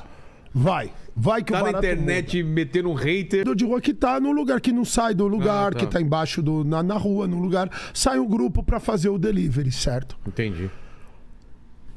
Vai. 0.54 0.92
Vai 1.16 1.44
que 1.44 1.52
o 1.52 1.56
Tá 1.56 1.60
na 1.60 1.66
barato 1.66 1.86
internet 1.86 2.42
metendo 2.44 2.90
um 2.90 2.94
hater. 2.94 3.40
muda. 3.46 3.56
de 3.56 3.66
rua 3.66 3.80
que 3.82 3.94
tá 3.94 4.20
no 4.20 4.32
lugar 4.32 4.60
que 4.62 4.72
não 4.72 4.84
sai 4.86 5.14
do 5.14 5.28
lugar, 5.28 5.68
Ah, 5.68 5.72
tá. 5.72 5.80
que 5.80 5.88
tá 5.88 6.02
embaixo 6.02 6.42
do 6.42 6.64
na, 6.64 6.82
na 6.82 6.96
rua, 6.98 7.28
no 7.28 7.40
lugar, 7.40 7.70
sai 7.94 8.18
um 8.20 8.28
grupo 8.28 8.64
pra 8.64 8.80
fazer 8.80 9.10
o 9.10 9.18
delivery, 9.18 9.72
certo? 9.72 10.18
Entendi. 10.28 10.70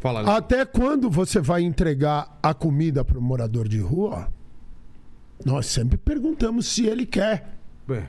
Fala. 0.00 0.36
Até 0.36 0.64
quando 0.64 1.08
você 1.08 1.40
vai 1.40 1.62
entregar 1.62 2.38
a 2.42 2.52
comida 2.52 3.04
pro 3.04 3.20
morador 3.22 3.66
de 3.68 3.78
rua? 3.80 4.28
Nós 5.44 5.66
sempre 5.66 5.96
perguntamos 5.96 6.66
se 6.66 6.86
ele 6.86 7.06
quer. 7.06 7.56
É. 7.88 8.04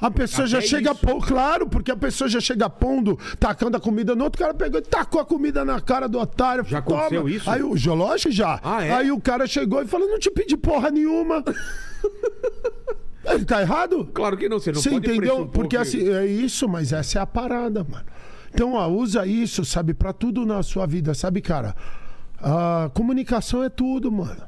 A 0.00 0.10
pessoa 0.10 0.46
já 0.46 0.58
Até 0.58 0.66
chega 0.66 0.92
isso. 0.92 1.00
pondo, 1.06 1.26
claro, 1.26 1.66
porque 1.68 1.90
a 1.90 1.96
pessoa 1.96 2.28
já 2.28 2.40
chega 2.40 2.70
pondo, 2.70 3.18
tacando 3.38 3.76
a 3.76 3.80
comida 3.80 4.14
no 4.14 4.24
outro, 4.24 4.38
cara 4.40 4.54
pegou 4.54 4.80
e 4.80 4.82
tacou 4.82 5.20
a 5.20 5.24
comida 5.26 5.64
na 5.64 5.78
cara 5.80 6.08
do 6.08 6.18
otário. 6.18 6.64
Já 6.64 6.80
Toma. 6.80 7.00
aconteceu 7.00 7.28
isso? 7.28 7.50
Aí 7.50 7.62
o 7.62 7.76
Jológio 7.76 8.32
já. 8.32 8.58
Ah, 8.62 8.82
é? 8.84 8.92
Aí 8.92 9.12
o 9.12 9.20
cara 9.20 9.46
chegou 9.46 9.82
e 9.82 9.86
falou: 9.86 10.08
não 10.08 10.18
te 10.18 10.30
pedi 10.30 10.56
porra 10.56 10.90
nenhuma. 10.90 11.44
Ele 13.26 13.44
tá 13.44 13.60
errado? 13.60 14.06
Claro 14.14 14.36
que 14.38 14.48
não, 14.48 14.58
você 14.58 14.72
não 14.72 14.80
Você 14.80 14.88
pode 14.90 15.06
entendeu? 15.10 15.46
Porque 15.46 15.76
que- 15.76 15.82
assim, 15.82 16.08
é 16.08 16.24
isso, 16.24 16.66
mas 16.66 16.92
essa 16.92 17.18
é 17.18 17.22
a 17.22 17.26
parada, 17.26 17.84
mano. 17.84 18.06
Então, 18.52 18.72
ó, 18.72 18.88
usa 18.88 19.26
isso, 19.26 19.64
sabe, 19.64 19.92
pra 19.94 20.12
tudo 20.12 20.46
na 20.46 20.62
sua 20.62 20.86
vida, 20.86 21.12
sabe, 21.14 21.40
cara? 21.42 21.76
A 22.42 22.90
comunicação 22.94 23.62
é 23.62 23.68
tudo, 23.68 24.10
mano. 24.10 24.42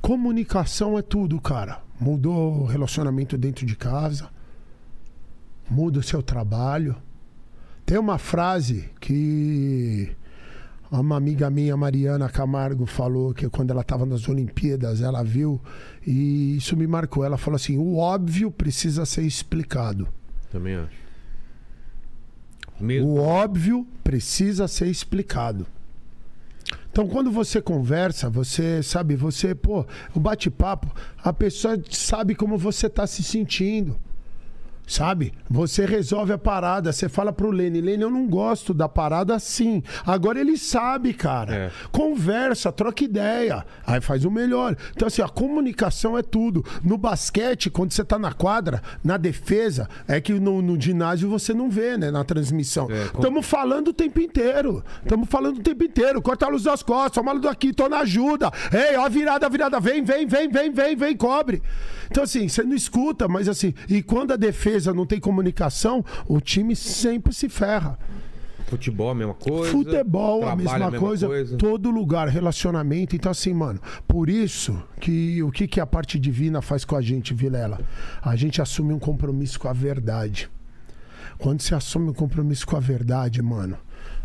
Comunicação 0.00 0.98
é 0.98 1.02
tudo, 1.02 1.40
cara. 1.40 1.80
Mudou 2.00 2.62
o 2.62 2.64
relacionamento 2.64 3.36
dentro 3.36 3.66
de 3.66 3.76
casa. 3.76 4.28
Muda 5.70 5.98
o 5.98 6.02
seu 6.02 6.22
trabalho. 6.22 6.96
Tem 7.84 7.98
uma 7.98 8.18
frase 8.18 8.90
que 9.00 10.14
uma 10.90 11.16
amiga 11.16 11.50
minha, 11.50 11.76
Mariana 11.76 12.28
Camargo, 12.28 12.86
falou 12.86 13.34
que 13.34 13.48
quando 13.48 13.70
ela 13.70 13.82
estava 13.82 14.06
nas 14.06 14.28
Olimpíadas, 14.28 15.00
ela 15.00 15.22
viu 15.22 15.60
e 16.06 16.56
isso 16.56 16.76
me 16.76 16.86
marcou. 16.86 17.24
Ela 17.24 17.36
falou 17.36 17.56
assim: 17.56 17.76
o 17.76 17.96
óbvio 17.96 18.50
precisa 18.50 19.04
ser 19.04 19.22
explicado. 19.22 20.08
Também 20.50 20.76
acho. 20.76 21.08
Mesmo. 22.80 23.08
O 23.08 23.18
óbvio 23.18 23.86
precisa 24.02 24.68
ser 24.68 24.86
explicado. 24.86 25.66
Então, 26.90 27.06
quando 27.06 27.30
você 27.30 27.60
conversa, 27.60 28.28
você 28.28 28.82
sabe, 28.82 29.14
você, 29.14 29.54
pô, 29.54 29.86
o 30.14 30.20
bate-papo, 30.20 30.92
a 31.22 31.32
pessoa 31.32 31.80
sabe 31.90 32.34
como 32.34 32.58
você 32.58 32.86
está 32.86 33.06
se 33.06 33.22
sentindo. 33.22 33.98
Sabe? 34.88 35.34
Você 35.50 35.84
resolve 35.84 36.32
a 36.32 36.38
parada, 36.38 36.90
você 36.90 37.10
fala 37.10 37.30
pro 37.30 37.50
Lene, 37.50 37.78
Lene, 37.82 38.02
eu 38.02 38.10
não 38.10 38.26
gosto 38.26 38.72
da 38.72 38.88
parada 38.88 39.34
assim. 39.34 39.82
Agora 40.06 40.40
ele 40.40 40.56
sabe, 40.56 41.12
cara. 41.12 41.54
É. 41.54 41.70
Conversa, 41.92 42.72
troca 42.72 43.04
ideia. 43.04 43.66
Aí 43.86 44.00
faz 44.00 44.24
o 44.24 44.30
melhor. 44.30 44.74
Então, 44.96 45.06
assim, 45.06 45.20
a 45.20 45.28
comunicação 45.28 46.16
é 46.16 46.22
tudo. 46.22 46.64
No 46.82 46.96
basquete, 46.96 47.68
quando 47.68 47.92
você 47.92 48.02
tá 48.02 48.18
na 48.18 48.32
quadra, 48.32 48.82
na 49.04 49.18
defesa, 49.18 49.88
é 50.08 50.22
que 50.22 50.32
no, 50.32 50.62
no 50.62 50.80
ginásio 50.80 51.28
você 51.28 51.52
não 51.52 51.68
vê, 51.68 51.98
né? 51.98 52.10
Na 52.10 52.24
transmissão. 52.24 52.88
É, 52.90 53.04
Estamos 53.04 53.44
falando 53.44 53.88
o 53.88 53.92
tempo 53.92 54.20
inteiro. 54.20 54.82
Estamos 55.02 55.28
falando 55.28 55.58
o 55.58 55.62
tempo 55.62 55.84
inteiro. 55.84 56.22
Corta 56.22 56.46
a 56.46 56.48
luz 56.48 56.62
das 56.62 56.82
costas, 56.82 57.12
toma 57.12 57.38
daqui, 57.38 57.74
tô 57.74 57.90
na 57.90 57.98
ajuda. 57.98 58.50
Ei, 58.72 58.96
ó, 58.96 59.06
virada, 59.08 59.50
virada, 59.50 59.78
vem, 59.78 60.02
vem, 60.02 60.26
vem, 60.26 60.48
vem, 60.48 60.72
vem, 60.72 60.96
vem, 60.96 61.14
cobre. 61.14 61.62
Então, 62.10 62.24
assim, 62.24 62.48
você 62.48 62.62
não 62.62 62.74
escuta, 62.74 63.28
mas 63.28 63.48
assim, 63.48 63.74
e 63.86 64.02
quando 64.02 64.32
a 64.32 64.36
defesa 64.36 64.77
não 64.86 65.06
tem 65.06 65.20
comunicação, 65.20 66.04
o 66.26 66.40
time 66.40 66.74
sempre 66.74 67.32
se 67.32 67.48
ferra. 67.48 67.98
Futebol, 68.68 69.10
a 69.10 69.14
mesma 69.14 69.34
coisa. 69.34 69.72
Futebol, 69.72 70.42
a 70.42 70.54
trabalho, 70.54 70.84
mesma, 70.84 70.98
coisa, 70.98 71.56
todo 71.56 71.90
lugar, 71.90 72.28
relacionamento. 72.28 73.16
Então, 73.16 73.32
assim, 73.32 73.54
mano, 73.54 73.80
por 74.06 74.28
isso 74.28 74.82
que 75.00 75.42
o 75.42 75.50
que, 75.50 75.66
que 75.66 75.80
a 75.80 75.86
parte 75.86 76.18
divina 76.18 76.60
faz 76.60 76.84
com 76.84 76.94
a 76.94 77.00
gente, 77.00 77.32
Vilela? 77.32 77.80
A 78.22 78.36
gente 78.36 78.60
assume 78.60 78.92
um 78.92 78.98
compromisso 78.98 79.58
com 79.58 79.68
a 79.68 79.72
verdade. 79.72 80.50
Quando 81.38 81.62
você 81.62 81.74
assume 81.74 82.10
um 82.10 82.12
compromisso 82.12 82.66
com 82.66 82.76
a 82.76 82.80
verdade, 82.80 83.40
mano, 83.40 83.78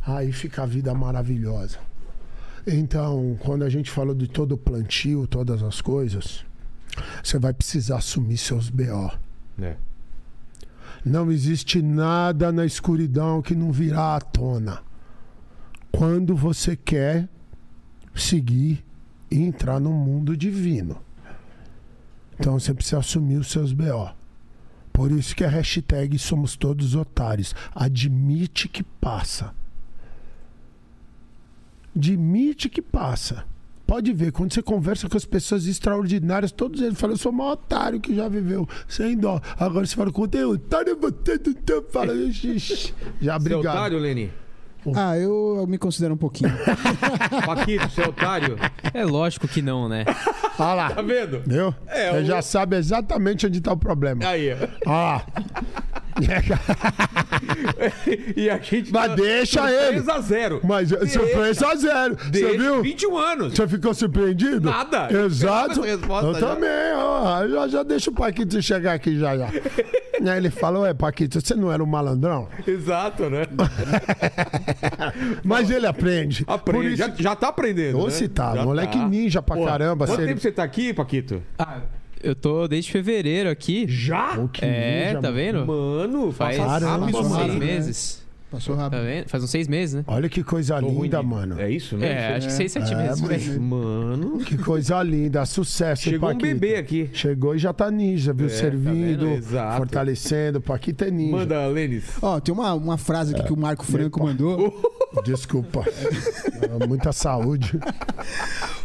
aí 0.05 0.31
fica 0.33 0.63
a 0.63 0.65
vida 0.65 0.93
maravilhosa. 0.93 1.77
Então, 2.67 3.37
quando 3.39 3.63
a 3.63 3.69
gente 3.69 3.89
fala 3.89 4.13
de 4.13 4.27
todo 4.27 4.53
o 4.53 4.57
plantio, 4.57 5.27
todas 5.27 5.61
as 5.63 5.79
coisas, 5.79 6.45
você 7.23 7.37
vai 7.37 7.53
precisar 7.53 7.97
assumir 7.97 8.37
seus 8.37 8.69
BO. 8.69 9.11
É. 9.61 9.75
Não 11.05 11.31
existe 11.31 11.81
nada 11.81 12.51
na 12.51 12.65
escuridão 12.65 13.41
que 13.41 13.53
não 13.53 13.71
virá 13.71 14.15
à 14.15 14.21
tona. 14.21 14.81
Quando 15.91 16.35
você 16.35 16.75
quer 16.75 17.27
seguir 18.15 18.83
e 19.29 19.41
entrar 19.41 19.79
no 19.79 19.91
mundo 19.91 20.37
divino. 20.37 21.01
Então 22.39 22.59
você 22.59 22.73
precisa 22.73 22.99
assumir 22.99 23.37
os 23.37 23.47
seus 23.47 23.73
BO. 23.73 24.11
Por 24.91 25.11
isso 25.11 25.35
que 25.35 25.43
a 25.43 25.49
hashtag 25.49 26.17
Somos 26.19 26.55
Todos 26.55 26.95
Otários. 26.95 27.55
Admite 27.73 28.69
que 28.69 28.83
passa. 28.83 29.53
Admite 31.95 32.69
que 32.69 32.81
passa. 32.81 33.45
Pode 33.85 34.13
ver, 34.13 34.31
quando 34.31 34.53
você 34.53 34.61
conversa 34.61 35.09
com 35.09 35.17
as 35.17 35.25
pessoas 35.25 35.67
extraordinárias, 35.67 36.51
todos 36.51 36.81
eles 36.81 36.97
falam, 36.99 37.13
eu 37.15 37.17
sou 37.17 37.31
o 37.31 37.35
maior 37.35 37.51
otário 37.51 37.99
que 37.99 38.15
já 38.15 38.27
viveu, 38.27 38.67
sem 38.87 39.15
dó. 39.17 39.39
Agora 39.59 39.85
você 39.85 39.95
fala, 39.95 40.09
eu 40.33 40.51
otário, 40.51 40.97
você 40.99 41.39
não 41.69 41.83
fala, 41.91 42.13
"Ixi, 42.13 42.93
já 43.21 43.37
Você 43.37 43.53
é 43.53 43.57
otário, 43.57 43.97
Leni? 43.99 44.31
Ah, 44.95 45.17
eu, 45.17 45.55
eu 45.59 45.67
me 45.67 45.77
considero 45.77 46.13
um 46.13 46.17
pouquinho. 46.17 46.51
Paquito, 47.45 47.89
você 47.89 48.01
é 48.01 48.07
otário? 48.09 48.57
É 48.93 49.05
lógico 49.05 49.47
que 49.47 49.61
não, 49.61 49.87
né? 49.87 50.03
Olha 50.59 50.73
lá, 50.73 50.89
Tá 50.91 51.01
vendo? 51.01 51.41
viu? 51.45 51.73
É, 51.87 52.11
você 52.11 52.17
o- 52.19 52.25
já 52.25 52.41
sabe 52.41 52.75
exatamente 52.75 53.47
onde 53.47 53.59
está 53.59 53.71
o 53.71 53.77
problema. 53.77 54.25
Aí, 54.27 54.49
ó. 54.85 54.91
Ó. 54.91 55.21
E 58.35 58.49
a 58.49 58.57
gente. 58.57 58.91
Mas 58.91 59.07
tá 59.09 59.15
deixa 59.15 59.71
ele. 59.71 60.01
3 60.01 60.09
a 60.09 60.21
0 60.21 60.61
Mas 60.63 60.89
surpresa 60.89 61.67
a 61.67 61.75
zero. 61.75 62.15
Você 62.15 62.57
viu? 62.57 62.81
21 62.81 63.17
anos. 63.17 63.53
Você 63.53 63.67
ficou 63.67 63.93
surpreendido? 63.93 64.69
Nada. 64.69 65.09
Exato. 65.11 65.85
Eu 65.85 65.99
Eu 65.99 66.33
também, 66.39 66.69
ó. 66.95 67.47
Já, 67.47 67.67
já 67.67 67.83
deixa 67.83 68.09
o 68.09 68.13
Paquito 68.13 68.61
chegar 68.61 68.93
aqui 68.93 69.19
já 69.19 69.37
já. 69.37 69.49
Aí 70.23 70.37
ele 70.37 70.49
falou, 70.49 70.85
é, 70.85 70.93
Paquito, 70.93 71.41
você 71.41 71.53
não 71.53 71.71
era 71.71 71.83
um 71.83 71.87
malandrão? 71.87 72.47
Exato, 72.65 73.29
né? 73.29 73.43
Mas 75.43 75.69
ele 75.69 75.85
aprende. 75.85 76.45
Por 76.45 76.53
Aprende. 76.53 76.87
isso... 76.93 76.97
Já, 76.97 77.13
já 77.17 77.35
tá 77.35 77.49
aprendendo. 77.49 77.99
Ô, 77.99 78.05
né? 78.05 78.11
se 78.11 78.27
tá, 78.29 78.55
Já 78.55 78.63
moleque 78.63 78.97
ninja 78.97 79.41
pra 79.41 79.55
Pô, 79.55 79.65
caramba. 79.65 80.05
Quanto 80.07 80.21
ele- 80.21 80.29
tempo 80.29 80.41
você 80.41 80.51
tá 80.51 80.63
aqui, 80.63 80.93
Paquito? 80.93 81.43
Ah, 81.59 81.79
eu 82.23 82.35
tô 82.35 82.67
desde 82.67 82.91
fevereiro 82.91 83.49
aqui. 83.49 83.85
Já? 83.87 84.47
Que 84.47 84.65
É, 84.65 85.07
ninja, 85.07 85.21
tá 85.21 85.31
mano. 85.31 85.35
vendo? 85.35 85.65
Mano, 85.65 86.31
Faz 86.31 86.57
rápido, 86.57 87.17
uns 87.19 87.29
mano. 87.29 87.35
seis 87.35 87.53
né? 87.53 87.59
meses. 87.59 88.23
Passou 88.51 88.75
Tá 88.75 88.83
rápido. 88.83 89.01
vendo? 89.01 89.29
Faz 89.29 89.43
uns 89.43 89.49
seis 89.49 89.67
meses, 89.67 89.95
né? 89.95 90.03
Olha 90.05 90.29
que 90.29 90.43
coisa 90.43 90.79
Tô 90.79 90.85
ruim 90.87 91.03
linda, 91.05 91.17
de- 91.21 91.25
mano. 91.25 91.59
É 91.59 91.71
isso, 91.71 91.97
né? 91.97 92.07
É, 92.33 92.35
acho 92.35 92.45
que 92.49 92.53
seis, 92.53 92.71
sete 92.71 92.93
É, 92.93 92.97
meses. 92.97 93.19
mas-? 93.21 93.57
Mano. 93.57 94.37
Que 94.45 94.55
coisa 94.59 95.01
linda. 95.01 95.43
Sucesso, 95.43 96.07
hein, 96.07 96.13
Chegou 96.13 96.29
um 96.29 96.33
Paquito? 96.33 96.53
bebê 96.59 96.75
aqui. 96.75 97.09
Chegou 97.13 97.55
e 97.55 97.57
já 97.57 97.73
tá 97.73 97.89
ninja, 97.89 98.31
viu? 98.31 98.45
É, 98.45 98.49
tá 98.49 98.55
Servindo? 98.55 99.27
Exato. 99.27 99.77
fortalecendo. 99.77 100.61
Paquito 100.61 101.03
é 101.03 101.09
ninja. 101.09 101.35
Manda, 101.35 101.65
Lênis. 101.65 102.03
Ó, 102.21 102.39
tem 102.39 102.53
uma, 102.53 102.75
uma 102.75 102.97
frase 102.99 103.33
aqui 103.33 103.43
que 103.43 103.53
o 103.53 103.57
Marco 103.57 103.83
Franco 103.83 104.23
mandou. 104.23 104.71
Desculpa. 105.25 105.83
É, 105.87 106.85
Muita 106.87 107.11
saúde. 107.11 107.79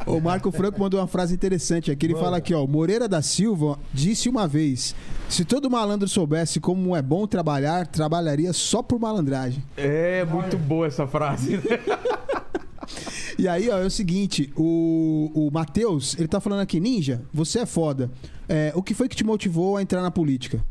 O 0.09 0.21
Marco 0.21 0.51
Franco 0.51 0.81
mandou 0.81 0.99
uma 0.99 1.07
frase 1.07 1.35
interessante 1.35 1.91
aqui. 1.91 2.07
Ele 2.07 2.15
fala 2.15 2.39
aqui, 2.39 2.55
ó. 2.55 2.67
Moreira 2.67 3.07
da 3.07 3.21
Silva 3.21 3.79
disse 3.93 4.29
uma 4.29 4.49
vez: 4.49 4.95
se 5.29 5.45
todo 5.45 5.71
malandro 5.71 6.09
soubesse 6.09 6.59
como 6.59 6.97
é 6.97 7.03
bom 7.03 7.27
trabalhar, 7.27 7.87
trabalharia 7.87 8.53
só 8.53 8.83
por 8.83 8.99
malandragem. 8.99 9.63
É 9.77 10.25
muito 10.25 10.57
boa 10.57 10.87
essa 10.87 11.07
frase. 11.07 11.59
né? 11.59 11.63
E 13.39 13.47
aí, 13.47 13.69
ó, 13.71 13.79
é 13.79 13.85
o 13.85 13.91
seguinte: 13.91 14.53
o, 14.57 15.31
o 15.35 15.51
Matheus, 15.53 16.17
ele 16.19 16.27
tá 16.27 16.41
falando 16.41 16.61
aqui, 16.61 16.81
Ninja, 16.81 17.23
você 17.33 17.61
é 17.61 17.67
foda. 17.67 18.11
É, 18.49 18.73
o 18.75 18.83
que 18.83 18.95
foi 18.95 19.09
que 19.09 19.17
te 19.17 19.25
motivou 19.25 19.77
a 19.77 19.83
entrar 19.83 20.01
na 20.03 20.11
política? 20.11 20.65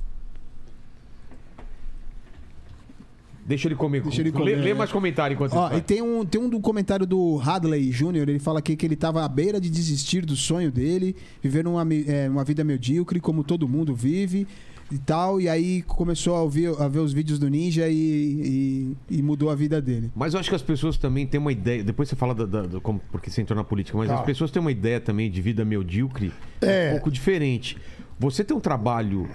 Deixa 3.47 3.67
ele 3.67 3.75
comer. 3.75 4.01
Deixa 4.03 4.21
ele 4.21 4.29
Lê- 4.31 4.37
comer, 4.37 4.55
Lê, 4.57 4.69
é. 4.71 4.73
mais 4.73 4.91
comentário 4.91 5.33
enquanto 5.33 5.53
Ó, 5.53 5.69
você 5.69 5.75
e 5.77 5.81
tem 5.81 6.01
um, 6.01 6.25
tem 6.25 6.39
um 6.41 6.49
do 6.49 6.59
comentário 6.59 7.05
do 7.05 7.39
Hadley 7.43 7.89
Jr., 7.91 8.27
ele 8.27 8.39
fala 8.39 8.59
aqui 8.59 8.75
que 8.75 8.85
ele 8.85 8.95
tava 8.97 9.23
à 9.23 9.27
beira 9.29 9.59
de 9.61 9.69
desistir 9.69 10.25
do 10.25 10.35
sonho 10.35 10.69
dele, 10.71 11.15
viver 11.41 11.65
uma, 11.65 11.87
é, 12.07 12.29
uma 12.29 12.43
vida 12.43 12.63
medíocre, 12.63 13.19
como 13.21 13.43
todo 13.45 13.67
mundo 13.67 13.95
vive 13.95 14.45
e 14.91 14.97
tal, 14.97 15.39
e 15.41 15.49
aí 15.49 15.81
começou 15.81 16.33
a, 16.35 16.41
ouvir, 16.41 16.69
a 16.79 16.87
ver 16.87 16.99
os 16.99 17.11
vídeos 17.11 17.37
do 17.39 17.49
Ninja 17.49 17.89
e, 17.89 18.95
e- 19.09 19.17
e 19.17 19.21
mudou 19.21 19.49
a 19.49 19.55
vida 19.55 19.81
dele. 19.81 20.09
Mas 20.15 20.33
eu 20.33 20.39
acho 20.39 20.49
que 20.49 20.55
as 20.55 20.61
pessoas 20.61 20.97
também 20.97 21.25
têm 21.27 21.39
uma 21.39 21.51
ideia. 21.51 21.83
Depois 21.83 22.07
você 22.09 22.15
fala 22.15 22.33
da, 22.33 22.45
da- 22.45 22.79
como, 22.79 23.01
porque 23.11 23.29
você 23.29 23.41
entrou 23.41 23.55
na 23.57 23.63
política, 23.65 23.97
mas 23.97 24.07
Tá. 24.07 24.15
as 24.19 24.25
pessoas 24.25 24.49
têm 24.51 24.61
uma 24.61 24.71
ideia 24.71 24.99
também 25.01 25.29
de 25.31 25.41
vida 25.41 25.63
medíocre 25.65 26.31
É. 26.61 26.89
um 26.89 26.91
pouco 26.93 27.11
diferente. 27.11 27.77
Você 28.19 28.43
tem 28.43 28.55
um 28.55 28.59
trabalho. 28.61 29.29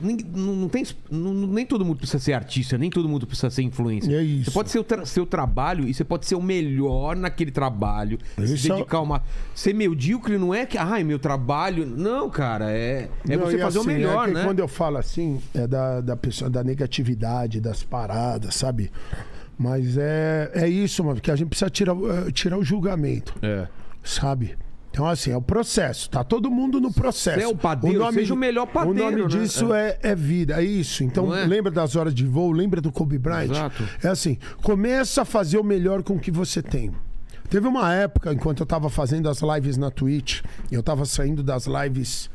Nem- 0.00 0.16
Não, 0.34 0.54
não 0.56 0.68
tem, 0.68 0.86
não- 1.10 1.34
nem 1.34 1.64
todo 1.66 1.84
mundo 1.84 1.98
precisa 1.98 2.18
ser 2.18 2.32
artista, 2.32 2.76
nem 2.78 2.90
todo 2.90 3.08
mundo 3.08 3.26
precisa 3.26 3.50
ser 3.50 3.62
influencer. 3.62 4.12
É 4.14 4.22
isso. 4.22 4.44
Você 4.46 4.50
pode 4.54 4.70
ser 4.70 4.78
o 4.78 4.84
tra- 4.84 5.04
seu 5.06 5.26
trabalho 5.26 5.88
e 5.88 5.94
você 5.94 6.04
pode 6.04 6.26
ser 6.26 6.34
o 6.34 6.42
melhor 6.42 7.16
naquele 7.16 7.50
trabalho. 7.50 8.18
Se 8.36 8.54
Isso 8.54 8.72
é- 8.72 8.76
dedicar 8.76 9.00
uma. 9.00 9.22
Ser 9.54 9.74
medíocre 9.74 10.38
não 10.38 10.54
é 10.54 10.64
que, 10.66 10.78
ai, 10.78 11.04
meu 11.04 11.18
trabalho. 11.18 11.84
Não, 11.86 12.28
cara, 12.30 12.70
é, 12.72 13.08
é 13.28 13.36
Não, 13.36 13.44
você 13.46 13.58
fazer 13.58 13.78
o 13.78 13.80
assim, 13.82 13.90
melhor, 13.90 14.28
é 14.28 14.32
né? 14.32 14.44
Quando 14.44 14.58
eu 14.60 14.68
falo 14.68 14.96
assim, 14.98 15.40
é 15.54 15.66
da, 15.66 16.00
da 16.00 16.16
pessoa, 16.16 16.48
da 16.50 16.62
negatividade, 16.64 17.60
das 17.60 17.82
paradas, 17.82 18.54
sabe? 18.54 18.90
Mas 19.58 19.96
é, 19.98 20.50
é 20.54 20.68
isso, 20.68 21.02
mano, 21.02 21.20
que 21.20 21.30
a 21.30 21.36
gente 21.36 21.48
precisa 21.48 21.68
tirar, 21.68 21.92
eh, 21.96 22.30
tirar 22.30 22.56
o 22.56 22.62
julgamento, 22.64 23.34
É. 23.42 23.66
sabe? 24.04 24.56
Então, 24.98 25.06
assim, 25.06 25.30
é 25.30 25.36
o 25.36 25.40
processo. 25.40 26.10
Tá 26.10 26.24
todo 26.24 26.50
mundo 26.50 26.80
no 26.80 26.92
processo. 26.92 27.38
Você 27.38 27.44
é 27.44 27.46
o 27.46 27.54
padeiro, 27.54 28.12
seja 28.12 28.34
o 28.34 28.36
melhor 28.36 28.66
padeiro, 28.66 28.98
O 28.98 29.10
nome 29.10 29.22
né? 29.22 29.28
disso 29.28 29.72
é. 29.72 29.96
É, 30.02 30.12
vida, 30.12 30.60
é 30.60 30.64
isso. 30.64 31.04
Então, 31.04 31.32
é? 31.32 31.46
lembra 31.46 31.70
das 31.70 31.94
horas 31.94 32.12
de 32.12 32.26
voo, 32.26 32.50
lembra 32.50 32.80
do 32.80 32.90
Kobe 32.90 33.16
Bryant? 33.16 33.48
Exato. 33.48 33.88
É 34.02 34.08
assim, 34.08 34.38
começa 34.60 35.22
a 35.22 35.24
fazer 35.24 35.56
o 35.56 35.62
melhor 35.62 36.02
com 36.02 36.14
o 36.14 36.18
que 36.18 36.32
você 36.32 36.60
tem. 36.60 36.90
Teve 37.48 37.68
uma 37.68 37.94
época, 37.94 38.32
enquanto 38.32 38.58
eu 38.58 38.66
tava 38.66 38.90
fazendo 38.90 39.28
as 39.28 39.40
lives 39.40 39.76
na 39.76 39.88
Twitch, 39.88 40.42
eu 40.68 40.82
tava 40.82 41.04
saindo 41.04 41.44
das 41.44 41.68
lives 41.68 42.28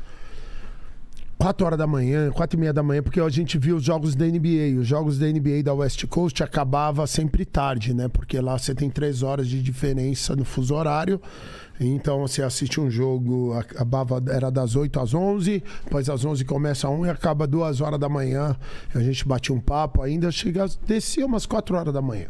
4 1.36 1.66
horas 1.66 1.78
da 1.78 1.86
manhã, 1.86 2.30
4 2.30 2.56
e 2.56 2.60
meia 2.60 2.72
da 2.72 2.82
manhã, 2.82 3.02
porque 3.02 3.20
a 3.20 3.28
gente 3.28 3.58
viu 3.58 3.76
os 3.76 3.84
jogos 3.84 4.14
da 4.14 4.24
NBA. 4.24 4.80
Os 4.80 4.86
jogos 4.86 5.18
da 5.18 5.26
NBA 5.26 5.62
da 5.62 5.74
West 5.74 6.06
Coast 6.06 6.42
acabava 6.42 7.06
sempre 7.06 7.44
tarde, 7.44 7.92
né? 7.92 8.08
Porque 8.08 8.40
lá 8.40 8.56
você 8.56 8.74
tem 8.74 8.88
3 8.88 9.22
horas 9.22 9.48
de 9.48 9.62
diferença 9.62 10.34
no 10.34 10.44
fuso 10.44 10.74
horário. 10.74 11.20
Então 11.80 12.20
você 12.20 12.42
assiste 12.42 12.80
um 12.80 12.88
jogo, 12.88 13.52
acabava, 13.52 14.22
era 14.30 14.50
das 14.50 14.76
8 14.76 15.00
às 15.00 15.12
11, 15.12 15.62
depois 15.84 16.08
às 16.08 16.24
11 16.24 16.44
começa 16.44 16.88
um 16.88 17.04
e 17.04 17.10
acaba 17.10 17.46
2 17.46 17.80
horas 17.80 17.98
da 17.98 18.08
manhã. 18.08 18.56
A 18.94 19.00
gente 19.00 19.26
batia 19.26 19.54
um 19.54 19.60
papo 19.60 20.00
ainda, 20.00 20.30
chega, 20.30 20.66
descia 20.86 21.26
umas 21.26 21.46
4 21.46 21.76
horas 21.76 21.92
da 21.92 22.00
manhã. 22.00 22.28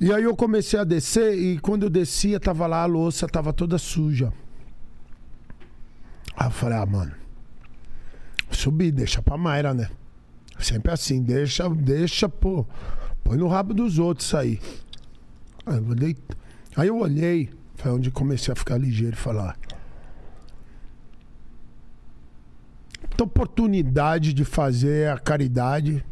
E 0.00 0.12
aí 0.12 0.22
eu 0.22 0.36
comecei 0.36 0.78
a 0.78 0.84
descer 0.84 1.36
e 1.36 1.58
quando 1.58 1.84
eu 1.84 1.90
descia, 1.90 2.38
tava 2.38 2.66
lá 2.66 2.82
a 2.82 2.86
louça, 2.86 3.28
tava 3.28 3.52
toda 3.52 3.78
suja. 3.78 4.32
Aí 6.36 6.46
eu 6.46 6.50
falei, 6.50 6.78
ah, 6.78 6.86
mano, 6.86 7.12
subi, 8.50 8.90
deixa 8.90 9.20
pra 9.22 9.36
Mayra, 9.36 9.74
né? 9.74 9.88
Sempre 10.58 10.92
assim, 10.92 11.22
deixa, 11.22 11.68
deixa, 11.68 12.28
pô. 12.28 12.66
Põe 13.22 13.36
no 13.36 13.48
rabo 13.48 13.74
dos 13.74 13.98
outros 13.98 14.32
aí. 14.34 14.60
Aí 15.66 15.76
eu 15.76 15.88
olhei, 15.88 16.16
aí 16.76 16.88
eu 16.88 16.98
olhei 16.98 17.50
foi 17.82 17.90
onde 17.90 18.12
comecei 18.12 18.52
a 18.52 18.54
ficar 18.54 18.78
ligeiro 18.78 19.14
e 19.14 19.18
falar. 19.18 19.58
Então, 23.12 23.26
oportunidade 23.26 24.32
de 24.32 24.44
fazer 24.44 25.10
a 25.10 25.18
caridade, 25.18 26.04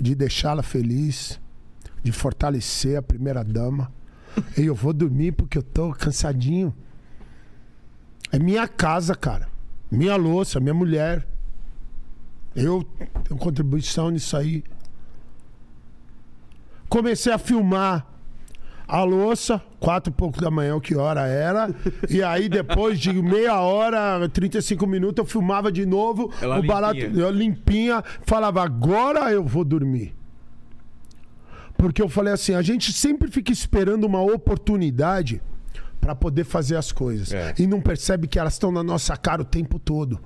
de 0.00 0.14
deixá-la 0.14 0.62
feliz, 0.62 1.38
de 2.02 2.12
fortalecer 2.12 2.98
a 2.98 3.02
primeira 3.02 3.44
dama. 3.44 3.92
E 4.56 4.62
eu 4.62 4.74
vou 4.74 4.94
dormir 4.94 5.32
porque 5.32 5.58
eu 5.58 5.62
tô 5.62 5.92
cansadinho. 5.92 6.74
É 8.30 8.38
minha 8.38 8.66
casa, 8.66 9.14
cara. 9.14 9.46
Minha 9.90 10.16
louça, 10.16 10.58
minha 10.58 10.72
mulher. 10.72 11.28
Eu 12.56 12.82
tenho 13.24 13.38
contribuição 13.38 14.08
nisso 14.08 14.34
aí. 14.34 14.64
Comecei 16.88 17.30
a 17.30 17.36
filmar 17.36 18.11
a 18.86 19.02
louça, 19.02 19.60
quatro 19.80 20.12
e 20.12 20.14
pouco 20.14 20.40
da 20.40 20.50
manhã, 20.50 20.78
que 20.80 20.94
hora 20.94 21.26
era. 21.26 21.74
E 22.08 22.22
aí, 22.22 22.48
depois 22.48 22.98
de 22.98 23.12
meia 23.12 23.60
hora, 23.60 24.28
35 24.28 24.86
minutos, 24.86 25.18
eu 25.18 25.30
filmava 25.30 25.70
de 25.70 25.86
novo. 25.86 26.32
Ela 26.40 26.58
o 26.58 26.62
barato 26.62 26.94
limpinha. 26.94 27.22
eu 27.22 27.30
limpinha, 27.30 28.04
falava, 28.24 28.62
agora 28.62 29.32
eu 29.32 29.44
vou 29.44 29.64
dormir. 29.64 30.14
Porque 31.76 32.00
eu 32.00 32.08
falei 32.08 32.32
assim, 32.32 32.54
a 32.54 32.62
gente 32.62 32.92
sempre 32.92 33.30
fica 33.30 33.50
esperando 33.50 34.04
uma 34.04 34.22
oportunidade 34.22 35.42
para 36.00 36.14
poder 36.14 36.44
fazer 36.44 36.76
as 36.76 36.92
coisas. 36.92 37.32
É. 37.32 37.54
E 37.58 37.66
não 37.66 37.80
percebe 37.80 38.26
que 38.26 38.38
elas 38.38 38.54
estão 38.54 38.72
na 38.72 38.82
nossa 38.82 39.16
cara 39.16 39.42
o 39.42 39.44
tempo 39.44 39.78
todo. 39.78 40.20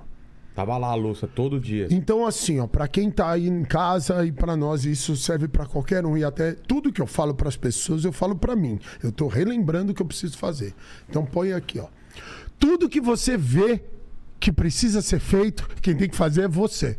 Tava 0.57 0.75
lá 0.75 0.87
a 0.87 0.95
louça 0.95 1.27
todo 1.27 1.59
dia. 1.59 1.87
Então, 1.91 2.25
assim, 2.25 2.59
ó, 2.59 2.65
para 2.65 2.87
quem 2.87 3.11
tá 3.11 3.29
aí 3.29 3.47
em 3.47 3.63
casa 3.63 4.25
e 4.25 4.31
para 4.31 4.57
nós, 4.57 4.85
isso 4.85 5.15
serve 5.15 5.47
para 5.47 5.67
qualquer 5.67 6.03
um. 6.03 6.17
E 6.17 6.23
até 6.23 6.53
tudo 6.53 6.91
que 6.91 6.99
eu 6.99 7.05
falo 7.05 7.35
para 7.35 7.47
as 7.47 7.55
pessoas, 7.55 8.03
eu 8.03 8.11
falo 8.11 8.35
para 8.35 8.55
mim. 8.55 8.79
Eu 9.03 9.11
tô 9.11 9.27
relembrando 9.27 9.91
o 9.91 9.93
que 9.95 10.01
eu 10.01 10.05
preciso 10.07 10.35
fazer. 10.35 10.73
Então, 11.07 11.23
põe 11.23 11.53
aqui, 11.53 11.79
ó. 11.79 11.85
Tudo 12.57 12.89
que 12.89 12.99
você 12.99 13.37
vê 13.37 13.83
que 14.39 14.51
precisa 14.51 14.99
ser 14.99 15.19
feito, 15.19 15.69
quem 15.79 15.95
tem 15.95 16.09
que 16.09 16.15
fazer 16.15 16.45
é 16.45 16.47
você. 16.47 16.97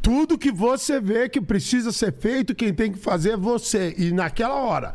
Tudo 0.00 0.38
que 0.38 0.50
você 0.50 0.98
vê 0.98 1.28
que 1.28 1.42
precisa 1.42 1.92
ser 1.92 2.14
feito, 2.14 2.54
quem 2.54 2.72
tem 2.72 2.90
que 2.90 2.98
fazer 2.98 3.32
é 3.32 3.36
você. 3.36 3.94
E 3.98 4.12
naquela 4.12 4.62
hora. 4.62 4.94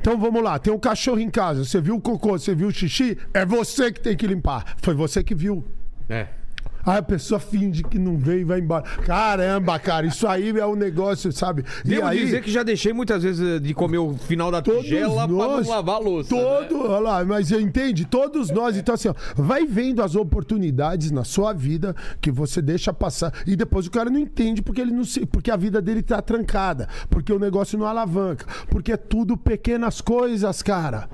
Então 0.00 0.18
vamos 0.18 0.42
lá, 0.42 0.58
tem 0.58 0.72
um 0.72 0.78
cachorro 0.78 1.20
em 1.20 1.28
casa, 1.28 1.64
você 1.64 1.80
viu 1.80 1.96
o 1.96 2.00
cocô, 2.00 2.38
você 2.38 2.54
viu 2.54 2.68
o 2.68 2.72
xixi, 2.72 3.18
é 3.34 3.44
você 3.44 3.92
que 3.92 4.00
tem 4.00 4.16
que 4.16 4.26
limpar. 4.26 4.76
Foi 4.78 4.94
você 4.94 5.22
que 5.22 5.34
viu. 5.34 5.64
É. 6.08 6.39
Aí 6.84 6.98
a 6.98 7.02
pessoa 7.02 7.38
finge 7.38 7.82
que 7.82 7.98
não 7.98 8.16
veio 8.16 8.40
e 8.40 8.44
vai 8.44 8.58
embora. 8.58 8.84
Caramba, 9.04 9.78
cara, 9.78 10.06
isso 10.06 10.26
aí 10.26 10.50
é 10.58 10.66
um 10.66 10.74
negócio, 10.74 11.32
sabe? 11.32 11.64
Devo 11.84 12.02
e 12.02 12.04
aí, 12.04 12.24
dizer 12.24 12.42
que 12.42 12.50
já 12.50 12.62
deixei 12.62 12.92
muitas 12.92 13.22
vezes 13.22 13.56
eh, 13.56 13.58
de 13.58 13.74
comer 13.74 13.98
o 13.98 14.14
final 14.14 14.50
da 14.50 14.62
tigela 14.62 15.26
pra 15.26 15.36
nós, 15.36 15.66
não 15.66 15.74
lavar 15.74 15.96
a 15.96 15.98
louça. 15.98 16.30
Todo, 16.30 16.74
né? 16.76 16.88
olha 16.88 17.00
lá, 17.00 17.24
mas 17.24 17.50
entende? 17.50 18.04
Todos 18.04 18.50
nós, 18.50 18.76
então 18.76 18.94
assim, 18.94 19.08
ó, 19.08 19.14
vai 19.34 19.64
vendo 19.66 20.02
as 20.02 20.14
oportunidades 20.14 21.10
na 21.10 21.24
sua 21.24 21.52
vida 21.52 21.94
que 22.20 22.30
você 22.30 22.62
deixa 22.62 22.92
passar 22.92 23.32
e 23.46 23.56
depois 23.56 23.86
o 23.86 23.90
cara 23.90 24.10
não 24.10 24.18
entende 24.18 24.62
porque 24.62 24.80
ele 24.80 24.92
não 24.92 25.04
se, 25.04 25.26
porque 25.26 25.50
a 25.50 25.56
vida 25.56 25.80
dele 25.82 26.02
tá 26.02 26.20
trancada, 26.22 26.88
porque 27.08 27.32
o 27.32 27.38
negócio 27.38 27.78
não 27.78 27.86
alavanca, 27.86 28.46
porque 28.68 28.92
é 28.92 28.96
tudo 28.96 29.36
pequenas 29.36 30.00
coisas, 30.00 30.62
cara. 30.62 31.08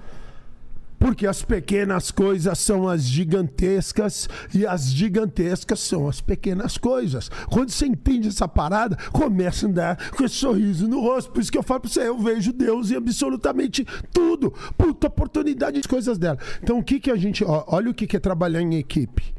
Porque 0.98 1.26
as 1.26 1.42
pequenas 1.42 2.10
coisas 2.10 2.58
são 2.58 2.88
as 2.88 3.02
gigantescas 3.02 4.28
e 4.54 4.66
as 4.66 4.90
gigantescas 4.90 5.80
são 5.80 6.08
as 6.08 6.20
pequenas 6.20 6.78
coisas. 6.78 7.28
Quando 7.50 7.70
você 7.70 7.86
entende 7.86 8.28
essa 8.28 8.48
parada, 8.48 8.96
começa 9.12 9.66
a 9.66 9.68
andar 9.68 10.10
com 10.10 10.24
esse 10.24 10.36
sorriso 10.36 10.88
no 10.88 11.00
rosto. 11.00 11.30
Por 11.30 11.40
isso 11.40 11.52
que 11.52 11.58
eu 11.58 11.62
falo 11.62 11.80
pra 11.80 11.90
você, 11.90 12.08
eu 12.08 12.18
vejo 12.18 12.52
Deus 12.52 12.90
em 12.90 12.96
absolutamente 12.96 13.86
tudo. 14.12 14.52
Puta 14.76 15.06
oportunidade 15.06 15.80
de 15.80 15.88
coisas 15.88 16.18
dela. 16.18 16.38
Então 16.62 16.78
o 16.78 16.82
que 16.82 16.98
que 16.98 17.10
a 17.10 17.16
gente. 17.16 17.44
ó, 17.44 17.64
olha 17.68 17.90
o 17.90 17.94
que 17.94 18.06
que 18.06 18.16
é 18.16 18.20
trabalhar 18.20 18.60
em 18.60 18.76
equipe. 18.76 19.34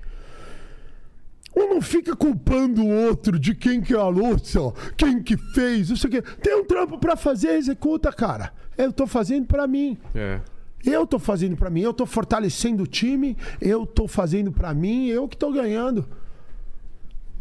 Um 1.55 1.73
não 1.73 1.81
fica 1.81 2.15
culpando 2.15 2.84
o 2.84 3.07
outro 3.07 3.39
de 3.39 3.55
quem 3.55 3.81
que 3.81 3.95
é 3.95 3.97
a 3.97 4.07
louça, 4.07 4.61
ó, 4.61 4.73
quem 4.95 5.23
que 5.23 5.35
fez, 5.35 5.89
não 5.89 5.95
sei 5.95 6.07
o 6.07 6.11
quê. 6.11 6.21
Tem 6.39 6.55
um 6.55 6.63
trampo 6.63 6.99
pra 6.99 7.15
fazer, 7.15 7.53
executa, 7.53 8.13
cara. 8.13 8.53
Eu 8.77 8.93
tô 8.93 9.07
fazendo 9.07 9.47
pra 9.47 9.65
mim. 9.65 9.97
É. 10.13 10.39
Eu 10.88 11.05
tô 11.05 11.19
fazendo 11.19 11.57
pra 11.57 11.69
mim, 11.69 11.81
eu 11.81 11.93
tô 11.93 12.05
fortalecendo 12.05 12.84
o 12.84 12.88
time, 12.88 13.35
eu 13.59 13.85
tô 13.85 14.07
fazendo 14.07 14.53
pra 14.53 14.73
mim, 14.73 15.07
eu 15.07 15.27
que 15.27 15.35
tô 15.35 15.51
ganhando. 15.51 16.07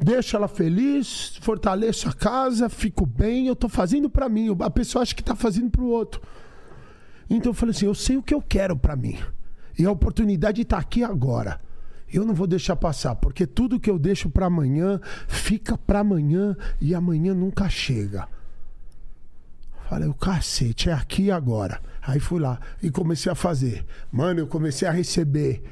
Deixa 0.01 0.36
ela 0.36 0.48
feliz, 0.48 1.39
fortaleço 1.40 2.09
a 2.09 2.12
casa, 2.12 2.68
fico 2.68 3.06
bem, 3.06 3.47
eu 3.47 3.55
tô 3.55 3.68
fazendo 3.68 4.10
pra 4.10 4.28
mim. 4.28 4.48
A 4.59 4.68
pessoa 4.68 5.02
acha 5.02 5.14
que 5.14 5.23
tá 5.23 5.36
fazendo 5.36 5.70
pro 5.70 5.86
outro. 5.86 6.20
Então 7.31 7.51
eu 7.51 7.55
falei 7.55 7.73
assim, 7.73 7.86
eu 7.86 7.94
sei 7.94 8.16
o 8.16 8.23
que 8.23 8.35
eu 8.35 8.43
quero 8.43 8.77
pra 8.77 8.97
mim. 8.97 9.16
E 9.78 9.85
a 9.85 9.93
oportunidade 9.93 10.64
tá 10.64 10.78
aqui 10.78 11.05
agora. 11.05 11.60
Eu 12.12 12.24
não 12.24 12.35
vou 12.35 12.48
deixar 12.48 12.74
passar, 12.74 13.14
porque 13.14 13.47
tudo 13.47 13.78
que 13.78 13.90
eu 13.90 13.98
deixo 13.98 14.28
pra 14.28 14.47
amanhã 14.47 15.01
fica 15.28 15.78
pra 15.78 16.01
amanhã 16.01 16.56
e 16.81 16.97
amanhã 16.97 17.32
nunca 17.32 17.68
chega. 17.68 18.28
Falei, 19.88 20.08
o 20.08 20.14
cacete, 20.14 20.90
é 20.90 20.92
aqui 20.92 21.30
agora. 21.30 21.80
Aí 22.02 22.18
fui 22.18 22.40
lá 22.40 22.58
e 22.82 22.90
comecei 22.90 23.30
a 23.30 23.34
fazer. 23.34 23.84
Mano, 24.10 24.40
eu 24.40 24.46
comecei 24.46 24.86
a 24.86 24.90
receber 24.90 25.62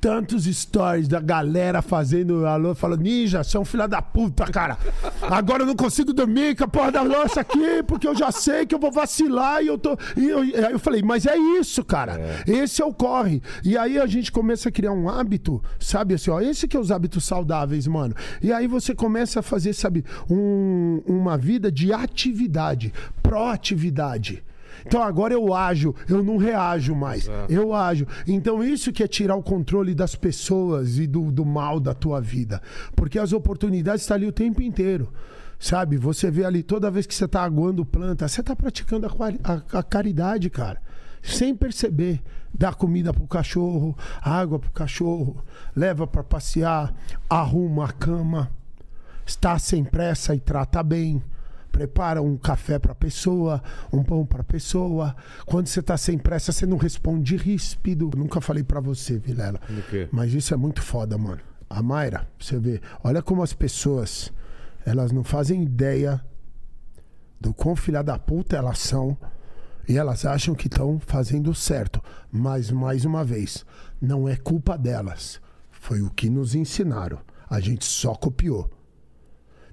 tantos 0.00 0.44
stories 0.44 1.08
da 1.08 1.20
galera 1.20 1.82
fazendo 1.82 2.46
alô, 2.46 2.74
falando, 2.74 3.00
ninja, 3.02 3.42
você 3.42 3.56
é 3.56 3.60
um 3.60 3.64
filho 3.64 3.88
da 3.88 4.00
puta, 4.00 4.44
cara. 4.46 4.78
Agora 5.22 5.62
eu 5.62 5.66
não 5.66 5.74
consigo 5.76 6.12
dormir 6.12 6.56
com 6.56 6.64
a 6.64 6.68
porra 6.68 6.92
da 6.92 7.02
louça 7.02 7.40
aqui, 7.40 7.82
porque 7.86 8.06
eu 8.06 8.14
já 8.14 8.30
sei 8.30 8.64
que 8.64 8.74
eu 8.74 8.78
vou 8.78 8.92
vacilar 8.92 9.62
e 9.62 9.66
eu 9.66 9.76
tô. 9.78 9.96
E 10.16 10.24
eu, 10.28 10.40
aí 10.40 10.72
eu 10.72 10.78
falei, 10.78 11.02
mas 11.02 11.26
é 11.26 11.36
isso, 11.36 11.84
cara. 11.84 12.20
Esse 12.46 12.80
é 12.80 12.84
o 12.84 12.92
corre. 12.94 13.42
E 13.64 13.76
aí 13.76 13.98
a 13.98 14.06
gente 14.06 14.30
começa 14.30 14.68
a 14.68 14.72
criar 14.72 14.92
um 14.92 15.08
hábito, 15.08 15.62
sabe 15.80 16.14
assim, 16.14 16.30
ó, 16.30 16.40
esse 16.40 16.68
que 16.68 16.76
é 16.76 16.80
os 16.80 16.90
hábitos 16.90 17.24
saudáveis, 17.24 17.86
mano. 17.86 18.14
E 18.42 18.52
aí 18.52 18.66
você 18.66 18.94
começa 18.94 19.40
a 19.40 19.42
fazer, 19.42 19.72
sabe, 19.72 20.04
um- 20.30 21.02
uma 21.06 21.36
vida 21.36 21.70
de 21.72 21.92
atividade, 21.92 22.92
proatividade. 23.22 24.42
Então 24.88 25.02
agora 25.02 25.34
eu 25.34 25.52
ajo, 25.54 25.94
eu 26.08 26.22
não 26.24 26.36
reajo 26.38 26.94
mais. 26.94 27.28
Eu 27.48 27.74
ajo. 27.74 28.06
Então 28.26 28.64
isso 28.64 28.90
que 28.92 29.02
é 29.02 29.06
tirar 29.06 29.36
o 29.36 29.42
controle 29.42 29.94
das 29.94 30.14
pessoas 30.14 30.98
e 30.98 31.06
do, 31.06 31.30
do 31.30 31.44
mal 31.44 31.78
da 31.78 31.92
tua 31.94 32.20
vida. 32.20 32.60
Porque 32.96 33.18
as 33.18 33.32
oportunidades 33.32 34.02
estão 34.02 34.16
ali 34.16 34.26
o 34.26 34.32
tempo 34.32 34.62
inteiro. 34.62 35.12
Sabe? 35.60 35.96
Você 35.96 36.30
vê 36.30 36.44
ali 36.44 36.62
toda 36.62 36.90
vez 36.90 37.04
que 37.06 37.14
você 37.14 37.24
está 37.24 37.42
aguando 37.42 37.84
planta, 37.84 38.26
você 38.28 38.40
está 38.40 38.54
praticando 38.56 39.06
a, 39.06 39.10
a- 39.52 39.78
a 39.78 39.82
caridade, 39.82 40.48
cara. 40.48 40.80
Sem 41.22 41.54
perceber. 41.54 42.22
Dá 42.54 42.72
comida 42.72 43.12
pro 43.12 43.26
cachorro, 43.26 43.96
água 44.22 44.58
pro 44.58 44.70
cachorro, 44.70 45.44
leva 45.76 46.06
para 46.06 46.24
passear, 46.24 46.94
arruma 47.28 47.86
a 47.86 47.92
cama, 47.92 48.50
está 49.26 49.58
sem 49.58 49.84
pressa 49.84 50.34
e 50.34 50.40
trata 50.40 50.82
bem. 50.82 51.22
Prepara 51.78 52.20
um 52.20 52.36
café 52.36 52.76
para 52.76 52.90
a 52.90 52.94
pessoa, 52.94 53.62
um 53.92 54.02
pão 54.02 54.26
para 54.26 54.40
a 54.40 54.44
pessoa. 54.44 55.14
Quando 55.46 55.68
você 55.68 55.78
está 55.78 55.96
sem 55.96 56.18
pressa, 56.18 56.50
você 56.50 56.66
não 56.66 56.76
responde 56.76 57.36
ríspido. 57.36 58.10
Nunca 58.16 58.40
falei 58.40 58.64
para 58.64 58.80
você, 58.80 59.16
Vilela. 59.16 59.60
Mas 60.10 60.34
isso 60.34 60.52
é 60.52 60.56
muito 60.56 60.82
foda, 60.82 61.16
mano. 61.16 61.40
A 61.70 61.80
Mayra, 61.80 62.28
você 62.36 62.58
vê, 62.58 62.80
olha 63.04 63.22
como 63.22 63.44
as 63.44 63.52
pessoas, 63.52 64.32
elas 64.84 65.12
não 65.12 65.22
fazem 65.22 65.62
ideia 65.62 66.20
do 67.40 67.54
quão 67.54 67.76
filha 67.76 68.02
da 68.02 68.18
puta 68.18 68.56
elas 68.56 68.80
são 68.80 69.16
e 69.88 69.96
elas 69.96 70.24
acham 70.24 70.56
que 70.56 70.66
estão 70.66 70.98
fazendo 70.98 71.54
certo. 71.54 72.02
Mas, 72.28 72.72
mais 72.72 73.04
uma 73.04 73.22
vez, 73.22 73.64
não 74.02 74.28
é 74.28 74.34
culpa 74.34 74.76
delas. 74.76 75.40
Foi 75.70 76.02
o 76.02 76.10
que 76.10 76.28
nos 76.28 76.56
ensinaram. 76.56 77.20
A 77.48 77.60
gente 77.60 77.84
só 77.84 78.16
copiou. 78.16 78.68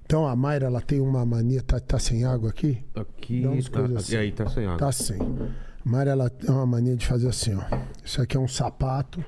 Então 0.06 0.28
a 0.28 0.36
Mayra, 0.36 0.68
ela 0.68 0.82
tem 0.82 1.00
uma 1.02 1.26
mania. 1.26 1.62
Tá, 1.64 1.80
tá 1.80 1.98
sem 1.98 2.24
água 2.26 2.50
aqui? 2.50 2.84
Aqui. 2.96 3.42
Dá 3.42 3.50
umas 3.50 3.66
Tá, 3.70 3.80
coisas 3.80 3.98
assim. 3.98 4.16
aí 4.18 4.32
tá 4.32 4.48
sem 4.48 4.66
água. 4.66 4.78
Tá 4.78 4.92
sem. 4.92 5.18
Mayra, 5.84 6.12
ela 6.12 6.30
tem 6.30 6.50
uma 6.50 6.66
mania 6.66 6.96
de 6.96 7.06
fazer 7.06 7.28
assim, 7.28 7.56
ó. 7.56 7.62
Isso 8.04 8.22
aqui 8.22 8.38
é 8.38 8.40
um 8.40 8.48
sapato. 8.48 9.24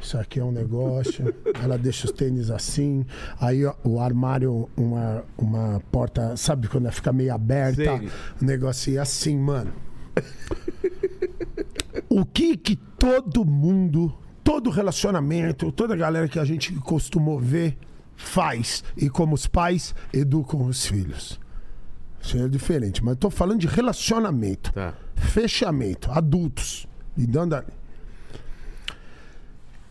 Isso 0.00 0.16
aqui 0.18 0.40
é 0.40 0.44
um 0.44 0.50
negócio. 0.50 1.32
Ela 1.62 1.76
deixa 1.76 2.06
os 2.06 2.12
tênis 2.12 2.50
assim. 2.50 3.04
Aí 3.38 3.66
ó, 3.66 3.74
o 3.84 4.00
armário, 4.00 4.68
uma, 4.76 5.24
uma 5.36 5.80
porta, 5.92 6.34
sabe 6.38 6.68
quando 6.68 6.84
ela 6.84 6.92
fica 6.92 7.12
meio 7.12 7.34
aberta? 7.34 7.84
Sei. 7.98 8.08
Um 8.40 8.46
negocinho 8.46 9.02
assim, 9.02 9.36
mano. 9.36 9.70
O 12.08 12.24
que 12.24 12.56
que 12.56 12.76
todo 12.76 13.44
mundo, 13.44 14.14
todo 14.42 14.70
relacionamento, 14.70 15.70
toda 15.70 15.94
galera 15.94 16.28
que 16.28 16.38
a 16.38 16.44
gente 16.46 16.72
costumou 16.76 17.38
ver 17.38 17.76
faz 18.22 18.82
e 18.96 19.08
como 19.10 19.34
os 19.34 19.46
pais 19.46 19.94
educam 20.12 20.64
os 20.66 20.86
filhos? 20.86 21.38
Isso 22.20 22.36
é 22.38 22.48
diferente, 22.48 23.04
mas 23.04 23.16
tô 23.16 23.28
falando 23.30 23.60
de 23.60 23.66
relacionamento, 23.66 24.72
Tá. 24.72 24.94
fechamento, 25.16 26.10
adultos, 26.12 26.86
lidando 27.16 27.56
ali. 27.56 27.72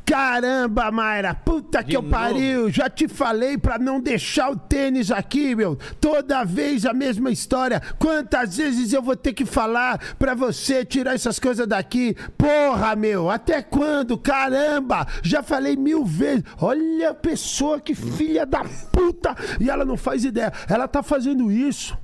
Caramba, 0.06 0.92
Mayra, 0.92 1.34
puta 1.34 1.84
que 1.84 1.96
eu 1.96 2.04
pariu. 2.04 2.70
Já 2.70 2.90
te 2.90 3.08
falei 3.08 3.58
pra 3.58 3.80
não 3.80 4.00
deixar 4.00 4.52
o 4.52 4.56
tênis 4.56 5.10
aqui, 5.10 5.56
meu. 5.56 5.78
Toda 6.00 6.44
vez 6.44 6.86
a 6.86 6.94
mesma 6.94 7.32
história. 7.32 7.82
Quantas 7.98 8.58
vezes 8.58 8.92
eu 8.92 9.02
vou 9.02 9.16
ter 9.16 9.34
que 9.34 9.46
falar 9.46 9.98
pra 10.20 10.34
você 10.34 10.84
tirar 10.84 11.16
essas 11.16 11.40
coisas 11.40 11.66
daqui? 11.66 12.16
Porra, 12.38 12.96
meu, 12.96 13.30
até 13.30 13.62
quando? 13.62 14.18
Caramba, 14.18 15.08
já 15.24 15.42
falei 15.42 15.76
mil 15.76 16.04
vezes. 16.04 16.44
Olha 16.60 17.12
a 17.12 17.14
pessoa 17.14 17.80
que 17.80 17.96
filha 17.96 18.46
da 18.46 18.64
puta. 18.92 19.36
E 19.60 19.70
ela 19.70 19.86
não 19.86 19.96
faz 19.96 20.26
ideia. 20.26 20.52
Ela 20.68 20.88
tá 20.88 21.02
fazendo 21.02 21.52
isso 21.52 21.98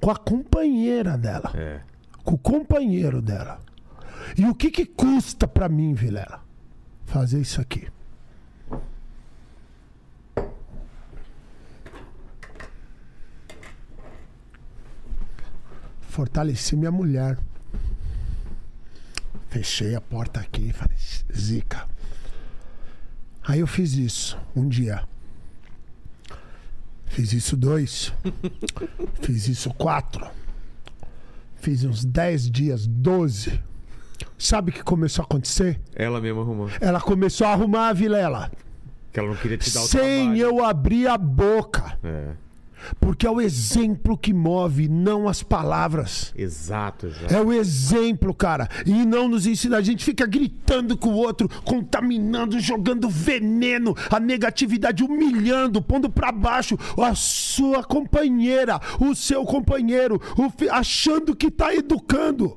com 0.00 0.10
a 0.10 0.16
companheira 0.16 1.18
dela. 1.18 1.50
É. 1.54 1.80
Com 2.22 2.34
o 2.34 2.38
companheiro 2.38 3.20
dela. 3.20 3.60
E 4.36 4.44
o 4.44 4.54
que 4.54 4.70
que 4.70 4.84
custa 4.84 5.48
pra 5.48 5.68
mim, 5.68 5.94
Vilela? 5.94 6.45
Fazer 7.06 7.40
isso 7.40 7.60
aqui. 7.60 7.88
Fortaleci 16.00 16.76
minha 16.76 16.90
mulher. 16.90 17.38
Fechei 19.48 19.94
a 19.94 20.00
porta 20.00 20.40
aqui 20.40 20.68
e 20.68 20.72
falei, 20.72 20.96
zica. 21.34 21.88
Aí 23.42 23.60
eu 23.60 23.66
fiz 23.66 23.94
isso 23.94 24.38
um 24.54 24.68
dia. 24.68 25.06
Fiz 27.06 27.32
isso 27.32 27.56
dois. 27.56 28.12
fiz 29.22 29.48
isso 29.48 29.72
quatro. 29.74 30.26
Fiz 31.56 31.84
uns 31.84 32.04
dez 32.04 32.50
dias, 32.50 32.86
doze. 32.86 33.62
Sabe 34.38 34.70
o 34.70 34.74
que 34.74 34.82
começou 34.82 35.22
a 35.22 35.26
acontecer? 35.26 35.80
Ela 35.94 36.20
mesma 36.20 36.42
arrumou. 36.42 36.70
Ela 36.80 37.00
começou 37.00 37.46
a 37.46 37.52
arrumar 37.52 37.88
a 37.88 37.92
vilela. 37.92 38.50
Que 39.12 39.20
ela 39.20 39.28
não 39.28 39.36
queria 39.36 39.56
te 39.58 39.72
dar 39.72 39.80
o 39.82 39.86
Sem 39.86 40.00
trabalho. 40.34 40.36
eu 40.38 40.64
abrir 40.64 41.06
a 41.08 41.16
boca. 41.16 41.98
É. 42.04 42.28
Porque 43.00 43.26
é 43.26 43.30
o 43.30 43.40
exemplo 43.40 44.16
que 44.16 44.32
move, 44.32 44.86
não 44.86 45.26
as 45.26 45.42
palavras. 45.42 46.32
Exato, 46.36 47.06
exato. 47.06 47.34
É 47.34 47.40
o 47.40 47.52
exemplo, 47.52 48.32
cara. 48.34 48.68
E 48.84 48.92
não 49.04 49.26
nos 49.28 49.44
ensina. 49.46 49.78
A 49.78 49.82
gente 49.82 50.04
fica 50.04 50.24
gritando 50.26 50.96
com 50.96 51.08
o 51.08 51.16
outro, 51.16 51.48
contaminando, 51.64 52.60
jogando 52.60 53.08
veneno, 53.08 53.96
a 54.10 54.20
negatividade, 54.20 55.02
humilhando, 55.02 55.82
pondo 55.82 56.08
pra 56.10 56.30
baixo 56.30 56.78
a 57.02 57.14
sua 57.14 57.82
companheira, 57.82 58.78
o 59.00 59.14
seu 59.16 59.44
companheiro, 59.44 60.20
o 60.36 60.48
fi- 60.50 60.68
achando 60.68 61.34
que 61.34 61.50
tá 61.50 61.74
educando. 61.74 62.56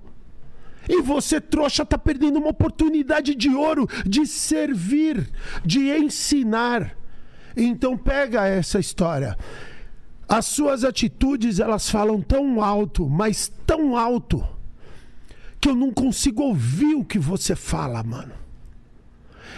E 0.90 1.04
você, 1.04 1.40
trouxa, 1.40 1.86
tá 1.86 2.00
perdendo 2.00 2.40
uma 2.40 2.50
oportunidade 2.50 3.36
de 3.36 3.48
ouro 3.50 3.88
de 4.04 4.26
servir, 4.26 5.30
de 5.64 5.88
ensinar. 5.88 6.98
Então 7.56 7.96
pega 7.96 8.48
essa 8.48 8.80
história. 8.80 9.38
As 10.28 10.48
suas 10.48 10.84
atitudes, 10.84 11.60
elas 11.60 11.92
falam 11.92 12.20
tão 12.20 12.64
alto, 12.64 13.08
mas 13.08 13.52
tão 13.68 13.96
alto, 13.96 14.44
que 15.62 15.70
eu 15.70 15.76
não 15.76 15.94
consigo 15.94 16.42
ouvir 16.42 16.96
o 16.96 17.06
que 17.06 17.20
você 17.20 17.56
fala, 17.56 18.02
mano. 18.02 18.34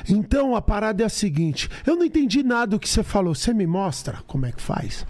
Então 0.09 0.53
a 0.53 0.61
parada 0.61 1.01
é 1.01 1.05
a 1.05 1.09
seguinte: 1.09 1.69
eu 1.85 1.95
não 1.95 2.03
entendi 2.03 2.43
nada 2.43 2.71
do 2.71 2.79
que 2.79 2.89
você 2.89 3.03
falou. 3.03 3.33
Você 3.33 3.53
me 3.53 3.65
mostra 3.65 4.21
como 4.27 4.45
é 4.45 4.51
que 4.51 4.61
faz? 4.61 5.05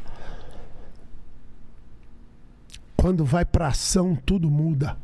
Quando 2.96 3.26
vai 3.26 3.44
pra 3.44 3.70
ação, 3.70 4.16
tudo 4.16 4.52
muda. 4.52 4.98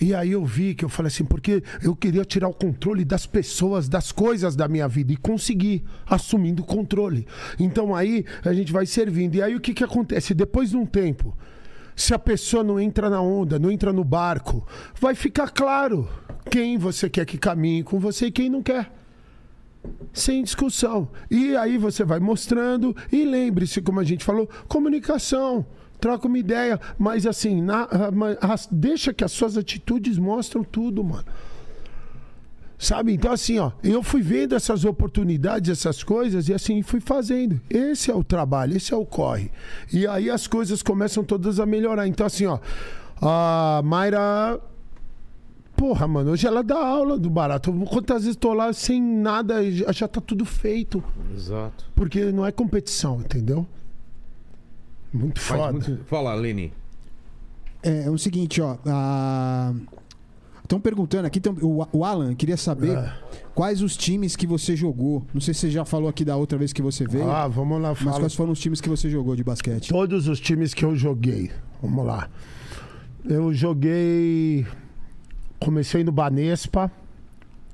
E 0.00 0.14
aí 0.14 0.32
eu 0.32 0.44
vi 0.44 0.74
que 0.74 0.84
eu 0.84 0.88
falei 0.88 1.08
assim, 1.08 1.24
porque 1.24 1.62
eu 1.82 1.94
queria 1.94 2.24
tirar 2.24 2.48
o 2.48 2.54
controle 2.54 3.04
das 3.04 3.26
pessoas, 3.26 3.86
das 3.86 4.10
coisas 4.10 4.56
da 4.56 4.66
minha 4.66 4.88
vida 4.88 5.12
e 5.12 5.16
consegui, 5.16 5.84
assumindo 6.06 6.62
o 6.62 6.66
controle. 6.66 7.26
Então 7.58 7.94
aí 7.94 8.24
a 8.42 8.52
gente 8.54 8.72
vai 8.72 8.86
servindo. 8.86 9.34
E 9.34 9.42
aí 9.42 9.54
o 9.54 9.60
que, 9.60 9.74
que 9.74 9.84
acontece? 9.84 10.32
Depois 10.32 10.70
de 10.70 10.76
um 10.78 10.86
tempo, 10.86 11.36
se 11.94 12.14
a 12.14 12.18
pessoa 12.18 12.64
não 12.64 12.80
entra 12.80 13.10
na 13.10 13.20
onda, 13.20 13.58
não 13.58 13.70
entra 13.70 13.92
no 13.92 14.02
barco, 14.02 14.66
vai 14.98 15.14
ficar 15.14 15.50
claro 15.50 16.08
quem 16.50 16.78
você 16.78 17.10
quer 17.10 17.26
que 17.26 17.36
caminhe 17.36 17.82
com 17.82 18.00
você 18.00 18.26
e 18.26 18.32
quem 18.32 18.48
não 18.48 18.62
quer. 18.62 18.90
Sem 20.14 20.42
discussão. 20.42 21.10
E 21.30 21.54
aí 21.56 21.76
você 21.76 22.04
vai 22.04 22.20
mostrando 22.20 22.96
e 23.12 23.24
lembre-se, 23.24 23.82
como 23.82 24.00
a 24.00 24.04
gente 24.04 24.24
falou, 24.24 24.48
comunicação. 24.66 25.66
Troca 26.00 26.26
uma 26.26 26.38
ideia, 26.38 26.80
mas 26.98 27.26
assim, 27.26 27.60
na- 27.60 27.88
deixa 28.70 29.12
que 29.12 29.22
as 29.24 29.32
suas 29.32 29.56
atitudes 29.56 30.18
mostram 30.18 30.64
tudo, 30.64 31.04
mano. 31.04 31.24
Sabe? 32.78 33.12
Então, 33.12 33.30
assim, 33.30 33.58
ó, 33.58 33.72
eu 33.84 34.02
fui 34.02 34.22
vendo 34.22 34.54
essas 34.54 34.86
oportunidades, 34.86 35.68
essas 35.70 36.02
coisas, 36.02 36.48
e 36.48 36.54
assim, 36.54 36.80
fui 36.82 36.98
fazendo. 36.98 37.60
Esse 37.68 38.10
é 38.10 38.14
o 38.14 38.24
trabalho, 38.24 38.74
esse 38.74 38.94
é 38.94 38.96
o 38.96 39.04
corre. 39.04 39.50
E 39.92 40.06
aí 40.06 40.30
as 40.30 40.46
coisas 40.46 40.82
começam 40.82 41.22
todas 41.22 41.60
a 41.60 41.66
melhorar. 41.66 42.06
Então, 42.06 42.26
assim, 42.26 42.46
ó, 42.46 42.58
a 43.20 43.82
Mayra. 43.84 44.58
Porra, 45.76 46.06
mano, 46.08 46.30
hoje 46.32 46.46
ela 46.46 46.62
dá 46.62 46.76
aula 46.78 47.18
do 47.18 47.28
barato. 47.30 47.70
Quantas 47.90 48.22
vezes 48.24 48.36
tô 48.36 48.52
lá 48.54 48.72
sem 48.72 49.00
nada, 49.02 49.62
e 49.62 49.72
já 49.78 49.92
já 49.92 50.08
tá 50.08 50.20
tudo 50.20 50.44
feito. 50.46 51.04
Exato. 51.34 51.84
Porque 51.94 52.24
não 52.32 52.46
é 52.46 52.52
competição, 52.52 53.20
entendeu? 53.20 53.66
Muito 55.12 55.40
Faz 55.40 55.60
foda. 55.60 55.72
muito- 55.72 56.04
Fala, 56.06 56.34
Leni. 56.34 56.72
É, 57.82 58.04
é 58.04 58.10
o 58.10 58.18
seguinte, 58.18 58.60
ó. 58.60 58.76
Estão 60.62 60.80
perguntando 60.80 61.26
aqui, 61.26 61.40
tão- 61.40 61.54
o, 61.60 61.86
o 61.92 62.04
Alan 62.04 62.34
queria 62.34 62.56
saber 62.56 62.96
É. 62.96 63.12
quais 63.54 63.82
os 63.82 63.96
times 63.96 64.36
que 64.36 64.46
você 64.46 64.76
jogou. 64.76 65.24
Não 65.34 65.40
sei 65.40 65.52
se 65.52 65.60
você 65.60 65.70
já 65.70 65.84
falou 65.84 66.08
aqui 66.08 66.24
da 66.24 66.36
outra 66.36 66.56
vez 66.56 66.72
que 66.72 66.80
você 66.82 67.04
veio, 67.06 67.28
Ah, 67.30 67.48
vamos 67.48 67.80
lá, 67.80 67.88
mas 67.90 67.98
fala. 67.98 68.20
quais 68.20 68.34
foram 68.34 68.52
os 68.52 68.60
times 68.60 68.80
que 68.80 68.88
você 68.88 69.10
jogou 69.10 69.34
de 69.34 69.42
basquete? 69.42 69.88
Todos 69.88 70.28
os 70.28 70.38
times 70.38 70.72
que 70.72 70.84
eu 70.84 70.94
joguei. 70.94 71.50
Vamos 71.82 72.04
lá. 72.06 72.28
Eu 73.24 73.52
joguei. 73.52 74.64
Comecei 75.58 76.04
no 76.04 76.12
Banespa. 76.12 76.90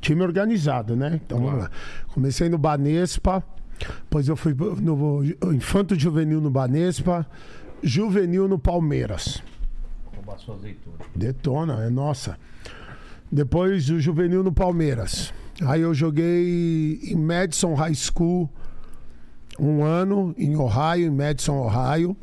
Time 0.01 0.23
organizado, 0.23 0.97
né? 0.97 1.21
Então 1.25 1.41
vamos 1.41 1.61
lá. 1.61 1.71
Comecei 2.09 2.49
no 2.49 2.57
Banespa. 2.59 3.43
Depois 3.78 4.28
eu 4.28 4.36
fui 4.36 4.55
no 4.55 5.24
Infanto 5.53 5.98
Juvenil 5.98 6.40
no 6.40 6.51
Banespa. 6.51 7.27
Juvenil 7.82 8.48
no 8.48 8.59
Palmeiras. 8.59 9.43
Roubar 10.15 10.39
sua 10.39 10.55
azeitona. 10.55 10.97
Detona, 11.15 11.85
é 11.85 11.90
nossa. 11.90 12.39
Depois 13.31 13.90
o 13.90 14.01
Juvenil 14.01 14.43
no 14.43 14.53
Palmeiras. 14.53 15.32
Aí 15.62 15.81
eu 15.81 15.94
joguei 15.94 17.01
em 17.03 17.16
Madison 17.16 17.74
High 17.74 17.94
School 17.94 18.51
um 19.59 19.82
ano, 19.82 20.35
em 20.36 20.57
Ohio, 20.57 21.07
em 21.07 21.11
Madison, 21.11 21.57
Ohio. 21.57 22.16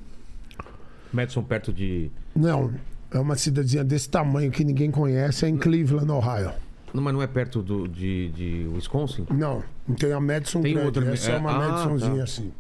Madison 1.12 1.44
perto 1.44 1.74
de. 1.74 2.12
Não, 2.36 2.74
é 3.12 3.20
uma 3.20 3.36
cidadezinha 3.36 3.84
desse 3.84 4.10
tamanho 4.10 4.52
que 4.52 4.64
ninguém 4.64 4.92
conhece, 4.92 5.46
é 5.46 5.50
em 5.50 5.58
Cleveland, 5.58 6.12
Ohio. 6.12 6.52
Não, 6.94 7.02
mas 7.02 7.14
não 7.14 7.22
é 7.22 7.28
perto 7.28 7.62
do, 7.64 7.88
de, 7.88 8.30
de 8.30 8.68
Wisconsin? 8.74 9.26
Não, 9.32 9.64
não 9.88 9.96
tem 9.96 10.12
a 10.12 10.20
Madison 10.20 10.62
Tem 10.62 10.74
grande, 10.74 10.88
outra- 11.00 11.16
é 11.16 11.32
é, 11.32 11.38
uma 11.38 11.52
ah, 11.52 11.58
Madisonzinha 11.58 12.18
tá. 12.18 12.24
assim. 12.24 12.54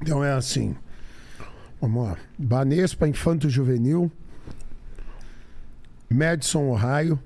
Então 0.00 0.24
é 0.24 0.32
assim. 0.32 0.76
Vamos 1.80 2.04
lá. 2.08 2.16
Banespa 2.38 3.08
Infanto 3.08 3.48
Juvenil. 3.48 4.10
Madison, 6.10 6.68
Ohio. 6.70 7.18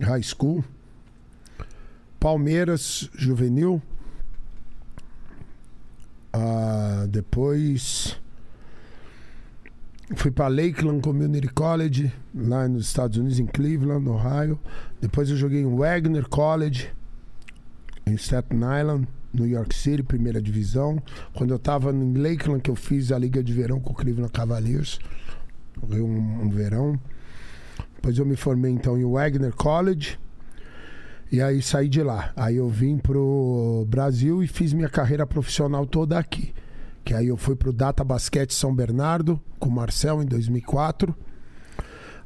High 0.00 0.22
School. 0.22 0.64
Palmeiras 2.20 3.08
Juvenil. 3.14 3.80
Ah, 6.32 7.06
depois 7.08 8.18
fui 10.16 10.30
para 10.30 10.48
Lakeland 10.48 11.00
Community 11.00 11.48
College, 11.48 12.12
lá 12.34 12.68
nos 12.68 12.86
Estados 12.86 13.16
Unidos, 13.16 13.38
em 13.38 13.46
Cleveland, 13.46 14.08
Ohio. 14.08 14.58
Depois 15.00 15.30
eu 15.30 15.36
joguei 15.36 15.60
em 15.60 15.76
Wagner 15.76 16.28
College, 16.28 16.90
em 18.06 18.16
Staten 18.16 18.58
Island, 18.58 19.08
New 19.32 19.46
York 19.46 19.74
City, 19.74 20.02
primeira 20.02 20.40
divisão. 20.40 21.02
Quando 21.34 21.50
eu 21.50 21.56
estava 21.56 21.92
em 21.92 22.14
Lakeland, 22.14 22.60
que 22.60 22.70
eu 22.70 22.76
fiz 22.76 23.10
a 23.10 23.18
Liga 23.18 23.42
de 23.42 23.52
Verão 23.52 23.80
com 23.80 23.92
o 23.92 23.94
Cleveland 23.94 24.32
Cavaliers. 24.32 24.98
Joguei 25.80 26.00
um, 26.00 26.42
um 26.42 26.48
verão. 26.48 26.98
Depois 27.96 28.18
eu 28.18 28.26
me 28.26 28.36
formei 28.36 28.70
então 28.70 28.98
em 28.98 29.10
Wagner 29.10 29.52
College. 29.54 30.18
E 31.32 31.42
aí 31.42 31.60
saí 31.60 31.88
de 31.88 32.02
lá. 32.02 32.32
Aí 32.36 32.56
eu 32.56 32.68
vim 32.68 32.98
pro 32.98 33.84
Brasil 33.88 34.42
e 34.42 34.46
fiz 34.46 34.72
minha 34.72 34.88
carreira 34.88 35.26
profissional 35.26 35.86
toda 35.86 36.18
aqui. 36.18 36.54
Que 37.04 37.12
aí 37.12 37.28
eu 37.28 37.36
fui 37.36 37.56
pro 37.56 37.72
Data 37.72 38.04
Basquete 38.04 38.54
São 38.54 38.74
Bernardo 38.74 39.40
com 39.58 39.68
o 39.68 39.72
Marcel 39.72 40.22
em 40.22 40.26
2004. 40.26 41.14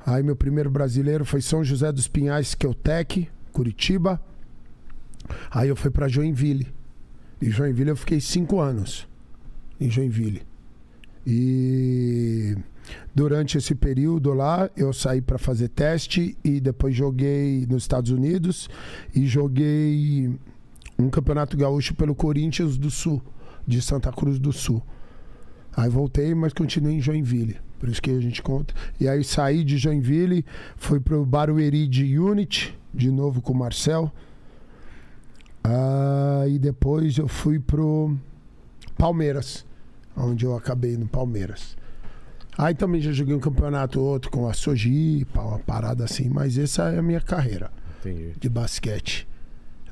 Aí 0.04 0.22
meu 0.22 0.36
primeiro 0.36 0.70
brasileiro 0.70 1.24
foi 1.24 1.40
São 1.40 1.64
José 1.64 1.90
dos 1.90 2.06
Pinhais, 2.06 2.54
Keutec, 2.54 3.28
Curitiba. 3.52 4.20
Aí 5.50 5.68
eu 5.68 5.76
fui 5.76 5.90
para 5.90 6.08
Joinville. 6.08 6.66
Em 7.40 7.50
Joinville 7.50 7.90
eu 7.90 7.96
fiquei 7.96 8.20
cinco 8.20 8.60
anos. 8.60 9.08
Em 9.80 9.90
Joinville. 9.90 10.42
E 11.26 12.56
durante 13.14 13.58
esse 13.58 13.74
período 13.74 14.32
lá, 14.32 14.70
eu 14.76 14.92
saí 14.92 15.20
para 15.20 15.38
fazer 15.38 15.68
teste 15.68 16.36
e 16.42 16.60
depois 16.60 16.94
joguei 16.94 17.66
nos 17.68 17.82
Estados 17.82 18.10
Unidos 18.10 18.68
e 19.14 19.26
joguei 19.26 20.34
um 20.98 21.08
campeonato 21.10 21.56
gaúcho 21.56 21.94
pelo 21.94 22.14
Corinthians 22.14 22.76
do 22.76 22.90
Sul, 22.90 23.22
de 23.66 23.80
Santa 23.82 24.10
Cruz 24.10 24.38
do 24.38 24.52
Sul. 24.52 24.82
Aí 25.76 25.88
voltei, 25.88 26.34
mas 26.34 26.52
continuei 26.52 26.96
em 26.96 27.00
Joinville. 27.00 27.56
Por 27.78 27.88
isso 27.88 28.02
que 28.02 28.10
a 28.10 28.20
gente 28.20 28.42
conta. 28.42 28.74
E 28.98 29.08
aí 29.08 29.22
saí 29.22 29.62
de 29.62 29.78
Joinville, 29.78 30.44
fui 30.76 30.98
pro 30.98 31.24
Barueri 31.24 31.86
de 31.86 32.18
Unity, 32.18 32.76
de 32.92 33.10
novo 33.10 33.40
com 33.40 33.52
o 33.52 33.56
Marcel. 33.56 34.12
Aí 35.62 36.58
depois 36.58 37.18
eu 37.18 37.28
fui 37.28 37.58
pro 37.58 38.16
Palmeiras, 38.96 39.66
onde 40.16 40.44
eu 40.44 40.56
acabei 40.56 40.96
no 40.96 41.06
Palmeiras. 41.06 41.76
Aí 42.56 42.74
também 42.74 43.00
já 43.00 43.12
joguei 43.12 43.34
um 43.34 43.40
campeonato 43.40 44.00
outro 44.00 44.30
com 44.30 44.48
a 44.48 44.52
Sojipa, 44.52 45.40
uma 45.40 45.58
parada 45.60 46.04
assim, 46.04 46.28
mas 46.28 46.58
essa 46.58 46.90
é 46.90 46.98
a 46.98 47.02
minha 47.02 47.20
carreira 47.20 47.70
Entendi. 48.00 48.32
de 48.38 48.48
basquete, 48.48 49.28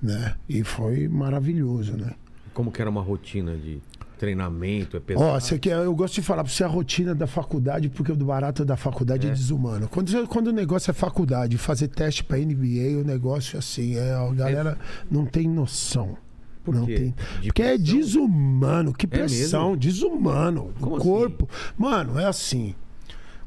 né? 0.02 0.34
E 0.48 0.64
foi 0.64 1.06
maravilhoso, 1.06 1.96
né? 1.96 2.12
Como 2.52 2.72
que 2.72 2.80
era 2.80 2.90
uma 2.90 3.02
rotina 3.02 3.56
de 3.56 3.80
treinamento? 4.16 4.96
É 4.96 5.00
pesado? 5.00 5.26
Ó, 5.26 5.38
você 5.40 5.58
quer, 5.58 5.76
eu 5.76 5.94
gosto 5.94 6.14
de 6.14 6.22
falar 6.22 6.42
pra 6.44 6.52
você 6.52 6.64
a 6.64 6.66
rotina 6.66 7.14
da 7.14 7.26
faculdade, 7.26 7.88
porque 7.88 8.10
o 8.12 8.16
barato 8.16 8.64
da 8.64 8.76
faculdade 8.76 9.26
é, 9.26 9.30
desumano. 9.30 9.88
Quando, 9.88 10.26
quando 10.28 10.48
o 10.48 10.52
negócio 10.52 10.90
é 10.90 10.94
faculdade, 10.94 11.56
fazer 11.58 11.88
teste 11.88 12.24
pra 12.24 12.38
NBA, 12.38 12.98
o 13.00 13.04
negócio 13.04 13.58
assim, 13.58 13.96
é, 13.96 14.12
a 14.14 14.32
galera 14.32 14.78
não 15.10 15.24
tem 15.26 15.48
noção. 15.48 16.16
Por 16.64 16.74
não 16.74 16.84
tem. 16.84 17.14
De 17.40 17.48
Porque 17.48 17.62
é 17.62 17.76
pressão? 17.76 17.96
desumano, 17.96 18.92
que 18.92 19.06
É 19.06 19.08
pressão, 19.08 19.68
mesmo? 19.68 19.76
desumano. 19.76 20.74
Como 20.80 20.94
o 20.94 20.96
assim? 20.96 21.04
corpo. 21.08 21.48
Mano, 21.78 22.18
é 22.18 22.24
assim. 22.24 22.74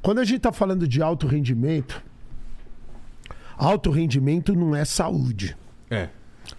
Quando 0.02 0.20
a 0.20 0.24
gente 0.24 0.40
tá 0.40 0.54
falando 0.54 0.88
de 0.88 1.02
alto 1.02 1.28
rendimento, 1.28 2.02
alto 3.58 3.92
rendimento 3.92 4.56
não 4.56 4.74
é 4.74 4.86
saúde. 4.86 5.58
É. 5.90 6.08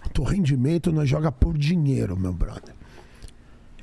Alto 0.02 0.22
rendimento 0.22 0.92
nós 0.92 1.08
joga 1.08 1.32
por 1.32 1.56
dinheiro, 1.56 2.16
meu 2.16 2.32
brother. 2.34 2.74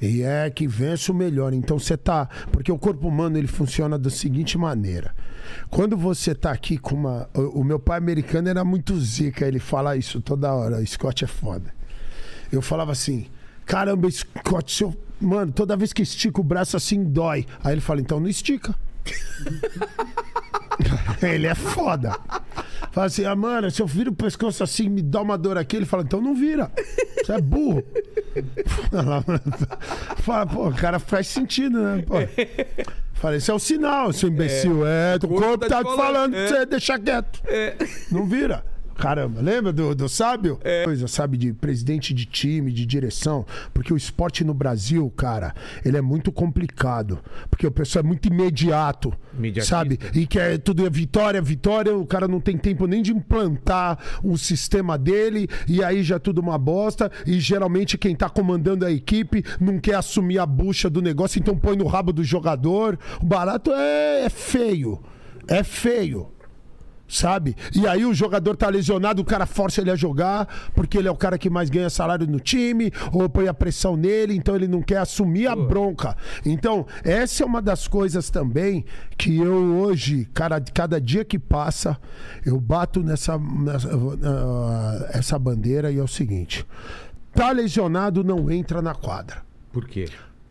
E 0.02 0.22
é 0.22 0.50
que 0.50 0.68
vence 0.68 1.12
o 1.12 1.16
melhor. 1.16 1.54
Então 1.54 1.80
você 1.80 1.98
tá. 1.98 2.28
Porque 2.52 2.72
o 2.72 2.78
corpo 2.78 3.08
humano 3.08 3.38
ele 3.38 3.48
funciona 3.48 3.98
da 3.98 4.10
seguinte 4.10 4.58
maneira. 4.58 5.16
Quando 5.70 5.98
você 5.98 6.36
tá 6.36 6.52
aqui 6.52 6.78
com 6.78 6.96
uma. 6.96 7.30
O, 7.34 7.64
meu 7.64 7.80
pai 7.80 7.98
americano 7.98 8.50
era 8.50 8.64
muito 8.64 9.00
zica, 9.00 9.48
ele 9.48 9.60
fala 9.60 9.96
isso 9.96 10.22
toda 10.22 10.54
hora. 10.54 10.86
Scott 10.86 11.24
é 11.24 11.28
foda. 11.28 11.74
Eu 12.52 12.62
falava 12.62 12.92
assim: 12.92 13.28
caramba, 13.66 14.10
Scott, 14.10 14.72
se 14.72 14.84
eu. 14.84 14.96
Mano, 15.20 15.52
toda 15.52 15.76
vez 15.76 15.94
que 15.94 16.04
estica 16.04 16.40
o 16.40 16.44
braço 16.44 16.78
assim 16.78 17.04
dói. 17.04 17.46
Aí 17.64 17.74
ele 17.74 17.82
fala: 17.82 18.02
então 18.02 18.20
não 18.20 18.28
estica. 18.28 18.76
ele 21.22 21.48
é 21.48 21.56
foda. 21.56 22.16
Fala 22.92 23.08
assim, 23.08 23.26
ah, 23.26 23.36
mano, 23.36 23.70
se 23.70 23.82
eu 23.82 23.88
viro 23.88 24.12
o 24.12 24.16
pescoço 24.16 24.64
assim, 24.64 24.90
me 24.90 25.02
dá 25.02 25.22
uma 25.22 25.38
dor 25.38 25.58
aqui, 25.58 25.76
ele 25.76 25.86
fala, 25.86 26.04
então 26.04 26.22
não 26.22 26.34
vira. 26.34 26.72
Você 27.24 27.34
é 27.34 27.42
burro. 27.42 27.84
Fala, 28.92 29.24
fala, 30.18 30.46
pô, 30.46 30.72
cara, 30.72 31.00
faz 31.00 31.28
sentido, 31.28 31.82
né? 31.82 32.04
Pô. 32.08 32.16
Falei, 33.14 33.40
isso 33.40 33.52
é 33.52 33.54
o 33.54 33.60
sinal, 33.60 34.14
seu 34.14 34.30
imbecil. 34.30 34.86
É, 34.86 35.16
o 35.16 35.28
corpo 35.28 35.68
tá 35.68 35.84
te 35.84 35.96
falando 35.96 36.34
pra 36.34 36.48
você 36.48 36.66
deixar 36.66 37.00
quieto. 37.00 37.42
Não 38.12 38.26
vira. 38.26 38.64
Caramba, 38.98 39.42
lembra 39.42 39.72
do, 39.72 39.94
do 39.94 40.10
sábio? 40.10 40.60
Coisa, 40.84 41.08
sabe, 41.08 41.38
de 41.38 41.54
presidente 41.54 42.14
de 42.14 42.26
time, 42.26 42.72
de 42.72 42.86
direção. 42.86 43.46
Porque 43.74 43.94
o 43.94 43.98
esporte 43.98 44.44
no 44.44 44.54
Brasil, 44.54 45.12
cara, 45.16 45.54
ele 45.86 45.98
é 45.98 46.02
muito 46.02 46.32
complicado. 46.32 47.20
Porque 47.50 47.68
o 47.68 47.72
pessoal 47.72 48.04
é 48.04 48.08
muito 48.08 48.28
imediato. 48.28 49.14
Sabe? 49.62 50.00
E 50.16 50.26
quer 50.26 50.58
tudo 50.58 50.86
é 50.86 50.90
vitória, 50.90 51.42
vitória. 51.42 51.96
O 51.96 52.08
cara 52.08 52.28
não 52.28 52.40
tem 52.40 52.58
tempo 52.58 52.88
nem 52.88 53.04
de 53.04 53.12
implantar 53.12 54.00
um 54.24 54.36
sistema 54.36 54.98
dele. 54.98 55.48
E 55.68 55.84
aí 55.84 56.02
já 56.02 56.16
é 56.16 56.20
tudo 56.20 56.42
uma 56.42 56.58
bosta. 56.58 57.12
E 57.26 57.40
geralmente 57.40 57.98
quem 57.98 58.16
tá 58.16 58.30
comandando 58.30 58.84
a 58.84 58.92
equipe 58.92 59.44
não 59.60 59.80
quer 59.80 59.96
assumir 59.96 60.40
a 60.40 60.46
bucha 60.46 60.90
do 60.90 61.02
negócio, 61.02 61.40
então 61.40 61.56
põe 61.56 61.78
no 61.78 61.86
rabo 61.86 62.12
do 62.12 62.24
jogador. 62.24 62.98
O 63.22 63.26
barato 63.26 63.72
é, 63.72 64.26
é 64.26 64.30
feio. 64.30 65.00
É 65.48 65.64
feio 65.64 66.37
sabe? 67.08 67.56
E 67.74 67.88
aí 67.88 68.06
o 68.06 68.14
jogador 68.14 68.56
tá 68.56 68.70
lesionado, 68.70 69.22
o 69.22 69.26
cara 69.26 69.46
força 69.46 69.82
ele 69.82 69.92
a 69.92 69.96
jogar, 69.96 70.48
porque 70.76 70.98
ele 70.98 71.08
é 71.08 71.12
o 71.12 71.16
cara 71.16 71.38
que 71.38 71.50
mais 71.50 71.70
ganha 71.70 71.90
salário 71.90 72.28
no 72.28 72.40
time, 72.40 72.92
ou 73.12 73.30
põe 73.30 73.48
a 73.48 73.54
pressão 73.54 73.96
nele, 73.96 74.36
então 74.36 74.56
ele 74.56 74.68
não 74.68 74.82
quer 74.82 74.98
assumir 74.98 75.48
a 75.48 75.56
bronca. 75.56 76.16
Então, 76.46 76.86
essa 77.04 77.44
é 77.44 77.46
uma 77.46 77.62
das 77.62 77.88
coisas 77.88 78.30
também 78.30 78.86
que 79.18 79.38
eu 79.38 79.78
hoje, 79.78 80.28
cara, 80.34 80.62
cada 80.62 81.00
dia 81.00 81.24
que 81.24 81.40
passa, 81.40 81.98
eu 82.46 82.60
bato 82.60 83.02
nessa, 83.02 83.38
nessa 83.38 83.90
ah, 84.24 85.10
essa 85.14 85.40
bandeira 85.40 85.92
e 85.92 85.98
é 85.98 86.04
o 86.04 86.08
seguinte: 86.08 86.66
tá 87.34 87.52
lesionado, 87.52 88.24
não 88.24 88.52
entra 88.52 88.82
na 88.82 88.94
quadra. 88.94 89.44
Por 89.72 89.88
quê? 89.88 90.08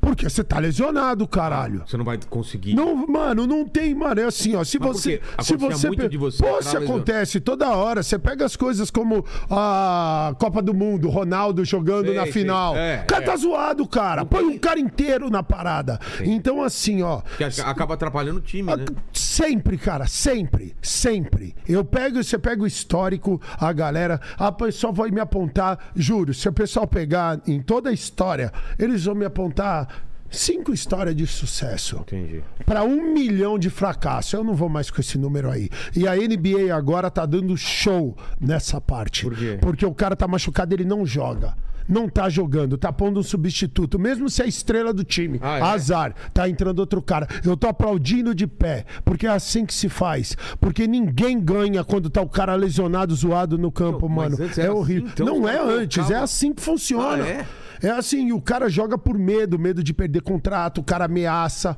Porque 0.07 0.31
você 0.31 0.45
tá 0.45 0.61
lesionado, 0.61 1.27
caralho. 1.27 1.83
Você 1.85 1.97
não 1.97 2.05
vai 2.05 2.16
conseguir. 2.31 2.74
Não, 2.74 2.95
mano, 3.09 3.45
não 3.45 3.65
tem, 3.66 3.93
mano. 3.93 4.20
É 4.20 4.24
assim, 4.24 4.55
ó. 4.55 4.62
Se 4.62 4.78
Mas 4.78 4.89
você. 4.89 5.20
Se 5.43 5.57
você, 5.57 5.89
muito 5.89 6.09
de 6.09 6.16
você 6.16 6.41
Pô, 6.43 6.62
se 6.62 6.77
acontece 6.77 7.41
toda 7.41 7.69
hora. 7.70 8.05
Você 8.05 8.16
pega 8.16 8.45
as 8.45 8.55
coisas 8.55 8.89
como 8.89 9.24
a 9.51 10.33
Copa 10.39 10.62
do 10.62 10.73
Mundo, 10.73 11.09
Ronaldo 11.11 11.65
jogando 11.65 12.07
Sei, 12.07 12.15
na 12.15 12.23
sei. 12.23 12.33
final. 12.33 12.77
É, 12.77 13.01
o 13.03 13.07
cara 13.07 13.24
é. 13.24 13.27
tá 13.27 13.37
zoado, 13.37 13.87
cara. 13.89 14.24
Põe 14.24 14.45
um 14.45 14.59
cara 14.59 14.78
inteiro 14.78 15.28
na 15.28 15.43
parada. 15.43 15.99
Então, 16.20 16.62
assim, 16.62 17.03
ó. 17.03 17.20
Que 17.37 17.43
ac- 17.43 17.61
acaba 17.62 17.95
atrapalhando 17.95 18.39
o 18.39 18.43
time, 18.43 18.74
né? 18.77 18.85
Sempre, 19.12 19.77
cara, 19.77 20.07
sempre, 20.07 20.74
sempre. 20.81 21.55
Eu 21.69 21.85
pego, 21.85 22.23
você 22.23 22.39
pega 22.39 22.62
o 22.62 22.66
histórico, 22.66 23.41
a 23.59 23.73
galera, 23.73 24.20
a 24.39 24.53
pessoa 24.53 24.93
vai 24.93 25.11
me 25.11 25.20
apontar, 25.20 25.91
juro, 25.97 26.33
se 26.33 26.49
o 26.49 26.53
pessoal 26.53 26.87
pegar 26.87 27.41
em 27.47 27.61
toda 27.61 27.91
a 27.91 27.93
história, 27.93 28.53
eles 28.78 29.05
vão 29.05 29.15
me 29.15 29.24
apontar 29.24 29.95
cinco 30.31 30.73
histórias 30.73 31.15
de 31.15 31.27
sucesso 31.27 31.97
Entendi. 32.01 32.43
para 32.65 32.82
um 32.85 33.12
milhão 33.12 33.59
de 33.59 33.70
fracasso. 33.70 34.36
Eu 34.36 34.44
não 34.44 34.55
vou 34.55 34.69
mais 34.69 34.90
com 34.90 35.01
esse 35.01 35.19
número 35.19 35.51
aí. 35.51 35.69
E 35.94 36.07
a 36.07 36.15
NBA 36.15 36.74
agora 36.74 37.11
tá 37.11 37.24
dando 37.27 37.57
show 37.57 38.16
nessa 38.40 38.81
parte. 38.81 39.24
Por 39.24 39.36
quê? 39.36 39.59
Porque 39.61 39.86
o 39.86 39.94
cara 39.94 40.16
tá 40.16 40.27
machucado, 40.27 40.74
ele 40.74 40.85
não 40.85 41.05
joga. 41.07 41.55
Não 41.89 42.09
tá 42.09 42.28
jogando, 42.28 42.77
tá 42.77 42.93
pondo 42.93 43.20
um 43.20 43.23
substituto, 43.23 43.97
mesmo 43.97 44.28
se 44.28 44.43
é 44.43 44.44
a 44.44 44.48
estrela 44.48 44.93
do 44.93 45.05
time. 45.05 45.39
Ah, 45.40 45.59
é? 45.59 45.62
Azar, 45.62 46.15
tá 46.35 46.48
entrando 46.48 46.81
outro 46.81 47.01
cara. 47.01 47.28
Eu 47.44 47.57
tô 47.57 47.69
aplaudindo 47.69 48.35
de 48.35 48.44
pé, 48.44 48.85
porque 49.05 49.24
é 49.24 49.31
assim 49.31 49.65
que 49.65 49.73
se 49.73 49.89
faz. 49.89 50.36
Porque 50.61 50.89
ninguém 50.89 51.39
ganha 51.39 51.85
quando 51.85 52.11
tá 52.11 52.20
o 52.20 52.28
cara 52.28 52.57
lesionado, 52.57 53.15
zoado 53.15 53.57
no 53.57 53.70
campo, 53.70 54.09
Não, 54.09 54.16
mano. 54.16 54.36
É 54.57 54.69
horrível. 54.69 55.05
assim, 55.05 55.12
então 55.15 55.27
não 55.27 55.48
é 55.48 55.61
antes, 55.61 56.11
é 56.11 56.16
assim 56.16 56.53
que 56.53 56.61
funciona. 56.61 57.23
Ah, 57.23 57.28
é? 57.28 57.47
É 57.82 57.90
assim, 57.90 58.32
o 58.32 58.40
cara 58.40 58.69
joga 58.69 58.97
por 58.98 59.19
medo, 59.19 59.59
medo 59.59 59.82
de 59.82 59.93
perder 59.93 60.23
contrato, 60.23 60.78
o 60.81 60.85
cara 60.85 61.05
ameaça. 61.07 61.77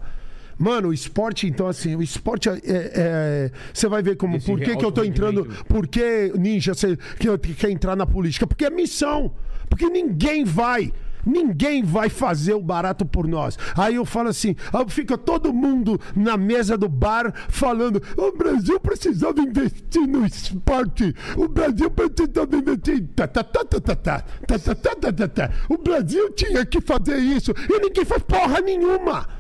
Mano, 0.59 0.89
o 0.89 0.93
esporte, 0.93 1.47
então, 1.47 1.69
assim, 1.69 1.95
o 1.95 2.03
esporte 2.03 2.49
é. 2.49 2.61
é- 2.65 3.51
Você 3.73 3.87
vai 3.89 4.03
ver 4.03 4.17
como. 4.17 4.37
Esse 4.37 4.47
por 4.47 4.59
que, 4.59 4.77
que 4.77 4.85
eu 4.85 4.91
tô 4.91 5.05
entrando. 5.05 5.43
rendimento. 5.43 5.65
Por 5.67 5.87
que, 5.87 6.33
Ninja, 6.37 6.75
você 6.75 6.97
que 6.97 7.55
quer 7.55 7.71
entrar 7.71 7.95
na 7.95 8.05
política? 8.05 8.47
Porque 8.47 8.65
é 8.65 8.71
missão. 8.71 9.33
Porque 9.69 9.89
ninguém 9.89 10.45
vai. 10.45 10.93
Ninguém 11.29 11.83
vai 11.83 12.09
fazer 12.09 12.55
o 12.55 12.63
barato 12.63 13.05
por 13.05 13.29
nós. 13.29 13.59
Aí 13.77 13.97
eu 13.97 14.07
falo 14.07 14.31
assim, 14.31 14.57
fica 14.89 15.19
todo 15.19 15.53
mundo 15.53 16.01
na 16.17 16.39
mesa 16.39 16.79
do 16.79 16.89
bar 16.89 17.35
falando: 17.49 18.03
o 18.17 18.33
Brasil 18.33 18.81
precisava 18.81 19.39
investir 19.41 20.07
no 20.07 20.25
esporte. 20.25 21.15
O 21.37 21.47
Brasil 21.47 21.91
precisava 21.91 22.57
investir. 22.57 23.07
Tá, 23.15 23.29
tá, 23.29 23.45
tá, 23.45 23.65
tá, 23.65 23.81
tá, 23.81 25.13
tá, 25.13 25.29
tá. 25.29 25.51
O 25.69 25.77
Brasil 25.77 26.33
tinha 26.33 26.65
que 26.65 26.81
fazer 26.81 27.19
isso. 27.19 27.53
E 27.69 27.79
ninguém 27.79 28.05
faz 28.07 28.23
porra 28.23 28.61
nenhuma. 28.61 29.38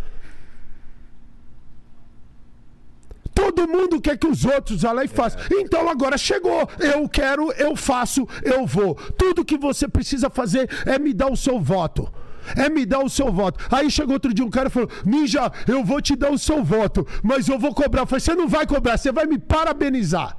Todo 3.39 3.69
mundo 3.69 4.01
quer 4.01 4.19
que 4.19 4.27
os 4.27 4.45
outros 4.45 4.83
vá 4.83 4.91
lá 4.91 5.05
e 5.05 5.09
façam. 5.09 5.41
Então 5.53 5.89
agora 5.89 6.19
chegou. 6.19 6.69
Eu 6.81 7.09
quero, 7.09 7.53
eu 7.53 7.77
faço, 7.77 8.27
eu 8.43 8.67
vou. 8.67 8.97
Tudo 9.17 9.45
que 9.45 9.57
você 9.57 9.87
precisa 9.87 10.29
fazer 10.29 10.69
é 10.85 10.99
me 10.99 11.15
dar 11.15 11.31
o 11.31 11.37
seu 11.37 11.61
voto. 11.61 12.13
É 12.57 12.69
me 12.69 12.85
dar 12.85 12.99
o 12.99 13.09
seu 13.09 13.31
voto. 13.33 13.65
Aí 13.71 13.89
chegou 13.91 14.15
outro 14.15 14.35
dia 14.35 14.45
um 14.45 14.51
cara 14.51 14.67
e 14.67 14.73
falou: 14.73 14.91
Ninja, 15.05 15.53
eu 15.69 15.85
vou 15.85 16.01
te 16.03 16.17
dar 16.17 16.33
o 16.33 16.39
seu 16.39 16.65
voto, 16.65 17.07
mas 17.23 17.47
eu 17.49 17.59
vou 17.61 17.73
cobrar. 17.73 18.03
Eu 18.03 18.07
falei: 18.07 18.21
Você 18.21 18.35
não 18.35 18.49
vai 18.49 18.67
cobrar, 18.67 18.97
você 18.97 19.13
vai 19.13 19.25
me 19.27 19.39
parabenizar. 19.39 20.37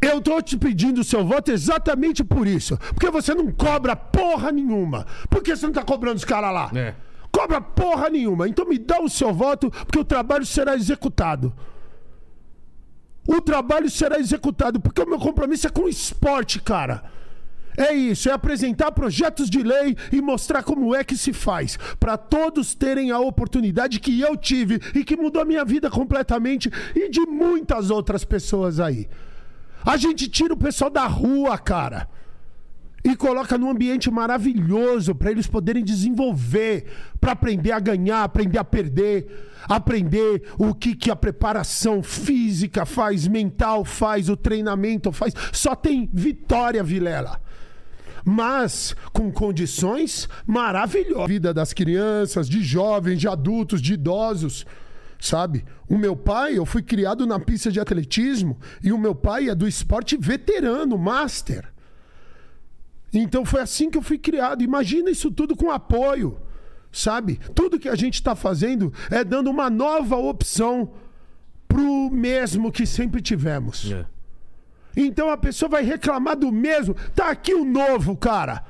Eu 0.00 0.20
tô 0.20 0.40
te 0.42 0.58
pedindo 0.58 1.00
o 1.00 1.04
seu 1.04 1.24
voto 1.24 1.50
exatamente 1.50 2.22
por 2.22 2.46
isso. 2.46 2.76
Porque 2.76 3.10
você 3.10 3.34
não 3.34 3.50
cobra 3.50 3.96
porra 3.96 4.52
nenhuma. 4.52 5.06
Por 5.30 5.42
que 5.42 5.56
você 5.56 5.66
não 5.66 5.72
tá 5.72 5.82
cobrando 5.82 6.16
os 6.16 6.24
caras 6.24 6.52
lá? 6.52 6.70
É. 6.74 6.94
Cobra 7.32 7.60
porra 7.60 8.10
nenhuma. 8.10 8.48
Então 8.48 8.66
me 8.66 8.78
dá 8.78 9.00
o 9.00 9.08
seu 9.08 9.32
voto, 9.32 9.70
porque 9.70 9.98
o 9.98 10.04
trabalho 10.04 10.46
será 10.46 10.74
executado. 10.74 11.52
O 13.26 13.40
trabalho 13.40 13.90
será 13.90 14.18
executado, 14.18 14.80
porque 14.80 15.02
o 15.02 15.08
meu 15.08 15.18
compromisso 15.18 15.66
é 15.66 15.70
com 15.70 15.82
o 15.82 15.88
esporte, 15.88 16.60
cara. 16.60 17.04
É 17.76 17.92
isso, 17.92 18.28
é 18.28 18.32
apresentar 18.32 18.90
projetos 18.90 19.48
de 19.48 19.62
lei 19.62 19.96
e 20.10 20.20
mostrar 20.20 20.64
como 20.64 20.92
é 20.96 21.04
que 21.04 21.16
se 21.16 21.32
faz, 21.32 21.78
para 22.00 22.16
todos 22.16 22.74
terem 22.74 23.12
a 23.12 23.20
oportunidade 23.20 24.00
que 24.00 24.20
eu 24.20 24.36
tive 24.36 24.80
e 24.94 25.04
que 25.04 25.16
mudou 25.16 25.40
a 25.40 25.44
minha 25.44 25.64
vida 25.64 25.88
completamente 25.88 26.68
e 26.96 27.08
de 27.08 27.20
muitas 27.20 27.88
outras 27.88 28.24
pessoas 28.24 28.80
aí. 28.80 29.08
A 29.84 29.96
gente 29.96 30.28
tira 30.28 30.54
o 30.54 30.56
pessoal 30.56 30.90
da 30.90 31.06
rua, 31.06 31.56
cara 31.56 32.08
e 33.10 33.16
coloca 33.16 33.56
num 33.56 33.70
ambiente 33.70 34.10
maravilhoso 34.10 35.14
para 35.14 35.30
eles 35.30 35.46
poderem 35.46 35.82
desenvolver, 35.82 36.84
para 37.18 37.32
aprender 37.32 37.72
a 37.72 37.80
ganhar, 37.80 38.22
aprender 38.22 38.58
a 38.58 38.64
perder, 38.64 39.48
aprender 39.66 40.42
o 40.58 40.74
que, 40.74 40.94
que 40.94 41.10
a 41.10 41.16
preparação 41.16 42.02
física 42.02 42.84
faz, 42.84 43.26
mental 43.26 43.82
faz, 43.82 44.28
o 44.28 44.36
treinamento 44.36 45.10
faz. 45.10 45.32
Só 45.52 45.74
tem 45.74 46.10
vitória, 46.12 46.82
Vilela. 46.82 47.40
Mas 48.22 48.94
com 49.10 49.32
condições 49.32 50.28
maravilhosas. 50.46 51.28
Vida 51.28 51.54
das 51.54 51.72
crianças, 51.72 52.46
de 52.46 52.62
jovens, 52.62 53.18
de 53.18 53.26
adultos, 53.26 53.80
de 53.80 53.94
idosos 53.94 54.66
sabe? 55.18 55.64
O 55.88 55.98
meu 55.98 56.14
pai, 56.14 56.56
eu 56.56 56.64
fui 56.64 56.80
criado 56.80 57.26
na 57.26 57.40
pista 57.40 57.72
de 57.72 57.80
atletismo 57.80 58.56
e 58.80 58.92
o 58.92 58.98
meu 58.98 59.16
pai 59.16 59.48
é 59.48 59.54
do 59.54 59.66
esporte 59.66 60.16
veterano, 60.16 60.96
master. 60.96 61.72
Então 63.12 63.44
foi 63.44 63.60
assim 63.60 63.90
que 63.90 63.98
eu 63.98 64.02
fui 64.02 64.18
criado. 64.18 64.62
Imagina 64.62 65.10
isso 65.10 65.30
tudo 65.30 65.56
com 65.56 65.70
apoio, 65.70 66.38
sabe? 66.92 67.40
Tudo 67.54 67.78
que 67.78 67.88
a 67.88 67.94
gente 67.94 68.14
está 68.14 68.34
fazendo 68.34 68.92
é 69.10 69.24
dando 69.24 69.50
uma 69.50 69.70
nova 69.70 70.16
opção 70.16 70.92
pro 71.66 72.10
mesmo 72.10 72.72
que 72.72 72.86
sempre 72.86 73.20
tivemos. 73.20 73.90
É. 73.90 74.06
Então 74.96 75.30
a 75.30 75.36
pessoa 75.36 75.68
vai 75.68 75.82
reclamar 75.82 76.36
do 76.36 76.50
mesmo. 76.50 76.94
Tá 77.14 77.30
aqui 77.30 77.54
o 77.54 77.64
novo, 77.64 78.16
cara. 78.16 78.64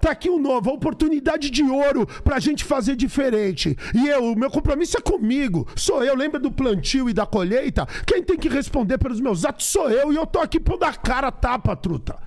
Tá 0.00 0.10
aqui 0.10 0.28
o 0.28 0.38
novo, 0.38 0.68
a 0.68 0.74
oportunidade 0.74 1.48
de 1.48 1.62
ouro 1.62 2.06
pra 2.22 2.38
gente 2.38 2.62
fazer 2.62 2.94
diferente. 2.94 3.74
E 3.94 4.06
eu, 4.06 4.32
o 4.32 4.38
meu 4.38 4.50
compromisso 4.50 4.98
é 4.98 5.00
comigo. 5.00 5.66
Sou 5.74 6.04
eu, 6.04 6.14
lembra 6.14 6.38
do 6.38 6.52
plantio 6.52 7.08
e 7.08 7.14
da 7.14 7.24
colheita? 7.24 7.86
Quem 8.06 8.22
tem 8.22 8.36
que 8.36 8.48
responder 8.48 8.98
pelos 8.98 9.20
meus 9.20 9.46
atos 9.46 9.64
sou 9.66 9.88
eu. 9.90 10.12
E 10.12 10.16
eu 10.16 10.26
tô 10.26 10.40
aqui 10.40 10.60
pondo 10.60 10.84
a 10.84 10.92
cara 10.92 11.32
tapa, 11.32 11.74
truta. 11.74 12.18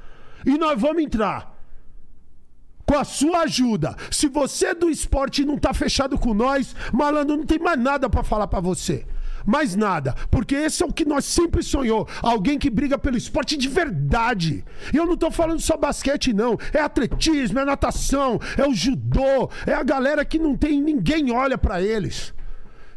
E 0.48 0.58
nós 0.58 0.80
vamos 0.80 1.04
entrar. 1.04 1.54
Com 2.86 2.98
a 2.98 3.04
sua 3.04 3.42
ajuda. 3.42 3.98
Se 4.10 4.30
você 4.30 4.68
é 4.68 4.74
do 4.74 4.90
esporte 4.90 5.44
não 5.44 5.58
tá 5.58 5.74
fechado 5.74 6.18
com 6.18 6.34
nós, 6.34 6.74
malandro, 6.94 7.36
não 7.36 7.46
tem 7.46 7.60
mais 7.60 7.78
nada 7.78 8.10
para 8.10 8.24
falar 8.24 8.48
para 8.48 8.62
você. 8.62 9.06
Mais 9.46 9.76
nada. 9.76 10.16
Porque 10.32 10.56
esse 10.56 10.82
é 10.82 10.86
o 10.86 10.94
que 10.94 11.04
nós 11.04 11.26
sempre 11.26 11.62
sonhou. 11.62 12.08
Alguém 12.22 12.58
que 12.58 12.70
briga 12.70 12.98
pelo 12.98 13.18
esporte 13.18 13.58
de 13.58 13.68
verdade. 13.68 14.64
E 14.94 14.96
eu 14.96 15.06
não 15.06 15.18
tô 15.18 15.30
falando 15.30 15.60
só 15.60 15.76
basquete, 15.76 16.32
não. 16.32 16.58
É 16.72 16.80
atletismo, 16.80 17.60
é 17.60 17.66
natação, 17.66 18.40
é 18.58 18.66
o 18.66 18.74
judô. 18.74 19.50
É 19.66 19.74
a 19.74 19.84
galera 19.84 20.24
que 20.24 20.40
não 20.40 20.56
tem 20.56 20.82
ninguém 20.82 21.30
olha 21.30 21.58
para 21.58 21.82
eles. 21.82 22.34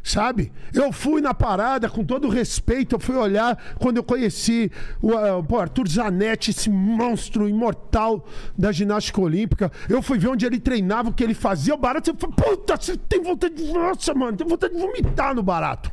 Sabe? 0.02 0.51
Eu 0.72 0.93
fui 0.93 1.20
na 1.20 1.35
parada, 1.35 1.89
com 1.89 2.02
todo 2.05 2.28
respeito, 2.28 2.97
eu 2.97 3.01
fui 3.01 3.16
olhar 3.16 3.56
quando 3.78 3.98
eu 3.98 4.02
conheci 4.02 4.72
o, 5.01 5.12
uh, 5.12 5.59
Arthur 5.59 5.89
Zanetti, 5.89 6.51
esse 6.51 6.70
monstro 6.70 7.48
imortal 7.48 8.27
da 8.56 8.72
ginástica 8.72 9.20
olímpica. 9.20 9.70
Eu 9.89 10.01
fui 10.01 10.18
ver 10.18 10.28
onde 10.28 10.47
ele 10.47 10.59
treinava, 10.59 11.10
o 11.10 11.12
que 11.12 11.22
ele 11.22 11.35
fazia, 11.35 11.74
o 11.74 11.78
barato. 11.78 12.10
Eu 12.10 12.16
falei, 12.16 12.35
puta, 12.35 12.77
você 12.77 12.97
tem 12.97 13.22
vontade 13.22 13.55
de. 13.55 13.70
Nossa, 13.70 14.14
mano, 14.14 14.36
tem 14.36 14.47
vontade 14.47 14.74
de 14.74 14.81
vomitar 14.81 15.35
no 15.35 15.43
barato. 15.43 15.93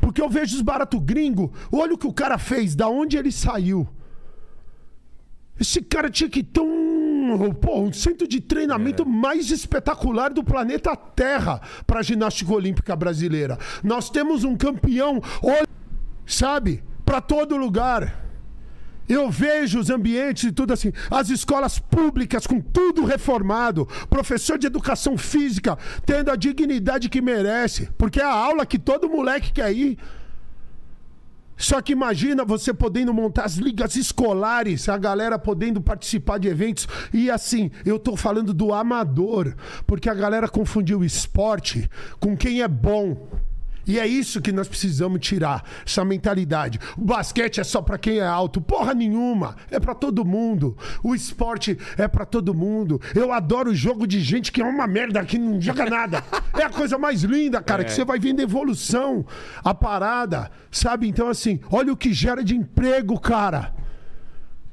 Porque 0.00 0.20
eu 0.20 0.28
vejo 0.28 0.56
os 0.56 0.62
barato 0.62 1.00
gringo, 1.00 1.52
olha 1.72 1.94
o 1.94 1.98
que 1.98 2.06
o 2.06 2.12
cara 2.12 2.38
fez, 2.38 2.74
da 2.74 2.88
onde 2.88 3.16
ele 3.16 3.32
saiu. 3.32 3.88
Esse 5.58 5.82
cara 5.82 6.08
tinha 6.08 6.28
que 6.28 6.42
ter 6.42 6.60
um, 6.60 7.09
pô, 7.60 7.80
um 7.80 7.92
centro 7.92 8.26
de 8.26 8.40
treinamento 8.40 9.02
é. 9.02 9.06
mais 9.06 9.50
espetacular 9.50 10.32
do 10.32 10.44
planeta 10.44 10.94
Terra 10.96 11.60
para 11.86 12.00
a 12.00 12.02
ginástica 12.02 12.52
olímpica 12.52 12.94
brasileira. 12.96 13.58
Nós 13.82 14.10
temos 14.10 14.44
um 14.44 14.56
campeão, 14.56 15.22
sabe, 16.26 16.82
para 17.04 17.20
todo 17.20 17.56
lugar. 17.56 18.30
Eu 19.08 19.28
vejo 19.28 19.80
os 19.80 19.90
ambientes 19.90 20.44
e 20.44 20.52
tudo 20.52 20.72
assim, 20.72 20.92
as 21.10 21.30
escolas 21.30 21.80
públicas 21.80 22.46
com 22.46 22.60
tudo 22.60 23.04
reformado, 23.04 23.88
professor 24.08 24.56
de 24.56 24.68
educação 24.68 25.18
física 25.18 25.76
tendo 26.06 26.30
a 26.30 26.36
dignidade 26.36 27.08
que 27.08 27.20
merece, 27.20 27.88
porque 27.98 28.20
é 28.20 28.24
a 28.24 28.32
aula 28.32 28.64
que 28.64 28.78
todo 28.78 29.10
moleque 29.10 29.52
quer 29.52 29.72
ir. 29.72 29.98
Só 31.60 31.82
que 31.82 31.92
imagina 31.92 32.42
você 32.42 32.72
podendo 32.72 33.12
montar 33.12 33.44
as 33.44 33.56
ligas 33.56 33.94
escolares, 33.94 34.88
a 34.88 34.96
galera 34.96 35.38
podendo 35.38 35.78
participar 35.78 36.38
de 36.38 36.48
eventos. 36.48 36.88
E 37.12 37.30
assim, 37.30 37.70
eu 37.84 37.98
tô 37.98 38.16
falando 38.16 38.54
do 38.54 38.72
amador, 38.72 39.54
porque 39.86 40.08
a 40.08 40.14
galera 40.14 40.48
confundiu 40.48 41.00
o 41.00 41.04
esporte 41.04 41.88
com 42.18 42.34
quem 42.34 42.62
é 42.62 42.68
bom. 42.68 43.28
E 43.90 43.98
é 43.98 44.06
isso 44.06 44.40
que 44.40 44.52
nós 44.52 44.68
precisamos 44.68 45.18
tirar, 45.18 45.64
essa 45.84 46.04
mentalidade. 46.04 46.78
O 46.96 47.04
basquete 47.04 47.58
é 47.58 47.64
só 47.64 47.82
para 47.82 47.98
quem 47.98 48.18
é 48.18 48.24
alto, 48.24 48.60
porra 48.60 48.94
nenhuma. 48.94 49.56
É 49.68 49.80
para 49.80 49.96
todo 49.96 50.24
mundo. 50.24 50.78
O 51.02 51.12
esporte 51.12 51.76
é 51.98 52.06
para 52.06 52.24
todo 52.24 52.54
mundo. 52.54 53.00
Eu 53.16 53.32
adoro 53.32 53.70
o 53.70 53.74
jogo 53.74 54.06
de 54.06 54.20
gente 54.20 54.52
que 54.52 54.62
é 54.62 54.64
uma 54.64 54.86
merda, 54.86 55.24
que 55.24 55.36
não 55.36 55.60
joga 55.60 55.86
nada. 55.86 56.22
É 56.56 56.64
a 56.64 56.68
coisa 56.68 56.98
mais 56.98 57.22
linda, 57.22 57.62
cara, 57.62 57.82
é. 57.82 57.84
que 57.84 57.92
você 57.92 58.04
vai 58.04 58.18
vendo 58.18 58.40
evolução, 58.40 59.24
a 59.64 59.72
parada, 59.72 60.50
sabe? 60.70 61.08
Então 61.08 61.28
assim, 61.28 61.58
olha 61.70 61.92
o 61.92 61.96
que 61.96 62.12
gera 62.12 62.44
de 62.44 62.54
emprego, 62.54 63.18
cara. 63.18 63.72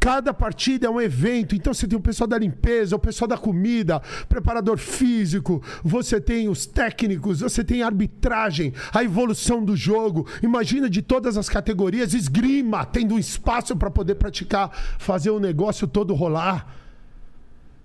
Cada 0.08 0.34
partida 0.34 0.88
é 0.88 0.90
um 0.90 1.02
evento. 1.02 1.54
Então 1.54 1.74
você 1.74 1.86
tem 1.86 2.00
o 2.00 2.02
pessoal 2.02 2.30
da 2.30 2.38
limpeza, 2.38 2.96
o 2.96 3.00
pessoal 3.00 3.28
da 3.28 3.38
comida, 3.38 4.02
preparador 4.30 4.78
físico, 4.78 5.62
você 5.84 6.22
tem 6.22 6.48
os 6.48 6.66
técnicos, 6.66 7.42
você 7.42 7.62
tem 7.62 7.84
a 7.84 7.88
arbitragem, 7.88 8.74
a 8.94 9.04
evolução 9.04 9.62
do 9.62 9.76
jogo. 9.76 10.26
Imagina 10.42 10.90
de 10.90 11.02
todas 11.02 11.36
as 11.36 11.50
categorias, 11.50 12.14
esgrima, 12.14 12.86
tendo 12.86 13.16
um 13.16 13.20
espaço 13.20 13.76
para 13.76 13.92
poder 13.92 14.16
praticar, 14.16 14.72
fazer 14.98 15.30
o 15.30 15.42
negócio 15.42 15.86
todo 15.86 16.14
rolar. 16.14 16.87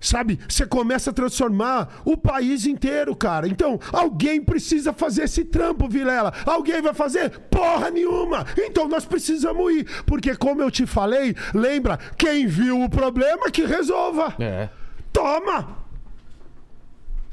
Sabe? 0.03 0.37
Você 0.49 0.65
começa 0.65 1.09
a 1.11 1.13
transformar 1.13 2.01
o 2.03 2.17
país 2.17 2.65
inteiro, 2.65 3.15
cara. 3.15 3.47
Então, 3.47 3.79
alguém 3.91 4.41
precisa 4.41 4.91
fazer 4.91 5.23
esse 5.23 5.45
trampo, 5.45 5.87
Vilela. 5.87 6.33
Alguém 6.45 6.81
vai 6.81 6.93
fazer? 6.93 7.29
Porra 7.49 7.89
nenhuma! 7.89 8.45
Então 8.57 8.87
nós 8.87 9.05
precisamos 9.05 9.73
ir. 9.73 10.03
Porque, 10.05 10.35
como 10.35 10.61
eu 10.61 10.69
te 10.69 10.85
falei, 10.85 11.33
lembra, 11.53 11.97
quem 12.17 12.45
viu 12.45 12.81
o 12.81 12.89
problema 12.89 13.49
que 13.49 13.63
resolva. 13.63 14.35
É. 14.39 14.67
Toma! 15.13 15.82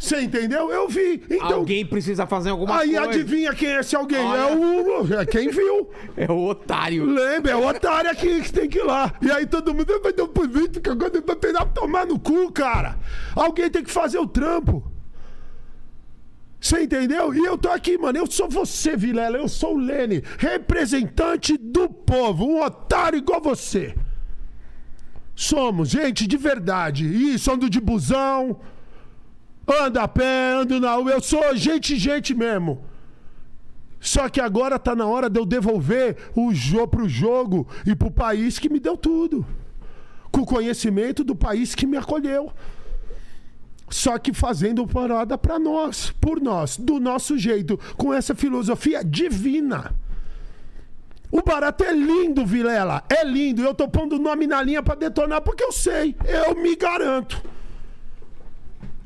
Você 0.01 0.19
entendeu? 0.23 0.71
Eu 0.71 0.89
vi. 0.89 1.23
Então, 1.29 1.59
alguém 1.59 1.85
precisa 1.85 2.27
fazer 2.27 2.49
alguma 2.49 2.79
aí 2.79 2.89
coisa. 2.89 3.03
Aí 3.03 3.09
adivinha 3.09 3.55
quem 3.55 3.69
é 3.69 3.81
esse 3.81 3.95
alguém? 3.95 4.19
Olha. 4.19 4.41
É 4.41 4.57
o. 4.57 5.21
É 5.21 5.27
quem 5.27 5.51
viu. 5.51 5.91
É 6.17 6.33
o 6.33 6.49
otário. 6.49 7.05
Lembra? 7.05 7.53
É 7.53 7.55
o 7.55 7.69
otário 7.69 8.11
aqui 8.11 8.41
que 8.41 8.51
tem 8.51 8.67
que 8.67 8.79
ir 8.79 8.83
lá. 8.83 9.13
E 9.21 9.31
aí 9.31 9.47
todo 9.47 9.75
mundo 9.75 10.01
vai 10.03 10.11
dar 10.15 10.25
um 10.25 10.29
político, 10.29 10.91
agora 10.91 11.21
vai 11.21 11.37
pegar 11.37 11.67
tomar 11.67 12.07
no 12.07 12.19
cu, 12.19 12.51
cara. 12.51 12.99
Alguém 13.37 13.69
tem 13.69 13.85
que 13.85 13.91
fazer 13.93 14.19
o 14.19 14.27
trampo. 14.27 14.91
Você 16.59 16.81
entendeu? 16.81 17.35
E 17.35 17.45
eu 17.45 17.59
tô 17.59 17.69
aqui, 17.69 17.99
mano. 17.99 18.17
Eu 18.17 18.27
sou 18.27 18.49
você, 18.49 18.97
Vilela. 18.97 19.37
Eu 19.37 19.49
sou 19.49 19.75
o 19.75 19.79
Lene, 19.79 20.25
representante 20.39 21.59
do 21.59 21.91
povo. 21.91 22.47
Um 22.47 22.63
otário 22.63 23.19
igual 23.19 23.43
você. 23.43 23.95
Somos, 25.35 25.91
gente, 25.91 26.27
de 26.27 26.39
verdade. 26.39 27.05
Isso, 27.05 27.53
ando 27.53 27.69
de 27.69 27.81
busão 27.81 28.59
anda 29.73 30.03
a 30.03 30.09
pé, 30.09 30.53
ando 30.53 30.81
na 30.81 30.95
rua. 30.95 31.13
Eu 31.13 31.21
sou 31.21 31.55
gente, 31.57 31.97
gente 31.97 32.35
mesmo. 32.35 32.85
Só 34.01 34.29
que 34.29 34.41
agora 34.41 34.79
tá 34.79 34.97
na 34.97 35.07
hora 35.07 35.29
de 35.29 35.39
eu 35.39 35.45
devolver 35.45 36.17
o 36.35 36.55
jogo 36.55 36.89
pro 36.89 37.09
jogo 37.09 37.69
e 37.87 37.95
pro 37.95 38.11
país 38.11 38.59
que 38.59 38.71
me 38.71 38.81
deu 38.81 38.97
tudo. 38.97 39.47
Com 40.33 40.41
o 40.41 40.47
conhecimento 40.47 41.23
do 41.23 41.37
país 41.37 41.75
que 41.75 41.87
me 41.87 41.97
acolheu. 41.97 42.51
Só 43.91 44.17
que 44.19 44.33
fazendo 44.33 44.87
parada 44.87 45.37
para 45.37 45.59
nós, 45.59 46.13
por 46.21 46.41
nós, 46.41 46.79
do 46.79 47.01
nosso 47.01 47.37
jeito, 47.37 47.79
com 47.97 48.15
essa 48.15 48.35
filosofia 48.35 49.05
divina. 49.05 49.95
O 51.31 51.43
barato 51.43 51.85
é 51.85 51.93
lindo, 51.93 52.47
Vilela. 52.47 53.05
É 53.09 53.25
lindo. 53.25 53.63
Eu 53.63 53.75
tô 53.75 53.87
pondo 53.87 54.17
o 54.17 54.19
nome 54.19 54.47
na 54.47 54.63
linha 54.63 54.83
para 54.83 54.95
detonar 54.95 55.43
porque 55.43 55.63
eu 55.63 55.73
sei. 55.73 56.17
Eu 56.25 56.55
me 56.57 56.75
garanto. 56.75 57.43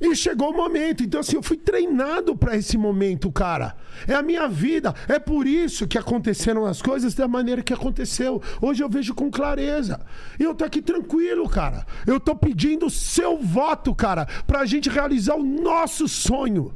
E 0.04 0.14
chegou 0.14 0.50
o 0.50 0.56
momento. 0.56 1.02
Então, 1.02 1.20
assim, 1.20 1.36
eu 1.36 1.42
fui 1.42 1.56
treinado 1.56 2.36
para 2.36 2.54
esse 2.54 2.76
momento, 2.76 3.32
cara. 3.32 3.74
É 4.06 4.12
a 4.12 4.22
minha 4.22 4.46
vida. 4.46 4.94
É 5.08 5.18
por 5.18 5.46
isso 5.46 5.88
que 5.88 5.96
aconteceram 5.96 6.66
as 6.66 6.82
coisas 6.82 7.14
da 7.14 7.26
maneira 7.26 7.62
que 7.62 7.72
aconteceu. 7.72 8.42
Hoje 8.60 8.84
eu 8.84 8.88
vejo 8.88 9.14
com 9.14 9.30
clareza. 9.30 10.04
E 10.38 10.42
eu 10.42 10.54
tô 10.54 10.62
aqui 10.62 10.82
tranquilo, 10.82 11.48
cara. 11.48 11.86
Eu 12.06 12.20
tô 12.20 12.36
pedindo 12.36 12.84
o 12.86 12.90
seu 12.90 13.38
voto, 13.38 13.94
cara, 13.94 14.26
pra 14.46 14.66
gente 14.66 14.90
realizar 14.90 15.36
o 15.36 15.42
nosso 15.42 16.06
sonho 16.06 16.74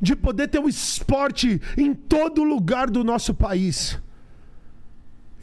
de 0.00 0.16
poder 0.16 0.48
ter 0.48 0.58
um 0.58 0.68
esporte 0.68 1.60
em 1.76 1.92
todo 1.92 2.42
lugar 2.42 2.88
do 2.88 3.04
nosso 3.04 3.34
país. 3.34 4.00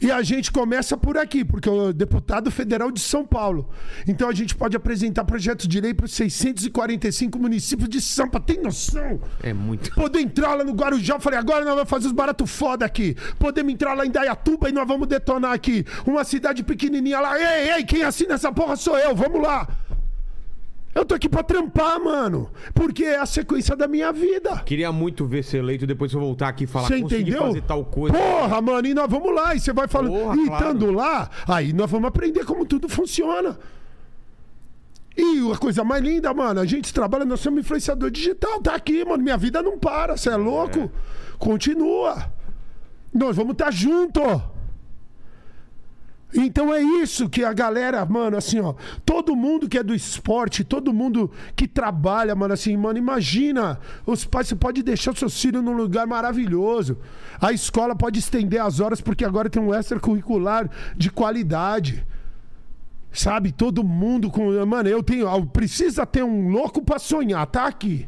E 0.00 0.12
a 0.12 0.22
gente 0.22 0.52
começa 0.52 0.96
por 0.96 1.18
aqui, 1.18 1.44
porque 1.44 1.68
o 1.68 1.92
deputado 1.92 2.50
federal 2.50 2.90
de 2.90 3.00
São 3.00 3.26
Paulo. 3.26 3.68
Então 4.06 4.28
a 4.28 4.32
gente 4.32 4.54
pode 4.54 4.76
apresentar 4.76 5.24
projetos 5.24 5.66
de 5.66 5.80
lei 5.80 5.92
para 5.92 6.06
os 6.06 6.12
645 6.12 7.38
municípios 7.38 7.88
de 7.88 8.00
Sampa. 8.00 8.38
Tem 8.38 8.62
noção? 8.62 9.20
É 9.42 9.52
muito. 9.52 9.92
Poder 9.94 10.20
entrar 10.20 10.54
lá 10.54 10.62
no 10.62 10.72
Guarujá, 10.72 11.14
eu 11.16 11.20
falei, 11.20 11.38
agora 11.38 11.64
nós 11.64 11.74
vamos 11.74 11.90
fazer 11.90 12.06
os 12.06 12.12
baratos 12.12 12.48
foda 12.48 12.84
aqui. 12.84 13.16
Podemos 13.38 13.72
entrar 13.72 13.94
lá 13.94 14.06
em 14.06 14.10
Dayatuba 14.10 14.68
e 14.68 14.72
nós 14.72 14.86
vamos 14.86 15.08
detonar 15.08 15.52
aqui. 15.52 15.84
Uma 16.06 16.22
cidade 16.22 16.62
pequenininha 16.62 17.20
lá. 17.20 17.38
Ei, 17.38 17.72
ei, 17.72 17.84
quem 17.84 18.02
assina 18.02 18.34
essa 18.34 18.52
porra 18.52 18.76
sou 18.76 18.96
eu, 18.98 19.16
vamos 19.16 19.42
lá. 19.42 19.66
Eu 20.94 21.04
tô 21.04 21.14
aqui 21.14 21.28
pra 21.28 21.42
trampar, 21.42 22.02
mano. 22.02 22.50
Porque 22.74 23.04
é 23.04 23.18
a 23.18 23.26
sequência 23.26 23.76
da 23.76 23.86
minha 23.86 24.12
vida. 24.12 24.58
Queria 24.64 24.90
muito 24.90 25.26
ver 25.26 25.44
ser 25.44 25.58
eleito 25.58 25.86
depois 25.86 26.12
eu 26.12 26.20
voltar 26.20 26.48
aqui 26.48 26.64
e 26.64 26.66
falar 26.66 26.88
Você 26.88 26.98
entendeu? 26.98 27.40
fazer 27.40 27.62
tal 27.62 27.84
coisa. 27.84 28.16
Porra, 28.16 28.60
mano, 28.60 28.86
e 28.86 28.94
nós 28.94 29.08
vamos 29.08 29.34
lá. 29.34 29.54
E 29.54 29.60
você 29.60 29.72
vai 29.72 29.86
falando. 29.86 30.12
Porra, 30.12 30.36
e 30.36 30.46
claro. 30.46 30.64
estando 30.64 30.90
lá, 30.90 31.30
aí 31.46 31.72
nós 31.72 31.90
vamos 31.90 32.08
aprender 32.08 32.44
como 32.44 32.64
tudo 32.64 32.88
funciona. 32.88 33.58
E 35.16 35.52
a 35.52 35.56
coisa 35.56 35.82
mais 35.82 36.02
linda, 36.02 36.32
mano, 36.32 36.60
a 36.60 36.64
gente 36.64 36.94
trabalha, 36.94 37.24
nós 37.24 37.40
somos 37.40 37.60
influenciador 37.60 38.10
digital. 38.10 38.60
Tá 38.60 38.74
aqui, 38.74 39.04
mano. 39.04 39.22
Minha 39.22 39.36
vida 39.36 39.62
não 39.62 39.78
para. 39.78 40.16
Você 40.16 40.30
é 40.30 40.36
louco? 40.36 40.90
Continua. 41.38 42.32
Nós 43.12 43.36
vamos 43.36 43.52
estar 43.52 43.66
tá 43.66 43.70
junto. 43.70 44.20
Então 46.34 46.72
é 46.74 46.82
isso 46.82 47.28
que 47.28 47.42
a 47.42 47.54
galera, 47.54 48.04
mano, 48.04 48.36
assim, 48.36 48.60
ó, 48.60 48.74
todo 49.04 49.34
mundo 49.34 49.66
que 49.68 49.78
é 49.78 49.82
do 49.82 49.94
esporte, 49.94 50.62
todo 50.62 50.92
mundo 50.92 51.30
que 51.56 51.66
trabalha, 51.66 52.34
mano, 52.34 52.52
assim, 52.52 52.76
mano, 52.76 52.98
imagina, 52.98 53.80
os 54.04 54.26
pais, 54.26 54.48
você 54.48 54.54
pode 54.54 54.82
deixar 54.82 55.16
seus 55.16 55.40
filhos 55.40 55.64
num 55.64 55.72
lugar 55.72 56.06
maravilhoso. 56.06 56.98
A 57.40 57.50
escola 57.52 57.96
pode 57.96 58.18
estender 58.18 58.60
as 58.60 58.78
horas 58.78 59.00
porque 59.00 59.24
agora 59.24 59.48
tem 59.48 59.62
um 59.62 59.74
extracurricular 59.74 60.68
de 60.94 61.10
qualidade. 61.10 62.06
Sabe, 63.10 63.50
todo 63.50 63.82
mundo 63.82 64.30
com, 64.30 64.64
mano, 64.66 64.88
eu 64.88 65.02
tenho, 65.02 65.46
precisa 65.46 66.04
ter 66.04 66.22
um 66.22 66.50
louco 66.50 66.82
pra 66.82 66.98
sonhar, 66.98 67.46
tá 67.46 67.66
aqui. 67.66 68.06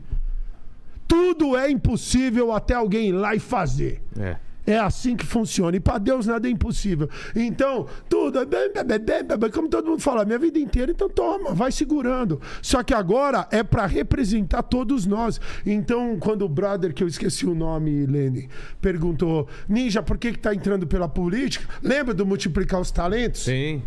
Tudo 1.08 1.56
é 1.56 1.70
impossível 1.70 2.52
até 2.52 2.74
alguém 2.74 3.08
ir 3.08 3.12
lá 3.12 3.34
e 3.34 3.40
fazer. 3.40 4.02
É. 4.18 4.36
É 4.70 4.78
assim 4.78 5.16
que 5.16 5.26
funciona. 5.26 5.76
E 5.76 5.80
para 5.80 5.98
Deus 5.98 6.26
nada 6.26 6.46
é 6.46 6.50
impossível. 6.50 7.10
Então, 7.34 7.88
tudo 8.08 8.38
é 8.38 9.50
como 9.50 9.68
todo 9.68 9.90
mundo 9.90 10.00
fala, 10.00 10.24
minha 10.24 10.38
vida 10.38 10.60
inteira, 10.60 10.92
então 10.92 11.08
toma, 11.08 11.52
vai 11.52 11.72
segurando. 11.72 12.40
Só 12.62 12.80
que 12.84 12.94
agora 12.94 13.48
é 13.50 13.64
para 13.64 13.84
representar 13.84 14.62
todos 14.62 15.06
nós. 15.06 15.40
Então, 15.66 16.16
quando 16.20 16.42
o 16.44 16.48
brother, 16.48 16.94
que 16.94 17.02
eu 17.02 17.08
esqueci 17.08 17.44
o 17.46 17.54
nome, 17.54 18.06
Lene, 18.06 18.48
perguntou, 18.80 19.48
Ninja, 19.68 20.04
por 20.04 20.16
que, 20.16 20.30
que 20.30 20.38
tá 20.38 20.54
entrando 20.54 20.86
pela 20.86 21.08
política? 21.08 21.66
Lembra 21.82 22.14
do 22.14 22.24
multiplicar 22.24 22.80
os 22.80 22.92
talentos? 22.92 23.42
Sim. 23.42 23.82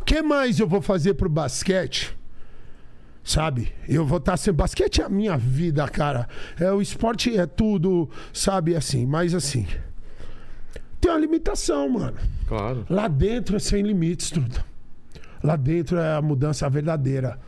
O 0.00 0.04
que 0.04 0.22
mais 0.22 0.60
eu 0.60 0.68
vou 0.68 0.80
fazer 0.80 1.14
pro 1.14 1.28
basquete? 1.28 2.16
Sabe? 3.24 3.72
Eu 3.88 4.06
vou 4.06 4.18
estar 4.18 4.36
sem. 4.36 4.52
Basquete 4.52 5.00
é 5.00 5.04
a 5.04 5.08
minha 5.08 5.36
vida, 5.36 5.86
cara. 5.88 6.28
É, 6.60 6.70
o 6.70 6.80
esporte 6.80 7.36
é 7.36 7.46
tudo, 7.46 8.08
sabe? 8.32 8.76
Assim, 8.76 9.04
mas 9.04 9.34
assim. 9.34 9.66
Tem 11.02 11.10
uma 11.10 11.18
limitação, 11.18 11.88
mano. 11.88 12.16
Claro. 12.46 12.86
Lá 12.88 13.08
dentro 13.08 13.56
é 13.56 13.58
sem 13.58 13.82
limites, 13.82 14.30
tudo. 14.30 14.62
Lá 15.42 15.56
dentro 15.56 15.98
é 15.98 16.14
a 16.14 16.22
mudança 16.22 16.70
verdadeira. 16.70 17.40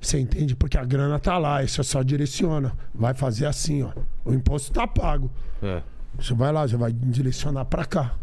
Você 0.00 0.18
entende? 0.18 0.56
Porque 0.56 0.76
a 0.76 0.84
grana 0.84 1.16
tá 1.20 1.38
lá, 1.38 1.62
isso 1.62 1.82
só 1.84 2.02
direciona. 2.02 2.72
Vai 2.92 3.14
fazer 3.14 3.46
assim, 3.46 3.84
ó. 3.84 3.92
O 4.24 4.34
imposto 4.34 4.72
tá 4.72 4.84
pago. 4.84 5.30
É. 5.62 5.80
Você 6.18 6.34
vai 6.34 6.50
lá, 6.50 6.66
você 6.66 6.76
vai 6.76 6.92
direcionar 6.92 7.66
pra 7.66 7.84
cá. 7.84 8.16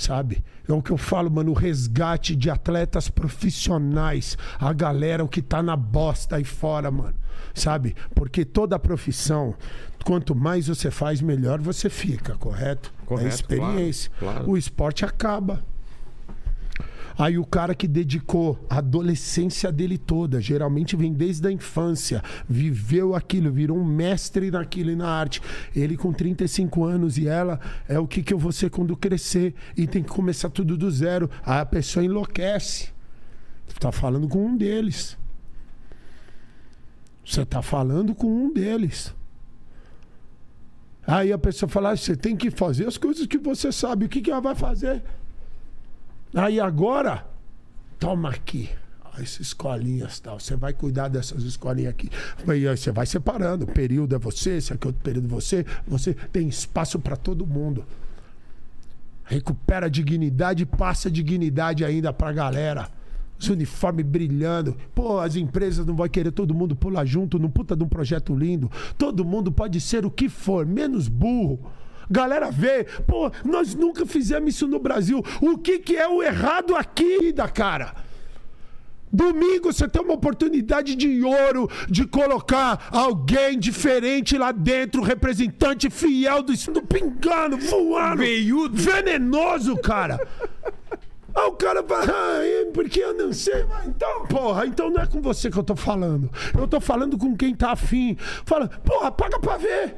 Sabe? 0.00 0.42
É 0.66 0.72
o 0.72 0.80
que 0.80 0.90
eu 0.90 0.96
falo, 0.96 1.30
mano, 1.30 1.50
o 1.50 1.54
resgate 1.54 2.34
de 2.34 2.48
atletas 2.48 3.10
profissionais. 3.10 4.38
A 4.58 4.72
galera, 4.72 5.22
o 5.22 5.28
que 5.28 5.42
tá 5.42 5.62
na 5.62 5.76
bosta 5.76 6.36
aí 6.36 6.44
fora, 6.44 6.90
mano. 6.90 7.14
Sabe? 7.52 7.94
Porque 8.14 8.42
toda 8.42 8.78
profissão, 8.78 9.54
quanto 10.02 10.34
mais 10.34 10.68
você 10.68 10.90
faz, 10.90 11.20
melhor 11.20 11.60
você 11.60 11.90
fica, 11.90 12.34
correto? 12.38 12.90
Correto, 13.04 13.26
é 13.26 13.28
experiência. 13.28 14.10
claro, 14.18 14.36
claro. 14.36 14.50
O 14.50 14.56
esporte 14.56 15.04
acaba. 15.04 15.62
Aí 17.18 17.38
o 17.38 17.44
cara 17.44 17.74
que 17.74 17.86
dedicou 17.86 18.58
a 18.68 18.78
adolescência 18.78 19.70
dele 19.70 19.98
toda, 19.98 20.40
geralmente 20.40 20.96
vem 20.96 21.12
desde 21.12 21.46
a 21.46 21.52
infância, 21.52 22.22
viveu 22.48 23.14
aquilo, 23.14 23.50
virou 23.52 23.78
um 23.78 23.84
mestre 23.84 24.50
naquilo 24.50 24.90
e 24.90 24.96
na 24.96 25.08
arte. 25.08 25.40
Ele 25.74 25.96
com 25.96 26.12
35 26.12 26.84
anos 26.84 27.18
e 27.18 27.28
ela 27.28 27.60
é 27.88 27.98
o 27.98 28.06
que, 28.06 28.22
que 28.22 28.32
eu 28.32 28.38
vou 28.38 28.52
ser 28.52 28.70
quando 28.70 28.96
crescer 28.96 29.54
e 29.76 29.86
tem 29.86 30.02
que 30.02 30.08
começar 30.08 30.50
tudo 30.50 30.76
do 30.76 30.90
zero. 30.90 31.30
Aí 31.44 31.60
a 31.60 31.66
pessoa 31.66 32.04
enlouquece. 32.04 32.90
Tá 33.78 33.92
falando 33.92 34.28
com 34.28 34.44
um 34.44 34.56
deles. 34.56 35.16
Você 37.24 37.44
tá 37.46 37.62
falando 37.62 38.14
com 38.14 38.26
um 38.26 38.52
deles. 38.52 39.14
Aí 41.06 41.32
a 41.32 41.38
pessoa 41.38 41.68
fala: 41.68 41.90
ah, 41.90 41.96
você 41.96 42.16
tem 42.16 42.36
que 42.36 42.50
fazer 42.50 42.86
as 42.86 42.98
coisas 42.98 43.26
que 43.26 43.38
você 43.38 43.72
sabe. 43.72 44.04
O 44.04 44.08
que, 44.08 44.20
que 44.20 44.30
ela 44.30 44.40
vai 44.40 44.54
fazer? 44.54 45.02
Aí 46.34 46.60
agora, 46.60 47.26
toma 47.98 48.30
aqui 48.30 48.70
as 49.12 49.40
escolinhas 49.40 50.20
tal. 50.20 50.38
Você 50.38 50.56
vai 50.56 50.72
cuidar 50.72 51.08
dessas 51.08 51.42
escolinhas 51.42 51.90
aqui. 51.90 52.08
Aí 52.46 52.64
você 52.64 52.90
vai 52.92 53.06
separando. 53.06 53.64
O 53.64 53.68
período 53.68 54.14
é 54.14 54.18
você, 54.18 54.56
esse 54.56 54.72
aqui 54.72 54.86
é 54.86 54.88
outro 54.88 55.02
período 55.02 55.26
é 55.26 55.28
você. 55.28 55.66
Você 55.86 56.14
tem 56.14 56.48
espaço 56.48 56.98
para 56.98 57.16
todo 57.16 57.46
mundo. 57.46 57.84
Recupera 59.24 59.86
a 59.86 59.88
dignidade, 59.88 60.66
passa 60.66 61.08
a 61.08 61.10
dignidade 61.10 61.84
ainda 61.84 62.12
pra 62.12 62.32
galera. 62.32 62.88
Os 63.38 63.48
uniformes 63.48 64.04
brilhando. 64.04 64.76
Pô, 64.94 65.18
as 65.18 65.36
empresas 65.36 65.86
não 65.86 65.96
vão 65.96 66.08
querer 66.08 66.30
todo 66.30 66.54
mundo 66.54 66.76
pular 66.76 67.04
junto 67.04 67.38
num 67.38 67.50
puta 67.50 67.74
de 67.74 67.82
um 67.82 67.88
projeto 67.88 68.34
lindo. 68.34 68.70
Todo 68.98 69.24
mundo 69.24 69.50
pode 69.50 69.80
ser 69.80 70.04
o 70.04 70.10
que 70.10 70.28
for, 70.28 70.66
menos 70.66 71.08
burro. 71.08 71.70
Galera 72.10 72.50
vê, 72.50 72.84
pô, 73.06 73.30
nós 73.44 73.74
nunca 73.74 74.04
fizemos 74.04 74.54
isso 74.54 74.66
no 74.66 74.78
Brasil. 74.78 75.22
O 75.40 75.56
que, 75.56 75.78
que 75.78 75.96
é 75.96 76.08
o 76.08 76.22
errado 76.22 76.74
aqui, 76.74 77.32
da 77.32 77.48
cara? 77.48 77.94
Domingo 79.12 79.72
você 79.72 79.88
tem 79.88 80.02
uma 80.02 80.14
oportunidade 80.14 80.94
de 80.94 81.24
ouro 81.24 81.68
de 81.88 82.06
colocar 82.06 82.88
alguém 82.92 83.58
diferente 83.58 84.38
lá 84.38 84.52
dentro, 84.52 85.02
representante 85.02 85.90
fiel 85.90 86.42
do, 86.42 86.52
do 86.72 86.82
pingando, 86.82 87.58
voando, 87.58 88.18
Veiudo. 88.18 88.76
venenoso, 88.76 89.76
cara. 89.78 90.20
Aí 91.34 91.44
o 91.46 91.52
cara 91.52 91.82
fala, 91.82 92.06
ah, 92.08 92.44
é 92.44 92.64
porque 92.66 93.00
eu 93.00 93.14
não 93.14 93.32
sei. 93.32 93.64
Então, 93.86 94.26
porra, 94.26 94.66
então 94.66 94.90
não 94.90 95.02
é 95.02 95.06
com 95.06 95.20
você 95.20 95.50
que 95.50 95.56
eu 95.56 95.62
tô 95.62 95.76
falando. 95.76 96.30
Eu 96.56 96.66
tô 96.68 96.80
falando 96.80 97.16
com 97.18 97.36
quem 97.36 97.54
tá 97.54 97.72
afim. 97.72 98.16
Fala, 98.44 98.68
porra, 98.68 99.10
paga 99.10 99.38
pra 99.38 99.56
ver. 99.56 99.96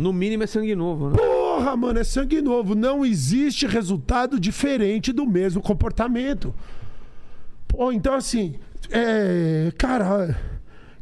No 0.00 0.14
mínimo 0.14 0.42
é 0.42 0.46
sangue 0.46 0.74
novo, 0.74 1.10
né? 1.10 1.16
Porra, 1.16 1.76
mano, 1.76 1.98
é 1.98 2.04
sangue 2.04 2.40
novo. 2.40 2.74
Não 2.74 3.04
existe 3.04 3.66
resultado 3.66 4.40
diferente 4.40 5.12
do 5.12 5.26
mesmo 5.26 5.60
comportamento. 5.60 6.54
Pô, 7.68 7.92
então 7.92 8.14
assim, 8.14 8.54
é. 8.90 9.70
Cara, 9.76 10.40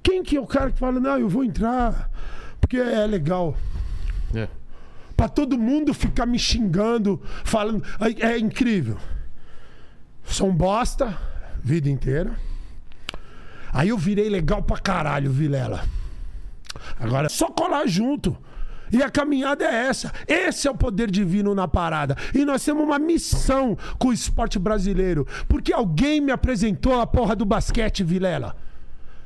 quem 0.02 0.20
que 0.20 0.36
é 0.36 0.40
o 0.40 0.46
cara 0.46 0.72
que 0.72 0.78
fala, 0.80 0.98
não, 0.98 1.16
eu 1.16 1.28
vou 1.28 1.44
entrar 1.44 2.10
porque 2.60 2.76
é 2.76 3.06
legal. 3.06 3.56
É. 4.34 4.48
Pra 5.16 5.28
todo 5.28 5.56
mundo 5.56 5.94
ficar 5.94 6.26
me 6.26 6.38
xingando, 6.38 7.22
falando. 7.44 7.84
É 8.20 8.32
é 8.32 8.38
incrível. 8.38 8.96
Sou 10.24 10.48
um 10.48 10.54
bosta, 10.54 11.16
vida 11.62 11.88
inteira. 11.88 12.36
Aí 13.72 13.90
eu 13.90 13.96
virei 13.96 14.28
legal 14.28 14.60
pra 14.60 14.78
caralho, 14.78 15.30
Vilela. 15.30 15.84
Agora 16.98 17.26
é 17.26 17.30
só 17.30 17.46
colar 17.46 17.86
junto. 17.86 18.36
E 18.92 19.02
a 19.02 19.10
caminhada 19.10 19.64
é 19.64 19.86
essa. 19.86 20.12
Esse 20.26 20.66
é 20.68 20.70
o 20.70 20.74
poder 20.74 21.10
divino 21.10 21.54
na 21.54 21.66
parada. 21.68 22.16
E 22.34 22.44
nós 22.44 22.64
temos 22.64 22.84
uma 22.84 22.98
missão 22.98 23.76
com 23.98 24.08
o 24.08 24.12
esporte 24.12 24.58
brasileiro. 24.58 25.26
Porque 25.48 25.72
alguém 25.72 26.20
me 26.20 26.32
apresentou 26.32 27.00
a 27.00 27.06
porra 27.06 27.34
do 27.36 27.44
basquete, 27.44 28.02
Vilela. 28.04 28.56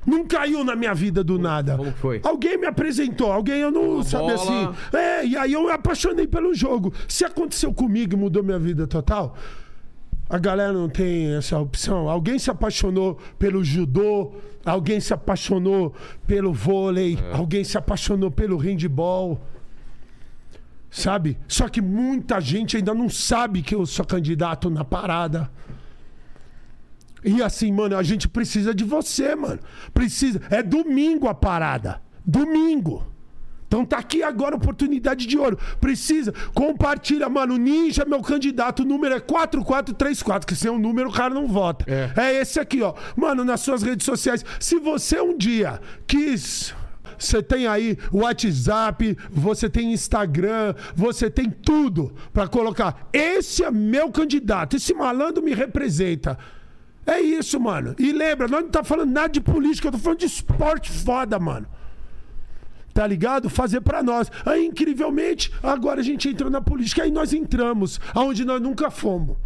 Não 0.04 0.26
caiu 0.26 0.64
na 0.64 0.74
minha 0.74 0.92
vida 0.92 1.22
do 1.22 1.38
nada. 1.38 1.76
como 1.76 1.92
foi? 1.92 2.20
Alguém 2.24 2.58
me 2.58 2.66
apresentou, 2.66 3.30
alguém 3.32 3.60
eu 3.60 3.70
não 3.70 3.94
Uma 3.96 4.02
sabe 4.04 4.34
bola. 4.34 4.34
assim. 4.34 4.96
É, 4.96 5.24
e 5.24 5.36
aí 5.36 5.52
eu 5.52 5.62
me 5.64 5.70
apaixonei 5.70 6.26
pelo 6.26 6.52
jogo. 6.52 6.92
Se 7.06 7.24
aconteceu 7.24 7.72
comigo 7.72 8.14
e 8.14 8.16
mudou 8.18 8.42
minha 8.42 8.58
vida 8.58 8.84
total, 8.86 9.36
a 10.28 10.38
galera 10.38 10.72
não 10.72 10.88
tem 10.88 11.34
essa 11.34 11.58
opção. 11.58 12.08
Alguém 12.08 12.38
se 12.38 12.50
apaixonou 12.50 13.18
pelo 13.38 13.62
judô, 13.62 14.32
alguém 14.64 15.00
se 15.00 15.12
apaixonou 15.12 15.94
pelo 16.26 16.52
vôlei, 16.52 17.18
alguém 17.32 17.64
se 17.64 17.76
apaixonou 17.76 18.30
pelo 18.30 18.56
handball. 18.56 19.40
Sabe? 20.90 21.38
Só 21.48 21.68
que 21.68 21.80
muita 21.80 22.40
gente 22.40 22.76
ainda 22.76 22.94
não 22.94 23.08
sabe 23.08 23.62
que 23.62 23.74
eu 23.74 23.86
sou 23.86 24.04
candidato 24.04 24.68
na 24.68 24.84
parada. 24.84 25.50
E 27.24 27.42
assim, 27.42 27.72
mano, 27.72 27.96
a 27.96 28.02
gente 28.02 28.28
precisa 28.28 28.74
de 28.74 28.84
você, 28.84 29.34
mano. 29.34 29.60
Precisa. 29.94 30.40
É 30.50 30.62
domingo 30.62 31.28
a 31.28 31.34
parada. 31.34 32.02
Domingo. 32.24 33.11
Então 33.72 33.86
tá 33.86 33.96
aqui 33.96 34.22
agora 34.22 34.54
oportunidade 34.54 35.26
de 35.26 35.38
ouro. 35.38 35.58
Precisa. 35.80 36.30
Compartilha, 36.52 37.26
mano. 37.30 37.56
Ninja, 37.56 38.04
meu 38.04 38.20
candidato, 38.20 38.80
o 38.80 38.84
número 38.84 39.14
é 39.14 39.20
4434, 39.20 40.46
que 40.46 40.54
sem 40.54 40.70
o 40.70 40.78
número 40.78 41.08
o 41.08 41.12
cara 41.12 41.32
não 41.32 41.48
vota. 41.48 41.86
É. 41.88 42.34
esse 42.34 42.60
aqui, 42.60 42.82
ó. 42.82 42.92
Mano, 43.16 43.42
nas 43.46 43.62
suas 43.62 43.82
redes 43.82 44.04
sociais. 44.04 44.44
Se 44.60 44.78
você 44.78 45.22
um 45.22 45.34
dia 45.34 45.80
quis. 46.06 46.74
Você 47.18 47.42
tem 47.42 47.66
aí 47.66 47.96
WhatsApp, 48.12 49.16
você 49.30 49.70
tem 49.70 49.92
Instagram, 49.92 50.74
você 50.94 51.30
tem 51.30 51.48
tudo 51.48 52.12
pra 52.32 52.48
colocar. 52.48 53.08
Esse 53.12 53.64
é 53.64 53.70
meu 53.70 54.10
candidato, 54.10 54.76
esse 54.76 54.92
malandro 54.92 55.42
me 55.42 55.54
representa. 55.54 56.36
É 57.06 57.20
isso, 57.20 57.60
mano. 57.60 57.94
E 57.98 58.12
lembra, 58.12 58.48
nós 58.48 58.62
não 58.62 58.70
tá 58.70 58.82
falando 58.82 59.12
nada 59.12 59.28
de 59.28 59.40
política, 59.40 59.88
eu 59.88 59.92
tô 59.92 59.98
falando 59.98 60.18
de 60.18 60.26
esporte 60.26 60.90
foda, 60.90 61.38
mano. 61.38 61.66
Tá 62.92 63.06
ligado? 63.06 63.48
Fazer 63.48 63.80
pra 63.80 64.02
nós. 64.02 64.30
Aí, 64.44 64.66
incrivelmente, 64.66 65.52
agora 65.62 66.00
a 66.00 66.04
gente 66.04 66.28
entrou 66.28 66.50
na 66.50 66.60
política, 66.60 67.02
aí 67.02 67.10
nós 67.10 67.32
entramos, 67.32 68.00
aonde 68.14 68.44
nós 68.44 68.60
nunca 68.60 68.90
fomos. 68.90 69.36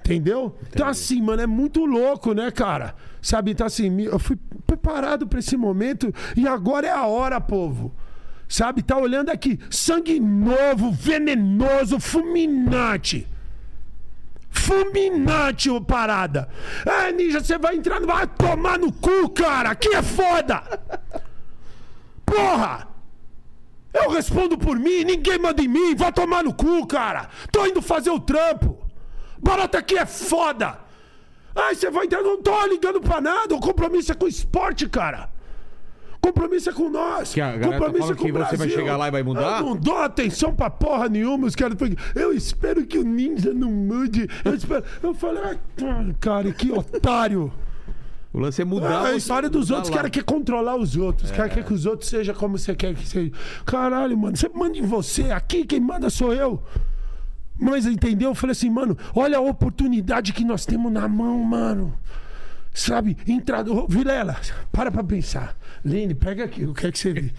Entendeu? 0.00 0.56
Então, 0.72 0.88
assim, 0.88 1.20
mano, 1.20 1.42
é 1.42 1.46
muito 1.46 1.84
louco, 1.84 2.32
né, 2.32 2.50
cara? 2.50 2.94
Sabe? 3.20 3.50
Então, 3.50 3.66
assim, 3.66 4.00
eu 4.02 4.18
fui 4.18 4.38
preparado 4.66 5.26
pra 5.26 5.38
esse 5.38 5.54
momento 5.54 6.14
e 6.34 6.48
agora 6.48 6.86
é 6.86 6.90
a 6.90 7.04
hora, 7.04 7.38
povo. 7.38 7.92
Sabe? 8.48 8.82
Tá 8.82 8.96
olhando 8.96 9.28
aqui. 9.28 9.58
Sangue 9.70 10.18
novo, 10.18 10.90
venenoso, 10.90 12.00
fulminante. 12.00 13.28
Fulminante, 14.48 15.68
ô 15.68 15.78
parada. 15.78 16.48
É, 16.86 17.12
Ninja, 17.12 17.40
você 17.40 17.58
vai 17.58 17.76
entrar, 17.76 18.00
vai 18.00 18.26
tomar 18.26 18.78
no 18.78 18.90
cu, 18.90 19.28
cara. 19.28 19.72
Aqui 19.72 19.94
é 19.94 20.02
foda. 20.02 20.62
Porra! 22.30 22.88
Eu 23.92 24.10
respondo 24.10 24.58
por 24.58 24.78
mim, 24.78 25.02
ninguém 25.04 25.38
manda 25.38 25.62
em 25.62 25.68
mim, 25.68 25.94
vai 25.94 26.12
tomar 26.12 26.44
no 26.44 26.52
cu, 26.52 26.86
cara. 26.86 27.28
Tô 27.50 27.66
indo 27.66 27.80
fazer 27.80 28.10
o 28.10 28.20
trampo. 28.20 28.78
Barata 29.38 29.78
aqui 29.78 29.96
é 29.96 30.04
foda. 30.06 30.78
Ai, 31.54 31.74
você 31.74 31.90
vai 31.90 32.04
entrar, 32.04 32.22
não 32.22 32.40
tô 32.40 32.66
ligando 32.66 33.00
pra 33.00 33.20
nada. 33.20 33.54
O 33.54 33.60
compromisso 33.60 34.12
é 34.12 34.14
com 34.14 34.26
o 34.26 34.28
esporte, 34.28 34.88
cara. 34.88 35.30
Compromisso 36.20 36.68
é 36.70 36.72
com 36.72 36.88
nós. 36.88 37.32
Que 37.32 37.40
a 37.40 37.52
tá 37.52 37.58
Compromisso 37.58 37.98
falando 37.98 38.12
é 38.12 38.16
com 38.16 38.24
que 38.24 38.30
o 38.30 38.34
você 38.34 38.56
vai 38.56 38.56
Brasil. 38.56 38.76
chegar 38.76 38.96
lá 38.96 39.08
e 39.08 39.10
vai 39.10 39.22
mudar? 39.22 39.60
Eu 39.60 39.66
não 39.66 39.76
dou 39.76 39.96
atenção 39.98 40.54
pra 40.54 40.68
porra 40.68 41.08
nenhuma. 41.08 41.46
Os 41.46 41.54
caras 41.54 41.76
eu 42.14 42.32
espero 42.32 42.84
que 42.86 42.98
o 42.98 43.04
ninja 43.04 43.52
não 43.54 43.70
mude. 43.70 44.28
Eu 44.44 44.54
espero. 44.54 44.84
Eu 45.02 45.14
falei, 45.14 45.42
ah, 45.44 45.56
cara, 46.20 46.52
que 46.52 46.70
otário. 46.72 47.52
O 48.32 48.38
lance 48.38 48.60
é 48.60 48.64
mudar. 48.64 49.08
É, 49.08 49.12
a 49.12 49.16
história 49.16 49.48
dos 49.48 49.70
outros, 49.70 49.88
lá. 49.90 49.96
cara 49.96 50.10
quer 50.10 50.22
controlar 50.22 50.76
os 50.76 50.96
outros. 50.96 51.30
Cara 51.30 51.48
quer 51.48 51.64
que 51.64 51.72
os 51.72 51.86
outros 51.86 52.10
sejam 52.10 52.34
como 52.34 52.58
você 52.58 52.74
quer 52.74 52.94
que 52.94 53.06
seja. 53.06 53.32
Caralho, 53.64 54.16
mano, 54.16 54.36
você 54.36 54.48
manda 54.48 54.76
em 54.76 54.82
você. 54.82 55.30
Aqui 55.30 55.64
quem 55.64 55.80
manda 55.80 56.10
sou 56.10 56.34
eu. 56.34 56.62
Mas 57.58 57.86
entendeu? 57.86 58.30
Eu 58.30 58.34
falei 58.34 58.52
assim, 58.52 58.70
mano, 58.70 58.96
olha 59.14 59.38
a 59.38 59.40
oportunidade 59.40 60.32
que 60.32 60.44
nós 60.44 60.64
temos 60.66 60.92
na 60.92 61.08
mão, 61.08 61.42
mano. 61.42 61.98
Sabe? 62.72 63.16
Entrada. 63.26 63.72
Ô, 63.72 63.86
Vilela, 63.88 64.36
para 64.70 64.92
pra 64.92 65.02
pensar. 65.02 65.56
Lene, 65.84 66.14
pega 66.14 66.44
aqui, 66.44 66.64
o 66.64 66.74
que 66.74 66.86
é 66.86 66.92
que 66.92 66.98
você 66.98 67.12
vê? 67.12 67.32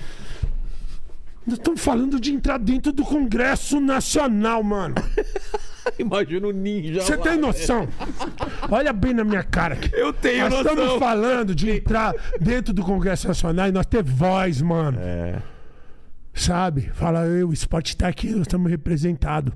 Nós 1.45 1.57
estamos 1.57 1.81
falando 1.81 2.19
de 2.19 2.33
entrar 2.33 2.57
dentro 2.57 2.91
do 2.91 3.03
Congresso 3.03 3.79
Nacional, 3.79 4.61
mano. 4.63 4.95
Imagina 5.99 6.47
o 6.47 6.51
ninja. 6.51 7.01
Você 7.01 7.17
tem 7.17 7.37
noção? 7.37 7.87
Olha 8.69 8.93
bem 8.93 9.13
na 9.13 9.23
minha 9.23 9.43
cara 9.43 9.75
aqui. 9.75 9.89
Eu 9.93 10.13
tenho 10.13 10.49
Nós 10.49 10.53
noção. 10.53 10.73
estamos 10.73 10.99
falando 10.99 11.55
de 11.55 11.69
entrar 11.69 12.13
dentro 12.39 12.73
do 12.73 12.83
Congresso 12.83 13.27
Nacional 13.27 13.67
e 13.67 13.71
nós 13.71 13.85
ter 13.85 14.03
voz, 14.03 14.61
mano. 14.61 14.97
É. 15.01 15.41
Sabe? 16.33 16.89
Fala, 16.93 17.25
eu, 17.25 17.49
o 17.49 17.53
esporte 17.53 17.97
tá 17.97 18.07
aqui, 18.07 18.29
nós 18.29 18.41
estamos 18.41 18.69
representados. 18.69 19.53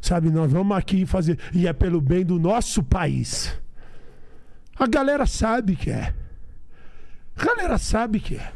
Sabe? 0.00 0.30
Nós 0.30 0.50
vamos 0.50 0.76
aqui 0.76 1.06
fazer. 1.06 1.38
E 1.52 1.66
é 1.66 1.72
pelo 1.72 2.00
bem 2.00 2.24
do 2.24 2.38
nosso 2.38 2.82
país. 2.82 3.58
A 4.76 4.86
galera 4.86 5.26
sabe 5.26 5.76
que 5.76 5.90
é. 5.90 6.12
A 7.36 7.44
galera 7.44 7.78
sabe 7.78 8.20
que 8.20 8.36
é. 8.36 8.52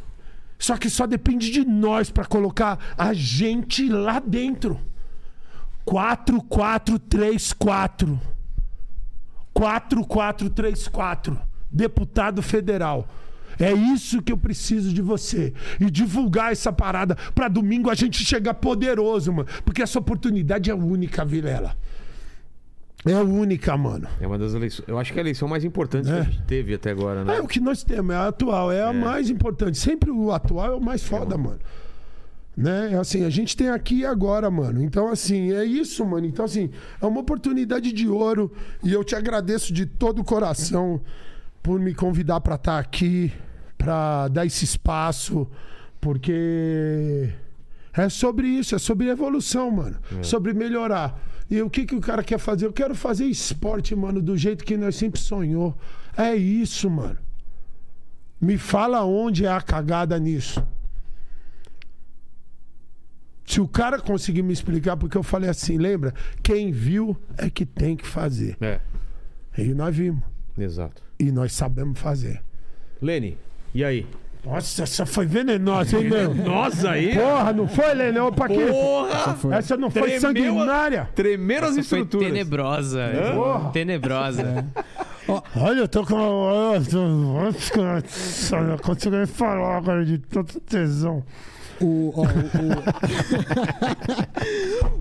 Só 0.59 0.77
que 0.77 0.90
só 0.90 1.07
depende 1.07 1.51
de 1.51 1.65
nós 1.65 2.11
pra 2.11 2.24
colocar 2.24 2.78
a 2.99 3.12
gente 3.12 3.89
lá 3.89 4.19
dentro. 4.19 4.81
4434. 5.89 8.20
4434. 9.52 11.39
Deputado 11.70 12.43
federal. 12.43 13.06
É 13.59 13.73
isso 13.73 14.23
que 14.23 14.31
eu 14.32 14.36
preciso 14.39 14.93
de 14.94 15.02
você. 15.02 15.52
E 15.81 15.90
divulgar 15.90 16.52
essa 16.52 16.73
parada 16.73 17.16
pra 17.35 17.48
domingo 17.48 17.90
a 17.90 17.94
gente 17.94 18.24
chegar 18.24 18.55
poderoso, 18.55 19.32
mano. 19.32 19.48
Porque 19.65 19.82
essa 19.82 19.98
oportunidade 19.98 20.70
é 20.70 20.74
única, 20.74 21.24
Vilela. 21.24 21.74
É 23.05 23.16
única, 23.16 23.77
mano. 23.77 24.06
É 24.20 24.27
uma 24.27 24.39
das 24.39 24.55
eleições. 24.55 24.86
Eu 24.89 24.98
acho 24.98 25.12
que 25.12 25.19
é 25.19 25.20
a 25.20 25.24
eleição 25.24 25.48
mais 25.48 25.65
importante 25.65 26.09
É. 26.09 26.12
que 26.15 26.20
a 26.20 26.24
gente 26.24 26.43
teve 26.43 26.74
até 26.74 26.90
agora, 26.90 27.24
né? 27.24 27.39
É 27.39 27.40
o 27.40 27.47
que 27.48 27.59
nós 27.60 27.82
temos, 27.82 28.15
é 28.15 28.19
a 28.19 28.28
atual, 28.28 28.70
é 28.70 28.82
a 28.82 28.93
mais 28.93 29.28
importante. 29.31 29.77
Sempre 29.78 30.10
o 30.10 30.31
atual 30.32 30.73
é 30.73 30.77
o 30.77 30.81
mais 30.81 31.02
foda, 31.02 31.36
mano. 31.36 31.59
Né? 32.59 32.98
Assim, 32.98 33.24
a 33.24 33.30
gente 33.30 33.56
tem 33.56 33.68
aqui 33.68 33.98
e 33.98 34.05
agora, 34.05 34.51
mano. 34.51 34.82
Então, 34.82 35.12
assim, 35.12 35.52
é 35.52 35.64
isso, 35.64 36.05
mano. 36.05 36.26
Então, 36.26 36.44
assim, 36.44 36.70
é 37.01 37.06
uma 37.06 37.20
oportunidade 37.20 37.93
de 37.93 38.09
ouro. 38.09 38.52
E 38.82 38.93
eu 38.93 39.05
te 39.05 39.14
agradeço 39.14 39.72
de 39.72 39.86
todo 39.86 40.22
o 40.22 40.24
coração 40.24 41.01
por 41.62 41.78
me 41.78 41.94
convidar 41.94 42.40
pra 42.40 42.56
estar 42.56 42.80
aqui, 42.80 43.32
pra 43.76 44.26
dar 44.26 44.44
esse 44.44 44.64
espaço, 44.64 45.47
porque 46.01 47.32
é 47.97 48.09
sobre 48.09 48.48
isso, 48.48 48.74
é 48.74 48.78
sobre 48.78 49.09
evolução, 49.09 49.70
mano. 49.70 49.97
Sobre 50.20 50.52
melhorar. 50.52 51.16
E 51.48 51.62
o 51.62 51.70
que, 51.70 51.86
que 51.86 51.94
o 51.94 52.01
cara 52.01 52.24
quer 52.24 52.40
fazer? 52.40 52.66
Eu 52.66 52.72
quero 52.72 52.97
fazer 52.97 53.26
esporte, 53.26 53.94
mano, 53.94 54.20
do 54.20 54.36
jeito 54.36 54.64
que 54.64 54.76
nós 54.76 54.97
sempre 54.97 55.20
sonhou. 55.20 55.78
É 56.16 56.35
isso, 56.35 56.90
mano. 56.90 57.18
Me 58.40 58.59
fala 58.59 59.05
onde 59.05 59.47
é 59.47 59.48
a 59.48 59.60
cagada 59.60 60.18
nisso. 60.18 60.60
Se 63.49 63.62
o 63.62 63.66
cara 63.66 63.99
conseguir 63.99 64.43
me 64.43 64.53
explicar, 64.53 64.95
porque 64.99 65.16
eu 65.16 65.23
falei 65.23 65.49
assim, 65.49 65.79
lembra? 65.79 66.12
Quem 66.43 66.70
viu 66.70 67.16
é 67.39 67.49
que 67.49 67.65
tem 67.65 67.97
que 67.97 68.07
fazer. 68.07 68.59
É, 68.61 68.79
E 69.57 69.73
nós 69.73 69.97
vimos. 69.97 70.20
exato. 70.59 71.03
E 71.19 71.33
nós 71.33 71.55
sabemos 71.55 71.99
fazer. 71.99 72.43
Lene, 73.01 73.39
e 73.75 73.83
aí? 73.83 74.07
Nossa, 74.45 74.83
essa 74.83 75.07
foi 75.07 75.25
venenosa, 75.25 75.97
hein, 75.99 76.11
meu? 76.11 76.35
Nossa, 76.35 76.91
aí. 76.91 77.15
Porra, 77.15 77.53
não 77.55 77.66
foi, 77.66 77.95
Lene? 77.95 78.19
Opa, 78.19 78.45
aqui. 78.45 78.66
Porra! 78.66 79.57
Essa 79.57 79.79
não 79.79 79.91
foi 79.91 80.03
Tremeu 80.03 80.20
sanguinária? 80.20 81.09
Tremeram 81.15 81.69
as 81.69 81.75
Foi 81.75 81.81
estruturas. 82.01 82.29
tenebrosa. 82.29 83.01
Porra. 83.35 83.70
Tenebrosa. 83.70 84.66
Olha, 85.57 85.81
eu 85.81 85.89
tô 85.89 86.05
com. 86.05 86.16
Nossa, 86.16 86.99
não 88.61 88.79
consigo 88.79 89.16
nem 89.16 89.27
falar 89.27 89.79
agora 89.79 90.05
de 90.05 90.19
tanto 90.19 90.61
tesão. 90.61 91.25
O, 91.81 92.13
ó, 92.17 92.23
o, 92.23 92.27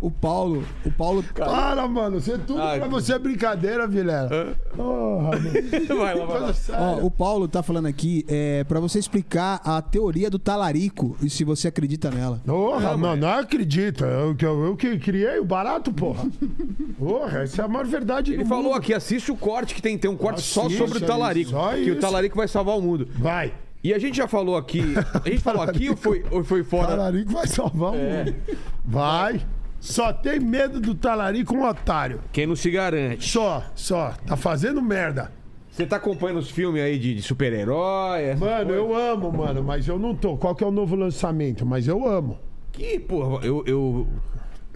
o, 0.01 0.07
o 0.07 0.11
Paulo, 0.11 0.63
o 0.85 0.91
Paulo, 0.91 1.23
Para, 1.33 1.87
mano. 1.87 2.19
Você, 2.21 2.37
tudo 2.37 2.61
Ai, 2.61 2.79
pra 2.79 2.87
você 2.87 3.13
é 3.13 3.19
brincadeira, 3.19 3.87
Vilela. 3.87 4.55
Porra, 4.75 5.31
mano. 5.31 5.47
Vai 5.97 6.15
lá, 6.15 6.25
vai 6.25 6.39
lá. 6.41 6.53
Ó, 6.79 7.05
o 7.05 7.09
Paulo 7.11 7.47
tá 7.47 7.63
falando 7.63 7.87
aqui 7.87 8.23
é, 8.27 8.63
para 8.63 8.79
você 8.79 8.99
explicar 8.99 9.59
a 9.63 9.81
teoria 9.81 10.29
do 10.29 10.37
talarico 10.37 11.15
e 11.21 11.29
se 11.29 11.43
você 11.43 11.67
acredita 11.69 12.09
nela. 12.11 12.41
Porra, 12.45 12.95
mano, 12.95 13.21
não 13.27 13.29
acredito. 13.39 14.05
Eu, 14.05 14.35
que- 14.35 14.45
eu, 14.45 14.65
eu 14.65 14.75
que 14.75 14.97
criei 14.99 15.39
o 15.39 15.45
barato, 15.45 15.91
porra. 15.91 16.25
Porra, 16.97 17.39
essa 17.43 17.61
é 17.61 17.65
a 17.65 17.67
maior 17.67 17.85
verdade 17.85 18.33
Ele 18.33 18.43
do 18.43 18.49
falou 18.49 18.65
mundo. 18.65 18.75
aqui, 18.75 18.93
assiste 18.93 19.31
o 19.31 19.35
corte 19.35 19.73
que 19.75 19.81
tem, 19.81 19.97
tem 19.97 20.09
um 20.09 20.17
corte 20.17 20.41
só 20.41 20.61
Assiste, 20.65 20.77
sobre 20.77 20.97
o 20.97 21.01
talarico. 21.01 21.51
só 21.51 21.71
que 21.73 21.81
isso. 21.81 21.91
o 21.93 21.99
talarico 21.99 22.35
vai 22.37 22.47
salvar 22.47 22.77
o 22.77 22.81
mundo. 22.81 23.07
Vai. 23.17 23.53
E 23.83 23.93
a 23.93 23.99
gente 23.99 24.17
já 24.17 24.27
falou 24.27 24.57
aqui. 24.57 24.81
A 25.23 25.29
gente 25.29 25.41
falou 25.41 25.61
aqui 25.61 25.89
ou 25.89 25.95
foi, 25.95 26.25
ou 26.31 26.43
foi 26.43 26.63
fora? 26.63 26.87
Talarico 26.87 27.31
vai 27.31 27.47
salvar 27.47 27.93
o 27.93 27.95
É. 27.95 28.25
mundo. 28.25 28.35
Vai. 28.83 29.41
Só 29.79 30.11
tem 30.11 30.39
medo 30.39 30.79
do 30.79 30.95
talarico 30.95 31.53
um 31.55 31.63
otário. 31.63 32.19
Quem 32.31 32.47
não 32.47 32.55
se 32.55 32.69
garante. 32.71 33.29
Só, 33.29 33.63
só. 33.75 34.13
Tá 34.25 34.35
fazendo 34.35 34.81
merda. 34.81 35.31
Você 35.69 35.85
tá 35.85 35.97
acompanhando 35.97 36.39
os 36.39 36.49
filmes 36.49 36.81
aí 36.81 36.97
de, 36.97 37.13
de 37.13 37.21
super-herói? 37.21 38.33
Mano, 38.35 38.65
coisas? 38.65 38.75
eu 38.75 38.95
amo, 38.95 39.31
mano, 39.31 39.63
mas 39.63 39.87
eu 39.87 39.99
não 39.99 40.15
tô. 40.15 40.35
Qual 40.35 40.55
que 40.55 40.63
é 40.63 40.67
o 40.67 40.71
novo 40.71 40.95
lançamento? 40.95 41.63
Mas 41.65 41.87
eu 41.87 42.07
amo. 42.07 42.39
Que, 42.71 42.99
porra, 42.99 43.45
eu. 43.45 43.63
eu... 43.67 44.07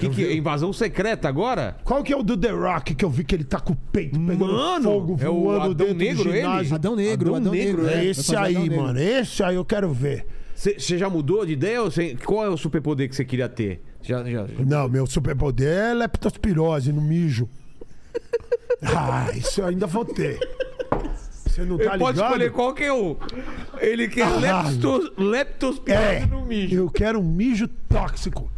Que, 0.10 0.15
que 0.15 0.26
é 0.26 0.34
invasão 0.36 0.72
secreta 0.73 1.28
agora? 1.30 1.78
Qual 1.84 2.03
que 2.03 2.11
é 2.14 2.18
o 2.18 2.23
do 2.23 2.36
The 2.38 2.49
Rock 2.52 2.95
que 2.95 3.06
eu 3.06 3.10
vi 3.10 3.23
que 3.23 3.36
ele 3.36 3.44
tá 3.44 3.60
com 3.60 3.73
o 3.73 3.76
peito 3.76 4.19
pegando 4.19 4.45
Mano, 4.53 4.84
fogo 4.84 5.18
é 5.22 5.30
o 5.30 5.41
voando 5.44 5.61
Adão 5.72 5.73
dentro 5.88 5.95
Negro, 5.98 6.23
do 6.23 6.30
ele? 6.30 6.38
ginásio? 6.41 6.76
Adão 6.76 6.95
Negro, 6.95 7.30
Adão 7.36 7.41
Adão, 7.41 7.52
Negro, 7.53 7.84
Negro. 7.84 7.90
É 7.91 7.95
vai 7.95 8.07
esse 8.07 8.36
Adão 8.36 8.45
aí, 8.48 8.56
Negro. 8.69 8.82
mano. 8.84 8.99
Esse 8.99 9.44
aí 9.44 9.56
eu 9.56 9.65
quero 9.65 9.94
ver. 9.94 10.26
Você 10.56 10.98
já 10.98 11.10
mudou 11.10 11.45
de 11.45 11.53
ideia? 11.53 11.82
Ou 11.82 11.90
cê- 11.90 12.15
qual 12.23 12.45
é 12.45 12.49
o 12.49 12.56
superpoder 12.57 13.10
que 13.10 13.15
você 13.15 13.26
queria 13.26 13.49
ter? 13.49 13.82
Já, 14.03 14.23
já... 14.23 14.45
Não, 14.60 14.88
meu 14.88 15.07
superpoder 15.07 15.68
é 15.68 15.94
leptospirose 15.94 16.91
no 16.91 17.02
mijo. 17.02 17.48
Ah, 18.84 19.30
isso 19.36 19.61
eu 19.61 19.68
ainda 19.68 19.86
vou 19.86 20.03
ter. 20.03 20.40
Você 21.45 21.61
não 21.64 21.78
tá 21.78 21.84
Ele 21.84 21.98
pode 21.99 22.18
ligado? 22.18 22.32
escolher 22.32 22.52
qual 22.52 22.73
que 22.73 22.84
é 22.84 22.91
o. 22.91 23.15
Ele 23.80 24.07
quer 24.07 24.23
Ah. 24.23 24.38
leptos, 24.64 25.11
leptospirose 25.18 26.03
É, 26.03 26.26
no 26.26 26.45
mijo. 26.45 26.76
eu 26.76 26.90
quero 26.90 27.19
um 27.19 27.23
mijo 27.23 27.68
tóxico. 27.88 28.49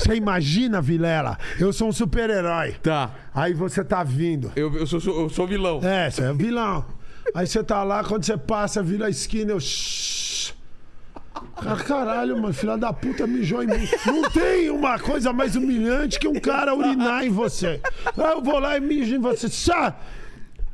Você 0.00 0.14
imagina, 0.14 0.80
Vilela? 0.80 1.38
Eu 1.58 1.74
sou 1.74 1.88
um 1.88 1.92
super-herói. 1.92 2.72
Tá. 2.82 3.10
Aí 3.34 3.52
você 3.52 3.84
tá 3.84 4.02
vindo. 4.02 4.50
Eu, 4.56 4.74
eu, 4.74 4.86
sou, 4.86 4.98
eu 4.98 5.28
sou 5.28 5.46
vilão. 5.46 5.80
É, 5.82 6.10
você 6.10 6.22
é 6.22 6.32
vilão. 6.32 6.86
Aí 7.34 7.46
você 7.46 7.62
tá 7.62 7.84
lá, 7.84 8.02
quando 8.02 8.24
você 8.24 8.36
passa, 8.36 8.82
vira 8.82 9.06
a 9.06 9.10
esquina, 9.10 9.52
eu. 9.52 9.58
Ah, 11.56 11.76
caralho, 11.76 12.40
mano, 12.40 12.54
filha 12.54 12.78
da 12.78 12.92
puta 12.94 13.26
mijou 13.26 13.62
em 13.62 13.66
mim. 13.66 13.88
Não 14.06 14.22
tem 14.30 14.70
uma 14.70 14.98
coisa 14.98 15.34
mais 15.34 15.54
humilhante 15.54 16.18
que 16.18 16.26
um 16.26 16.40
cara 16.40 16.74
urinar 16.74 17.24
em 17.24 17.30
você. 17.30 17.78
Aí 18.16 18.32
eu 18.32 18.42
vou 18.42 18.58
lá 18.58 18.78
e 18.78 18.80
mijo 18.80 19.14
em 19.14 19.20
você. 19.20 19.50
Só, 19.50 19.94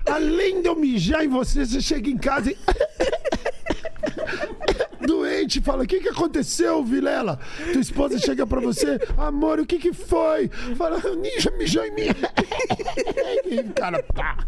além 0.08 0.62
de 0.62 0.68
eu 0.68 0.76
mijar 0.76 1.24
em 1.24 1.28
você, 1.28 1.66
você 1.66 1.80
chega 1.80 2.08
em 2.08 2.16
casa 2.16 2.52
e. 2.52 2.56
Doente, 5.06 5.60
fala: 5.60 5.84
O 5.84 5.86
que, 5.86 6.00
que 6.00 6.08
aconteceu, 6.08 6.82
Vilela? 6.84 7.38
Tua 7.72 7.80
esposa 7.80 8.18
chega 8.18 8.46
pra 8.46 8.60
você: 8.60 8.98
Amor, 9.16 9.60
o 9.60 9.66
que, 9.66 9.78
que 9.78 9.92
foi? 9.92 10.48
Fala: 10.76 11.00
Ninja 11.16 11.50
mijou 11.52 11.84
em 11.84 11.92
mim. 11.92 12.08
E 13.44 13.60
o 13.60 13.72
cara, 13.72 14.02
pá. 14.02 14.38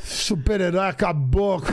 Super-herói 0.00 0.86
acabou. 0.86 1.62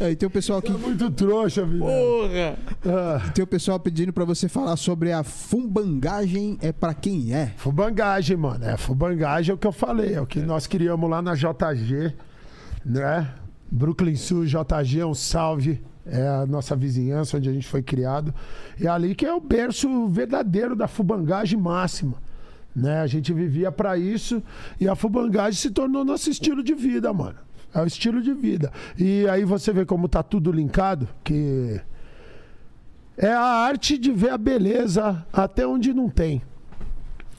Aí 0.00 0.16
tem 0.16 0.26
o 0.26 0.30
pessoal 0.30 0.58
aqui, 0.58 0.72
Muito 0.72 1.10
trouxa, 1.10 1.64
Vilela. 1.64 1.90
Porra! 1.90 2.58
Ah, 2.84 3.30
tem 3.30 3.44
o 3.44 3.46
pessoal 3.46 3.78
pedindo 3.78 4.12
pra 4.12 4.24
você 4.24 4.48
falar 4.48 4.76
sobre 4.76 5.12
a 5.12 5.22
fumbangagem 5.22 6.58
é 6.60 6.72
pra 6.72 6.92
quem 6.94 7.34
é. 7.34 7.52
fubangagem, 7.56 8.36
mano. 8.36 8.64
É, 8.64 8.76
fubangagem 8.76 9.52
é 9.52 9.54
o 9.54 9.58
que 9.58 9.66
eu 9.66 9.72
falei. 9.72 10.14
É 10.14 10.20
o 10.20 10.26
que 10.26 10.40
nós 10.40 10.66
criamos 10.66 11.08
lá 11.08 11.22
na 11.22 11.34
JG, 11.34 12.14
né? 12.84 13.32
Brooklyn 13.72 14.16
Sul, 14.16 14.44
JG, 14.44 15.00
é 15.00 15.06
um 15.06 15.14
salve. 15.14 15.80
É 16.04 16.26
a 16.26 16.44
nossa 16.46 16.74
vizinhança 16.74 17.36
onde 17.36 17.48
a 17.48 17.52
gente 17.52 17.66
foi 17.66 17.82
criado. 17.82 18.34
E 18.78 18.86
ali 18.86 19.14
que 19.14 19.24
é 19.24 19.32
o 19.32 19.40
berço 19.40 20.08
verdadeiro 20.08 20.76
da 20.76 20.86
fubangagem 20.86 21.58
máxima. 21.58 22.14
Né? 22.74 23.00
A 23.00 23.06
gente 23.06 23.32
vivia 23.32 23.70
pra 23.70 23.96
isso 23.96 24.42
e 24.80 24.88
a 24.88 24.94
fubangagem 24.96 25.58
se 25.58 25.70
tornou 25.70 26.04
nosso 26.04 26.28
estilo 26.28 26.62
de 26.62 26.74
vida, 26.74 27.12
mano. 27.12 27.38
É 27.72 27.80
o 27.80 27.86
estilo 27.86 28.20
de 28.20 28.34
vida. 28.34 28.70
E 28.98 29.26
aí 29.28 29.44
você 29.44 29.72
vê 29.72 29.86
como 29.86 30.08
tá 30.08 30.22
tudo 30.22 30.52
linkado, 30.52 31.08
que 31.24 31.80
é 33.16 33.32
a 33.32 33.40
arte 33.40 33.96
de 33.96 34.10
ver 34.10 34.30
a 34.30 34.38
beleza 34.38 35.24
até 35.32 35.66
onde 35.66 35.94
não 35.94 36.10
tem. 36.10 36.42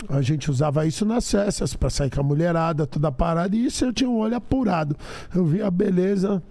A 0.10 0.22
gente 0.22 0.50
usava 0.52 0.86
isso 0.86 1.06
nas 1.06 1.30
festas 1.30 1.76
pra 1.76 1.90
sair 1.90 2.10
com 2.10 2.20
a 2.22 2.24
mulherada, 2.24 2.86
toda 2.86 3.12
parada, 3.12 3.56
e 3.56 3.66
isso 3.66 3.86
eu 3.86 3.94
tinha 3.94 4.10
um 4.10 4.18
olho 4.18 4.36
apurado. 4.36 4.96
Eu 5.34 5.46
via 5.46 5.68
a 5.68 5.72
beleza 5.72 6.42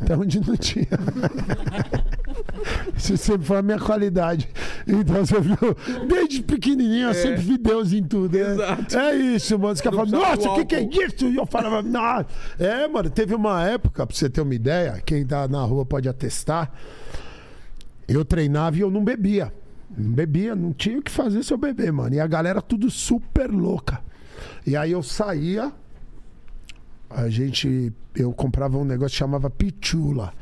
até 0.00 0.16
onde 0.16 0.40
não 0.40 0.56
tinha. 0.56 0.86
Isso 2.96 3.16
sempre 3.16 3.46
foi 3.46 3.58
a 3.58 3.62
minha 3.62 3.78
qualidade. 3.78 4.48
Então 4.86 5.16
desde 6.08 6.42
pequenininho 6.42 7.08
eu 7.08 7.14
sempre 7.14 7.40
vi 7.42 7.58
Deus 7.58 7.92
em 7.92 8.02
tudo. 8.02 8.36
né? 8.36 8.52
Exato. 8.52 8.98
É 8.98 9.14
isso, 9.16 9.58
mano. 9.58 9.72
Os 9.74 9.80
caras 9.80 9.98
falam, 9.98 10.20
nossa, 10.20 10.50
o 10.50 10.54
que, 10.56 10.64
que 10.64 10.74
é 10.74 10.80
álcool." 10.80 11.02
isso? 11.02 11.26
E 11.26 11.36
eu 11.36 11.46
falava, 11.46 11.82
não. 11.82 12.24
É, 12.58 12.88
mano, 12.88 13.10
teve 13.10 13.34
uma 13.34 13.62
época, 13.66 14.06
pra 14.06 14.16
você 14.16 14.28
ter 14.28 14.40
uma 14.40 14.54
ideia, 14.54 15.02
quem 15.04 15.24
tá 15.26 15.46
na 15.48 15.62
rua 15.62 15.84
pode 15.84 16.08
atestar. 16.08 16.72
Eu 18.06 18.24
treinava 18.24 18.76
e 18.76 18.80
eu 18.80 18.90
não 18.90 19.02
bebia. 19.04 19.52
Bebia, 19.96 20.54
não 20.54 20.72
tinha 20.72 20.98
o 20.98 21.02
que 21.02 21.10
fazer 21.10 21.42
se 21.42 21.52
eu 21.52 21.58
beber, 21.58 21.92
mano. 21.92 22.14
E 22.14 22.20
a 22.20 22.26
galera 22.26 22.60
tudo 22.60 22.90
super 22.90 23.50
louca. 23.50 24.00
E 24.66 24.76
aí 24.76 24.92
eu 24.92 25.02
saía, 25.02 25.72
a 27.10 27.28
gente. 27.28 27.92
Eu 28.14 28.32
comprava 28.32 28.76
um 28.78 28.84
negócio 28.84 29.12
que 29.12 29.18
chamava 29.18 29.50
Pichula. 29.50 30.32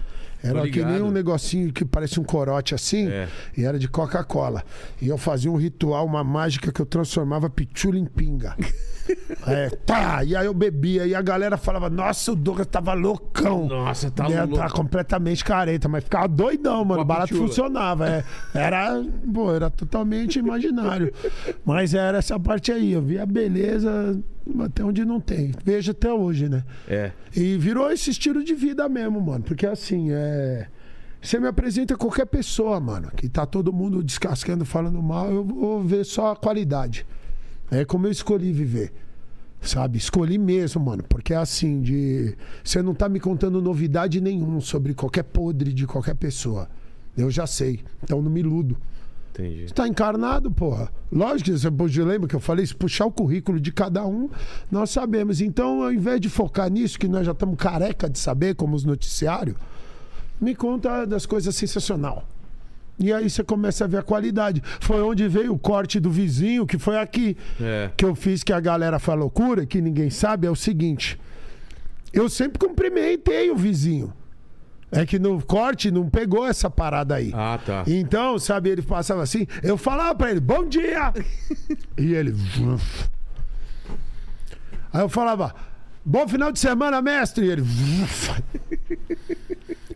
Era 0.43 0.69
que 0.69 0.85
nem 0.85 1.01
um 1.03 1.11
negocinho 1.11 1.73
que 1.73 1.85
parece 1.85 2.19
um 2.19 2.25
corote 2.25 2.75
assim, 2.75 3.09
É. 3.09 3.29
e 3.57 3.65
era 3.65 3.79
de 3.79 3.89
Coca-Cola. 3.89 4.63
E 5.01 5.09
eu 5.09 5.17
fazia 5.19 5.51
um 5.51 5.57
ritual, 5.57 6.05
uma 6.07 6.25
mágica 6.25 6.73
que 6.73 6.81
eu 6.81 6.87
transformava 6.87 7.49
Pichula 7.49 7.99
em 7.99 8.05
pinga. 8.07 8.57
É, 9.49 9.69
tá, 9.85 10.23
e 10.23 10.37
aí 10.37 10.47
eu 10.47 10.55
bebia, 10.55 11.05
e 11.05 11.13
a 11.13 11.21
galera 11.21 11.57
falava, 11.57 11.91
nossa, 11.91 12.31
o 12.31 12.37
Douglas 12.37 12.69
tava 12.69 12.93
loucão. 12.95 13.67
Nossa, 13.67 14.09
tá 14.13 14.29
Né, 14.29 14.41
louco. 14.45 14.57
tá 14.57 14.71
completamente 14.71 15.45
careta, 15.45 15.89
mas 15.89 16.05
ficava 16.05 16.29
doidão, 16.29 16.85
mano. 16.85 17.03
O 17.03 17.05
barato 17.05 17.35
funcionava. 17.37 18.09
É. 18.09 18.25
Era, 18.55 19.03
pô, 19.35 19.53
era 19.53 19.69
totalmente 19.71 20.39
imaginário. 20.39 21.13
Mas 21.67 21.95
era 21.95 22.19
essa 22.19 22.39
parte 22.39 22.71
aí. 22.71 22.93
Eu 22.93 23.03
via 23.03 23.25
a 23.25 23.27
beleza 23.27 24.23
até 24.65 24.85
onde 24.85 25.05
não 25.05 25.21
tem. 25.21 25.53
Vejo 25.65 25.93
até 25.93 26.13
hoje, 26.13 26.49
né? 26.49 26.65
É. 26.89 27.13
E 27.35 27.57
virou 27.57 27.91
esse 27.91 28.11
estilo 28.11 28.45
de 28.45 28.55
vida 28.55 28.89
mesmo, 28.89 29.21
mano. 29.21 29.45
Porque 29.45 29.67
assim, 29.67 30.09
é. 30.11 30.69
Você 31.21 31.39
me 31.39 31.47
apresenta 31.47 31.97
qualquer 31.97 32.27
pessoa, 32.27 32.81
mano, 32.81 33.09
que 33.17 33.29
tá 33.29 33.47
todo 33.47 33.73
mundo 33.73 34.03
descascando, 34.03 34.65
falando 34.65 35.01
mal, 35.01 35.31
eu 35.31 35.45
vou 35.45 35.81
ver 35.85 36.05
só 36.05 36.33
a 36.33 36.37
qualidade. 36.37 37.07
É 37.71 37.85
como 37.85 38.09
eu 38.09 38.11
escolhi 38.11 38.53
viver. 38.53 38.93
Sabe? 39.61 39.97
Escolhi 39.97 40.37
mesmo, 40.37 40.83
mano. 40.83 41.05
Porque 41.09 41.33
é 41.33 41.37
assim, 41.37 41.81
de. 41.81 42.37
Você 42.65 42.83
não 42.83 42.93
tá 42.93 43.09
me 43.09 43.21
contando 43.21 43.63
novidade 43.63 44.21
nenhuma 44.21 44.61
sobre 44.61 44.93
qualquer 44.93 45.23
podre 45.23 45.73
de 45.73 45.87
qualquer 45.87 46.17
pessoa. 46.17 46.69
Eu 47.17 47.31
já 47.31 47.47
sei. 47.47 47.81
Então 48.03 48.21
não 48.21 48.31
me 48.31 48.41
iludo. 48.41 48.77
Entendi. 49.33 49.73
Tá 49.73 49.89
encarnado, 49.89 50.51
porra. 50.51 50.93
Lógico 51.11 51.51
que 51.51 51.59
você 51.59 52.05
lembra 52.05 52.29
que 52.29 52.37
eu 52.37 52.41
falei, 52.41 52.67
se 52.67 52.75
puxar 52.75 53.07
o 53.07 53.11
currículo 53.11 53.59
de 53.59 53.73
cada 53.73 54.05
um, 54.07 54.29
nós 54.71 54.91
sabemos. 54.91 55.41
Então, 55.41 55.83
ao 55.83 55.93
invés 55.93 56.21
de 56.21 56.29
focar 56.29 56.71
nisso, 56.71 56.99
que 56.99 57.09
nós 57.09 57.25
já 57.25 57.33
estamos 57.33 57.57
careca 57.57 58.11
de 58.11 58.19
saber, 58.19 58.55
como 58.55 58.77
os 58.77 58.85
noticiários, 58.85 59.57
me 60.39 60.55
conta 60.55 61.07
das 61.07 61.25
coisas 61.25 61.57
sensacional. 61.57 62.29
E 62.99 63.11
aí 63.13 63.29
você 63.31 63.43
começa 63.43 63.85
a 63.85 63.89
ver 63.89 63.99
a 63.99 64.03
qualidade. 64.03 64.63
Foi 64.81 65.01
onde 65.01 65.27
veio 65.29 65.55
o 65.55 65.59
corte 65.59 65.99
do 65.99 66.11
vizinho, 66.11 66.67
que 66.67 66.79
foi 66.79 66.99
aqui. 66.99 67.37
É. 67.61 67.91
Que 67.97 68.05
eu 68.05 68.15
fiz 68.15 68.45
que 68.45 68.53
a 68.53 68.61
galera 68.61 68.99
fala 68.99 69.21
loucura, 69.21 69.65
que 69.65 69.81
ninguém 69.81 70.11
sabe, 70.11 70.47
é 70.47 70.51
o 70.51 70.55
seguinte. 70.55 71.19
Eu 72.13 72.29
sempre 72.29 72.59
cumprimentei 72.59 73.51
o 73.51 73.57
vizinho. 73.57 74.13
É 74.95 75.07
que 75.07 75.19
no 75.19 75.43
corte 75.43 75.91
não 75.91 76.07
pegou 76.09 76.47
essa 76.47 76.69
parada 76.69 77.15
aí. 77.15 77.33
Ah, 77.35 77.59
tá. 77.65 77.83
Então, 77.87 78.39
sabe, 78.39 78.69
ele 78.69 78.83
passava 78.83 79.23
assim, 79.23 79.47
eu 79.63 79.79
falava 79.79 80.15
pra 80.15 80.31
ele, 80.31 80.39
bom 80.41 80.69
dia! 80.69 81.15
e 81.97 82.13
ele. 82.13 82.37
Aí 84.93 85.01
eu 85.01 85.09
falava, 85.09 85.55
bom 86.05 86.29
final 86.29 86.53
de 86.53 86.59
semana, 86.59 87.01
mestre! 87.01 87.47
E 87.47 87.51
ele. 87.51 87.63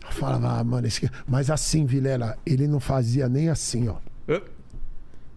Eu 0.03 0.11
falava, 0.11 0.59
ah, 0.59 0.63
mano, 0.63 0.87
esse... 0.87 1.07
mas 1.27 1.51
assim, 1.51 1.85
Vilela, 1.85 2.35
ele 2.43 2.67
não 2.67 2.79
fazia 2.79 3.29
nem 3.29 3.49
assim, 3.49 3.87
ó. 3.87 3.97
Hã? 4.27 4.41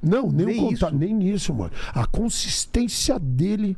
Não, 0.03 0.31
nem, 0.31 0.47
Nem 0.47 0.73
isso? 0.73 0.91
nem 0.91 1.29
isso, 1.29 1.53
mano. 1.53 1.73
A 1.93 2.07
consistência 2.07 3.19
dele, 3.19 3.77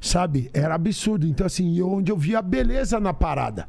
sabe, 0.00 0.48
era 0.54 0.76
absurdo. 0.76 1.26
Então, 1.26 1.44
assim, 1.44 1.82
onde 1.82 2.12
eu 2.12 2.16
via 2.16 2.38
a 2.38 2.42
beleza 2.42 3.00
na 3.00 3.12
parada. 3.12 3.68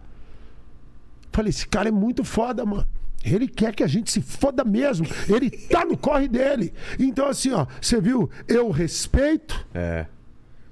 Falei, 1.31 1.49
esse 1.49 1.67
cara 1.67 1.89
é 1.89 1.91
muito 1.91 2.23
foda, 2.23 2.65
mano. 2.65 2.85
Ele 3.23 3.47
quer 3.47 3.73
que 3.75 3.83
a 3.83 3.87
gente 3.87 4.11
se 4.11 4.19
foda 4.21 4.63
mesmo. 4.63 5.05
Ele 5.29 5.49
tá 5.49 5.85
no 5.85 5.95
corre 5.95 6.27
dele. 6.27 6.73
Então, 6.99 7.27
assim, 7.27 7.51
ó, 7.51 7.67
você 7.79 8.01
viu? 8.01 8.29
Eu 8.47 8.69
respeito, 8.71 9.63
É. 9.73 10.05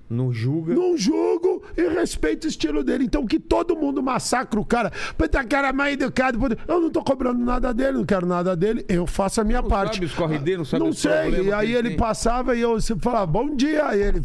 Não 0.10 0.34
julga. 0.34 0.74
não 0.74 0.98
julgo 0.98 1.62
e 1.78 1.88
respeito 1.88 2.46
o 2.46 2.48
estilo 2.48 2.84
dele. 2.84 3.04
Então, 3.06 3.28
que 3.28 3.40
todo 3.40 3.76
mundo 3.76 4.02
massacra 4.02 4.60
o 4.60 4.66
cara. 4.66 4.92
Puta, 5.16 5.44
cara 5.44 5.72
mais 5.72 5.94
educado. 5.94 6.40
Eu 6.68 6.82
não 6.82 6.90
tô 6.90 7.04
cobrando 7.04 7.38
nada 7.46 7.72
dele, 7.72 8.00
não 8.00 8.06
quero 8.06 8.26
nada 8.26 8.56
dele. 8.56 8.84
Eu 8.90 9.06
faço 9.06 9.40
a 9.40 9.44
minha 9.44 9.62
Não 9.62 9.70
parte. 9.70 9.94
sabe 9.98 10.06
os 10.08 10.14
corre 10.16 10.40
dele, 10.40 10.58
não 10.58 10.66
sabe 10.66 10.84
Não 10.84 10.92
sei. 10.92 11.44
E 11.44 11.54
aí 11.54 11.76
ele 11.76 11.90
tem. 11.90 11.98
passava 11.98 12.56
e 12.56 12.62
eu 12.62 12.82
sempre 12.82 13.04
falava, 13.04 13.28
bom 13.28 13.56
dia. 13.56 13.86
Aí 13.86 14.02
ele. 14.02 14.22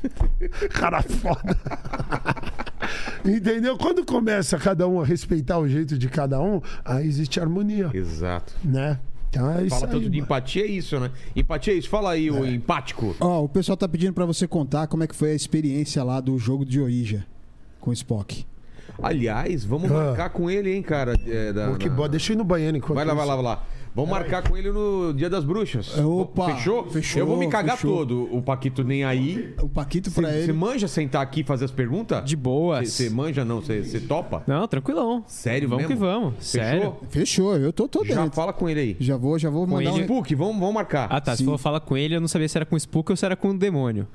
Cara 0.74 1.00
foda. 1.02 1.56
Entendeu? 3.28 3.76
Quando 3.76 4.04
começa 4.04 4.56
cada 4.58 4.88
um 4.88 5.00
a 5.00 5.04
respeitar 5.04 5.58
o 5.58 5.68
jeito 5.68 5.98
de 5.98 6.08
cada 6.08 6.40
um, 6.40 6.60
aí 6.84 7.06
existe 7.06 7.38
harmonia, 7.38 7.90
Exato. 7.92 8.54
né? 8.64 8.98
Então 9.30 9.50
é 9.50 9.60
isso 9.62 9.70
Fala 9.74 9.86
aí, 9.86 9.90
tanto 9.92 10.04
de 10.04 10.08
mano. 10.10 10.22
empatia, 10.24 10.62
é 10.62 10.66
isso, 10.66 10.98
né? 10.98 11.10
Empatia 11.36 11.74
é 11.74 11.76
isso. 11.76 11.88
Fala 11.90 12.12
aí, 12.12 12.30
o 12.30 12.46
empático. 12.46 13.14
Ó, 13.20 13.44
o 13.44 13.48
pessoal 13.48 13.76
tá 13.76 13.86
pedindo 13.86 14.14
pra 14.14 14.24
você 14.24 14.48
contar 14.48 14.86
como 14.86 15.02
é 15.02 15.06
que 15.06 15.14
foi 15.14 15.32
a 15.32 15.34
experiência 15.34 16.02
lá 16.02 16.18
do 16.20 16.38
jogo 16.38 16.64
de 16.64 16.80
Orija 16.80 17.26
com 17.78 17.90
o 17.90 17.92
Spock. 17.92 18.46
Aliás, 19.02 19.64
vamos 19.64 19.90
Ah. 19.92 19.94
marcar 20.06 20.30
com 20.30 20.50
ele, 20.50 20.72
hein, 20.74 20.82
cara? 20.82 21.14
É, 21.26 21.52
da- 21.52 21.66
na- 21.70 21.88
boa. 21.90 22.08
Deixa 22.08 22.32
eu 22.32 22.34
ir 22.34 22.38
no 22.38 22.44
banheiro 22.44 22.76
enquanto 22.76 22.94
Vai 22.96 23.04
lá, 23.04 23.12
vai 23.14 23.22
isso. 23.24 23.28
lá, 23.30 23.36
vai 23.36 23.44
lá. 23.44 23.62
Vamos 23.98 24.10
marcar 24.12 24.48
com 24.48 24.56
ele 24.56 24.70
no 24.70 25.12
Dia 25.12 25.28
das 25.28 25.44
Bruxas. 25.44 25.98
Opa, 25.98 26.54
Fechou? 26.54 26.88
fechou, 26.88 27.18
Eu 27.20 27.26
vou 27.26 27.36
me 27.36 27.48
cagar 27.48 27.76
fechou. 27.76 27.96
todo. 27.96 28.28
O 28.32 28.40
Paquito 28.40 28.84
nem 28.84 29.02
aí. 29.02 29.52
O 29.60 29.68
Paquito 29.68 30.08
pra 30.12 30.30
Você 30.30 30.36
ele. 30.38 30.52
manja 30.52 30.86
sentar 30.86 31.20
aqui 31.20 31.40
e 31.40 31.42
fazer 31.42 31.64
as 31.64 31.72
perguntas? 31.72 32.24
De 32.24 32.36
boas. 32.36 32.92
Você 32.92 33.10
manja, 33.10 33.44
não? 33.44 33.60
Você 33.60 33.98
topa? 33.98 34.44
Não, 34.46 34.68
tranquilão. 34.68 35.24
Sério 35.26 35.68
Vamos 35.68 35.82
mesmo? 35.84 35.96
que 35.96 36.00
vamos. 36.00 36.34
Fechou? 36.34 36.42
Sério. 36.62 36.96
Fechou, 37.10 37.56
eu 37.56 37.72
tô, 37.72 37.88
tô 37.88 38.04
Já 38.04 38.14
dentro. 38.22 38.36
fala 38.36 38.52
com 38.52 38.68
ele 38.68 38.78
aí. 38.80 38.96
Já 39.00 39.16
vou, 39.16 39.36
já 39.36 39.50
vou 39.50 39.66
mandar 39.66 39.90
ele- 39.90 40.02
um... 40.02 40.04
Spook, 40.04 40.32
vamos, 40.36 40.58
vamos 40.60 40.74
marcar. 40.74 41.08
Ah, 41.10 41.20
tá. 41.20 41.32
Se 41.32 41.38
Sim. 41.38 41.46
for 41.46 41.58
falar 41.58 41.80
com 41.80 41.96
ele, 41.96 42.14
eu 42.14 42.20
não 42.20 42.28
sabia 42.28 42.48
se 42.48 42.56
era 42.56 42.64
com 42.64 42.76
o 42.76 42.78
Spook 42.78 43.10
ou 43.10 43.16
se 43.16 43.24
era 43.26 43.34
com 43.34 43.48
o 43.50 43.58
demônio. 43.58 44.06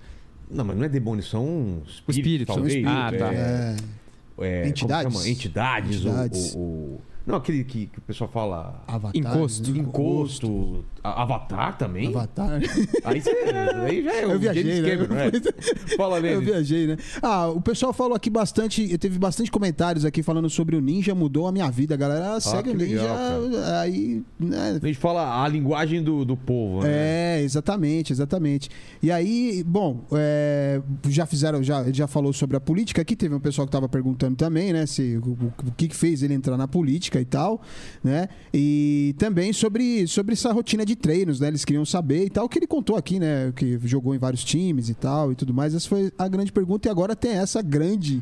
Não, 0.49 0.63
mas 0.63 0.77
não 0.77 0.85
é 0.85 0.89
demônio, 0.89 1.23
são 1.25 1.81
espíritos, 1.85 2.17
Espírito, 2.17 2.47
talvez. 2.53 2.73
espírito, 2.75 3.15
é. 3.15 3.17
tá. 3.17 3.33
É, 3.33 3.75
é, 4.39 4.59
como 4.61 4.69
Entidades. 4.69 5.13
chama? 5.13 5.27
Entidades. 5.29 6.05
ou- 6.05 6.11
Entidades. 6.11 6.55
ou- 6.55 6.61
ou- 6.61 7.01
Não, 7.25 7.35
aquele 7.35 7.63
que, 7.63 7.87
que 7.87 7.99
o 7.99 8.01
pessoal 8.01 8.29
fala. 8.29 8.83
Avatar. 8.87 9.15
Encosto. 9.15 9.69
Encosto. 9.69 10.85
Avatar 11.03 11.77
também? 11.77 12.07
Avatar. 12.07 12.61
Aí, 13.03 13.19
você, 13.21 13.29
aí 13.85 14.03
já 14.03 14.13
é 14.13 14.25
o 14.25 14.31
Eu 14.31 14.39
viajei, 14.39 14.63
né? 14.81 14.89
Cameron, 14.89 15.13
né? 15.15 15.31
Fala 15.97 16.17
Eu 16.17 16.21
nele. 16.21 16.45
viajei, 16.45 16.87
né? 16.87 16.97
Ah, 17.21 17.49
o 17.49 17.59
pessoal 17.61 17.91
falou 17.91 18.15
aqui 18.15 18.29
bastante. 18.29 18.97
Teve 18.97 19.19
bastante 19.19 19.51
comentários 19.51 20.05
aqui 20.05 20.23
falando 20.23 20.49
sobre 20.49 20.75
o 20.75 20.81
Ninja, 20.81 21.13
mudou 21.13 21.45
a 21.47 21.51
minha 21.51 21.69
vida. 21.69 21.93
A 21.93 21.97
galera 21.97 22.39
segue 22.39 22.69
que 22.69 22.75
o 22.75 22.79
Ninja. 22.79 23.01
legal, 23.01 23.41
aí. 23.81 24.23
Né, 24.39 24.79
A 24.81 24.85
gente 24.85 24.97
fala 24.97 25.43
a 25.43 25.47
linguagem 25.47 26.01
do, 26.01 26.23
do 26.23 26.37
povo, 26.37 26.83
né? 26.83 26.89
É, 27.39 27.41
exatamente, 27.43 28.13
exatamente. 28.13 28.69
E 29.01 29.11
aí, 29.11 29.63
bom, 29.65 30.05
é, 30.13 30.81
já 31.09 31.25
fizeram, 31.25 31.61
já, 31.61 31.83
já 31.91 32.07
falou 32.07 32.31
sobre 32.31 32.55
a 32.55 32.59
política 32.61 33.01
aqui, 33.01 33.15
teve 33.15 33.35
um 33.35 33.39
pessoal 33.39 33.67
que 33.67 33.69
estava 33.69 33.89
perguntando 33.89 34.35
também, 34.37 34.71
né, 34.71 34.85
se 34.85 35.17
o, 35.17 35.31
o- 35.31 35.71
que 35.75 35.89
fez 35.89 36.23
ele 36.23 36.33
entrar 36.33 36.55
na 36.57 36.67
política 36.67 37.19
e 37.19 37.25
tal, 37.25 37.61
né? 38.03 38.29
E 38.53 39.13
também 39.17 39.51
sobre, 39.51 40.07
sobre 40.07 40.33
essa 40.33 40.51
rotina 40.53 40.85
de 40.85 40.92
treinos, 40.95 41.39
né? 41.39 41.47
Eles 41.47 41.63
queriam 41.65 41.85
saber 41.85 42.25
e 42.25 42.29
tal, 42.29 42.47
que 42.49 42.59
ele 42.59 42.67
contou 42.67 42.95
aqui, 42.95 43.19
né, 43.19 43.51
que 43.55 43.77
jogou 43.83 44.13
em 44.15 44.17
vários 44.17 44.43
times 44.43 44.89
e 44.89 44.93
tal 44.93 45.31
e 45.31 45.35
tudo 45.35 45.53
mais. 45.53 45.73
Essa 45.75 45.87
foi 45.87 46.11
a 46.17 46.27
grande 46.27 46.51
pergunta 46.51 46.87
e 46.87 46.91
agora 46.91 47.15
tem 47.15 47.31
essa 47.31 47.61
grande 47.61 48.21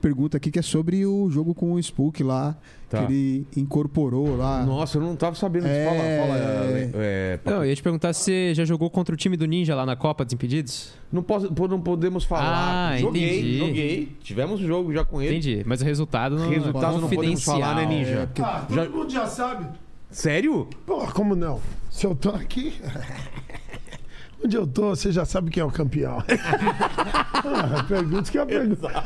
pergunta 0.00 0.38
aqui 0.38 0.50
que 0.50 0.58
é 0.58 0.62
sobre 0.62 1.04
o 1.04 1.28
jogo 1.28 1.54
com 1.54 1.72
o 1.74 1.78
Spook 1.78 2.22
lá, 2.22 2.56
Tá. 2.88 3.04
que 3.06 3.12
ele 3.12 3.46
incorporou 3.54 4.34
lá. 4.34 4.64
Nossa, 4.64 4.96
eu 4.96 5.02
não 5.02 5.14
tava 5.14 5.36
sabendo. 5.36 5.66
É. 5.66 5.84
Fala, 5.84 5.98
fala. 5.98 6.38
É, 6.38 6.90
é, 6.94 7.40
Não, 7.44 7.58
eu 7.62 7.66
ia 7.66 7.76
te 7.76 7.82
perguntar 7.82 8.12
se 8.14 8.22
você 8.24 8.54
já 8.54 8.64
jogou 8.64 8.88
contra 8.88 9.14
o 9.14 9.16
time 9.16 9.36
do 9.36 9.44
Ninja 9.46 9.74
lá 9.74 9.84
na 9.84 9.94
Copa 9.96 10.24
dos 10.24 10.32
Impedidos? 10.32 10.92
não, 11.12 11.22
posso, 11.22 11.52
não 11.68 11.80
podemos 11.80 12.24
falar. 12.24 12.92
Ah, 12.94 12.98
joguei, 12.98 13.40
entendi. 13.40 13.58
joguei. 13.58 14.12
Tivemos 14.22 14.60
um 14.62 14.66
jogo 14.66 14.92
já 14.92 15.04
com 15.04 15.20
ele. 15.20 15.32
Entendi, 15.36 15.62
mas 15.66 15.82
o 15.82 15.84
resultado 15.84 16.34
não 16.36 16.48
Resultado 16.48 16.98
não 16.98 17.08
podemos 17.08 17.44
falar, 17.44 17.76
né, 17.76 17.84
Ninja? 17.86 18.10
É, 18.10 18.26
porque- 18.26 18.42
Ah, 18.42 18.64
todo 18.66 18.74
Já- 18.74 18.88
mundo 18.88 19.10
já 19.12 19.26
sabe. 19.26 19.66
Sério? 20.10 20.68
Pô, 20.86 21.06
como 21.08 21.34
não? 21.36 21.60
Se 21.90 22.06
eu 22.06 22.14
tô 22.14 22.30
aqui. 22.30 22.74
Onde 24.42 24.56
eu 24.56 24.66
tô, 24.66 24.90
você 24.96 25.12
já 25.12 25.24
sabe 25.26 25.50
quem 25.50 25.60
é 25.60 25.64
o 25.66 25.70
campeão. 25.70 26.16
ah, 26.26 27.84
pergunta 27.86 28.30
que 28.30 28.38
é 28.38 28.40
a 28.40 28.46
pergunta. 28.46 29.04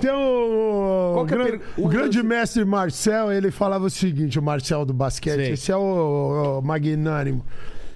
Tem 0.00 0.10
o, 0.10 1.20
é 1.22 1.24
gran- 1.30 1.44
per- 1.44 1.60
o 1.76 1.84
o 1.86 1.88
grande 1.88 2.16
lance- 2.18 2.28
mestre 2.28 2.64
Marcel, 2.64 3.30
ele 3.32 3.52
falava 3.52 3.84
o 3.86 3.90
seguinte, 3.90 4.36
o 4.36 4.42
Marcel 4.42 4.84
do 4.84 4.92
basquete, 4.92 5.36
Sei. 5.36 5.52
esse 5.52 5.70
é 5.70 5.76
o, 5.76 6.58
o 6.58 6.62
magnânimo. 6.62 7.44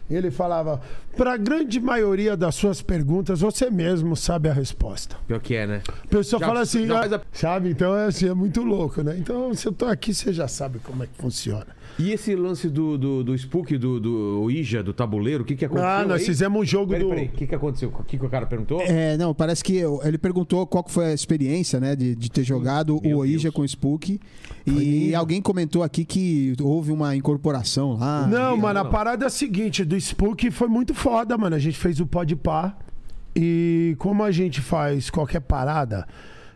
Ele 0.08 0.30
falava, 0.30 0.80
para 1.16 1.32
a 1.32 1.36
grande 1.36 1.80
maioria 1.80 2.36
das 2.36 2.54
suas 2.54 2.80
perguntas, 2.82 3.40
você 3.40 3.68
mesmo 3.70 4.14
sabe 4.14 4.48
a 4.48 4.52
resposta. 4.52 5.16
Pior 5.26 5.40
que 5.40 5.56
é, 5.56 5.66
né? 5.66 5.82
A 5.88 6.06
pessoa 6.06 6.38
Já- 6.38 6.46
fala 6.46 6.60
assim, 6.60 6.86
já 6.86 7.00
ah, 7.16 7.20
sabe? 7.32 7.70
Então 7.70 7.96
é 7.96 8.06
assim, 8.06 8.28
é 8.28 8.34
muito 8.34 8.62
louco, 8.62 9.02
né? 9.02 9.16
Então, 9.18 9.52
se 9.54 9.66
eu 9.66 9.72
tô 9.72 9.86
aqui, 9.86 10.14
você 10.14 10.32
já 10.32 10.46
sabe 10.46 10.78
como 10.80 11.02
é 11.02 11.06
que 11.06 11.20
funciona. 11.20 11.66
E 11.98 12.10
esse 12.12 12.34
lance 12.34 12.68
do, 12.68 12.96
do, 12.96 13.22
do 13.22 13.34
Spook, 13.36 13.76
do, 13.76 14.00
do 14.00 14.50
Ija, 14.50 14.82
do 14.82 14.92
tabuleiro, 14.92 15.42
o 15.42 15.46
que 15.46 15.54
que 15.54 15.64
aconteceu 15.64 15.88
Ah, 15.90 16.04
nós 16.04 16.20
aí? 16.20 16.26
fizemos 16.26 16.60
um 16.60 16.64
jogo 16.64 16.88
Peraí, 16.92 17.02
do. 17.04 17.08
peraí, 17.10 17.26
o 17.26 17.30
que 17.30 17.46
que 17.46 17.54
aconteceu? 17.54 17.88
O 17.96 18.02
que 18.04 18.18
que 18.18 18.24
o 18.24 18.28
cara 18.28 18.46
perguntou? 18.46 18.80
É, 18.80 19.16
não, 19.16 19.34
parece 19.34 19.62
que 19.62 19.76
eu- 19.76 20.00
ele 20.02 20.16
perguntou 20.18 20.66
qual 20.66 20.82
que 20.82 20.90
foi 20.90 21.06
a 21.06 21.12
experiência, 21.14 21.78
né, 21.78 21.94
de, 21.94 22.14
de 22.14 22.30
ter 22.30 22.44
jogado 22.44 22.98
Meu 23.02 23.16
o 23.16 23.20
Oija 23.20 23.42
Deus. 23.44 23.54
com 23.54 23.62
o 23.62 23.64
Spook. 23.68 24.18
E 24.66 25.14
alguém 25.14 25.42
comentou 25.42 25.82
aqui 25.82 26.04
que 26.04 26.54
houve 26.60 26.92
uma 26.92 27.14
incorporação 27.14 27.96
lá. 27.98 28.26
Não, 28.26 28.56
mano, 28.56 28.80
a 28.80 28.84
não. 28.84 28.90
parada 28.90 29.24
é 29.24 29.26
a 29.26 29.30
seguinte: 29.30 29.84
do 29.84 29.96
Spook 29.96 30.50
foi 30.50 30.68
muito 30.68 30.94
foda, 30.94 31.36
mano. 31.36 31.54
A 31.56 31.58
gente 31.58 31.76
fez 31.78 32.00
o 32.00 32.06
pode 32.06 32.34
par. 32.36 32.78
E 33.34 33.94
como 33.98 34.22
a 34.22 34.30
gente 34.30 34.60
faz 34.60 35.08
qualquer 35.08 35.40
parada, 35.40 36.06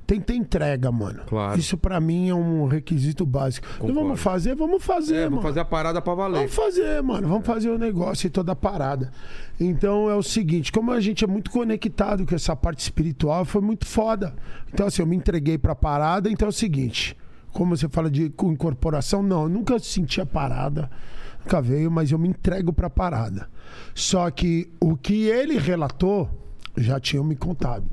tem 0.07 0.21
que 0.21 0.27
ter 0.27 0.35
entrega, 0.35 0.93
mano. 0.93 1.23
Claro. 1.27 1.59
Isso 1.59 1.77
pra 1.77 1.99
mim 2.01 2.29
é 2.29 2.35
um 2.35 2.67
requisito 2.67 3.27
básico. 3.27 3.67
Não 3.67 3.77
Concordo. 3.79 4.01
vamos 4.01 4.21
fazer, 4.21 4.55
vamos 4.55 4.85
fazer, 4.85 5.15
É, 5.15 5.19
mano. 5.25 5.31
vamos 5.31 5.43
fazer 5.45 5.61
a 5.61 5.65
parada 5.65 6.01
pra 6.01 6.15
valer. 6.15 6.37
Vamos 6.39 6.55
fazer, 6.55 7.03
mano. 7.03 7.29
Vamos 7.29 7.47
fazer 7.47 7.71
o 7.71 7.79
negócio 7.79 8.27
e 8.27 8.31
toda 8.31 8.53
a 8.53 8.57
parada. 8.57 9.11
Então 9.59 10.09
é 10.09 10.15
o 10.15 10.23
seguinte, 10.23 10.71
como 10.71 10.93
a 10.93 11.01
gente 11.01 11.25
é 11.25 11.27
muito 11.27 11.51
conectado 11.51 12.25
com 12.25 12.35
essa 12.35 12.55
parte 12.55 12.81
espiritual, 12.81 13.45
foi 13.45 13.61
muito 13.61 13.85
foda. 13.87 14.35
Então 14.73 14.87
assim, 14.87 15.03
eu 15.03 15.07
me 15.07 15.17
entreguei 15.17 15.59
pra 15.59 15.75
parada, 15.75 16.31
então 16.31 16.47
é 16.47 16.51
o 16.51 16.53
seguinte, 16.53 17.17
como 17.53 17.77
você 17.77 17.89
fala 17.89 18.11
de 18.11 18.31
co- 18.31 18.53
incorporação, 18.53 19.23
não, 19.23 19.45
eu 19.45 19.49
nunca 19.49 19.79
senti 19.79 20.21
a 20.21 20.27
parada, 20.27 20.91
nunca 21.41 21.61
veio, 21.63 21.91
mas 21.91 22.13
eu 22.13 22.19
me 22.19 22.29
entrego 22.29 22.73
pra 22.73 22.89
parada. 22.91 23.49
Só 23.95 24.31
que 24.31 24.71
o 24.81 24.97
que 24.97 25.25
ele 25.27 25.59
relatou, 25.59 26.29
já 26.77 27.01
tinham 27.01 27.25
me 27.25 27.35
contado. 27.35 27.87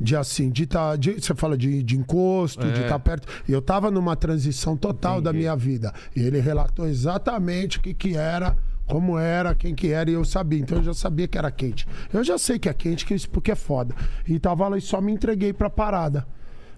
De 0.00 0.14
assim, 0.16 0.50
de 0.50 0.66
tá, 0.66 0.94
de, 0.96 1.14
você 1.14 1.34
fala 1.34 1.56
de, 1.56 1.82
de 1.82 1.96
encosto, 1.96 2.64
de 2.72 2.80
É. 2.80 2.84
estar 2.84 2.98
perto. 3.00 3.26
E 3.48 3.52
eu 3.52 3.60
tava 3.60 3.90
numa 3.90 4.14
transição 4.14 4.76
total 4.76 5.20
da 5.20 5.30
Entendi. 5.30 5.38
minha 5.44 5.56
vida. 5.56 5.92
E 6.14 6.20
ele 6.20 6.38
relatou 6.40 6.86
exatamente 6.86 7.78
o 7.78 7.80
que, 7.80 7.92
que 7.92 8.16
era, 8.16 8.56
como 8.86 9.18
era, 9.18 9.54
quem 9.56 9.74
que 9.74 9.88
era, 9.88 10.08
e 10.08 10.14
eu 10.14 10.24
sabia. 10.24 10.60
Então 10.60 10.78
eu 10.78 10.84
já 10.84 10.94
sabia 10.94 11.26
que 11.26 11.36
era 11.36 11.50
quente. 11.50 11.86
Eu 12.12 12.22
já 12.22 12.38
sei 12.38 12.58
que 12.60 12.68
é 12.68 12.72
quente, 12.74 13.04
que 13.04 13.12
isso 13.14 13.28
porque 13.28 13.50
é 13.50 13.56
foda. 13.56 13.92
E 14.26 14.38
tava 14.38 14.68
lá 14.68 14.78
e 14.78 14.80
só 14.80 15.00
me 15.00 15.10
entreguei 15.12 15.52
pra 15.52 15.68
parada. 15.68 16.24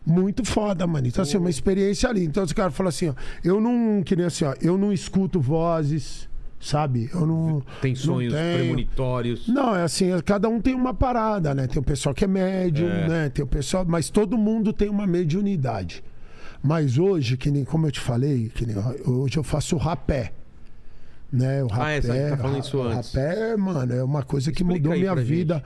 Muito 0.07 0.43
foda, 0.47 0.87
mano. 0.87 1.07
Então, 1.07 1.23
assim, 1.23 1.37
uma 1.37 1.51
experiência 1.51 2.09
ali. 2.09 2.25
Então, 2.25 2.43
esse 2.43 2.55
cara 2.55 2.71
falou 2.71 2.89
assim, 2.89 3.11
ó, 3.11 3.15
eu 3.45 3.61
não, 3.61 4.03
que 4.03 4.17
nem 4.17 4.25
assim, 4.25 4.47
ó, 4.47 4.55
eu 4.63 4.79
não 4.79 4.95
escuto 4.95 5.39
vozes, 5.39 6.27
sabe? 6.61 7.11
Eu 7.13 7.27
não. 7.27 7.63
Tem 7.81 7.93
não 7.93 7.97
sonhos 8.01 8.33
tenho. 8.35 8.59
premonitórios. 8.59 9.49
Não, 9.49 9.75
é 9.75 9.83
assim, 9.83 10.11
cada 10.25 10.49
um 10.49 10.61
tem 10.61 10.75
uma 10.75 10.93
parada, 10.95 11.55
né? 11.55 11.67
Tem 11.67 11.79
o 11.81 11.83
pessoal 11.85 12.15
que 12.15 12.25
é 12.25 12.29
médium, 12.29 12.89
É. 12.89 13.09
né? 13.09 13.29
Tem 13.31 13.43
o 13.45 13.49
pessoal, 13.49 13.85
mas 13.89 14.11
todo 14.11 14.37
mundo 14.39 14.73
tem 14.73 14.89
uma 14.89 15.07
mediunidade. 15.07 16.05
Mas 16.63 16.99
hoje, 16.99 17.37
que 17.39 17.51
nem 17.51 17.65
como 17.65 17.87
eu 17.87 17.91
te 17.91 18.01
falei, 18.01 18.51
que 18.55 18.67
nem 18.67 18.77
hoje 19.07 19.39
eu 19.39 19.43
faço 19.43 19.77
rapé. 19.79 20.33
Né? 21.33 21.63
O 21.63 21.69
rapé, 21.69 21.85
Ah, 21.85 21.93
essa 21.93 22.13
aí 22.13 22.31
tá 22.31 22.37
falando 22.37 22.59
isso 22.65 22.77
o 22.79 22.83
antes. 22.83 23.15
rapé, 23.15 23.57
mano, 23.57 23.95
é 23.95 24.03
uma 24.03 24.23
coisa 24.25 24.51
que 24.51 24.63
Explica 24.65 24.89
mudou 24.89 24.99
minha 24.99 25.15
vida. 25.15 25.63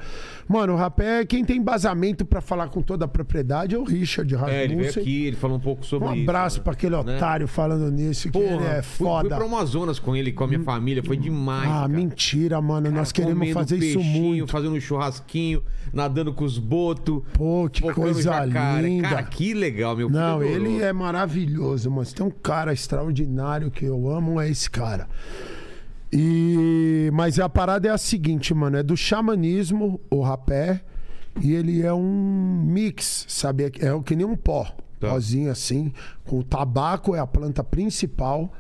Mano, 0.47 0.74
o 0.74 0.77
rapé, 0.77 1.20
é 1.20 1.24
quem 1.24 1.43
tem 1.43 1.57
embasamento 1.57 2.24
pra 2.27 2.43
falar 2.43 2.69
com 2.69 2.82
toda 2.82 3.07
a 3.07 3.09
propriedade 3.09 3.74
é 3.74 3.78
o 3.78 3.82
Richard 3.85 4.31
Rasmussen. 4.35 4.59
É, 4.61 4.65
ele 4.65 4.77
veio 4.77 4.91
aqui, 4.91 5.27
ele 5.27 5.36
falou 5.36 5.57
um 5.57 5.61
pouco 5.61 5.86
sobre 5.86 6.07
Um 6.09 6.12
isso. 6.15 6.23
abraço 6.23 6.59
né? 6.59 6.65
pra 6.65 6.73
aquele 6.74 6.95
Né? 7.03 7.16
otário 7.16 7.49
falando 7.49 7.91
nisso, 7.91 8.31
que 8.31 8.39
Porra, 8.39 8.55
ele 8.57 8.65
é 8.66 8.82
fui, 8.82 8.97
fui 8.99 9.07
foda. 9.07 9.36
pra 9.36 9.45
Amazonas 9.47 9.99
com 9.99 10.15
ele, 10.15 10.32
com 10.32 10.45
a 10.45 10.49
minha 10.49 10.61
família, 10.61 11.03
foi 11.03 11.16
demais. 11.16 11.66
ah, 11.70 11.73
cara. 11.73 11.89
mentira, 11.89 12.61
mano. 12.61 12.89
Cara, 12.89 12.97
Nós 12.99 13.11
queremos 13.11 13.51
fazer 13.53 13.78
isso 13.78 13.99
peixinho, 13.99 14.23
muito. 14.23 14.51
Fazendo 14.53 14.74
um 14.74 14.81
churrasquinho, 14.81 15.62
nadando 15.95 16.35
com 16.35 16.45
os 16.45 16.59
botos. 16.59 17.23
Pô, 17.32 17.70
que 17.73 17.81
coisa 17.93 18.20
jacaré. 18.20 18.86
linda. 18.86 19.09
Cara, 19.09 19.23
que 19.23 19.55
legal, 19.55 19.97
meu 19.97 20.09
filho 20.09 20.20
Não, 20.20 20.43
ele 20.43 20.82
é 20.82 20.93
maravilhoso, 20.93 21.91
mas 21.91 22.12
tem 22.12 22.27
um 22.27 22.31
cara 22.31 22.70
extraordinário 22.73 23.70
que 23.70 23.86
eu 23.86 24.11
amo, 24.11 24.39
é 24.39 24.51
esse 24.51 24.69
cara. 24.70 25.09
E 26.15 27.11
mas 27.12 27.41
a 27.41 27.49
parada 27.49 27.89
é 27.89 27.91
a 27.91 27.99
seguinte, 27.99 28.55
mano, 28.55 28.77
é 28.77 28.82
do 28.82 28.97
xamanismo, 28.97 30.01
o 30.09 30.20
rapé, 30.20 30.81
e 31.43 31.53
ele 31.53 31.82
é 31.82 31.93
um 31.93 32.62
mix, 32.65 33.27
sabe? 33.28 33.73
É 33.81 33.93
o 33.93 34.01
que 34.03 34.15
nem 34.15 34.24
um 34.24 34.36
pó, 34.36 34.73
Tá. 35.01 35.11
pozinho 35.11 35.51
assim, 35.51 35.93
com 36.24 36.39
o 36.39 36.45
tabaco 36.45 37.16
é 37.16 37.19
a 37.19 37.27
planta 37.27 37.65
principal 37.65 38.53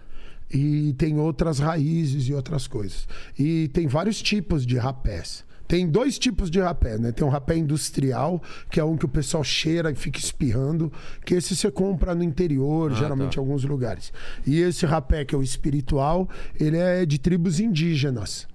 e 0.52 0.92
tem 0.98 1.16
outras 1.18 1.60
raízes 1.60 2.28
e 2.28 2.34
outras 2.34 2.66
coisas. 2.66 3.06
E 3.38 3.68
tem 3.68 3.86
vários 3.86 4.20
tipos 4.20 4.66
de 4.66 4.76
rapés. 4.76 5.44
Tem 5.66 5.88
dois 5.88 6.18
tipos 6.18 6.50
de 6.50 6.60
rapé, 6.60 6.98
né? 6.98 7.10
Tem 7.10 7.26
um 7.26 7.30
rapé 7.30 7.56
industrial, 7.56 8.42
que 8.70 8.78
é 8.78 8.84
um 8.84 8.96
que 8.96 9.04
o 9.04 9.08
pessoal 9.08 9.42
cheira 9.42 9.90
e 9.90 9.94
fica 9.94 10.18
espirrando, 10.18 10.92
que 11.24 11.34
esse 11.34 11.56
você 11.56 11.70
compra 11.70 12.14
no 12.14 12.22
interior, 12.22 12.92
Ah, 12.92 12.94
geralmente 12.94 13.36
tá. 13.36 13.40
em 13.40 13.44
alguns 13.44 13.64
lugares. 13.64 14.12
E 14.46 14.60
esse 14.60 14.84
rapé, 14.84 15.24
que 15.24 15.34
é 15.34 15.38
o 15.38 15.42
espiritual, 15.42 16.28
ele 16.60 16.76
é 16.76 17.06
de 17.06 17.18
tribos 17.18 17.60
indígenas. 17.60 18.46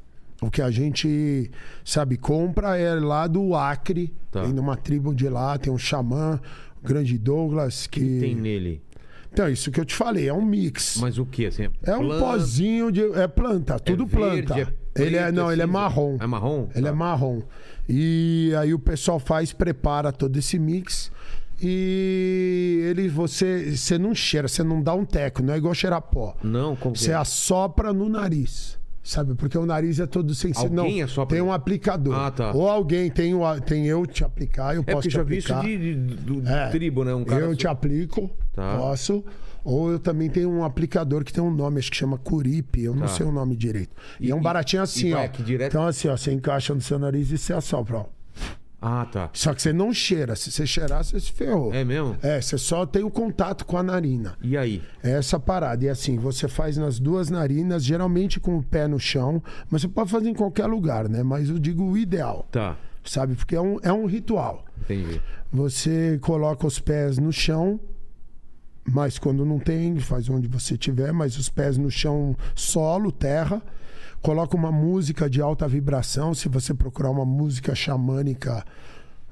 O 0.42 0.50
que 0.50 0.62
a 0.62 0.72
gente, 0.72 1.52
sabe, 1.84 2.16
compra 2.16 2.78
é 2.78 2.94
lá 2.96 3.28
do 3.28 3.56
Acre, 3.56 4.14
Tá. 4.32 4.44
tem 4.44 4.54
numa 4.54 4.78
tribo 4.78 5.14
de 5.14 5.28
lá, 5.28 5.58
tem 5.58 5.74
um 5.74 5.78
xamã, 5.78 6.40
o 6.82 6.88
grande 6.88 7.18
Douglas, 7.18 7.88
que... 7.88 8.00
que 8.00 8.20
tem 8.20 8.36
nele. 8.36 8.82
Então, 9.32 9.48
isso 9.48 9.70
que 9.70 9.80
eu 9.80 9.86
te 9.86 9.94
falei, 9.94 10.28
é 10.28 10.34
um 10.34 10.44
mix. 10.44 10.98
Mas 11.00 11.18
o 11.20 11.26
que, 11.26 11.46
assim? 11.46 11.68
É 11.84 11.96
um 11.96 12.00
planta, 12.00 12.26
pozinho 12.26 12.92
de. 12.92 13.02
É 13.14 13.28
planta, 13.28 13.80
tudo 13.80 14.06
verde, 14.08 14.48
planta. 14.48 14.62
é 14.62 14.74
ele 15.04 15.16
é, 15.18 15.32
não, 15.32 15.50
é 15.50 15.54
ele 15.54 15.62
é 15.62 15.66
cinza? 15.66 15.78
marrom. 15.80 16.18
É 16.20 16.28
marrom? 16.28 16.68
Ele 16.76 16.84
Tá. 16.84 16.90
é 16.90 16.92
marrom. 16.94 17.42
E 17.88 18.54
aí 18.58 18.74
o 18.74 18.80
pessoal 18.80 19.20
faz, 19.20 19.52
prepara 19.54 20.12
todo 20.12 20.38
esse 20.38 20.58
mix. 20.60 21.12
E 21.62 22.86
ele, 22.90 23.08
você, 23.10 23.76
você 23.76 23.98
não 23.98 24.16
cheira, 24.16 24.48
você 24.48 24.64
não 24.64 24.82
dá 24.82 24.94
um 24.94 25.06
teco, 25.06 25.44
não 25.44 25.54
é 25.54 25.58
igual 25.58 25.74
cheirar 25.74 26.02
pó. 26.02 26.36
Não, 26.44 26.76
como 26.76 26.94
que 26.94 27.00
Você 27.02 27.12
é? 27.12 27.16
assopra 27.16 27.92
no 27.94 28.08
nariz. 28.10 28.78
Sabe? 29.04 29.34
Porque 29.34 29.58
o 29.58 29.66
nariz 29.66 30.00
é 30.00 30.06
todo 30.06 30.36
sensível. 30.36 30.80
Alguém 30.82 31.00
não, 31.00 31.06
assopra? 31.06 31.36
Tem 31.36 31.44
um 31.44 31.52
aplicador. 31.52 32.14
Ah, 32.16 32.30
tá. 32.30 32.52
Ou 32.52 32.70
alguém 32.70 33.10
tem, 33.10 33.34
o, 33.34 33.60
tem 33.62 33.88
eu 33.88 34.06
te 34.06 34.24
aplicar, 34.24 34.76
eu 34.76 34.84
É 34.86 34.94
posso 34.94 35.08
porque 35.08 35.08
eu 35.08 35.12
te 35.12 35.16
já 35.16 35.24
vi 35.24 35.38
isso 35.38 35.54
aplicar. 35.54 35.78
de, 35.80 35.96
de- 35.96 36.16
do, 36.16 36.42
do 36.42 36.50
É. 36.50 36.70
tribo, 36.70 37.04
né? 37.04 37.14
Um 37.16 37.24
cara 37.26 37.46
eu 37.46 37.56
te 37.56 37.68
aplico, 37.68 38.30
Tá. 38.54 38.78
posso. 38.78 39.24
Ou 39.64 39.92
eu 39.92 40.00
também 40.00 40.30
tenho 40.30 40.50
um 40.50 40.64
aplicador 40.64 41.24
que 41.24 41.34
tem 41.34 41.44
um 41.44 41.52
nome, 41.54 41.80
acho 41.80 41.92
que 41.92 41.98
chama 41.98 42.18
Curipe, 42.18 42.82
eu 42.84 42.94
não 42.94 43.02
Tá. 43.04 43.08
sei 43.10 43.26
o 43.26 43.32
nome 43.32 43.56
direito. 43.56 43.96
E, 44.20 44.28
E- 44.28 44.32
é 44.32 44.36
um 44.36 44.42
baratinho 44.42 44.82
e 44.82 44.84
assim, 44.84 45.12
vai 45.12 45.24
ó. 45.24 45.26
aqui 45.26 45.44
direto? 45.44 45.72
Então 45.72 45.86
assim, 45.86 46.08
ó, 46.08 46.16
você 46.18 46.32
encaixa 46.32 46.74
no 46.74 46.82
seu 46.82 46.98
nariz 47.00 47.30
e 47.32 47.38
você 47.38 47.54
assopra, 47.54 47.98
ó. 47.98 48.06
Ah, 48.82 49.06
tá. 49.12 49.30
Só 49.34 49.54
que 49.54 49.62
você 49.62 49.74
não 49.74 49.92
cheira. 49.94 50.38
Se 50.38 50.50
você 50.50 50.66
cheirar, 50.66 51.04
você 51.04 51.20
se 51.20 51.34
ferrou. 51.34 51.74
É 51.74 51.84
mesmo? 51.84 52.16
É, 52.22 52.40
você 52.40 52.58
só 52.58 52.86
tem 52.86 53.04
o 53.04 53.10
contato 53.12 53.66
com 53.66 53.78
a 53.78 53.84
narina. 53.84 54.38
E 54.42 54.56
aí? 54.58 54.82
É 55.04 55.12
essa 55.12 55.38
parada. 55.38 55.84
E 55.84 55.90
assim, 55.90 56.18
você 56.18 56.48
faz 56.48 56.78
nas 56.78 56.98
duas 56.98 57.30
narinas, 57.30 57.84
geralmente 57.84 58.40
com 58.40 58.58
o 58.58 58.64
pé 58.64 58.88
no 58.88 58.98
chão, 58.98 59.44
mas 59.70 59.82
você 59.82 59.90
pode 59.90 60.10
fazer 60.10 60.30
em 60.30 60.34
qualquer 60.34 60.66
lugar, 60.66 61.10
né? 61.10 61.22
Mas 61.24 61.50
eu 61.50 61.60
digo 61.60 61.84
o 61.84 61.98
ideal, 61.98 62.48
Tá. 62.50 62.78
sabe? 63.04 63.36
Porque 63.36 63.54
é 63.54 63.60
um, 63.60 63.80
é 63.84 63.92
um 63.92 64.06
ritual. 64.06 64.64
Entendi. 64.84 65.22
Você 65.52 66.18
coloca 66.22 66.66
os 66.66 66.80
pés 66.80 67.18
no 67.18 67.34
chão, 67.34 67.78
mas 68.86 69.20
quando 69.20 69.46
não 69.46 69.60
tem, 69.60 70.00
faz 70.00 70.30
onde 70.30 70.48
você 70.48 70.78
tiver, 70.78 71.12
mas 71.12 71.38
os 71.38 71.50
pés 71.50 71.78
no 71.78 71.90
chão, 71.90 72.36
solo, 72.56 73.12
terra. 73.12 73.62
Coloca 74.22 74.56
uma 74.56 74.72
música 74.72 75.30
de 75.30 75.42
alta 75.42 75.68
vibração. 75.68 76.34
Se 76.34 76.50
você 76.50 76.74
procurar 76.74 77.10
uma 77.10 77.26
música 77.26 77.74
xamânica, 77.74 78.66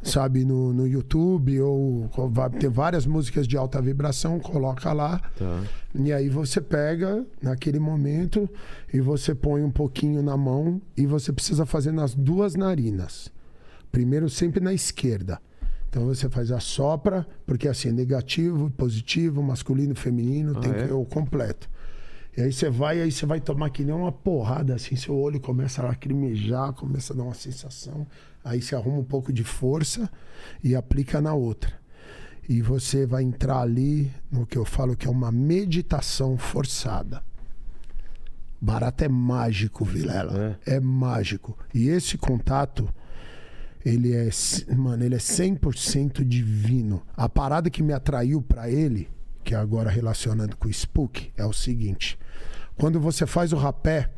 sabe, 0.04 0.46
no, 0.46 0.72
no 0.74 0.88
YouTube, 0.88 1.60
ou 1.60 2.10
vai 2.30 2.50
ter 2.50 2.70
várias 2.70 3.06
músicas 3.06 3.48
de 3.48 3.58
alta 3.58 3.82
vibração, 3.82 4.40
coloca 4.40 4.94
lá. 4.94 5.20
Tá. 5.38 5.64
E 5.94 6.14
aí 6.14 6.30
você 6.30 6.62
pega 6.62 7.26
naquele 7.42 7.80
momento 7.80 8.50
e 8.94 9.00
você 9.02 9.36
põe 9.36 9.64
um 9.64 9.72
pouquinho 9.72 10.22
na 10.22 10.38
mão 10.38 10.82
e 10.96 11.06
você 11.06 11.34
precisa 11.34 11.66
fazer 11.66 11.92
nas 11.92 12.14
duas 12.14 12.56
narinas. 12.56 13.32
Primeiro 13.92 14.30
sempre 14.30 14.60
na 14.60 14.74
esquerda. 14.74 15.40
Então 15.90 16.06
você 16.06 16.30
faz 16.30 16.52
a 16.52 16.60
sopra, 16.60 17.26
porque 17.46 17.68
assim 17.68 17.90
é 17.90 17.92
negativo, 17.92 18.70
positivo, 18.72 19.42
masculino, 19.42 19.96
feminino, 19.96 20.54
Ah, 20.58 20.60
tem 20.60 20.72
é? 20.72 20.88
que 20.88 20.94
o 20.94 21.06
completo. 21.06 21.70
E 22.36 22.42
aí 22.42 22.54
você 22.54 22.70
vai, 22.70 23.02
aí 23.02 23.12
você 23.12 23.26
vai 23.26 23.40
tomar 23.40 23.70
que 23.72 23.84
nem 23.84 23.96
uma 23.96 24.12
porrada, 24.12 24.76
assim, 24.76 24.96
seu 24.96 25.18
olho 25.18 25.40
começa 25.40 25.82
a 25.82 25.86
lacrimejar, 25.88 26.72
começa 26.74 27.14
a 27.14 27.16
dar 27.16 27.24
uma 27.24 27.34
sensação. 27.34 28.06
Aí 28.44 28.62
você 28.62 28.76
arruma 28.76 29.00
um 29.00 29.04
pouco 29.04 29.34
de 29.34 29.44
força 29.44 30.10
e 30.64 30.76
aplica 30.76 31.20
na 31.20 31.34
outra. 31.34 31.74
E 32.48 32.62
você 32.62 33.06
vai 33.06 33.24
entrar 33.24 33.62
ali 33.62 34.12
no 34.32 34.46
que 34.46 34.58
eu 34.58 34.64
falo 34.66 34.96
que 34.96 35.08
é 35.08 35.10
uma 35.10 35.32
meditação 35.32 36.38
forçada. 36.38 37.24
Barato 38.62 39.04
é 39.04 39.08
mágico, 39.10 39.84
Vilela. 39.84 40.60
É. 40.66 40.80
mágico. 40.80 41.58
E 41.74 41.90
esse 41.90 42.18
contato, 42.18 42.88
ele 43.86 44.14
é, 44.14 44.30
mano, 44.76 45.04
ele 45.04 45.16
é 45.16 45.20
100% 45.20 46.24
divino. 46.24 47.04
A 47.16 47.30
parada 47.30 47.70
que 47.70 47.84
me 47.84 47.94
atraiu 47.94 48.42
pra 48.42 48.70
ele, 48.70 49.10
que 49.44 49.54
é 49.54 49.58
agora 49.58 49.90
relacionando 49.90 50.58
com 50.58 50.68
o 50.68 50.72
Spook, 50.72 51.32
é 51.38 51.46
o 51.46 51.54
seguinte: 51.54 52.18
quando 52.78 53.00
você 53.00 53.26
faz 53.26 53.54
o 53.54 53.58
rapé, 53.58 54.12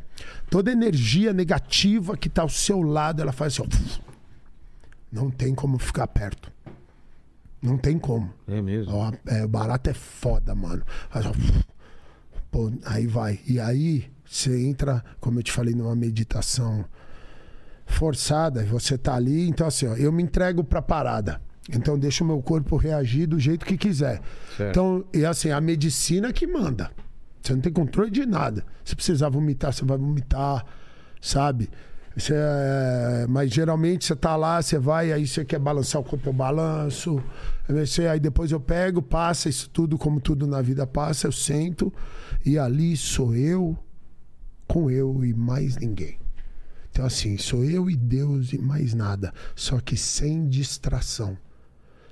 toda 0.50 0.72
energia 0.72 1.34
negativa 1.34 2.18
que 2.18 2.30
tá 2.30 2.42
ao 2.42 2.50
seu 2.50 2.82
lado, 2.82 3.22
ela 3.22 3.32
faz 3.32 3.60
assim, 3.60 3.64
ó, 3.64 4.10
não 5.12 5.30
tem 5.30 5.54
como 5.54 5.78
ficar 5.78 6.08
perto. 6.08 6.52
Não 7.62 7.78
tem 7.78 8.00
como. 8.00 8.34
É 8.48 8.62
mesmo. 8.62 8.94
Ó, 8.94 9.12
é, 9.26 9.46
barato 9.46 9.90
é 9.90 9.94
foda, 9.94 10.56
mano. 10.56 10.84
Faz, 11.10 11.26
ó, 11.26 11.34
pô, 12.50 12.72
aí 12.86 13.06
vai. 13.06 13.40
E 13.46 13.60
aí 13.60 14.10
você 14.26 14.66
entra, 14.66 15.04
como 15.20 15.40
eu 15.40 15.44
te 15.44 15.52
falei, 15.52 15.74
numa 15.74 15.96
meditação 15.96 16.86
forçada. 17.90 18.64
Você 18.66 18.98
tá 18.98 19.16
ali, 19.16 19.48
então 19.50 19.68
assim, 19.68 19.88
ó, 19.88 19.96
eu 19.96 20.12
me 20.12 20.24
entrego 20.24 20.64
pra 20.64 20.82
parada. 20.82 21.42
Então 21.72 22.00
deixa 22.00 22.24
o 22.24 22.28
meu 22.28 22.42
corpo 22.42 22.78
reagir 22.78 23.28
do 23.28 23.38
jeito 23.40 23.66
que 23.66 23.78
quiser. 23.78 24.22
Certo. 24.58 24.70
Então, 24.72 25.06
e 25.14 25.24
assim, 25.26 25.52
a 25.52 25.62
medicina 25.62 26.32
que 26.34 26.48
manda. 26.48 26.90
Você 27.42 27.54
não 27.54 27.62
tem 27.62 27.72
controle 27.72 28.10
de 28.10 28.26
nada. 28.26 28.64
Se 28.84 28.96
precisar 28.96 29.30
vomitar, 29.30 29.72
você 29.72 29.86
vai 29.86 29.98
vomitar, 29.98 30.66
sabe? 31.22 31.70
Você, 32.18 32.34
é, 32.36 33.26
mas 33.30 33.52
geralmente 33.52 34.04
você 34.06 34.16
tá 34.16 34.36
lá, 34.36 34.62
você 34.62 34.78
vai, 34.80 35.12
aí 35.14 35.26
você 35.28 35.46
quer 35.46 35.60
balançar 35.60 36.02
o 36.02 36.04
corpo, 36.04 36.28
eu 36.30 36.34
balanço. 36.34 37.24
Você- 37.68 38.08
Aí 38.08 38.20
depois 38.20 38.52
eu 38.52 38.60
pego, 38.60 39.02
passa 39.02 39.48
isso 39.48 39.70
tudo, 39.70 39.98
como 39.98 40.20
tudo 40.20 40.48
na 40.48 40.62
vida 40.62 40.86
passa, 40.88 41.28
eu 41.28 41.32
sento 41.32 41.94
e 42.46 42.58
ali 42.58 42.98
sou 42.98 43.36
eu 43.36 43.78
com 44.68 44.90
eu 44.90 45.24
e 45.24 45.34
mais 45.34 45.78
ninguém. 45.78 46.18
Então, 47.00 47.08
assim, 47.08 47.38
sou 47.38 47.64
eu 47.64 47.90
e 47.90 47.96
Deus 47.96 48.52
e 48.52 48.58
mais 48.58 48.94
nada. 48.94 49.34
Só 49.56 49.80
que 49.80 49.96
sem 49.96 50.50
distração. 50.50 51.38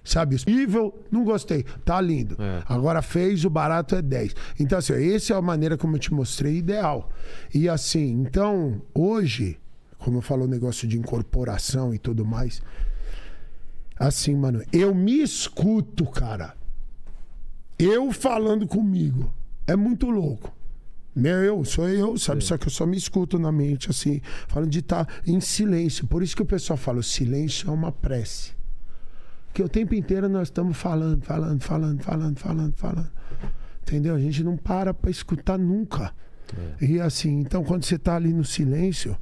Sabe? 0.01 0.37
Evil, 0.47 0.93
não 1.11 1.25
gostei. 1.25 1.63
Tá 1.83 1.99
lindo. 1.99 2.37
É. 2.41 2.63
Agora 2.65 3.01
fez, 3.01 3.43
o 3.43 3.49
barato 3.49 3.95
é 3.95 4.01
10. 4.01 4.33
Então, 4.57 4.79
assim, 4.79 4.93
essa 5.13 5.33
é 5.33 5.35
a 5.35 5.41
maneira 5.41 5.77
como 5.77 5.97
eu 5.97 5.99
te 5.99 6.13
mostrei 6.13 6.55
ideal. 6.55 7.11
E 7.53 7.67
assim, 7.67 8.13
então, 8.13 8.81
hoje, 8.93 9.59
como 9.97 10.19
eu 10.19 10.21
falo 10.21 10.45
o 10.45 10.47
negócio 10.47 10.87
de 10.87 10.97
incorporação 10.97 11.93
e 11.93 11.97
tudo 11.97 12.23
mais. 12.23 12.61
Assim, 13.99 14.37
mano, 14.37 14.63
eu 14.71 14.95
me 14.95 15.21
escuto, 15.21 16.05
cara. 16.05 16.55
Eu 17.77 18.13
falando 18.13 18.65
comigo. 18.65 19.33
É 19.67 19.75
muito 19.75 20.09
louco. 20.09 20.56
Meu, 21.17 21.43
eu, 21.43 21.65
sou 21.65 21.89
eu, 21.89 22.15
sabe? 22.15 22.43
Só 22.43 22.59
que 22.59 22.67
eu 22.67 22.71
só 22.71 22.85
me 22.85 22.95
escuto 22.95 23.39
na 23.39 23.51
mente, 23.51 23.89
assim, 23.89 24.21
falando 24.47 24.69
de 24.69 24.79
estar 24.79 25.07
em 25.25 25.41
silêncio. 25.41 26.05
Por 26.05 26.21
isso 26.21 26.35
que 26.35 26.43
o 26.43 26.45
pessoal 26.45 26.77
fala, 26.77 26.99
o 26.99 27.03
silêncio 27.03 27.67
é 27.67 27.71
uma 27.73 27.91
prece. 27.91 28.51
Que 29.51 29.63
o 29.63 29.67
tempo 29.67 29.95
inteiro 29.95 30.29
nós 30.29 30.49
estamos 30.49 30.77
falando, 30.77 31.23
falando, 31.23 31.59
falando, 31.59 32.03
falando, 32.03 32.37
falando, 32.37 32.73
falando. 32.75 33.11
Entendeu? 33.81 34.13
A 34.13 34.19
gente 34.19 34.43
não 34.43 34.55
para 34.55 34.93
pra 34.93 35.09
escutar 35.09 35.57
nunca. 35.57 36.13
E 36.79 36.99
assim, 36.99 37.39
então 37.39 37.63
quando 37.63 37.83
você 37.83 37.97
tá 37.97 38.15
ali 38.15 38.31
no 38.31 38.45
silêncio, 38.45 39.17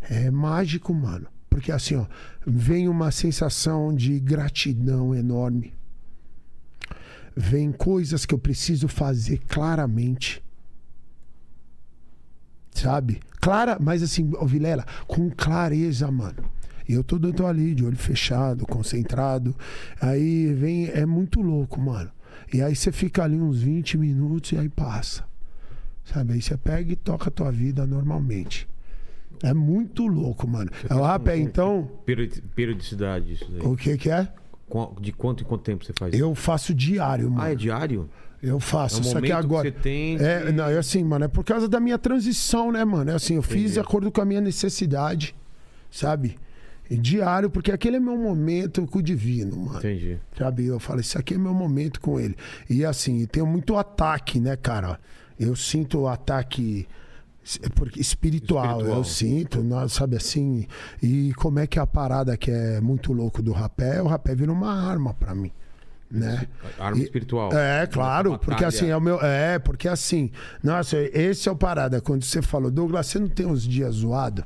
é 0.00 0.32
mágico, 0.32 0.92
mano. 0.92 1.28
Porque 1.48 1.70
assim, 1.70 1.94
ó, 1.94 2.06
vem 2.44 2.88
uma 2.88 3.12
sensação 3.12 3.94
de 3.94 4.18
gratidão 4.18 5.14
enorme. 5.14 5.72
Vem 7.36 7.70
coisas 7.70 8.26
que 8.26 8.34
eu 8.34 8.38
preciso 8.38 8.88
fazer 8.88 9.38
claramente. 9.46 10.42
Sabe? 12.80 13.20
Clara, 13.40 13.78
mas 13.80 14.02
assim, 14.02 14.30
ô 14.38 14.46
Vilela, 14.46 14.84
com 15.06 15.30
clareza, 15.30 16.10
mano. 16.10 16.44
E 16.88 16.92
eu 16.94 17.04
tô, 17.04 17.16
eu 17.22 17.32
tô 17.32 17.46
ali, 17.46 17.74
de 17.74 17.84
olho 17.84 17.96
fechado, 17.96 18.66
concentrado. 18.66 19.54
Aí 20.00 20.52
vem, 20.54 20.86
é 20.88 21.04
muito 21.06 21.40
louco, 21.40 21.80
mano. 21.80 22.10
E 22.52 22.60
aí 22.62 22.74
você 22.74 22.90
fica 22.90 23.22
ali 23.22 23.36
uns 23.36 23.62
20 23.62 23.96
minutos 23.98 24.52
e 24.52 24.56
aí 24.58 24.68
passa. 24.68 25.24
Sabe? 26.04 26.32
Aí 26.32 26.42
você 26.42 26.56
pega 26.56 26.92
e 26.92 26.96
toca 26.96 27.28
a 27.28 27.30
tua 27.30 27.52
vida 27.52 27.86
normalmente. 27.86 28.68
É 29.42 29.54
muito 29.54 30.06
louco, 30.06 30.46
mano. 30.48 30.70
É 30.88 30.94
o 30.94 31.02
rapé, 31.02 31.36
então. 31.38 31.88
Periodi- 32.04 32.42
Periodicidade, 32.54 33.34
isso 33.34 33.50
daí. 33.50 33.60
O 33.62 33.76
que 33.76 33.96
que 33.96 34.10
é? 34.10 34.28
De 35.00 35.12
quanto 35.12 35.42
em 35.42 35.46
quanto 35.46 35.62
tempo 35.62 35.84
você 35.84 35.92
faz? 35.98 36.12
Eu 36.14 36.34
faço 36.34 36.74
diário, 36.74 37.30
mano. 37.30 37.42
Ah, 37.42 37.52
é 37.52 37.54
diário? 37.54 38.08
Eu 38.42 38.58
faço, 38.58 39.00
É 39.00 39.02
só 39.02 39.08
que 39.10 39.14
momento 39.16 39.24
que 39.26 39.32
agora. 39.32 39.68
você 39.68 39.70
tem 39.72 40.16
É, 40.16 40.46
de- 40.46 40.52
não, 40.52 40.64
é 40.64 40.78
assim, 40.78 41.04
mano, 41.04 41.26
é 41.26 41.28
por 41.28 41.44
causa 41.44 41.68
da 41.68 41.78
minha 41.78 41.98
transição, 41.98 42.72
né, 42.72 42.84
mano? 42.84 43.10
É 43.10 43.14
assim, 43.14 43.34
eu 43.34 43.42
fiz 43.42 43.74
de 43.74 43.80
acordo 43.80 44.10
com 44.10 44.20
a 44.20 44.24
minha 44.24 44.40
necessidade, 44.40 45.34
sabe? 45.90 46.36
E 46.90 46.96
diário, 46.96 47.48
porque 47.50 47.70
aquele 47.70 47.96
é 47.98 48.00
meu 48.00 48.16
momento 48.16 48.84
com 48.86 48.98
o 48.98 49.02
divino, 49.02 49.56
mano. 49.56 49.78
Entendi. 49.78 50.18
Sabe? 50.36 50.66
Eu 50.66 50.80
falo, 50.80 51.00
isso 51.00 51.18
aqui 51.18 51.34
é 51.34 51.38
meu 51.38 51.54
momento 51.54 52.00
com 52.00 52.18
ele. 52.18 52.34
E 52.68 52.84
assim, 52.84 53.24
tem 53.26 53.42
muito 53.44 53.76
ataque, 53.76 54.40
né, 54.40 54.56
cara? 54.56 54.98
Eu 55.38 55.54
sinto 55.54 56.00
o 56.00 56.08
ataque 56.08 56.88
es- 57.44 57.60
porque 57.74 58.00
espiritual, 58.00 58.64
Espiritual. 58.78 58.98
eu 58.98 59.04
sinto, 59.04 59.64
sabe 59.88 60.16
assim? 60.16 60.66
E 61.02 61.32
como 61.34 61.58
é 61.60 61.66
que 61.66 61.78
é 61.78 61.82
a 61.82 61.86
parada 61.86 62.36
que 62.36 62.50
é 62.50 62.80
muito 62.80 63.12
louco 63.12 63.40
do 63.42 63.52
rapé? 63.52 64.02
O 64.02 64.06
rapé 64.06 64.34
vira 64.34 64.50
uma 64.52 64.72
arma 64.90 65.14
pra 65.14 65.32
mim, 65.34 65.52
né? 66.10 66.46
Arma 66.78 67.00
espiritual. 67.02 67.52
É, 67.52 67.86
claro, 67.86 68.38
porque 68.38 68.64
assim 68.64 68.88
é 68.88 68.96
o 68.96 69.00
meu. 69.00 69.20
É, 69.20 69.58
porque 69.58 69.88
assim. 69.88 70.30
Nossa, 70.62 70.96
esse 70.98 71.48
é 71.48 71.52
o 71.52 71.56
parada. 71.56 72.00
Quando 72.00 72.24
você 72.24 72.42
falou, 72.42 72.70
Douglas, 72.70 73.06
você 73.06 73.18
não 73.18 73.28
tem 73.28 73.46
uns 73.46 73.62
dias 73.62 73.96
zoado? 73.96 74.44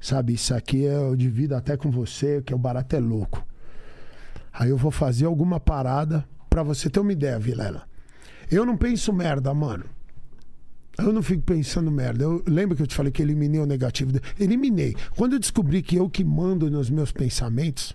Sabe, 0.00 0.34
isso 0.34 0.54
aqui 0.54 0.82
eu 0.82 1.16
divido 1.16 1.54
até 1.56 1.76
com 1.76 1.90
você, 1.90 2.42
que 2.42 2.54
o 2.54 2.58
barato 2.58 2.94
é 2.94 3.00
louco. 3.00 3.44
Aí 4.52 4.70
eu 4.70 4.76
vou 4.76 4.90
fazer 4.90 5.26
alguma 5.26 5.58
parada 5.58 6.24
pra 6.48 6.62
você 6.62 6.88
ter 6.88 7.00
uma 7.00 7.12
ideia, 7.12 7.38
Vilela. 7.38 7.82
Eu 8.50 8.64
não 8.64 8.76
penso 8.76 9.12
merda, 9.12 9.52
mano. 9.52 9.84
Eu 10.98 11.12
não 11.12 11.22
fico 11.22 11.42
pensando 11.42 11.90
merda. 11.90 12.24
Eu 12.24 12.42
lembro 12.46 12.76
que 12.76 12.82
eu 12.82 12.86
te 12.86 12.94
falei 12.94 13.12
que 13.12 13.20
eliminei 13.20 13.60
o 13.60 13.66
negativo. 13.66 14.12
Eliminei. 14.38 14.94
Quando 15.16 15.34
eu 15.34 15.38
descobri 15.38 15.82
que 15.82 15.96
eu 15.96 16.08
que 16.08 16.24
mando 16.24 16.70
nos 16.70 16.88
meus 16.88 17.12
pensamentos, 17.12 17.94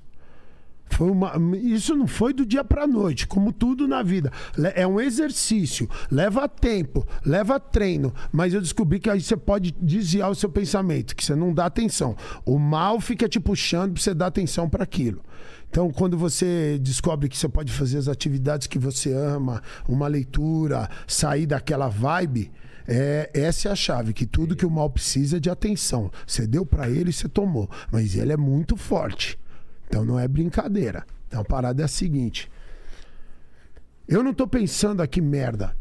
foi 0.95 1.09
uma, 1.09 1.33
isso 1.57 1.95
não 1.95 2.07
foi 2.07 2.33
do 2.33 2.45
dia 2.45 2.63
pra 2.63 2.85
noite, 2.85 3.25
como 3.27 3.51
tudo 3.51 3.87
na 3.87 4.03
vida. 4.03 4.31
É 4.75 4.85
um 4.85 4.99
exercício, 4.99 5.89
leva 6.09 6.47
tempo, 6.47 7.05
leva 7.25 7.59
treino, 7.59 8.13
mas 8.31 8.53
eu 8.53 8.61
descobri 8.61 8.99
que 8.99 9.09
aí 9.09 9.21
você 9.21 9.37
pode 9.37 9.71
desviar 9.79 10.29
o 10.29 10.35
seu 10.35 10.49
pensamento, 10.49 11.15
que 11.15 11.23
você 11.23 11.35
não 11.35 11.53
dá 11.53 11.65
atenção. 11.65 12.15
O 12.45 12.59
mal 12.59 12.99
fica 12.99 13.27
te 13.27 13.39
puxando 13.39 13.93
pra 13.93 14.01
você 14.01 14.13
dar 14.13 14.27
atenção 14.27 14.69
para 14.69 14.83
aquilo. 14.83 15.21
Então, 15.69 15.89
quando 15.89 16.17
você 16.17 16.77
descobre 16.81 17.29
que 17.29 17.37
você 17.37 17.47
pode 17.47 17.71
fazer 17.71 17.97
as 17.97 18.09
atividades 18.09 18.67
que 18.67 18.77
você 18.77 19.13
ama, 19.13 19.61
uma 19.87 20.07
leitura, 20.07 20.89
sair 21.07 21.45
daquela 21.45 21.87
vibe, 21.87 22.51
é, 22.85 23.29
essa 23.33 23.69
é 23.69 23.71
a 23.71 23.75
chave, 23.75 24.11
que 24.11 24.25
tudo 24.25 24.55
que 24.55 24.65
o 24.65 24.69
mal 24.69 24.89
precisa 24.89 25.37
é 25.37 25.39
de 25.39 25.49
atenção. 25.49 26.11
Você 26.27 26.45
deu 26.45 26.65
pra 26.65 26.89
ele, 26.89 27.13
você 27.13 27.29
tomou, 27.29 27.69
mas 27.89 28.15
ele 28.15 28.33
é 28.33 28.37
muito 28.37 28.75
forte. 28.75 29.39
Então 29.91 30.05
não 30.05 30.17
é 30.17 30.25
brincadeira. 30.25 31.05
Então 31.27 31.41
a 31.41 31.43
parada 31.43 31.81
é 31.81 31.85
a 31.85 31.87
seguinte. 31.87 32.49
Eu 34.07 34.23
não 34.23 34.33
tô 34.33 34.47
pensando 34.47 35.01
aqui 35.01 35.19
merda. 35.19 35.75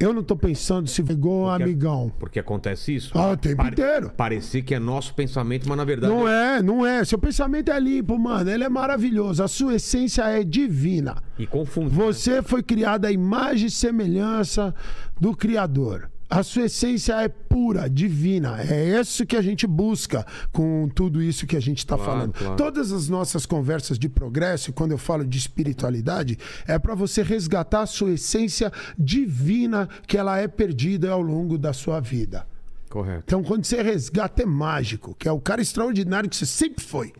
Eu 0.00 0.12
não 0.12 0.24
tô 0.24 0.34
pensando 0.34 0.88
se 0.88 1.00
um 1.00 1.06
Porque- 1.06 1.62
amigão. 1.62 2.12
Porque 2.18 2.40
acontece 2.40 2.92
isso. 2.96 3.16
Ah, 3.16 3.30
o 3.30 3.36
tempo 3.36 3.64
inteiro. 3.64 4.10
Parecer 4.10 4.62
que 4.62 4.74
é 4.74 4.80
nosso 4.80 5.14
pensamento, 5.14 5.68
mas 5.68 5.76
na 5.78 5.84
verdade. 5.84 6.12
Não 6.12 6.26
é, 6.26 6.60
não 6.60 6.84
é. 6.84 7.04
Seu 7.04 7.18
pensamento 7.18 7.70
é 7.70 7.78
limpo, 7.78 8.18
mano. 8.18 8.50
Ele 8.50 8.64
é 8.64 8.68
maravilhoso. 8.68 9.44
A 9.44 9.48
sua 9.48 9.76
essência 9.76 10.22
é 10.22 10.42
divina. 10.42 11.22
E 11.38 11.46
confunde. 11.46 11.94
Você 11.94 12.42
foi 12.42 12.64
criado 12.64 13.04
à 13.04 13.12
imagem 13.12 13.68
e 13.68 13.70
semelhança 13.70 14.74
do 15.20 15.36
Criador. 15.36 16.10
A 16.34 16.42
sua 16.42 16.62
essência 16.64 17.12
é 17.20 17.28
pura, 17.28 17.90
divina. 17.90 18.58
É 18.62 18.98
isso 18.98 19.26
que 19.26 19.36
a 19.36 19.42
gente 19.42 19.66
busca 19.66 20.26
com 20.50 20.88
tudo 20.88 21.22
isso 21.22 21.46
que 21.46 21.54
a 21.58 21.60
gente 21.60 21.78
está 21.80 21.94
Claro, 21.94 22.10
falando. 22.10 22.32
claro. 22.32 22.56
Todas 22.56 22.90
as 22.90 23.06
nossas 23.06 23.44
conversas 23.44 23.98
de 23.98 24.08
progresso, 24.08 24.72
quando 24.72 24.92
eu 24.92 24.98
falo 24.98 25.26
de 25.26 25.36
espiritualidade, 25.36 26.38
é 26.66 26.78
para 26.78 26.94
você 26.94 27.22
resgatar 27.22 27.82
a 27.82 27.86
sua 27.86 28.12
essência 28.12 28.72
divina 28.98 29.86
que 30.06 30.16
ela 30.16 30.38
é 30.38 30.48
perdida 30.48 31.10
ao 31.10 31.20
longo 31.20 31.58
da 31.58 31.74
sua 31.74 32.00
vida. 32.00 32.46
Correto. 32.88 33.24
Então, 33.26 33.42
quando 33.42 33.66
você 33.66 33.82
resgata, 33.82 34.42
é 34.42 34.46
mágico, 34.46 35.14
que 35.18 35.28
é 35.28 35.32
o 35.32 35.38
cara 35.40 35.60
extraordinário 35.60 36.30
que 36.30 36.36
você 36.36 36.46
sempre 36.46 36.82
foi. 36.82 37.12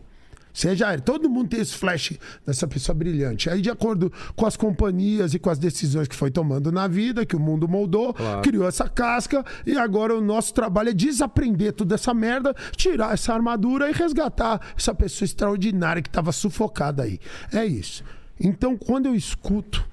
Você 0.53 0.75
já 0.75 0.91
era. 0.93 1.01
Todo 1.01 1.27
mundo 1.29 1.49
tem 1.49 1.59
esse 1.61 1.75
flash 1.75 2.13
dessa 2.45 2.67
pessoa 2.67 2.93
brilhante. 2.95 3.49
Aí, 3.49 3.59
de 3.59 3.71
acordo 3.71 4.13
com 4.35 4.45
as 4.45 4.55
companhias 4.55 5.33
e 5.33 5.39
com 5.39 5.49
as 5.49 5.57
decisões 5.57 6.07
que 6.07 6.15
foi 6.15 6.29
tomando 6.29 6.71
na 6.71 6.87
vida, 6.87 7.25
que 7.25 7.35
o 7.35 7.39
mundo 7.39 7.67
moldou, 7.67 8.13
Claro. 8.13 8.41
criou 8.43 8.67
essa 8.67 8.87
casca. 8.87 9.43
E 9.65 9.75
agora 9.77 10.15
o 10.15 10.21
nosso 10.21 10.53
trabalho 10.53 10.89
é 10.89 10.93
desaprender 10.93 11.73
toda 11.73 11.95
essa 11.95 12.13
merda, 12.13 12.55
tirar 12.75 13.13
essa 13.13 13.33
armadura 13.33 13.89
e 13.89 13.93
resgatar 13.93 14.61
essa 14.77 14.93
pessoa 14.93 15.25
extraordinária 15.25 16.01
que 16.03 16.09
estava 16.09 16.31
sufocada 16.31 17.01
aí. 17.03 17.19
É 17.51 17.65
isso. 17.65 18.03
Então, 18.39 18.77
quando 18.77 19.07
eu 19.07 19.15
escuto 19.15 19.83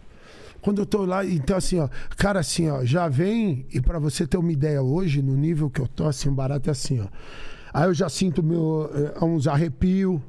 quando 0.61 0.83
eu 0.83 0.85
tô 0.85 1.07
lá, 1.07 1.25
então 1.25 1.57
assim, 1.57 1.79
ó, 1.79 1.89
cara, 2.19 2.41
assim, 2.41 2.69
ó, 2.69 2.85
já 2.85 3.09
vem, 3.09 3.65
e 3.73 3.81
pra 3.81 3.99
você 3.99 4.27
ter 4.27 4.37
uma 4.37 4.53
ideia 4.53 4.83
hoje, 4.83 5.23
no 5.23 5.35
nível 5.35 5.71
que 5.71 5.81
eu 5.81 5.89
tô, 5.89 6.07
assim, 6.07 6.29
o 6.29 6.33
barato 6.33 6.69
é 6.69 6.73
assim, 6.73 7.01
ó. 7.01 7.07
Aí 7.73 7.89
eu 7.89 7.95
já 7.95 8.11
sinto 8.11 8.43
meu, 8.43 8.91
eh, 8.95 9.25
uns 9.25 9.47
arrepios, 9.47 10.21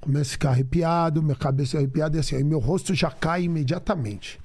começo 0.00 0.30
a 0.30 0.32
ficar 0.32 0.50
arrepiado, 0.50 1.22
minha 1.22 1.36
cabeça 1.36 1.76
é 1.76 1.78
arrepiada, 1.78 2.16
e 2.16 2.20
assim, 2.20 2.36
aí 2.36 2.44
meu 2.44 2.58
rosto 2.58 2.94
já 2.94 3.10
cai 3.10 3.44
imediatamente. 3.44 4.38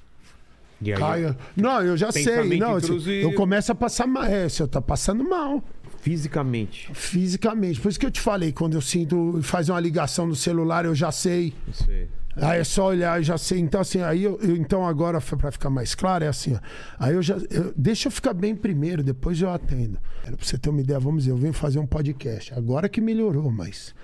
E 0.80 0.92
aí, 0.92 0.98
Cai, 0.98 1.36
não, 1.56 1.80
eu 1.80 1.96
já 1.96 2.10
sei, 2.10 2.58
não, 2.58 2.74
assim, 2.74 2.86
intrusivo. 2.86 3.30
eu 3.30 3.34
começo 3.34 3.70
a 3.70 3.74
passar 3.74 4.04
mal, 4.06 4.24
é, 4.24 4.48
se 4.48 4.60
eu 4.60 4.66
tô 4.66 4.82
passando 4.82 5.22
mal 5.22 5.62
fisicamente. 6.00 6.90
fisicamente. 6.92 7.80
Por 7.80 7.88
isso 7.88 8.00
que 8.00 8.06
eu 8.06 8.10
te 8.10 8.20
falei, 8.20 8.50
quando 8.50 8.74
eu 8.74 8.80
sinto, 8.80 9.38
faz 9.42 9.68
uma 9.68 9.78
ligação 9.78 10.26
no 10.26 10.34
celular, 10.34 10.84
eu 10.84 10.94
já 10.94 11.12
sei. 11.12 11.54
Isso 11.68 11.88
aí. 11.88 12.08
Aí 12.34 12.60
é 12.60 12.64
só 12.64 12.86
olhar 12.88 13.20
e 13.20 13.24
já 13.24 13.36
sei. 13.38 13.60
Então, 13.60 13.80
assim, 13.80 14.00
aí 14.02 14.24
eu, 14.24 14.40
eu- 14.42 14.56
então 14.56 14.84
agora, 14.86 15.20
para 15.20 15.52
ficar 15.52 15.68
mais 15.70 15.94
claro, 15.94 16.24
é 16.24 16.28
assim, 16.28 16.54
ó. 16.54 16.58
Aí 16.98 17.14
eu 17.14 17.22
já. 17.22 17.36
eu- 17.50 17.72
deixa 17.76 18.08
eu 18.08 18.12
ficar 18.12 18.32
bem 18.34 18.56
primeiro, 18.56 19.02
depois 19.04 19.40
eu 19.40 19.50
atendo. 19.50 19.98
Pra 20.24 20.34
você 20.40 20.56
ter 20.58 20.70
uma 20.70 20.80
ideia, 20.80 20.98
vamos 20.98 21.24
dizer, 21.24 21.30
eu 21.32 21.36
venho 21.36 21.52
fazer 21.52 21.78
um 21.78 21.86
podcast. 21.86 22.52
Agora 22.54 22.88
que 22.88 23.00
melhorou, 23.00 23.50
mas 23.52 23.94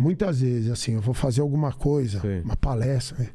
muitas 0.00 0.40
vezes, 0.40 0.70
assim, 0.70 0.94
eu 0.94 1.00
vou 1.00 1.14
fazer 1.14 1.40
alguma 1.40 1.72
coisa, 1.72 2.20
Sim. 2.20 2.40
uma 2.44 2.56
palestra. 2.56 3.18
né? 3.18 3.28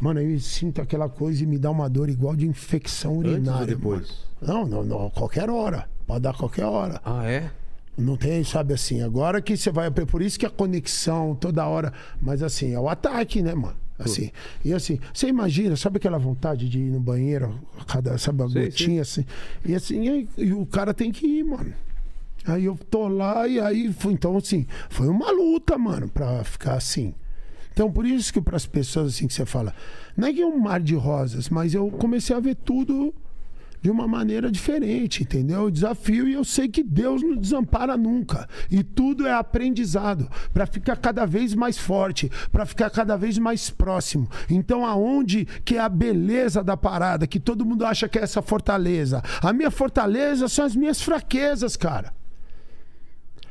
Mano, 0.00 0.20
eu 0.20 0.38
sinto 0.40 0.80
aquela 0.80 1.08
coisa 1.08 1.42
e 1.42 1.46
me 1.46 1.58
dá 1.58 1.70
uma 1.70 1.88
dor 1.88 2.08
igual 2.08 2.34
de 2.36 2.46
infecção 2.46 3.18
Antes 3.20 3.32
urinária. 3.32 3.66
depois? 3.66 4.26
mano. 4.40 4.66
Não, 4.66 4.66
não, 4.66 4.84
não, 4.84 5.10
qualquer 5.10 5.50
hora. 5.50 5.88
Pode 6.06 6.20
dar 6.22 6.34
qualquer 6.36 6.64
hora. 6.64 7.00
Ah, 7.04 7.28
é? 7.28 7.50
Não 7.96 8.16
tem, 8.16 8.44
sabe 8.44 8.72
assim, 8.74 9.02
agora 9.02 9.42
que 9.42 9.56
você 9.56 9.72
vai. 9.72 9.90
Por 9.90 10.22
isso 10.22 10.38
que 10.38 10.46
a 10.46 10.50
conexão 10.50 11.34
toda 11.34 11.66
hora. 11.66 11.92
Mas 12.22 12.44
assim, 12.44 12.72
é 12.72 12.78
o 12.78 12.88
ataque, 12.88 13.42
né, 13.42 13.54
mano? 13.54 13.76
Assim. 13.98 14.30
E 14.64 14.72
assim, 14.72 15.00
você 15.12 15.26
imagina, 15.26 15.74
sabe 15.74 15.96
aquela 15.96 16.18
vontade 16.18 16.68
de 16.68 16.78
ir 16.78 16.90
no 16.92 17.00
banheiro, 17.00 17.58
cada, 17.88 18.16
sabe, 18.16 18.44
a 18.44 18.48
Sei, 18.48 18.64
gotinha 18.66 19.02
assim? 19.02 19.24
E 19.66 19.74
assim, 19.74 20.08
e, 20.08 20.28
e 20.44 20.52
o 20.52 20.64
cara 20.64 20.94
tem 20.94 21.10
que 21.10 21.26
ir, 21.26 21.42
mano. 21.42 21.74
Aí 22.48 22.64
eu 22.64 22.76
tô 22.90 23.08
lá 23.08 23.46
e 23.46 23.60
aí, 23.60 23.92
foi, 23.92 24.12
então 24.12 24.36
assim, 24.36 24.66
foi 24.88 25.08
uma 25.08 25.30
luta, 25.30 25.76
mano, 25.76 26.08
pra 26.08 26.42
ficar 26.44 26.74
assim. 26.74 27.14
Então, 27.72 27.92
por 27.92 28.04
isso 28.04 28.32
que 28.32 28.40
para 28.40 28.56
as 28.56 28.66
pessoas 28.66 29.14
assim 29.14 29.28
que 29.28 29.34
você 29.34 29.46
fala, 29.46 29.72
não 30.16 30.26
é 30.26 30.32
que 30.32 30.42
é 30.42 30.46
um 30.46 30.58
mar 30.58 30.80
de 30.80 30.96
rosas, 30.96 31.48
mas 31.48 31.74
eu 31.74 31.88
comecei 31.90 32.34
a 32.34 32.40
ver 32.40 32.56
tudo 32.56 33.14
de 33.80 33.90
uma 33.90 34.08
maneira 34.08 34.50
diferente, 34.50 35.22
entendeu? 35.22 35.64
O 35.64 35.70
desafio 35.70 36.26
e 36.26 36.32
eu 36.32 36.44
sei 36.44 36.68
que 36.68 36.82
Deus 36.82 37.22
não 37.22 37.36
desampara 37.36 37.96
nunca. 37.96 38.48
E 38.70 38.82
tudo 38.82 39.26
é 39.26 39.32
aprendizado 39.32 40.28
para 40.52 40.66
ficar 40.66 40.96
cada 40.96 41.24
vez 41.24 41.54
mais 41.54 41.78
forte, 41.78 42.30
para 42.50 42.66
ficar 42.66 42.90
cada 42.90 43.16
vez 43.16 43.38
mais 43.38 43.70
próximo. 43.70 44.28
Então, 44.50 44.84
aonde 44.84 45.44
que 45.64 45.76
é 45.76 45.80
a 45.80 45.88
beleza 45.88 46.64
da 46.64 46.76
parada, 46.76 47.26
que 47.26 47.38
todo 47.38 47.64
mundo 47.64 47.86
acha 47.86 48.08
que 48.08 48.18
é 48.18 48.22
essa 48.22 48.42
fortaleza? 48.42 49.22
A 49.40 49.52
minha 49.52 49.70
fortaleza 49.70 50.48
são 50.48 50.64
as 50.64 50.74
minhas 50.74 51.00
fraquezas, 51.00 51.76
cara. 51.76 52.12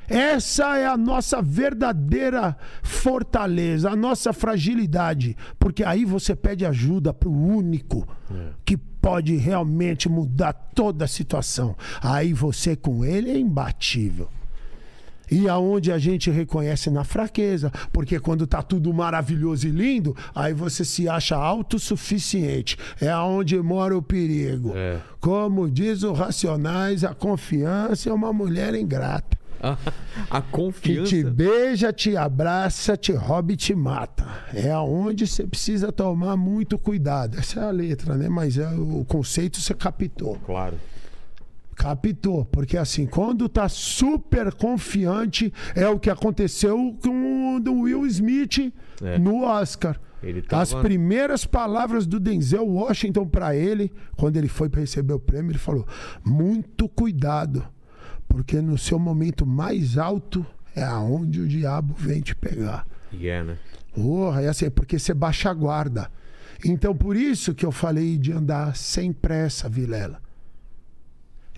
Essa 0.07 0.77
é 0.77 0.87
a 0.87 0.95
nossa 0.97 1.41
verdadeira 1.41 2.55
fortaleza, 2.81 3.89
a 3.89 3.95
nossa 3.95 4.31
fragilidade. 4.31 5.35
Porque 5.59 5.83
aí 5.83 6.05
você 6.05 6.35
pede 6.35 6.65
ajuda 6.65 7.13
para 7.13 7.29
o 7.29 7.45
único 7.45 8.07
que 8.63 8.77
pode 8.77 9.35
realmente 9.35 10.09
mudar 10.09 10.53
toda 10.53 11.05
a 11.05 11.07
situação. 11.07 11.75
Aí 12.01 12.33
você 12.33 12.75
com 12.75 13.05
ele 13.05 13.29
é 13.31 13.37
imbatível. 13.37 14.29
E 15.29 15.47
aonde 15.49 15.91
a 15.91 15.97
gente 15.97 16.31
reconhece 16.31 16.89
na 16.89 17.03
fraqueza, 17.03 17.71
porque 17.91 18.19
quando 18.19 18.47
tá 18.47 18.61
tudo 18.61 18.93
maravilhoso 18.93 19.67
e 19.67 19.71
lindo, 19.71 20.15
aí 20.33 20.53
você 20.53 20.85
se 20.85 21.09
acha 21.09 21.35
autossuficiente. 21.35 22.77
É 23.01 23.09
aonde 23.09 23.57
mora 23.61 23.97
o 23.97 24.01
perigo. 24.01 24.71
É. 24.73 24.99
Como 25.19 25.69
diz 25.69 26.03
o 26.03 26.13
Racionais, 26.13 27.03
a 27.03 27.13
confiança 27.13 28.09
é 28.09 28.13
uma 28.13 28.31
mulher 28.31 28.73
ingrata. 28.73 29.36
A 30.29 30.41
Que 30.41 30.51
confiança. 30.51 31.09
te 31.09 31.23
beija, 31.23 31.93
te 31.93 32.15
abraça, 32.17 32.95
te 32.97 33.11
rouba 33.11 33.53
e 33.53 33.55
te 33.55 33.73
mata. 33.75 34.25
É 34.53 34.71
aonde 34.71 35.25
você 35.27 35.45
precisa 35.45 35.91
tomar 35.91 36.35
muito 36.37 36.77
cuidado. 36.77 37.37
Essa 37.37 37.59
é 37.61 37.63
a 37.63 37.71
letra, 37.71 38.15
né? 38.15 38.27
Mas 38.29 38.57
é 38.57 38.67
o 38.69 39.05
conceito 39.05 39.59
você 39.61 39.73
captou. 39.73 40.37
Claro. 40.45 40.75
Captou, 41.75 42.43
porque 42.45 42.75
assim, 42.75 43.05
quando 43.05 43.47
tá 43.47 43.69
super 43.69 44.51
confiante, 44.51 45.53
é 45.75 45.87
o 45.87 45.99
que 45.99 46.09
aconteceu 46.09 46.97
com 47.03 47.57
o 47.63 47.81
Will 47.81 48.05
Smith 48.07 48.73
É. 49.03 49.19
no 49.19 49.43
Oscar. 49.43 49.99
Tava- 50.49 50.63
As 50.63 50.73
primeiras 50.73 51.45
palavras 51.45 52.07
do 52.07 52.19
Denzel 52.19 52.65
Washington 52.67 53.27
para 53.27 53.55
ele, 53.55 53.91
quando 54.15 54.37
ele 54.37 54.47
foi 54.47 54.67
para 54.67 54.81
receber 54.81 55.13
o 55.13 55.19
prêmio, 55.19 55.51
ele 55.51 55.59
falou: 55.59 55.85
muito 56.25 56.89
cuidado, 56.89 57.63
porque 58.27 58.61
no 58.61 58.77
seu 58.77 58.99
momento 58.99 59.45
mais 59.45 59.97
alto 59.97 60.45
é 60.75 60.83
aonde 60.83 61.41
o 61.41 61.47
diabo 61.47 61.93
vem 61.97 62.21
te 62.21 62.35
pegar. 62.35 62.85
E 63.11 63.27
é, 63.27 63.43
né? 63.43 63.57
Porra, 63.93 64.43
é 64.43 64.47
assim, 64.47 64.69
porque 64.69 64.99
você 64.99 65.13
baixa 65.13 65.49
a 65.49 65.53
guarda. 65.53 66.11
Então, 66.63 66.95
por 66.95 67.15
isso 67.15 67.53
que 67.53 67.65
eu 67.65 67.71
falei 67.71 68.17
de 68.17 68.31
andar 68.31 68.75
sem 68.75 69.11
pressa, 69.11 69.69
Vilela. 69.69 70.21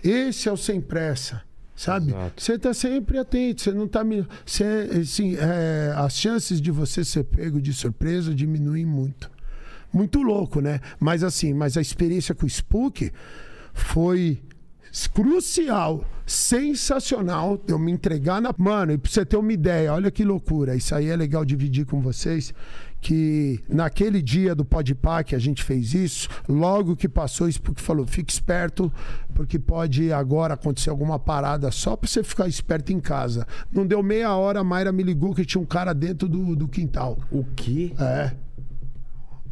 Esse 0.02 0.48
é 0.48 0.52
o 0.52 0.56
sem 0.56 0.80
pressa, 0.80 1.42
sabe? 1.76 2.12
Exato. 2.12 2.42
Você 2.42 2.58
tá 2.58 2.72
sempre 2.72 3.18
atento, 3.18 3.60
você 3.60 3.72
não 3.72 3.86
tá... 3.86 4.02
Você, 4.46 4.64
assim, 5.02 5.36
é, 5.36 5.92
as 5.96 6.14
chances 6.14 6.60
de 6.60 6.70
você 6.70 7.04
ser 7.04 7.24
pego 7.24 7.60
de 7.60 7.72
surpresa 7.74 8.34
diminuem 8.34 8.86
muito. 8.86 9.30
Muito 9.92 10.22
louco, 10.22 10.60
né? 10.60 10.80
Mas 10.98 11.24
assim, 11.24 11.52
mas 11.52 11.76
a 11.76 11.80
experiência 11.80 12.34
com 12.34 12.46
o 12.46 12.48
Spook 12.48 13.12
foi 13.74 14.40
crucial, 15.12 16.04
sensacional 16.26 17.56
de 17.56 17.72
eu 17.72 17.78
me 17.78 17.92
entregar 17.92 18.40
na. 18.40 18.54
Mano, 18.56 18.92
e 18.92 18.98
pra 18.98 19.10
você 19.10 19.24
ter 19.24 19.36
uma 19.36 19.52
ideia, 19.52 19.92
olha 19.92 20.10
que 20.10 20.24
loucura. 20.24 20.74
Isso 20.74 20.94
aí 20.94 21.08
é 21.08 21.16
legal 21.16 21.44
dividir 21.44 21.86
com 21.86 22.00
vocês. 22.00 22.52
Que 23.00 23.60
naquele 23.66 24.20
dia 24.20 24.54
do 24.54 24.62
Podpah 24.62 25.24
que 25.24 25.34
a 25.34 25.38
gente 25.38 25.64
fez 25.64 25.94
isso, 25.94 26.28
logo 26.46 26.94
que 26.94 27.08
passou, 27.08 27.48
isso 27.48 27.62
porque 27.62 27.80
falou: 27.80 28.06
fique 28.06 28.30
esperto, 28.30 28.92
porque 29.32 29.58
pode 29.58 30.12
agora 30.12 30.52
acontecer 30.52 30.90
alguma 30.90 31.18
parada 31.18 31.70
só 31.70 31.96
pra 31.96 32.06
você 32.06 32.22
ficar 32.22 32.46
esperto 32.46 32.92
em 32.92 33.00
casa. 33.00 33.46
Não 33.72 33.86
deu 33.86 34.02
meia 34.02 34.34
hora, 34.36 34.60
a 34.60 34.64
Mayra 34.64 34.92
me 34.92 35.02
ligou 35.02 35.34
que 35.34 35.46
tinha 35.46 35.62
um 35.62 35.66
cara 35.66 35.94
dentro 35.94 36.28
do, 36.28 36.54
do 36.54 36.68
quintal. 36.68 37.18
O 37.30 37.42
quê? 37.56 37.94
É. 37.98 38.32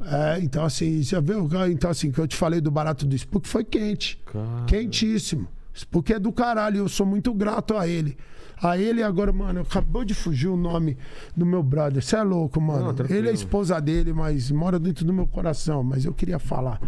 É, 0.05 0.39
então 0.41 0.65
assim, 0.65 1.03
você 1.03 1.21
viu? 1.21 1.49
Então 1.71 1.91
assim, 1.91 2.11
que 2.11 2.19
eu 2.21 2.27
te 2.27 2.37
falei 2.37 2.61
do 2.61 2.71
barato 2.71 3.05
do 3.07 3.15
Spook 3.17 3.49
foi 3.49 3.65
quente. 3.65 4.19
Cara. 4.27 4.65
Quentíssimo. 4.67 5.49
Spook 5.75 6.13
é 6.13 6.19
do 6.19 6.33
caralho, 6.33 6.79
eu 6.79 6.89
sou 6.89 7.07
muito 7.07 7.33
grato 7.35 7.77
a 7.77 7.87
ele. 7.87 8.17
A 8.61 8.77
ele 8.77 9.03
agora, 9.03 9.33
mano, 9.33 9.61
acabou 9.61 10.05
de 10.05 10.15
fugir 10.15 10.49
o 10.49 10.57
nome 10.57 10.97
do 11.37 11.47
meu 11.47 11.63
brother. 11.63 12.03
Você 12.03 12.17
é 12.17 12.23
louco, 12.23 12.61
mano. 12.61 12.93
Não, 12.93 13.07
ele 13.17 13.29
é 13.29 13.31
a 13.31 13.35
esposa 13.35 13.81
dele, 13.81 14.13
mas 14.13 14.51
mora 14.51 14.81
dentro 14.81 15.05
do 15.05 15.13
meu 15.13 15.27
coração. 15.29 15.85
Mas 15.85 16.05
eu 16.05 16.13
queria 16.13 16.41
falar. 16.41 16.81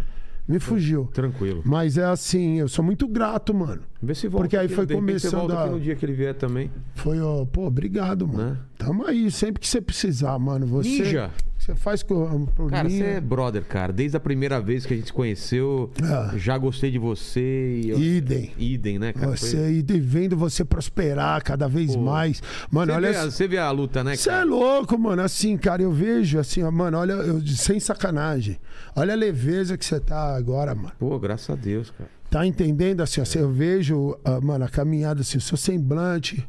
Me 0.45 0.59
fugiu. 0.59 1.05
Tranquilo. 1.13 1.61
Mas 1.63 1.97
é 1.97 2.03
assim, 2.03 2.59
eu 2.59 2.67
sou 2.67 2.83
muito 2.83 3.07
grato, 3.07 3.53
mano. 3.53 3.81
Vê 4.03 4.13
se 4.13 4.27
volta 4.27 4.43
Porque 4.43 4.57
aí 4.57 4.67
foi 4.67 4.85
começando 4.87 5.51
a- 5.57 5.67
no 5.67 5.79
dia 5.79 5.95
que 5.95 6.03
ele 6.05 6.11
vier 6.13 6.33
também. 6.35 6.69
Foi, 6.95 7.21
ó, 7.21 7.45
pô, 7.45 7.67
obrigado, 7.67 8.27
mano. 8.27 8.49
Né? 8.51 8.57
Tamo 8.77 9.05
aí, 9.05 9.31
sempre 9.31 9.61
que 9.61 9.67
você 9.67 9.79
precisar, 9.79 10.37
mano. 10.39 10.65
Você, 10.65 10.89
Ninja. 10.89 11.31
Você 11.61 11.75
faz 11.75 12.01
com, 12.01 12.47
pro 12.47 12.65
Cara, 12.65 12.89
você 12.89 13.03
é 13.03 13.21
brother, 13.21 13.63
cara. 13.63 13.93
Desde 13.93 14.17
a 14.17 14.19
primeira 14.19 14.59
vez 14.59 14.83
que 14.83 14.95
a 14.95 14.97
gente 14.97 15.05
se 15.05 15.13
conheceu, 15.13 15.91
Ah. 16.01 16.33
já 16.35 16.57
gostei 16.57 16.89
de 16.89 16.97
você. 16.97 17.81
Eu- 17.85 17.99
Idem. 18.01 18.51
Idem, 18.57 18.97
né, 18.97 19.13
cara? 19.13 19.27
Foi- 19.27 19.37
Você 19.37 19.71
e 19.71 19.99
vendo 19.99 20.35
você 20.35 20.65
prosperar 20.65 21.43
cada 21.43 21.67
vez 21.67 21.95
Pô. 21.95 22.01
mais. 22.01 22.41
Mano, 22.71 22.91
Você, 22.91 22.97
olha. 22.97 23.11
vê, 23.11 23.17
a- 23.19 23.25
você 23.29 23.47
vê 23.47 23.57
a 23.59 23.69
luta, 23.69 24.03
né, 24.03 24.15
Você 24.15 24.27
é 24.29 24.33
cara? 24.33 24.45
louco, 24.45 24.97
mano. 24.97 25.21
Assim, 25.21 25.55
cara, 25.55 25.83
eu 25.83 25.91
vejo, 25.91 26.39
assim, 26.39 26.63
ó, 26.63 26.71
mano, 26.71 26.97
olha, 26.97 27.13
eu, 27.13 27.45
sem 27.45 27.79
sacanagem. 27.79 28.57
Olha 28.95 29.13
a 29.13 29.15
leveza 29.15 29.77
que 29.77 29.85
você 29.85 29.99
tá 29.99 30.35
agora, 30.35 30.73
mano. 30.73 30.93
Pô, 30.97 31.19
graças 31.19 31.47
a 31.51 31.55
Deus, 31.55 31.91
cara. 31.91 32.09
Tá 32.27 32.43
entendendo 32.43 33.01
assim? 33.01 33.21
assim, 33.21 33.37
eu 33.37 33.51
vejo, 33.51 34.17
ah, 34.25 34.41
mano, 34.41 34.65
a 34.65 34.67
caminhada, 34.67 35.21
assim, 35.21 35.37
o 35.37 35.41
seu 35.41 35.57
semblante, 35.57 36.43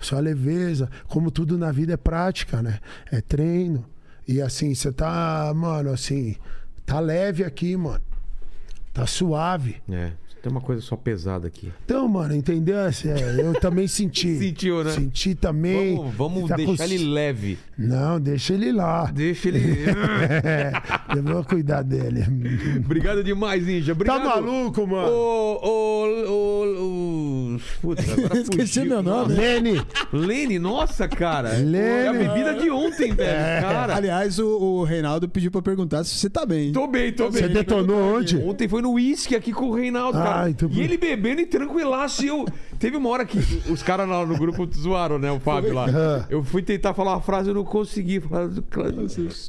a 0.00 0.04
sua 0.04 0.20
leveza, 0.20 0.88
como 1.08 1.32
tudo 1.32 1.58
na 1.58 1.72
vida 1.72 1.94
é 1.94 1.96
prática, 1.96 2.62
né? 2.62 2.78
É 3.10 3.20
treino. 3.20 3.84
E 4.32 4.40
assim, 4.40 4.74
você 4.74 4.90
tá, 4.90 5.52
mano, 5.54 5.90
assim, 5.90 6.36
tá 6.86 6.98
leve 6.98 7.44
aqui, 7.44 7.76
mano. 7.76 8.00
Tá 8.90 9.06
suave. 9.06 9.82
É, 9.90 10.12
tem 10.42 10.50
uma 10.50 10.60
coisa 10.60 10.82
só 10.82 10.96
pesada 10.96 11.46
aqui. 11.46 11.70
Então, 11.84 12.08
mano, 12.08 12.34
entendeu? 12.34 12.80
Assim, 12.80 13.08
é, 13.10 13.40
eu 13.40 13.52
também 13.60 13.86
senti. 13.86 14.36
Sentiu, 14.42 14.82
né? 14.82 14.90
Senti 14.90 15.34
também. 15.36 15.94
Vamos, 15.96 16.14
vamos 16.16 16.48
Tá 16.48 16.56
com- 16.56 16.64
deixar 16.66 16.84
ele 16.86 16.98
leve. 17.04 17.58
Não, 17.78 18.20
deixa 18.20 18.54
ele 18.54 18.72
lá. 18.72 19.04
Deixa 19.12 19.48
ele. 19.48 19.62
É, 20.44 20.72
eu 21.16 21.22
vou 21.22 21.44
cuidar 21.44 21.82
dele. 21.82 22.24
Obrigado 22.84 23.22
demais, 23.22 23.66
Ninja. 23.66 23.94
Tá 23.94 24.16
Obrigado. 24.16 24.24
maluco, 24.44 24.86
mano? 24.86 25.08
Ô, 25.08 25.60
ô, 25.62 27.52
ô, 27.52 27.56
agora 27.84 28.40
Esqueci 28.40 28.80
fugiu. 28.80 28.84
meu 28.86 29.02
nome. 29.02 29.34
Lene, 29.34 29.80
Lene, 30.12 30.58
nossa, 30.58 31.06
cara. 31.08 31.50
Lene. 31.56 31.76
É 31.78 32.08
a 32.08 32.12
bebida 32.12 32.54
de 32.54 32.70
ontem, 32.70 33.12
velho. 33.14 33.28
É. 33.30 33.60
Cara. 33.60 33.94
Aliás, 33.96 34.38
o, 34.38 34.46
o 34.58 34.84
Reinaldo 34.84 35.28
pediu 35.28 35.50
pra 35.50 35.62
perguntar 35.62 36.04
se 36.04 36.14
você 36.16 36.30
tá 36.30 36.44
bem. 36.46 36.72
Tô 36.72 36.86
bem, 36.86 37.12
tô 37.12 37.30
bem. 37.30 37.42
você 37.42 37.48
detonou 37.48 38.16
onde? 38.16 38.36
Ontem 38.38 38.68
foi 38.68 38.82
no 38.82 38.92
uísque 38.92 39.34
aqui 39.36 39.52
com 39.52 39.66
o 39.66 39.74
Reinaldo, 39.74 40.18
Ah, 40.18 40.22
cara. 40.22 40.31
Então- 40.48 40.68
E 40.72 40.80
ele 40.80 40.96
bebendo 40.96 41.40
e 41.40 41.46
tranquilaço. 41.46 42.24
E 42.24 42.28
eu. 42.28 42.44
Teve 42.78 42.96
uma 42.96 43.08
hora 43.10 43.24
que 43.24 43.38
os 43.70 43.82
caras 43.82 44.08
lá 44.08 44.26
no 44.26 44.36
grupo 44.36 44.68
zoaram, 44.74 45.18
né? 45.18 45.30
O 45.30 45.38
Fábio 45.38 45.72
lá. 45.72 45.86
Ah. 45.88 46.26
Eu 46.28 46.42
fui 46.42 46.62
tentar 46.62 46.94
falar 46.94 47.12
uma 47.12 47.20
frase 47.20 47.48
e 47.48 47.50
eu 47.50 47.54
não 47.54 47.64
consegui. 47.64 48.18
Falar- 48.20 48.50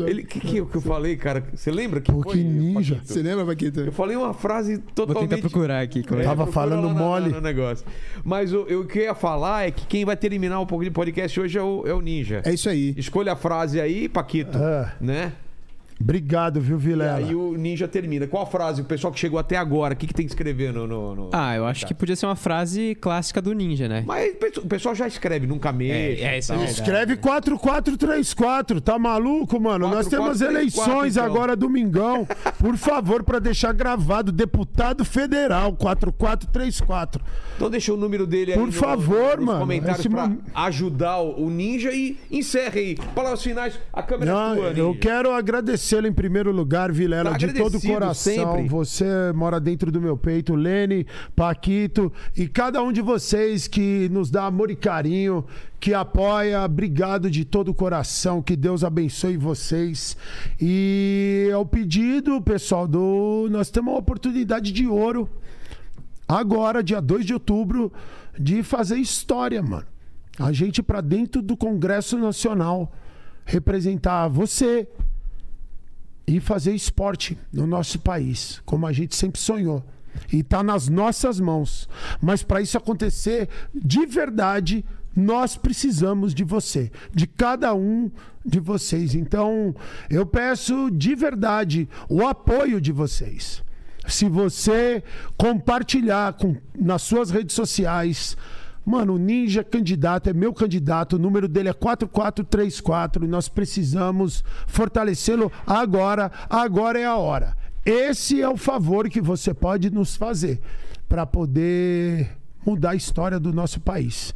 Ele, 0.08 0.24
que, 0.24 0.40
que, 0.40 0.58
eu- 0.58 0.66
que 0.68 0.76
eu 0.78 0.82
falei, 0.82 1.16
cara? 1.16 1.44
Você 1.54 1.72
lembra 1.72 2.00
que 2.00 2.12
Pô, 2.12 2.22
foi? 2.22 2.34
que 2.34 2.44
ninja. 2.44 3.00
Você 3.04 3.22
lembra, 3.22 3.46
Paquito? 3.46 3.80
Eu 3.80 3.92
falei 3.92 4.16
uma 4.16 4.34
frase 4.34 4.76
Vou 4.76 4.84
totalmente. 4.94 5.30
tentar 5.30 5.42
procurar 5.50 5.82
aqui. 5.82 6.04
como 6.04 6.22
é. 6.22 6.24
Tava 6.24 6.46
falando 6.48 6.88
na- 6.88 6.94
mole. 6.94 7.30
na- 7.30 7.36
no 7.38 7.42
negócio. 7.42 7.86
Mas 8.24 8.54
o, 8.54 8.66
eu- 8.68 8.82
o 8.82 8.86
que 8.86 9.00
eu 9.00 9.04
ia 9.04 9.16
falar 9.16 9.68
é 9.68 9.72
que 9.72 9.86
quem 9.88 10.06
vai 10.06 10.16
terminar 10.16 10.60
um 10.60 10.66
pouco 10.66 10.84
de 10.84 10.92
podcast 10.92 11.40
hoje 11.40 11.58
é 11.58 11.62
o, 11.64 11.84
é 11.88 11.94
o 11.94 12.02
Ninja. 12.02 12.42
É 12.46 12.54
isso 12.54 12.70
aí. 12.70 12.94
Escolha 12.98 13.34
a 13.34 13.36
frase 13.36 13.80
aí, 13.82 14.08
Paquito. 14.08 14.58
Ah, 14.58 14.94
Né? 15.02 15.34
Obrigado, 16.04 16.60
viu, 16.62 16.78
E 16.78 16.80
Vilela? 16.80 17.18
aí 17.18 17.34
o 17.36 17.54
Ninja 17.58 17.88
termina. 17.88 18.28
Qual 18.28 18.44
a 18.44 18.46
frase? 18.46 18.82
O 18.82 18.86
pessoal 18.86 19.12
que 19.14 19.20
chegou 19.20 19.40
até 19.40 19.56
agora, 19.58 19.94
o 19.94 19.98
que, 19.98 20.06
que 20.08 20.14
tem 20.14 20.26
que 20.26 20.32
escrever 20.32 20.72
no. 20.74 20.86
no- 20.86 21.16
no- 21.16 21.30
Ah, 21.34 21.56
eu 21.56 21.66
acho 21.66 21.86
que 21.88 21.94
podia 21.94 22.16
ser 22.16 22.26
uma 22.26 22.36
frase 22.36 22.96
clássica 23.00 23.42
do 23.42 23.54
Ninja, 23.54 23.88
né? 23.88 24.04
Mas 24.06 24.34
o 24.58 24.68
pessoal 24.68 24.94
já 24.94 25.08
escreve, 25.08 25.48
nunca 25.48 25.72
mexe. 25.72 26.22
É, 26.24 26.36
é, 26.36 26.40
isso 26.40 26.54
é 26.54 26.58
e. 26.58 26.66
Escreve 26.66 27.16
4434, 27.18 28.82
tá 28.82 28.98
maluco, 29.00 29.60
mano? 29.60 29.88
Nós 29.88 30.08
temos 30.08 30.40
4434, 30.40 30.52
eleições 30.92 31.18
então. 31.18 31.26
agora 31.26 31.56
domingão. 31.56 32.28
Por 32.60 32.78
favor, 32.78 33.24
pra 33.24 33.40
deixar 33.40 33.74
gravado, 33.74 34.32
deputado 34.32 35.04
federal 35.06 35.74
4434. 35.74 37.22
Então 37.56 37.70
deixa 37.70 37.94
o 37.94 37.98
número 37.98 38.26
dele 38.26 38.52
aí 38.54 38.58
Por 38.58 38.68
no- 38.68 38.72
favor, 38.74 39.38
nos 39.38 39.46
mano. 39.46 39.60
comentários 39.62 40.08
pra 40.08 40.28
mom- 40.28 40.38
ajudar 40.56 41.20
o 41.22 41.50
Ninja 41.50 41.92
e 41.92 42.18
encerre 42.32 42.80
aí. 42.80 42.96
Palavras 43.16 43.42
finais, 43.44 43.80
a 43.92 44.02
câmera 44.02 44.32
é 44.32 44.34
Não, 44.34 44.56
tua, 44.56 44.66
eu 44.72 44.88
Ninja. 44.88 45.00
quero 45.00 45.32
agradecê-lo 45.94 46.07
em 46.07 46.14
primeiro 46.14 46.52
lugar, 46.52 46.91
Vilela, 46.91 47.32
Tá 47.32 47.38
de 47.38 47.53
todo 47.53 47.78
o 47.78 47.82
coração. 47.82 48.34
sempre. 48.34 48.68
Você 48.68 49.06
mora 49.34 49.60
dentro 49.60 49.91
do 49.91 50.02
meu 50.02 50.18
peito, 50.18 50.56
Lene, 50.56 51.06
Paquito 51.36 52.11
e 52.36 52.48
cada 52.48 52.82
um 52.82 52.91
de 52.91 53.02
vocês 53.02 53.68
que 53.68 54.10
nos 54.10 54.30
dá 54.30 54.45
amor 54.45 54.72
e 54.72 54.76
carinho, 54.76 55.45
que 55.80 55.94
apoia. 55.94 56.64
Obrigado 56.64 57.30
de 57.30 57.45
todo 57.45 57.70
o 57.70 57.74
coração. 57.74 58.41
Que 58.41 58.56
Deus 58.56 58.84
abençoe 58.84 59.38
vocês. 59.38 60.18
E 60.60 61.49
ao 61.53 61.65
pedido, 61.65 62.41
pessoal, 62.41 62.88
do 62.88 63.48
nós 63.52 63.70
temos 63.70 63.94
uma 63.94 63.99
oportunidade 63.99 64.72
de 64.72 64.88
ouro 64.88 65.30
agora, 66.28 66.84
dia 66.84 67.02
2 67.02 67.26
de 67.26 67.34
outubro, 67.34 67.91
de 68.38 68.64
fazer 68.64 68.98
história, 68.98 69.61
mano. 69.61 69.86
A 70.40 70.52
gente 70.52 70.82
pra 70.82 70.99
dentro 70.99 71.44
do 71.44 71.56
Congresso 71.56 72.18
Nacional 72.18 72.91
representar 73.45 74.28
você 74.30 74.88
e 76.26 76.40
fazer 76.40 76.74
esporte 76.74 77.38
no 77.52 77.68
nosso 77.68 78.00
país, 78.00 78.62
como 78.66 78.88
a 78.88 78.94
gente 78.94 79.16
sempre 79.16 79.40
sonhou. 79.40 79.84
E 80.32 80.44
tá 80.44 80.64
nas 80.64 80.88
nossas 80.88 81.40
mãos. 81.40 81.90
Mas 82.22 82.44
para 82.44 82.62
isso 82.62 82.78
acontecer 82.78 83.50
de 83.74 84.06
verdade, 84.06 84.86
nós 85.16 85.56
precisamos 85.56 86.34
de 86.34 86.44
você, 86.44 86.91
de 87.14 87.28
cada 87.28 87.74
um 87.74 88.12
de 88.45 88.60
vocês. 88.60 89.16
Então, 89.16 89.76
eu 90.10 90.26
peço 90.26 90.90
de 90.91 91.16
verdade 91.16 91.88
o 92.10 92.26
apoio 92.26 92.80
de 92.82 92.91
vocês. 92.91 93.64
Se 94.08 94.28
você 94.28 95.04
compartilhar 95.38 96.34
com, 96.34 96.58
nas 96.78 97.04
suas 97.04 97.32
redes 97.32 97.56
sociais, 97.56 98.36
Mano, 98.86 99.14
o 99.16 99.18
Ninja 99.18 99.64
candidato, 99.64 100.30
é 100.30 100.34
meu 100.34 100.54
candidato, 100.54 101.16
o 101.16 101.20
número 101.20 101.48
dele 101.48 101.70
é 101.70 101.74
4434 101.74 103.24
e 103.24 103.28
nós 103.28 103.48
precisamos 103.48 104.44
fortalecê-lo 104.68 105.52
agora. 105.66 106.32
Agora 106.50 107.00
é 107.00 107.06
a 107.06 107.16
hora. 107.16 107.56
Esse 107.86 108.42
é 108.42 108.50
o 108.50 108.58
favor 108.58 109.10
que 109.10 109.22
você 109.22 109.54
pode 109.54 109.90
nos 109.90 110.16
fazer 110.16 110.60
para 111.08 111.26
poder 111.26 112.32
mudar 112.66 112.92
a 112.92 112.96
história 112.96 113.40
do 113.40 113.54
nosso 113.54 113.80
país. 113.80 114.34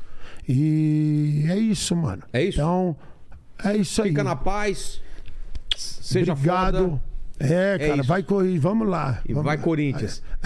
E 0.47 1.45
é 1.49 1.57
isso, 1.57 1.95
mano. 1.95 2.23
É 2.31 2.43
isso? 2.43 2.59
Então, 2.59 2.95
é 3.63 3.75
isso 3.75 4.01
aí. 4.01 4.09
Fica 4.09 4.23
na 4.23 4.35
paz. 4.35 5.01
Seja 5.75 6.33
Obrigado. 6.33 6.77
foda. 6.77 7.06
É, 7.39 7.77
cara, 7.77 7.99
isso. 7.99 8.07
vai 8.07 8.23
correr, 8.23 8.57
vamos 8.57 8.87
lá. 8.87 9.21
E 9.27 9.33
vamos 9.33 9.45
vai 9.45 9.57
lá. 9.57 9.63
Corinthians. 9.63 10.23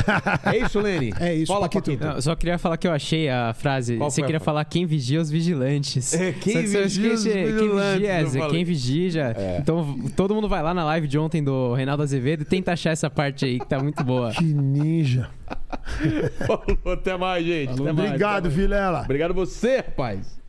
É 0.44 0.58
isso, 0.58 0.80
Lene? 0.80 1.14
É 1.20 1.36
isso, 1.36 1.54
Fala, 1.54 1.70
Paquito. 1.70 1.92
Paquito. 1.92 2.06
Não, 2.06 2.22
só 2.22 2.36
queria 2.36 2.58
falar 2.58 2.78
que 2.78 2.88
eu 2.88 2.92
achei 2.92 3.30
a 3.30 3.54
frase. 3.54 3.98
Qual 3.98 4.10
Você 4.10 4.22
queria 4.24 4.40
falar 4.40 4.66
quem 4.66 4.86
vigia 4.86 5.22
os 5.22 5.30
vigilantes. 5.30 6.14
É, 6.14 6.32
quem 6.32 6.62
vigia 6.64 6.86
os 6.86 6.98
Quem 6.98 7.10
vigilantes, 7.12 7.94
vigia, 7.94 8.12
é, 8.12 8.26
falei. 8.26 8.50
quem 8.50 8.64
vigia. 8.64 9.36
Então 9.60 10.00
todo 10.16 10.34
mundo 10.34 10.50
vai 10.50 10.64
lá 10.64 10.74
na 10.74 10.84
live 10.86 11.08
de 11.08 11.20
ontem 11.20 11.44
do 11.44 11.74
Reinaldo 11.74 12.02
Azevedo 12.04 12.42
e 12.42 12.46
tenta 12.46 12.74
achar 12.74 12.92
essa 12.92 13.10
parte 13.10 13.46
aí 13.46 13.60
que 13.60 13.68
tá 13.68 13.80
muito 13.80 14.04
boa. 14.04 14.32
Que 14.32 14.44
ninja. 14.44 15.30
Falou, 16.48 16.94
até 16.94 17.16
mais, 17.18 17.46
gente. 17.46 17.74
Até 17.74 17.82
mais, 17.84 18.08
Obrigado, 18.08 18.34
até 18.38 18.42
mais. 18.48 18.54
Vilela. 18.56 19.02
Obrigado 19.02 19.34
você, 19.34 19.78
rapaz. 19.78 20.41